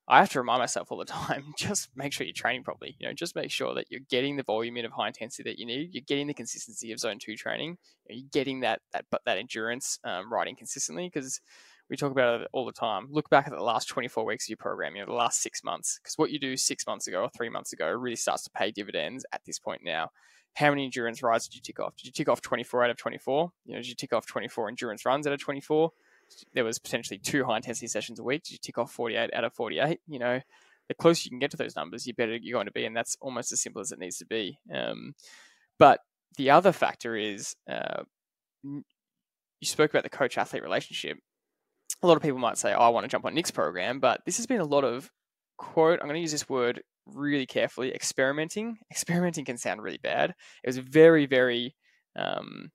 I 0.07 0.19
have 0.19 0.29
to 0.31 0.39
remind 0.39 0.61
myself 0.61 0.93
all 0.93 0.99
the 0.99 1.05
time, 1.07 1.55
just 1.59 1.89
make 1.97 2.13
sure 2.13 2.27
you're 2.27 2.35
training 2.35 2.63
properly. 2.63 2.97
You 2.99 3.09
know, 3.09 3.15
just 3.15 3.35
make 3.35 3.51
sure 3.51 3.75
that 3.75 3.87
you're 3.91 4.01
getting 4.11 4.37
the 4.37 4.43
volume 4.43 4.77
in 4.77 4.85
of 4.85 4.93
high 4.93 5.09
intensity 5.09 5.49
that 5.49 5.59
you 5.59 5.67
need. 5.67 5.95
You're 5.95 6.05
getting 6.07 6.27
the 6.27 6.35
consistency 6.35 6.93
of 6.93 6.99
zone 6.99 7.19
two 7.19 7.37
training. 7.37 7.79
You're 8.09 8.29
getting 8.33 8.61
that 8.61 8.81
that 8.93 9.07
but 9.11 9.23
that 9.25 9.39
endurance 9.39 9.99
um, 10.05 10.33
riding 10.33 10.57
consistently 10.57 11.11
because 11.13 11.41
we 11.89 11.97
talk 11.97 12.13
about 12.13 12.41
it 12.43 12.49
all 12.53 12.67
the 12.67 12.73
time. 12.73 13.09
Look 13.11 13.31
back 13.31 13.47
at 13.47 13.53
the 13.53 13.63
last 13.63 13.89
24 13.89 14.25
weeks 14.25 14.47
of 14.47 14.51
your 14.51 14.57
program, 14.57 14.95
you 14.95 15.03
know, 15.03 15.07
the 15.07 15.17
last 15.17 15.43
six 15.43 15.63
months, 15.63 15.99
because 16.03 16.17
what 16.17 16.31
you 16.31 16.39
do 16.39 16.57
six 16.57 16.87
months 16.87 17.07
ago 17.07 17.23
or 17.23 17.31
three 17.31 17.51
months 17.51 17.73
ago 17.73 17.91
really 17.91 18.17
starts 18.17 18.45
to 18.45 18.51
pay 18.51 18.71
dividends 18.71 19.25
at 19.33 19.43
this 19.45 19.59
point 19.59 19.83
now. 19.85 20.11
How 20.55 20.71
many 20.71 20.85
endurance 20.85 21.23
rides 21.23 21.49
did 21.49 21.57
you 21.57 21.61
tick 21.63 21.81
off? 21.81 21.97
Did 21.97 22.07
you 22.07 22.13
tick 22.13 22.29
off 22.29 22.41
24 22.41 22.85
out 22.85 22.91
of 22.91 22.97
24? 22.97 23.53
You 23.67 23.75
know, 23.75 23.81
did 23.81 23.89
you 23.89 23.95
tick 23.95 24.13
off 24.13 24.25
24 24.25 24.69
endurance 24.69 25.05
runs 25.05 25.27
out 25.27 25.33
of 25.33 25.41
24? 25.41 25.91
There 26.55 26.65
was 26.65 26.79
potentially 26.79 27.19
two 27.19 27.45
high 27.45 27.57
intensity 27.57 27.87
sessions 27.87 28.19
a 28.19 28.25
week. 28.25 28.45
Did 28.45 28.53
you 28.53 28.59
tick 28.63 28.79
off 28.79 28.93
48 28.93 29.31
out 29.33 29.45
of 29.45 29.55
48? 29.55 30.01
You 30.07 30.19
know, 30.19 30.41
the 30.89 30.95
closer 30.95 31.25
you 31.25 31.31
can 31.31 31.39
get 31.39 31.51
to 31.53 31.57
those 31.57 31.77
numbers, 31.77 32.05
the 32.05 32.13
better 32.13 32.37
you're 32.37 32.57
going 32.57 32.67
to 32.67 32.73
be, 32.73 32.85
and 32.85 32.97
that's 32.97 33.17
almost 33.21 33.53
as 33.53 33.61
simple 33.61 33.81
as 33.81 33.93
it 33.93 33.99
needs 33.99 34.19
to 34.19 34.27
be. 34.27 34.59
Um, 34.73 35.15
but 35.79 36.01
the 36.37 36.51
other 36.51 36.73
factor 36.73 37.17
is 37.17 37.55
uh, 37.71 38.03
you 38.63 38.83
spoke 39.63 39.91
about 39.91 40.03
the 40.03 40.11
coach 40.11 40.37
athlete 40.39 40.63
relationship 40.63 41.19
a 42.03 42.07
lot 42.07 42.17
of 42.17 42.23
people 42.23 42.39
might 42.39 42.59
say, 42.59 42.75
oh, 42.75 42.81
I 42.81 42.89
want 42.89 43.05
to 43.05 43.09
jump 43.09 43.25
on 43.25 43.35
Nick's 43.35 43.51
program, 43.51 43.99
but 43.99 44.21
this 44.27 44.37
has 44.37 44.47
been 44.47 44.61
a 44.61 44.65
lot 44.65 44.85
of 44.85 45.11
quote, 45.57 46.01
I'm 46.01 46.07
going 46.07 46.17
to 46.17 46.21
use 46.21 46.33
this 46.33 46.49
word 46.49 46.83
really 47.07 47.47
carefully, 47.47 47.95
experimenting. 47.95 48.79
Experimenting 48.91 49.45
can 49.45 49.59
sound 49.59 49.83
really 49.83 49.99
bad. 49.99 50.35
It 50.63 50.69
was 50.69 50.79
very, 50.79 51.27
very, 51.27 51.75
um, 52.17 52.71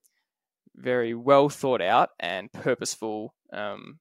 very 0.76 1.14
well 1.14 1.50
thought 1.50 1.82
out 1.82 2.10
and 2.20 2.52
purposeful 2.52 3.34
um, 3.54 4.00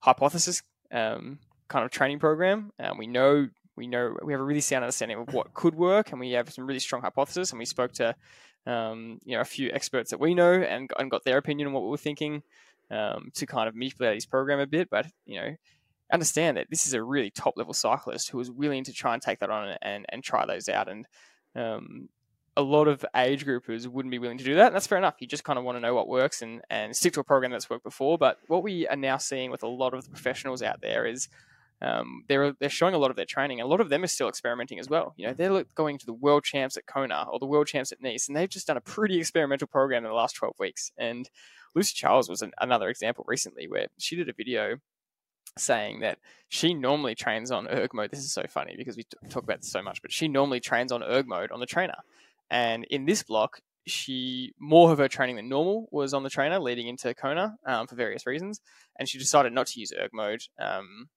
hypothesis 0.00 0.62
um, 0.92 1.38
kind 1.68 1.84
of 1.84 1.90
training 1.90 2.18
program. 2.18 2.70
And 2.78 2.98
we 2.98 3.06
know 3.06 3.48
we 3.76 3.86
know 3.86 4.16
we 4.22 4.32
have 4.32 4.40
a 4.40 4.44
really 4.44 4.60
sound 4.60 4.84
understanding 4.84 5.18
of 5.18 5.34
what 5.34 5.54
could 5.54 5.74
work, 5.74 6.12
and 6.12 6.20
we 6.20 6.32
have 6.32 6.52
some 6.52 6.66
really 6.66 6.80
strong 6.80 7.02
hypothesis. 7.02 7.50
And 7.50 7.58
we 7.58 7.64
spoke 7.64 7.92
to 7.94 8.14
um, 8.66 9.18
you 9.24 9.34
know 9.34 9.40
a 9.40 9.44
few 9.44 9.70
experts 9.72 10.10
that 10.10 10.20
we 10.20 10.34
know 10.34 10.52
and, 10.52 10.90
and 10.98 11.10
got 11.10 11.24
their 11.24 11.38
opinion 11.38 11.68
on 11.68 11.74
what 11.74 11.82
we 11.82 11.90
were 11.90 11.96
thinking 11.96 12.42
um, 12.90 13.30
to 13.34 13.46
kind 13.46 13.68
of 13.68 13.74
manipulate 13.74 14.14
his 14.14 14.26
program 14.26 14.60
a 14.60 14.66
bit. 14.66 14.88
But 14.90 15.06
you 15.26 15.40
know, 15.40 15.56
understand 16.12 16.56
that 16.56 16.68
this 16.70 16.86
is 16.86 16.94
a 16.94 17.02
really 17.02 17.30
top 17.30 17.54
level 17.56 17.74
cyclist 17.74 18.30
who 18.30 18.38
was 18.38 18.50
willing 18.50 18.84
to 18.84 18.92
try 18.92 19.14
and 19.14 19.22
take 19.22 19.40
that 19.40 19.50
on 19.50 19.76
and 19.82 20.06
and 20.08 20.22
try 20.22 20.46
those 20.46 20.68
out. 20.68 20.88
And 20.88 21.06
um, 21.56 22.08
a 22.56 22.62
lot 22.62 22.86
of 22.86 23.04
age 23.16 23.44
groupers 23.44 23.86
wouldn't 23.86 24.12
be 24.12 24.18
willing 24.18 24.38
to 24.38 24.44
do 24.44 24.54
that, 24.54 24.66
and 24.68 24.74
that's 24.74 24.86
fair 24.86 24.98
enough. 24.98 25.16
You 25.18 25.26
just 25.26 25.44
kind 25.44 25.58
of 25.58 25.64
want 25.64 25.76
to 25.76 25.80
know 25.80 25.94
what 25.94 26.08
works 26.08 26.42
and 26.42 26.62
and 26.70 26.94
stick 26.94 27.12
to 27.14 27.20
a 27.20 27.24
program 27.24 27.50
that's 27.50 27.68
worked 27.68 27.84
before. 27.84 28.16
But 28.18 28.38
what 28.46 28.62
we 28.62 28.86
are 28.88 28.96
now 28.96 29.16
seeing 29.18 29.50
with 29.50 29.62
a 29.62 29.68
lot 29.68 29.94
of 29.94 30.04
the 30.04 30.10
professionals 30.10 30.62
out 30.62 30.80
there 30.80 31.04
is 31.04 31.28
um, 31.82 32.24
they're 32.28 32.52
they're 32.52 32.68
showing 32.68 32.94
a 32.94 32.98
lot 32.98 33.10
of 33.10 33.16
their 33.16 33.26
training. 33.26 33.60
A 33.60 33.66
lot 33.66 33.80
of 33.80 33.88
them 33.88 34.04
are 34.04 34.08
still 34.08 34.28
experimenting 34.28 34.78
as 34.78 34.88
well. 34.88 35.14
You 35.16 35.26
know, 35.26 35.34
they're 35.34 35.64
going 35.74 35.98
to 35.98 36.06
the 36.06 36.12
world 36.12 36.44
champs 36.44 36.76
at 36.76 36.86
Kona 36.86 37.26
or 37.30 37.38
the 37.38 37.46
world 37.46 37.66
champs 37.66 37.92
at 37.92 38.00
Nice, 38.00 38.28
and 38.28 38.36
they've 38.36 38.48
just 38.48 38.68
done 38.68 38.76
a 38.76 38.80
pretty 38.80 39.18
experimental 39.18 39.66
program 39.66 40.04
in 40.04 40.10
the 40.10 40.16
last 40.16 40.36
twelve 40.36 40.54
weeks. 40.58 40.92
And 40.96 41.28
Lucy 41.74 41.94
Charles 41.96 42.28
was 42.28 42.40
an, 42.42 42.52
another 42.60 42.88
example 42.88 43.24
recently 43.26 43.66
where 43.66 43.88
she 43.98 44.14
did 44.14 44.28
a 44.28 44.32
video 44.32 44.76
saying 45.58 46.00
that 46.00 46.18
she 46.48 46.74
normally 46.74 47.14
trains 47.14 47.50
on 47.50 47.68
erg 47.68 47.92
mode. 47.92 48.10
This 48.10 48.20
is 48.20 48.32
so 48.32 48.44
funny 48.48 48.74
because 48.76 48.96
we 48.96 49.04
talk 49.28 49.42
about 49.42 49.60
this 49.60 49.70
so 49.70 49.82
much, 49.82 50.02
but 50.02 50.12
she 50.12 50.28
normally 50.28 50.60
trains 50.60 50.92
on 50.92 51.02
erg 51.02 51.26
mode 51.26 51.50
on 51.50 51.60
the 51.60 51.66
trainer. 51.66 51.98
And 52.50 52.84
in 52.90 53.06
this 53.06 53.22
block, 53.22 53.60
she 53.86 54.54
more 54.58 54.92
of 54.92 54.98
her 54.98 55.08
training 55.08 55.36
than 55.36 55.48
normal 55.48 55.88
was 55.90 56.14
on 56.14 56.22
the 56.22 56.30
trainer 56.30 56.58
leading 56.58 56.88
into 56.88 57.14
Kona 57.14 57.56
um, 57.66 57.86
for 57.86 57.96
various 57.96 58.26
reasons, 58.26 58.60
and 58.98 59.08
she 59.08 59.18
decided 59.18 59.52
not 59.52 59.66
to 59.68 59.80
use 59.80 59.92
erg 59.92 60.10
mode 60.12 60.42
um, 60.58 61.08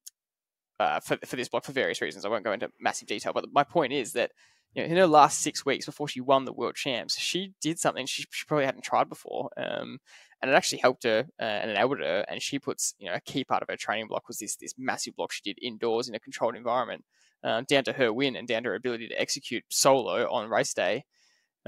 uh, 0.78 1.00
for 1.00 1.18
for 1.24 1.36
this 1.36 1.48
block 1.48 1.64
for 1.64 1.72
various 1.72 2.00
reasons. 2.00 2.24
I 2.24 2.28
won't 2.28 2.44
go 2.44 2.52
into 2.52 2.70
massive 2.80 3.08
detail, 3.08 3.32
but 3.32 3.46
my 3.52 3.64
point 3.64 3.92
is 3.92 4.12
that 4.12 4.32
you 4.74 4.82
know, 4.82 4.88
in 4.88 4.96
her 4.96 5.06
last 5.06 5.40
six 5.40 5.64
weeks 5.64 5.86
before 5.86 6.08
she 6.08 6.20
won 6.20 6.44
the 6.44 6.52
world 6.52 6.74
champs, 6.74 7.18
she 7.18 7.54
did 7.60 7.78
something 7.78 8.06
she, 8.06 8.24
she 8.30 8.44
probably 8.46 8.66
hadn't 8.66 8.84
tried 8.84 9.08
before, 9.08 9.50
um, 9.56 9.98
and 10.42 10.50
it 10.50 10.54
actually 10.54 10.78
helped 10.78 11.04
her 11.04 11.26
uh, 11.40 11.42
and 11.42 11.70
enabled 11.70 12.00
her. 12.00 12.24
And 12.28 12.42
she 12.42 12.58
puts, 12.58 12.94
you 12.98 13.08
know, 13.08 13.14
a 13.14 13.20
key 13.20 13.44
part 13.44 13.62
of 13.62 13.68
her 13.70 13.76
training 13.76 14.08
block 14.08 14.28
was 14.28 14.38
this 14.38 14.56
this 14.56 14.74
massive 14.76 15.16
block 15.16 15.32
she 15.32 15.42
did 15.42 15.58
indoors 15.62 16.08
in 16.08 16.14
a 16.14 16.20
controlled 16.20 16.54
environment, 16.54 17.04
um, 17.42 17.64
down 17.64 17.84
to 17.84 17.94
her 17.94 18.12
win 18.12 18.36
and 18.36 18.46
down 18.46 18.62
to 18.64 18.68
her 18.68 18.74
ability 18.74 19.08
to 19.08 19.20
execute 19.20 19.64
solo 19.70 20.30
on 20.30 20.50
race 20.50 20.74
day. 20.74 21.04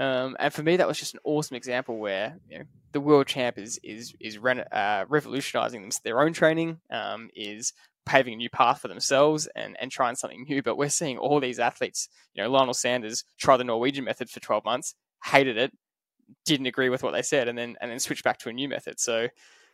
Um, 0.01 0.35
and 0.39 0.51
for 0.51 0.63
me, 0.63 0.77
that 0.77 0.87
was 0.87 0.97
just 0.97 1.13
an 1.13 1.19
awesome 1.23 1.55
example 1.55 1.95
where 1.99 2.39
you 2.49 2.57
know, 2.57 2.65
the 2.91 2.99
world 2.99 3.27
champ 3.27 3.59
is 3.59 3.79
is 3.83 4.15
is 4.19 4.39
re- 4.39 4.65
uh, 4.71 5.05
revolutionizing 5.07 5.91
their 6.03 6.21
own 6.21 6.33
training, 6.33 6.79
um, 6.89 7.29
is 7.35 7.71
paving 8.07 8.33
a 8.33 8.37
new 8.37 8.49
path 8.49 8.81
for 8.81 8.87
themselves 8.87 9.47
and, 9.55 9.77
and 9.79 9.91
trying 9.91 10.15
something 10.15 10.43
new. 10.49 10.63
But 10.63 10.75
we're 10.75 10.89
seeing 10.89 11.19
all 11.19 11.39
these 11.39 11.59
athletes, 11.59 12.09
you 12.33 12.41
know, 12.41 12.49
Lionel 12.49 12.73
Sanders 12.73 13.23
try 13.37 13.57
the 13.57 13.63
Norwegian 13.63 14.03
method 14.03 14.27
for 14.27 14.39
12 14.39 14.65
months, 14.65 14.95
hated 15.23 15.55
it, 15.55 15.71
didn't 16.45 16.65
agree 16.65 16.89
with 16.89 17.03
what 17.03 17.13
they 17.13 17.21
said, 17.21 17.47
and 17.47 17.55
then 17.55 17.75
and 17.79 17.91
then 17.91 17.99
switch 17.99 18.23
back 18.23 18.39
to 18.39 18.49
a 18.49 18.53
new 18.53 18.67
method. 18.67 18.99
So. 18.99 19.27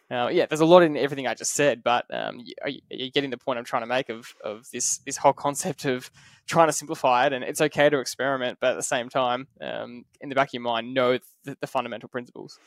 Uh, 0.09 0.29
yeah, 0.31 0.45
there's 0.45 0.61
a 0.61 0.65
lot 0.65 0.83
in 0.83 0.95
everything 0.95 1.27
I 1.27 1.33
just 1.33 1.53
said, 1.53 1.83
but 1.83 2.05
um, 2.13 2.39
you, 2.39 2.79
you're 2.89 3.09
getting 3.09 3.29
the 3.29 3.37
point 3.37 3.59
I'm 3.59 3.65
trying 3.65 3.81
to 3.81 3.87
make 3.87 4.07
of, 4.07 4.33
of 4.41 4.69
this 4.71 4.99
this 4.99 5.17
whole 5.17 5.33
concept 5.33 5.83
of 5.83 6.09
trying 6.45 6.69
to 6.69 6.73
simplify 6.73 7.25
it, 7.27 7.33
and 7.33 7.43
it's 7.43 7.59
okay 7.59 7.89
to 7.89 7.99
experiment, 7.99 8.59
but 8.61 8.71
at 8.71 8.75
the 8.77 8.83
same 8.83 9.09
time, 9.09 9.47
um, 9.59 10.05
in 10.21 10.29
the 10.29 10.35
back 10.35 10.49
of 10.49 10.53
your 10.53 10.61
mind, 10.61 10.93
know 10.93 11.19
the, 11.43 11.57
the 11.59 11.67
fundamental 11.67 12.07
principles. 12.07 12.57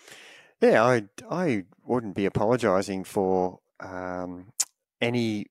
Yeah, 0.60 0.84
I 0.84 1.04
I 1.30 1.64
wouldn't 1.86 2.14
be 2.14 2.26
apologising 2.26 3.04
for 3.04 3.60
um, 3.80 4.52
any 5.00 5.46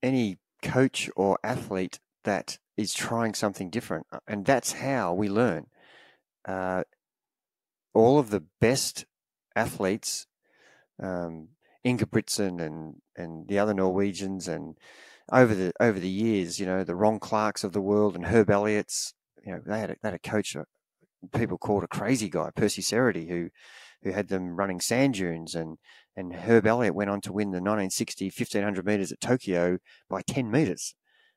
any 0.00 0.38
coach 0.62 1.10
or 1.16 1.38
athlete 1.42 1.98
that 2.22 2.58
is 2.76 2.94
trying 2.94 3.34
something 3.34 3.68
different, 3.68 4.06
uh, 4.12 4.20
and 4.28 4.46
that's 4.46 4.74
how 4.74 5.12
we 5.12 5.28
learn. 5.28 5.66
Uh, 6.46 6.84
all 7.94 8.20
of 8.20 8.30
the 8.30 8.44
best 8.60 9.04
athletes, 9.54 10.26
um, 11.02 11.48
Ingebrigtsen 11.84 12.60
and 12.60 12.94
and 13.16 13.48
the 13.48 13.58
other 13.58 13.74
Norwegians, 13.74 14.48
and 14.48 14.76
over 15.30 15.54
the 15.54 15.72
over 15.80 15.98
the 15.98 16.08
years, 16.08 16.58
you 16.58 16.66
know, 16.66 16.84
the 16.84 16.96
Ron 16.96 17.18
Clarks 17.18 17.64
of 17.64 17.72
the 17.72 17.80
world 17.80 18.14
and 18.14 18.26
Herb 18.26 18.50
Elliott's, 18.50 19.14
you 19.44 19.52
know, 19.52 19.60
they 19.64 19.80
had 19.80 19.90
a, 19.90 19.96
they 20.02 20.08
had 20.08 20.14
a 20.14 20.18
coach, 20.18 20.56
uh, 20.56 20.64
people 21.36 21.58
called 21.58 21.84
a 21.84 21.88
crazy 21.88 22.28
guy, 22.28 22.50
Percy 22.54 22.82
Cerutty, 22.82 23.28
who 23.28 23.50
who 24.02 24.12
had 24.12 24.28
them 24.28 24.56
running 24.56 24.80
sand 24.80 25.14
dunes 25.14 25.54
and 25.54 25.78
and 26.16 26.34
Herb 26.34 26.66
Elliott 26.66 26.94
went 26.94 27.10
on 27.10 27.20
to 27.22 27.32
win 27.32 27.50
the 27.50 27.56
1960 27.56 28.26
1500 28.26 28.84
meters 28.84 29.12
at 29.12 29.20
Tokyo 29.20 29.78
by 30.08 30.22
10 30.22 30.50
meters. 30.50 30.94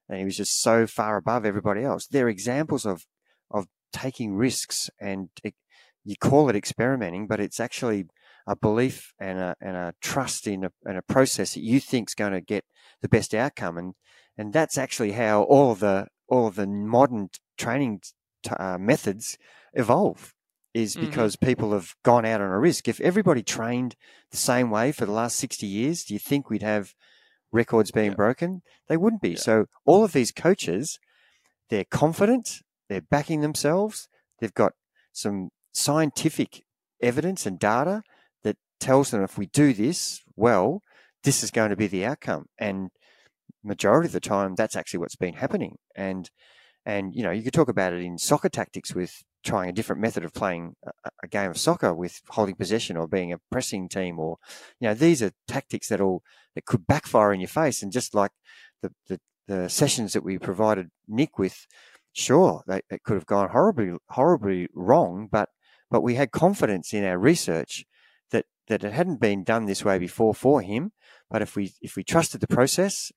And 0.10 0.20
he 0.20 0.26
was 0.26 0.38
just 0.38 0.62
so 0.62 0.86
far 0.86 1.18
above 1.18 1.46
everybody 1.46 1.84
else. 1.84 2.08
They're 2.08 2.30
examples 2.30 2.86
of, 2.86 3.06
of 3.50 3.68
taking 3.94 4.36
risks 4.36 4.90
and 5.00 5.30
it, 5.44 5.56
you 6.04 6.16
call 6.18 6.50
it 6.50 6.56
experimenting, 6.56 7.26
but 7.26 7.40
it's 7.40 7.60
actually 7.60 8.06
a 8.48 8.56
belief 8.56 9.14
and 9.20 9.40
a, 9.40 9.56
and 9.60 9.76
a 9.76 9.94
trust 10.02 10.48
in 10.48 10.66
a, 10.66 10.72
in 10.86 10.96
a 10.98 11.02
process 11.02 11.54
that 11.54 11.64
you 11.64 11.80
think 11.80 12.10
is 12.10 12.16
going 12.16 12.34
to 12.34 12.42
get 12.42 12.64
the 13.02 13.10
best 13.10 13.34
outcome. 13.34 13.78
And, 13.78 13.94
and 14.38 14.54
that's 14.54 14.78
actually 14.78 15.14
how 15.14 15.44
all 15.44 15.72
of 15.72 15.80
the, 15.80 16.08
all 16.28 16.48
of 16.48 16.56
the 16.56 16.68
modern 16.68 17.30
training 17.58 18.02
t- 18.44 18.52
uh, 18.52 18.78
methods 18.78 19.38
evolve 19.74 20.34
is 20.74 20.96
mm-hmm. 20.96 21.06
because 21.06 21.36
mm-hmm. 21.36 21.46
people 21.46 21.72
have 21.72 21.96
gone 22.04 22.26
out 22.26 22.42
on 22.42 22.52
a 22.52 22.60
risk. 22.60 22.88
If 22.88 23.00
everybody 23.02 23.42
trained 23.42 23.96
the 24.32 24.38
same 24.38 24.70
way 24.70 24.92
for 24.92 25.06
the 25.06 25.12
last 25.12 25.38
60 25.38 25.66
years, 25.66 26.04
do 26.04 26.14
you 26.14 26.20
think 26.20 26.50
we'd 26.50 26.62
have 26.62 26.94
records 27.52 27.92
being 27.92 28.12
yeah. 28.12 28.16
broken? 28.16 28.62
They 28.88 28.98
wouldn't 28.98 29.22
be. 29.22 29.32
Yeah. 29.32 29.40
So 29.40 29.66
all 29.86 30.04
of 30.04 30.12
these 30.12 30.32
coaches, 30.32 31.00
they're 31.70 31.86
confident, 31.86 32.60
they're 32.90 33.02
backing 33.02 33.42
themselves, 33.42 34.08
they've 34.40 34.54
got 34.54 34.74
some 35.12 35.50
scientific 35.72 36.64
evidence 37.02 37.46
and 37.46 37.58
data 37.58 38.04
tells 38.86 39.10
them 39.10 39.24
if 39.24 39.36
we 39.36 39.48
do 39.48 39.74
this 39.74 40.22
well, 40.36 40.84
this 41.24 41.44
is 41.44 41.50
going 41.50 41.72
to 41.72 41.76
be 41.76 41.88
the 41.88 42.06
outcome. 42.06 42.46
And 42.60 42.92
majority 43.64 44.06
of 44.06 44.14
the 44.14 44.20
time, 44.20 44.54
that's 44.54 44.76
actually 44.76 45.00
what's 45.00 45.16
been 45.16 45.34
happening. 45.34 45.78
And 45.96 46.30
and 46.86 47.16
you 47.16 47.24
know, 47.24 47.32
you 47.32 47.42
could 47.42 47.54
talk 47.54 47.68
about 47.68 47.94
it 47.94 48.04
in 48.04 48.20
soccer 48.20 48.48
tactics 48.48 48.94
with 48.94 49.24
trying 49.44 49.70
a 49.70 49.74
different 49.74 50.04
method 50.04 50.24
of 50.24 50.36
playing 50.36 50.76
a, 50.86 51.10
a, 51.24 51.28
game 51.28 51.50
of 51.50 51.58
soccer 51.58 51.96
with 51.96 52.22
holding 52.30 52.56
possession 52.56 52.96
or 52.96 53.08
being 53.08 53.34
a 53.34 53.40
pressing 53.52 53.90
team 53.90 54.20
or 54.20 54.38
you 54.80 54.88
know 54.88 54.94
these 54.94 55.22
are 55.22 55.32
tactics 55.48 55.88
that 55.88 56.02
all 56.02 56.24
that 56.56 56.66
could 56.66 56.88
backfire 56.88 57.32
in 57.32 57.40
your 57.40 57.48
face 57.48 57.84
and 57.84 57.92
just 57.92 58.16
like 58.16 58.32
the 58.82 58.92
the, 59.08 59.20
the 59.48 59.70
sessions 59.70 60.14
that 60.14 60.24
we 60.24 60.40
provided 60.40 60.90
Nick 61.08 61.38
with 61.38 61.68
sure 62.12 62.64
they, 62.68 62.82
it 62.90 63.04
could 63.04 63.14
have 63.14 63.28
gone 63.28 63.50
horribly 63.50 63.92
horribly 64.10 64.68
wrong 64.74 65.28
but 65.32 65.50
but 65.92 66.02
we 66.02 66.16
had 66.16 66.32
confidence 66.32 66.92
in 66.92 67.06
our 67.06 67.20
research 67.20 67.86
that 68.68 68.84
it 68.84 68.94
hadn't 68.94 69.20
been 69.20 69.44
done 69.44 69.66
this 69.66 69.86
way 69.86 69.98
before 69.98 70.34
for 70.34 70.62
him 70.62 70.92
but 71.30 71.42
if 71.42 71.56
we 71.56 71.74
if 71.82 71.96
we 71.96 72.04
trusted 72.04 72.42
the 72.42 72.48
process 72.48 73.12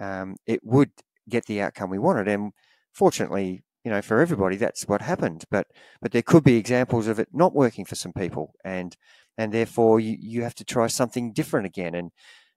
um, 0.00 0.36
it 0.46 0.60
would 0.62 0.90
get 1.28 1.46
the 1.46 1.60
outcome 1.60 1.90
we 1.90 1.98
wanted 1.98 2.28
and 2.28 2.52
fortunately, 2.92 3.64
you 3.84 3.90
know, 3.90 4.02
for 4.02 4.20
everybody, 4.20 4.56
that's 4.56 4.86
what 4.86 5.02
happened. 5.02 5.44
But 5.50 5.66
but 6.00 6.12
there 6.12 6.22
could 6.22 6.44
be 6.44 6.56
examples 6.56 7.06
of 7.08 7.18
it 7.18 7.28
not 7.32 7.54
working 7.54 7.84
for 7.84 7.94
some 7.94 8.12
people, 8.12 8.54
and 8.64 8.96
and 9.36 9.52
therefore 9.52 9.98
you, 10.00 10.16
you 10.20 10.42
have 10.42 10.54
to 10.56 10.64
try 10.64 10.86
something 10.86 11.32
different 11.32 11.66
again. 11.66 11.94
And 11.94 12.10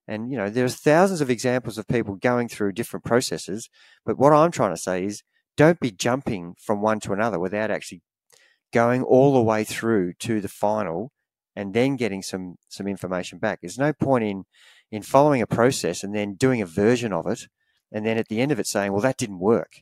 and 0.08 0.32
you 0.32 0.38
know, 0.38 0.50
there's 0.50 0.76
thousands 0.76 1.22
of 1.22 1.30
examples 1.30 1.78
of 1.78 1.88
people 1.88 2.16
going 2.16 2.48
through 2.48 2.74
different 2.74 3.06
processes. 3.06 3.70
But 4.06 4.18
what 4.20 4.34
I'm 4.34 4.52
trying 4.52 4.74
to 4.76 4.82
say 4.82 5.06
is, 5.06 5.24
don't 5.58 5.80
be 5.80 5.92
jumping 5.92 6.56
from 6.62 6.82
one 6.82 7.00
to 7.02 7.14
another 7.14 7.40
without 7.40 7.72
actually 7.72 8.02
going 8.74 9.04
all 9.04 9.34
the 9.34 9.42
way 9.42 9.64
through 9.64 10.14
to 10.20 10.42
the 10.42 10.50
final 10.50 11.12
and 11.56 11.74
then 11.74 11.96
getting 11.96 12.22
some 12.22 12.58
some 12.70 12.88
information 12.88 13.40
back. 13.40 13.60
There's 13.62 13.78
no 13.78 13.94
point 13.94 14.24
in 14.24 14.46
in 14.92 15.02
following 15.02 15.42
a 15.42 15.48
process 15.48 16.04
and 16.04 16.14
then 16.14 16.36
doing 16.36 16.62
a 16.62 16.66
version 16.66 17.14
of 17.14 17.26
it, 17.28 17.48
and 17.92 18.06
then 18.06 18.18
at 18.18 18.28
the 18.28 18.42
end 18.42 18.52
of 18.52 18.60
it 18.60 18.68
saying, 18.68 18.92
"Well, 18.92 19.02
that 19.02 19.18
didn't 19.18 19.40
work." 19.40 19.74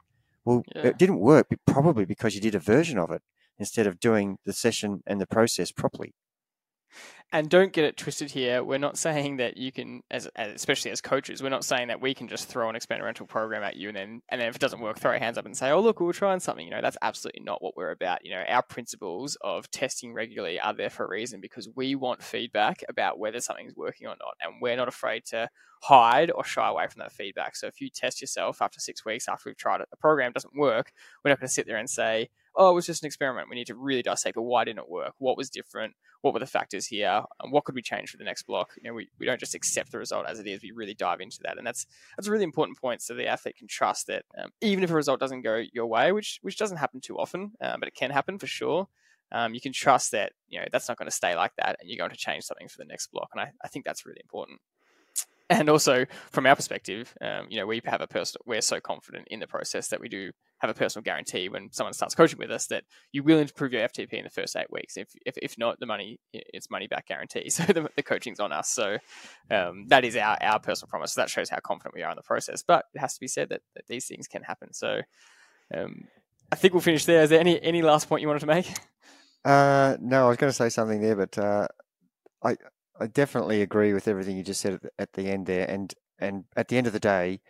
Well, 0.45 0.63
yeah. 0.75 0.87
it 0.87 0.97
didn't 0.97 1.19
work 1.19 1.47
probably 1.65 2.05
because 2.05 2.35
you 2.35 2.41
did 2.41 2.55
a 2.55 2.59
version 2.59 2.99
of 2.99 3.11
it 3.11 3.21
instead 3.57 3.87
of 3.87 3.99
doing 3.99 4.37
the 4.45 4.53
session 4.53 5.01
and 5.07 5.21
the 5.21 5.27
process 5.27 5.71
properly 5.71 6.13
and 7.33 7.49
don't 7.49 7.73
get 7.73 7.83
it 7.83 7.97
twisted 7.97 8.29
here. 8.29 8.63
We're 8.63 8.77
not 8.77 8.95
saying 8.95 9.37
that 9.37 9.57
you 9.57 9.71
can, 9.71 10.03
as, 10.11 10.27
as, 10.35 10.53
especially 10.53 10.91
as 10.91 11.01
coaches, 11.01 11.41
we're 11.41 11.49
not 11.49 11.65
saying 11.65 11.87
that 11.87 11.99
we 11.99 12.13
can 12.13 12.27
just 12.27 12.47
throw 12.47 12.69
an 12.69 12.75
experimental 12.75 13.25
program 13.25 13.63
at 13.63 13.75
you 13.75 13.87
and 13.89 13.97
then 13.97 14.21
and 14.29 14.39
then 14.39 14.47
if 14.47 14.55
it 14.55 14.61
doesn't 14.61 14.79
work, 14.79 14.99
throw 14.99 15.11
our 15.11 15.17
hands 15.17 15.39
up 15.39 15.47
and 15.47 15.57
say, 15.57 15.71
"Oh, 15.71 15.81
look, 15.81 15.99
we're 15.99 16.13
trying 16.13 16.39
something." 16.39 16.63
You 16.63 16.71
know, 16.71 16.81
that's 16.81 16.97
absolutely 17.01 17.41
not 17.43 17.61
what 17.63 17.75
we're 17.75 17.89
about. 17.89 18.23
You 18.23 18.35
know, 18.35 18.43
our 18.47 18.61
principles 18.61 19.35
of 19.41 19.69
testing 19.71 20.13
regularly 20.13 20.59
are 20.59 20.75
there 20.75 20.91
for 20.91 21.05
a 21.05 21.09
reason 21.09 21.41
because 21.41 21.67
we 21.75 21.95
want 21.95 22.21
feedback 22.21 22.83
about 22.87 23.17
whether 23.17 23.41
something's 23.41 23.75
working 23.75 24.05
or 24.07 24.15
not, 24.19 24.35
and 24.39 24.61
we're 24.61 24.77
not 24.77 24.87
afraid 24.87 25.25
to 25.25 25.49
hide 25.81 26.29
or 26.29 26.45
shy 26.45 26.69
away 26.69 26.87
from 26.87 26.99
that 26.99 27.11
feedback. 27.11 27.55
So 27.55 27.65
if 27.65 27.81
you 27.81 27.89
test 27.89 28.21
yourself 28.21 28.61
after 28.61 28.79
six 28.79 29.03
weeks 29.03 29.27
after 29.27 29.49
we've 29.49 29.57
tried 29.57 29.81
it, 29.81 29.89
the 29.89 29.97
program 29.97 30.33
doesn't 30.33 30.55
work, 30.55 30.91
we're 31.23 31.31
not 31.31 31.39
going 31.39 31.47
to 31.47 31.53
sit 31.53 31.65
there 31.65 31.77
and 31.77 31.89
say, 31.89 32.29
oh, 32.55 32.71
it 32.71 32.73
was 32.73 32.85
just 32.85 33.03
an 33.03 33.07
experiment. 33.07 33.49
We 33.49 33.55
need 33.55 33.67
to 33.67 33.75
really 33.75 34.01
dissect, 34.01 34.35
but 34.35 34.43
why 34.43 34.63
didn't 34.63 34.79
it 34.79 34.89
work? 34.89 35.13
What 35.17 35.37
was 35.37 35.49
different? 35.49 35.93
What 36.21 36.33
were 36.33 36.39
the 36.39 36.45
factors 36.45 36.87
here? 36.87 37.23
And 37.41 37.51
what 37.51 37.65
could 37.65 37.75
we 37.75 37.81
change 37.81 38.09
for 38.09 38.17
the 38.17 38.23
next 38.23 38.43
block? 38.43 38.71
You 38.77 38.89
know, 38.89 38.93
we, 38.93 39.09
we 39.19 39.25
don't 39.25 39.39
just 39.39 39.55
accept 39.55 39.91
the 39.91 39.97
result 39.97 40.25
as 40.27 40.39
it 40.39 40.47
is. 40.47 40.61
We 40.61 40.71
really 40.71 40.93
dive 40.93 41.21
into 41.21 41.39
that, 41.43 41.57
and 41.57 41.65
that's 41.65 41.85
that's 42.17 42.27
a 42.27 42.31
really 42.31 42.43
important 42.43 42.79
point. 42.79 43.01
So 43.01 43.13
the 43.13 43.27
athlete 43.27 43.57
can 43.57 43.67
trust 43.67 44.07
that 44.07 44.23
um, 44.41 44.49
even 44.61 44.83
if 44.83 44.91
a 44.91 44.95
result 44.95 45.19
doesn't 45.19 45.41
go 45.41 45.61
your 45.73 45.87
way, 45.87 46.11
which 46.11 46.39
which 46.41 46.57
doesn't 46.57 46.77
happen 46.77 47.01
too 47.01 47.17
often, 47.17 47.51
um, 47.61 47.79
but 47.79 47.87
it 47.87 47.95
can 47.95 48.11
happen 48.11 48.39
for 48.39 48.47
sure. 48.47 48.87
Um, 49.31 49.55
you 49.55 49.61
can 49.61 49.73
trust 49.73 50.11
that 50.11 50.33
you 50.47 50.59
know 50.59 50.65
that's 50.71 50.87
not 50.87 50.97
going 50.97 51.09
to 51.09 51.15
stay 51.15 51.35
like 51.35 51.51
that, 51.57 51.77
and 51.79 51.89
you're 51.89 51.97
going 51.97 52.11
to 52.11 52.17
change 52.17 52.43
something 52.43 52.67
for 52.67 52.77
the 52.77 52.85
next 52.85 53.11
block. 53.11 53.29
And 53.33 53.41
I, 53.41 53.51
I 53.63 53.67
think 53.67 53.85
that's 53.85 54.05
really 54.05 54.21
important 54.23 54.59
and 55.49 55.69
also 55.69 56.05
from 56.31 56.45
our 56.45 56.55
perspective, 56.55 57.13
um, 57.21 57.47
you 57.49 57.59
know, 57.59 57.65
we 57.65 57.81
have 57.85 58.01
a 58.01 58.07
personal. 58.07 58.43
We're 58.45 58.61
so 58.61 58.79
confident 58.79 59.27
in 59.29 59.39
the 59.39 59.47
process 59.47 59.89
that 59.89 59.99
we 59.99 60.09
do 60.09 60.31
have 60.59 60.69
a 60.69 60.73
personal 60.73 61.03
guarantee 61.03 61.49
when 61.49 61.69
someone 61.71 61.93
starts 61.93 62.15
coaching 62.15 62.39
with 62.39 62.49
us 62.49 62.67
that 62.67 62.85
you 63.11 63.23
will 63.23 63.39
improve 63.39 63.73
your 63.73 63.87
FTP 63.87 64.13
in 64.13 64.23
the 64.23 64.29
first 64.29 64.55
eight 64.55 64.71
weeks. 64.71 64.95
If 64.95 65.09
if, 65.25 65.35
if 65.41 65.57
not, 65.57 65.79
the 65.79 65.85
money 65.85 66.19
it's 66.31 66.69
money 66.69 66.87
back 66.87 67.07
guarantee. 67.07 67.49
So 67.53 67.63
the, 67.65 67.89
the 67.95 68.03
coaching's 68.03 68.39
on 68.39 68.51
us. 68.51 68.69
So 68.69 68.97
um, 69.51 69.85
that 69.89 70.05
is 70.05 70.15
our 70.15 70.37
our 70.41 70.59
personal 70.59 70.89
promise. 70.89 71.13
So 71.13 71.21
that 71.21 71.29
shows 71.29 71.49
how 71.49 71.59
confident 71.63 71.95
we 71.95 72.03
are 72.03 72.11
in 72.11 72.15
the 72.15 72.23
process. 72.23 72.63
But 72.63 72.85
it 72.93 72.99
has 72.99 73.13
to 73.13 73.19
be 73.19 73.27
said 73.27 73.49
that, 73.49 73.61
that 73.75 73.85
these 73.87 74.07
things 74.07 74.27
can 74.27 74.43
happen. 74.43 74.73
So 74.73 75.01
um, 75.75 76.05
I 76.51 76.55
think 76.55 76.73
we'll 76.73 76.81
finish 76.81 77.05
there. 77.05 77.23
Is 77.23 77.29
there 77.29 77.39
any 77.39 77.61
any 77.61 77.81
last 77.81 78.07
point 78.07 78.21
you 78.21 78.27
wanted 78.27 78.41
to 78.41 78.47
make? 78.47 78.67
Uh, 79.45 79.97
no, 79.99 80.25
I 80.25 80.29
was 80.29 80.37
going 80.37 80.49
to 80.49 80.55
say 80.55 80.69
something 80.69 81.01
there, 81.01 81.15
but 81.15 81.37
uh, 81.37 81.67
I 82.43 82.55
I 82.99 83.07
definitely 83.07 83.61
agree 83.61 83.93
with 83.93 84.07
everything 84.07 84.37
you 84.37 84.43
just 84.43 84.61
said 84.61 84.79
at 84.99 85.13
the 85.13 85.29
end 85.29 85.45
there, 85.47 85.69
and 85.69 85.93
and 86.19 86.45
at 86.55 86.67
the 86.67 86.77
end 86.77 86.87
of 86.87 86.93
the 86.93 86.99
day, 86.99 87.41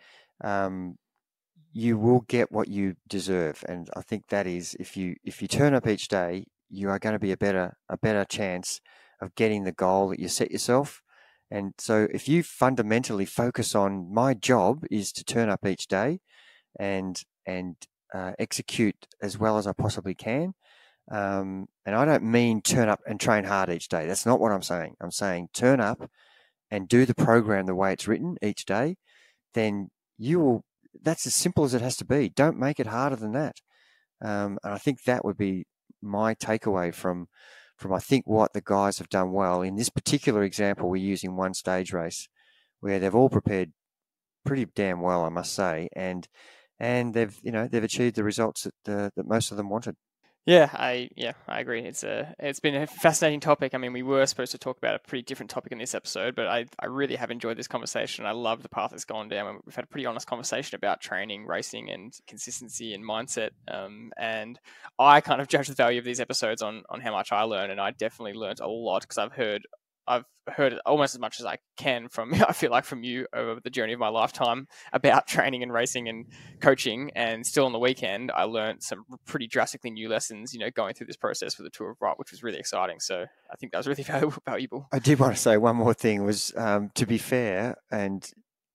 um, 0.42 0.96
you 1.72 1.98
will 1.98 2.22
get 2.22 2.52
what 2.52 2.68
you 2.68 2.96
deserve, 3.08 3.64
and 3.68 3.90
I 3.96 4.02
think 4.02 4.28
that 4.28 4.46
is 4.46 4.76
if 4.80 4.96
you 4.96 5.16
if 5.24 5.42
you 5.42 5.48
turn 5.48 5.74
up 5.74 5.86
each 5.86 6.08
day, 6.08 6.46
you 6.70 6.88
are 6.90 6.98
going 6.98 7.14
to 7.14 7.18
be 7.18 7.32
a 7.32 7.36
better 7.36 7.76
a 7.88 7.98
better 7.98 8.24
chance 8.24 8.80
of 9.20 9.34
getting 9.34 9.64
the 9.64 9.72
goal 9.72 10.08
that 10.10 10.20
you 10.20 10.28
set 10.28 10.50
yourself. 10.50 11.02
And 11.50 11.74
so, 11.78 12.08
if 12.12 12.28
you 12.28 12.42
fundamentally 12.42 13.26
focus 13.26 13.74
on 13.74 14.12
my 14.12 14.34
job 14.34 14.84
is 14.90 15.12
to 15.12 15.24
turn 15.24 15.48
up 15.50 15.66
each 15.66 15.86
day, 15.88 16.20
and 16.78 17.22
and 17.46 17.76
uh, 18.14 18.32
execute 18.38 19.06
as 19.22 19.38
well 19.38 19.58
as 19.58 19.66
I 19.66 19.72
possibly 19.72 20.14
can, 20.14 20.54
um, 21.10 21.66
and 21.84 21.94
I 21.94 22.04
don't 22.04 22.24
mean 22.24 22.62
turn 22.62 22.88
up 22.88 23.00
and 23.06 23.20
train 23.20 23.44
hard 23.44 23.70
each 23.70 23.88
day. 23.88 24.06
That's 24.06 24.26
not 24.26 24.40
what 24.40 24.52
I'm 24.52 24.62
saying. 24.62 24.94
I'm 25.00 25.10
saying 25.10 25.48
turn 25.52 25.80
up 25.80 26.10
and 26.70 26.88
do 26.88 27.04
the 27.04 27.14
program 27.14 27.66
the 27.66 27.74
way 27.74 27.92
it's 27.92 28.08
written 28.08 28.36
each 28.42 28.64
day. 28.64 28.96
Then 29.52 29.90
you 30.18 30.40
will. 30.40 30.64
That's 31.02 31.26
as 31.26 31.34
simple 31.34 31.64
as 31.64 31.74
it 31.74 31.82
has 31.82 31.96
to 31.96 32.04
be. 32.04 32.28
Don't 32.28 32.58
make 32.58 32.78
it 32.78 32.86
harder 32.86 33.16
than 33.16 33.32
that. 33.32 33.56
Um, 34.24 34.58
and 34.62 34.72
I 34.72 34.78
think 34.78 35.02
that 35.02 35.24
would 35.24 35.36
be 35.36 35.66
my 36.00 36.34
takeaway 36.34 36.94
from 36.94 37.26
from 37.76 37.92
I 37.92 37.98
think 37.98 38.26
what 38.26 38.52
the 38.52 38.60
guys 38.60 38.98
have 38.98 39.08
done 39.08 39.32
well 39.32 39.62
in 39.62 39.76
this 39.76 39.90
particular 39.90 40.42
example. 40.44 40.88
We're 40.88 40.96
using 40.96 41.36
one 41.36 41.54
stage 41.54 41.92
race 41.92 42.28
where 42.80 42.98
they've 42.98 43.14
all 43.14 43.28
prepared 43.28 43.72
pretty 44.44 44.66
damn 44.74 45.00
well, 45.00 45.24
I 45.24 45.30
must 45.30 45.54
say, 45.54 45.88
and 45.94 46.28
and 46.78 47.14
they've 47.14 47.36
you 47.42 47.52
know 47.52 47.68
they've 47.68 47.84
achieved 47.84 48.16
the 48.16 48.24
results 48.24 48.66
that 48.84 48.92
uh, 48.92 49.10
that 49.16 49.26
most 49.26 49.50
of 49.50 49.56
them 49.56 49.68
wanted. 49.68 49.96
Yeah, 50.46 50.68
I 50.74 51.08
yeah, 51.16 51.32
I 51.48 51.60
agree. 51.60 51.80
It's 51.86 52.04
a 52.04 52.34
it's 52.38 52.60
been 52.60 52.74
a 52.74 52.86
fascinating 52.86 53.40
topic. 53.40 53.74
I 53.74 53.78
mean, 53.78 53.94
we 53.94 54.02
were 54.02 54.26
supposed 54.26 54.52
to 54.52 54.58
talk 54.58 54.76
about 54.76 54.94
a 54.94 54.98
pretty 54.98 55.22
different 55.22 55.48
topic 55.48 55.72
in 55.72 55.78
this 55.78 55.94
episode, 55.94 56.34
but 56.34 56.46
I, 56.48 56.66
I 56.78 56.84
really 56.86 57.16
have 57.16 57.30
enjoyed 57.30 57.56
this 57.56 57.66
conversation. 57.66 58.26
I 58.26 58.32
love 58.32 58.62
the 58.62 58.68
path 58.68 58.92
it's 58.92 59.06
gone 59.06 59.30
down. 59.30 59.60
We've 59.64 59.74
had 59.74 59.84
a 59.84 59.88
pretty 59.88 60.04
honest 60.04 60.26
conversation 60.26 60.76
about 60.76 61.00
training, 61.00 61.46
racing, 61.46 61.88
and 61.90 62.12
consistency 62.26 62.92
and 62.92 63.02
mindset. 63.02 63.50
Um, 63.68 64.12
and 64.18 64.60
I 64.98 65.22
kind 65.22 65.40
of 65.40 65.48
judge 65.48 65.68
the 65.68 65.74
value 65.74 65.98
of 65.98 66.04
these 66.04 66.20
episodes 66.20 66.60
on 66.60 66.82
on 66.90 67.00
how 67.00 67.12
much 67.12 67.32
I 67.32 67.42
learn, 67.44 67.70
and 67.70 67.80
I 67.80 67.92
definitely 67.92 68.34
learned 68.34 68.60
a 68.60 68.68
lot 68.68 69.00
because 69.00 69.16
I've 69.16 69.32
heard 69.32 69.66
I've 70.06 70.24
heard 70.48 70.78
almost 70.84 71.14
as 71.14 71.20
much 71.20 71.40
as 71.40 71.46
I 71.46 71.58
can 71.76 72.08
from 72.08 72.34
I 72.48 72.52
feel 72.52 72.70
like 72.70 72.84
from 72.84 73.02
you 73.02 73.26
over 73.32 73.60
the 73.62 73.70
journey 73.70 73.92
of 73.92 73.98
my 73.98 74.08
lifetime 74.08 74.66
about 74.92 75.26
training 75.28 75.62
and 75.62 75.72
racing 75.72 76.08
and 76.08 76.26
coaching. 76.60 77.10
And 77.14 77.46
still 77.46 77.66
on 77.66 77.72
the 77.72 77.78
weekend 77.78 78.30
I 78.34 78.44
learned 78.44 78.82
some 78.82 79.04
pretty 79.24 79.46
drastically 79.46 79.90
new 79.90 80.08
lessons 80.08 80.52
you 80.52 80.60
know 80.60 80.70
going 80.70 80.94
through 80.94 81.06
this 81.06 81.16
process 81.16 81.54
for 81.54 81.62
the 81.62 81.70
tour 81.70 81.90
of 81.90 81.98
Bright 81.98 82.18
which 82.18 82.30
was 82.30 82.42
really 82.42 82.58
exciting. 82.58 83.00
So 83.00 83.24
I 83.50 83.56
think 83.56 83.72
that 83.72 83.78
was 83.78 83.86
really 83.86 84.02
valuable 84.04 84.42
valuable. 84.44 84.88
I 84.92 84.98
did 84.98 85.18
want 85.18 85.34
to 85.34 85.40
say 85.40 85.56
one 85.56 85.76
more 85.76 85.94
thing 85.94 86.24
was 86.24 86.52
um, 86.56 86.90
to 86.94 87.06
be 87.06 87.18
fair 87.18 87.76
and 87.90 88.28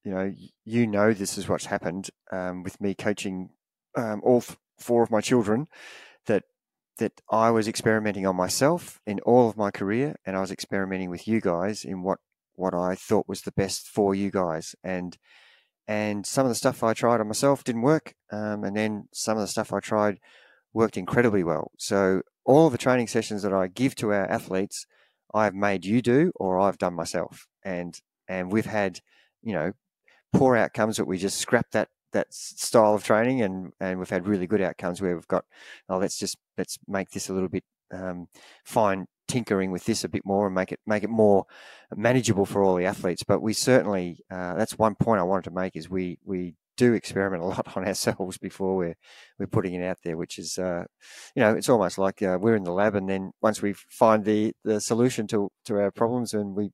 you 0.03 0.11
know 0.11 0.34
you 0.65 0.88
know 0.88 1.13
this 1.13 1.38
is 1.38 1.47
what's 1.47 1.65
happened 1.65 2.09
um, 2.32 2.63
with 2.63 2.80
me 2.82 2.93
coaching 2.93 3.49
um, 3.95 4.21
all 4.23 4.38
f- 4.38 4.57
four 4.77 5.03
of 5.03 5.11
my 5.11 5.21
children 5.21 5.67
that 6.25 6.43
that 6.99 7.21
I 7.29 7.51
was 7.51 7.67
experimenting 7.67 8.25
on 8.25 8.35
myself 8.35 9.01
in 9.05 9.19
all 9.21 9.49
of 9.49 9.57
my 9.57 9.71
career, 9.71 10.15
and 10.25 10.37
I 10.37 10.41
was 10.41 10.51
experimenting 10.51 11.09
with 11.09 11.27
you 11.27 11.41
guys 11.41 11.83
in 11.83 12.03
what 12.03 12.19
what 12.55 12.73
I 12.73 12.95
thought 12.95 13.27
was 13.27 13.41
the 13.41 13.53
best 13.53 13.87
for 13.87 14.13
you 14.13 14.29
guys. 14.29 14.75
And 14.83 15.17
and 15.87 16.25
some 16.25 16.45
of 16.45 16.49
the 16.49 16.55
stuff 16.55 16.83
I 16.83 16.93
tried 16.93 17.19
on 17.19 17.27
myself 17.27 17.63
didn't 17.63 17.81
work, 17.81 18.13
um, 18.31 18.63
and 18.63 18.77
then 18.77 19.07
some 19.11 19.37
of 19.37 19.41
the 19.41 19.47
stuff 19.47 19.73
I 19.73 19.79
tried 19.79 20.19
worked 20.71 20.97
incredibly 20.97 21.43
well. 21.43 21.71
So 21.79 22.21
all 22.45 22.69
the 22.69 22.77
training 22.77 23.07
sessions 23.07 23.41
that 23.41 23.53
I 23.53 23.67
give 23.67 23.95
to 23.95 24.13
our 24.13 24.29
athletes, 24.29 24.85
I've 25.33 25.55
made 25.55 25.85
you 25.85 26.01
do, 26.01 26.31
or 26.35 26.59
I've 26.59 26.77
done 26.77 26.93
myself, 26.93 27.47
and 27.63 27.99
and 28.27 28.51
we've 28.51 28.67
had 28.67 28.99
you 29.41 29.53
know 29.53 29.71
poor 30.33 30.55
outcomes 30.55 30.97
that 30.97 31.07
we 31.07 31.17
just 31.17 31.37
scrap 31.37 31.71
that 31.71 31.89
that 32.14 32.34
style 32.34 32.93
of 32.95 33.03
training, 33.03 33.41
and 33.41 33.72
and 33.80 33.99
we've 33.99 34.10
had 34.10 34.28
really 34.28 34.47
good 34.47 34.62
outcomes 34.62 35.01
where 35.01 35.16
we've 35.16 35.28
got, 35.28 35.45
oh, 35.89 35.97
let's 35.97 36.18
just 36.18 36.38
let's 36.57 36.78
make 36.88 37.10
this 37.12 37.30
a 37.30 37.34
little 37.34 37.49
bit 37.49 37.64
um, 37.91 38.28
fine 38.64 39.07
tinkering 39.28 39.70
with 39.72 39.86
this 39.86 40.03
a 40.03 40.10
bit 40.10 40.26
more 40.26 40.48
and 40.48 40.56
make 40.56 40.72
it 40.72 40.80
make 40.88 41.03
it 41.03 41.10
more 41.10 41.45
manageable 41.95 42.45
for 42.45 42.64
all 42.64 42.76
the 42.76 42.86
athletes. 42.86 43.23
But 43.23 43.41
we 43.41 43.53
certainly 43.53 44.19
uh, 44.31 44.56
that's 44.56 44.77
one 44.77 44.95
point 44.95 45.19
I 45.19 45.23
wanted 45.23 45.45
to 45.45 45.52
make 45.52 45.76
is 45.76 45.90
we 45.90 46.19
we 46.26 46.56
do 46.80 46.94
experiment 46.94 47.44
a 47.44 47.45
lot 47.53 47.77
on 47.77 47.86
ourselves 47.86 48.38
before 48.38 48.76
we're 48.76 48.95
we're 49.38 49.48
putting 49.48 49.76
it 49.76 49.86
out 49.86 49.98
there, 50.03 50.18
which 50.18 50.40
is 50.40 50.57
uh, 50.57 50.86
you 51.36 51.41
know 51.41 51.53
it's 51.53 51.69
almost 51.69 51.98
like 51.98 52.22
uh, 52.22 52.38
we're 52.41 52.56
in 52.56 52.64
the 52.64 52.72
lab 52.72 52.95
and 52.95 53.07
then 53.07 53.31
once 53.41 53.61
we 53.61 53.73
find 53.73 54.26
the 54.26 54.53
the 54.64 54.81
solution 54.81 55.27
to 55.27 55.52
to 55.65 55.80
our 55.80 55.91
problems 55.91 56.34
and 56.34 56.56
we 56.56 56.72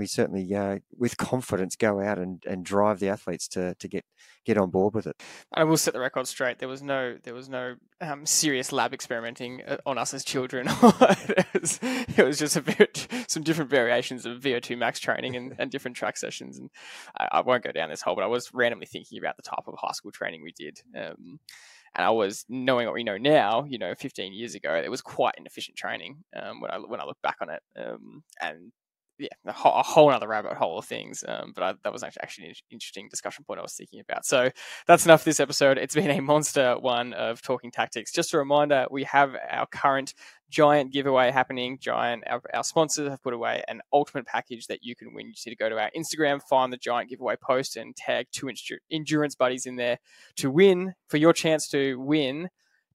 we 0.00 0.06
certainly, 0.06 0.54
uh, 0.54 0.78
with 0.96 1.16
confidence, 1.16 1.76
go 1.76 2.00
out 2.00 2.18
and, 2.18 2.42
and 2.46 2.64
drive 2.64 2.98
the 2.98 3.08
athletes 3.08 3.46
to, 3.48 3.74
to 3.74 3.88
get 3.88 4.04
get 4.46 4.56
on 4.56 4.70
board 4.70 4.94
with 4.94 5.06
it. 5.06 5.22
I 5.52 5.64
will 5.64 5.76
set 5.76 5.92
the 5.92 6.00
record 6.00 6.26
straight. 6.26 6.58
There 6.58 6.68
was 6.68 6.82
no 6.82 7.16
there 7.22 7.34
was 7.34 7.48
no 7.48 7.76
um, 8.00 8.24
serious 8.24 8.72
lab 8.72 8.94
experimenting 8.94 9.62
uh, 9.62 9.76
on 9.84 9.98
us 9.98 10.14
as 10.14 10.24
children. 10.24 10.66
it, 10.70 11.46
was, 11.52 11.78
it, 11.82 12.24
was, 12.24 12.38
just 12.38 12.56
a 12.56 12.62
bit 12.62 13.06
some 13.28 13.42
different 13.42 13.70
variations 13.70 14.24
of 14.24 14.40
VO2 14.40 14.78
max 14.78 14.98
training 14.98 15.36
and, 15.36 15.54
and 15.58 15.70
different 15.70 15.96
track 15.96 16.16
sessions. 16.16 16.58
And 16.58 16.70
I, 17.18 17.28
I, 17.32 17.40
won't 17.42 17.62
go 17.62 17.72
down 17.72 17.90
this 17.90 18.00
hole, 18.00 18.14
but 18.14 18.24
I 18.24 18.28
was 18.28 18.52
randomly 18.54 18.86
thinking 18.86 19.18
about 19.18 19.36
the 19.36 19.42
type 19.42 19.66
of 19.66 19.74
high 19.76 19.92
school 19.92 20.10
training 20.10 20.42
we 20.42 20.54
did. 20.56 20.80
Um, 20.96 21.38
and 21.94 22.06
I 22.06 22.10
was 22.10 22.44
knowing 22.48 22.86
what 22.86 22.94
we 22.94 23.04
know 23.04 23.18
now, 23.18 23.64
you 23.68 23.78
know, 23.78 23.94
15 23.94 24.32
years 24.32 24.54
ago, 24.54 24.74
it 24.74 24.90
was 24.90 25.02
quite 25.02 25.34
inefficient 25.36 25.76
training 25.76 26.22
um, 26.40 26.60
when 26.60 26.70
I 26.70 26.78
when 26.78 27.00
I 27.00 27.04
look 27.04 27.20
back 27.22 27.38
on 27.42 27.50
it. 27.50 27.62
Um, 27.76 28.22
and 28.40 28.72
yeah, 29.20 29.28
a 29.44 29.52
whole, 29.52 29.74
a 29.74 29.82
whole 29.82 30.10
other 30.10 30.26
rabbit 30.26 30.54
hole 30.54 30.78
of 30.78 30.86
things. 30.86 31.22
Um, 31.28 31.52
but 31.54 31.62
I, 31.62 31.74
that 31.84 31.92
was 31.92 32.02
actually 32.02 32.48
an 32.48 32.54
interesting 32.70 33.08
discussion 33.10 33.44
point 33.44 33.60
I 33.60 33.62
was 33.62 33.74
thinking 33.74 34.00
about. 34.00 34.24
So 34.24 34.50
that's 34.86 35.04
enough 35.04 35.20
for 35.20 35.28
this 35.28 35.40
episode. 35.40 35.76
It's 35.76 35.94
been 35.94 36.10
a 36.10 36.20
monster 36.20 36.76
one 36.78 37.12
of 37.12 37.42
talking 37.42 37.70
tactics. 37.70 38.12
Just 38.12 38.32
a 38.32 38.38
reminder, 38.38 38.86
we 38.90 39.04
have 39.04 39.36
our 39.50 39.66
current 39.66 40.14
giant 40.48 40.92
giveaway 40.92 41.30
happening. 41.30 41.78
Giant, 41.80 42.24
our, 42.26 42.40
our 42.54 42.64
sponsors 42.64 43.10
have 43.10 43.22
put 43.22 43.34
away 43.34 43.62
an 43.68 43.82
ultimate 43.92 44.26
package 44.26 44.66
that 44.68 44.82
you 44.82 44.96
can 44.96 45.14
win. 45.14 45.26
You 45.26 45.34
just 45.34 45.46
need 45.46 45.52
to 45.52 45.56
go 45.56 45.68
to 45.68 45.78
our 45.78 45.90
Instagram, 45.96 46.40
find 46.42 46.72
the 46.72 46.78
giant 46.78 47.10
giveaway 47.10 47.36
post, 47.36 47.76
and 47.76 47.94
tag 47.94 48.26
two 48.32 48.50
endurance 48.90 49.34
buddies 49.34 49.66
in 49.66 49.76
there 49.76 49.98
to 50.36 50.50
win 50.50 50.94
for 51.08 51.18
your 51.18 51.32
chance 51.32 51.68
to 51.68 52.00
win 52.00 52.48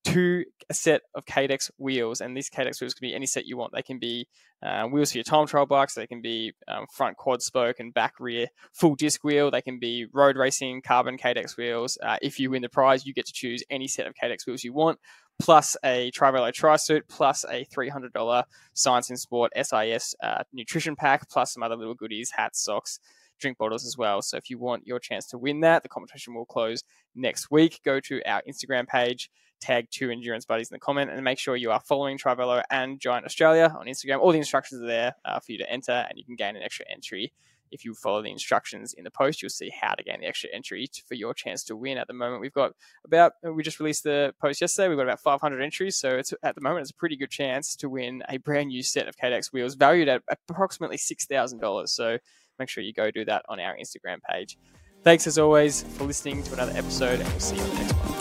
two 0.06 0.46
a 0.70 0.74
set 0.74 1.02
of 1.14 1.26
Cadex 1.26 1.70
wheels, 1.78 2.22
and 2.22 2.36
these 2.36 2.50
Cadex 2.50 2.80
wheels 2.80 2.94
can 2.94 3.08
be 3.08 3.14
any 3.14 3.26
set 3.26 3.46
you 3.46 3.58
want. 3.58 3.74
They 3.74 3.84
can 3.84 4.00
be 4.00 4.28
uh, 4.64 4.86
wheels 4.86 5.12
for 5.12 5.18
your 5.18 5.24
time 5.24 5.46
trial 5.46 5.66
bikes. 5.66 5.94
They 5.94 6.08
can 6.08 6.22
be 6.22 6.54
um, 6.68 6.86
front 6.92 7.18
quad 7.18 7.42
spoke 7.42 7.80
and 7.80 7.94
back 7.94 8.14
rear 8.20 8.48
full 8.74 8.96
disc 8.96 9.24
wheel. 9.24 9.52
They 9.52 9.62
can 9.62 9.80
be 9.80 10.08
road 10.14 10.38
racing 10.38 10.82
carbon 10.82 11.18
Cadex 11.18 11.58
wheels. 11.58 11.98
Uh, 12.02 12.18
if 12.22 12.40
you 12.40 12.50
win 12.52 12.62
the 12.62 12.70
prize, 12.70 13.06
you 13.06 13.14
get 13.14 13.26
to 13.28 13.34
choose 13.34 13.64
any 13.70 13.88
set 13.88 14.08
of 14.08 14.14
Cadex 14.22 14.48
wheels 14.48 14.64
you 14.64 14.74
want, 14.74 15.00
plus 15.40 15.76
a 15.84 16.12
Trivelo 16.12 16.52
tri 16.52 16.78
suit, 16.78 17.08
plus 17.08 17.44
a 17.46 17.66
$300 17.66 18.44
Science 18.74 19.10
in 19.10 19.18
Sport 19.18 19.52
SIS 19.56 20.16
uh, 20.24 20.44
nutrition 20.54 20.96
pack, 20.96 21.30
plus 21.30 21.54
some 21.54 21.64
other 21.64 21.76
little 21.76 21.96
goodies, 21.96 22.32
hats, 22.32 22.64
socks, 22.64 23.00
drink 23.40 23.58
bottles 23.58 23.86
as 23.86 23.98
well. 23.98 24.22
So 24.22 24.38
if 24.38 24.50
you 24.50 24.58
want 24.58 24.88
your 24.88 25.00
chance 25.00 25.28
to 25.28 25.38
win 25.38 25.62
that, 25.62 25.84
the 25.84 25.90
competition 25.90 26.34
will 26.34 26.46
close 26.46 26.84
next 27.16 27.52
week. 27.52 27.82
Go 27.84 28.00
to 28.02 28.22
our 28.26 28.42
Instagram 28.48 28.88
page, 28.88 29.30
tag 29.62 29.88
two 29.92 30.10
endurance 30.10 30.46
buddies 30.46 30.70
in 30.70 30.76
the 30.76 30.80
comment, 30.80 31.12
and 31.12 31.24
make 31.24 31.40
sure 31.40 31.56
you 31.56 31.72
are 31.72 31.80
following 31.80 32.18
Trivelo 32.18 32.62
and 32.70 33.00
Giant 33.00 33.26
Australia 33.26 33.76
on 33.78 33.88
Instagram. 33.88 34.20
All 34.20 34.32
the 34.32 34.38
instructions 34.38 34.82
are 34.82 34.88
there 34.88 35.16
uh, 35.26 35.40
for 35.40 35.52
you 35.52 35.58
to 35.60 35.70
enter, 35.70 35.92
and 35.92 36.18
you 36.18 36.24
can 36.24 36.36
gain 36.36 36.56
an 36.56 36.64
extra 36.64 36.86
entry. 36.90 37.34
If 37.72 37.84
you 37.84 37.94
follow 37.94 38.22
the 38.22 38.32
instructions 38.32 38.94
in 38.94 39.04
the 39.04 39.12
post, 39.12 39.42
you'll 39.42 39.50
see 39.50 39.70
how 39.70 39.96
to 39.96 40.04
gain 40.04 40.22
the 40.22 40.28
extra 40.28 40.50
entry 40.54 40.88
for 41.08 41.16
your 41.16 41.34
chance 41.34 41.64
to 41.66 41.76
win. 41.76 41.98
At 41.98 42.08
the 42.08 42.14
moment, 42.14 42.42
we've 42.42 42.54
got 42.54 42.74
about 43.04 43.34
we 43.44 43.64
just 43.64 43.80
released 43.80 44.04
the 44.04 44.34
post 44.40 44.62
yesterday. 44.62 44.88
We've 44.88 44.98
got 44.98 45.04
about 45.04 45.20
500 45.20 45.62
entries, 45.62 45.98
so 45.98 46.12
it's 46.18 46.34
at 46.44 46.56
the 46.56 46.62
moment 46.62 46.84
it's 46.84 46.92
a 46.92 46.96
pretty 46.96 47.18
good 47.18 47.32
chance 47.32 47.76
to 47.78 47.90
win 47.90 48.24
a 48.30 48.38
brand 48.38 48.70
new 48.70 48.84
set 48.84 49.08
of 49.08 49.18
Cadex 49.18 49.52
wheels 49.52 49.76
valued 49.76 50.08
at 50.08 50.22
approximately 50.50 50.98
six 50.98 51.26
thousand 51.26 51.60
dollars. 51.60 51.92
So 51.92 52.18
make 52.60 52.70
sure 52.70 52.84
you 52.84 52.94
go 52.94 53.12
do 53.12 53.26
that 53.26 53.44
on 53.50 53.60
our 53.60 53.76
Instagram 53.76 54.20
page. 54.30 54.58
Thanks 55.04 55.28
as 55.28 55.38
always 55.38 55.84
for 55.84 56.06
listening 56.06 56.44
to 56.44 56.54
another 56.54 56.72
episode, 56.76 57.20
and 57.20 57.30
we'll 57.30 57.40
see 57.40 57.58
you 57.58 57.62
on 57.62 57.70
the 57.70 57.76
next 57.76 57.94
one. 57.94 58.15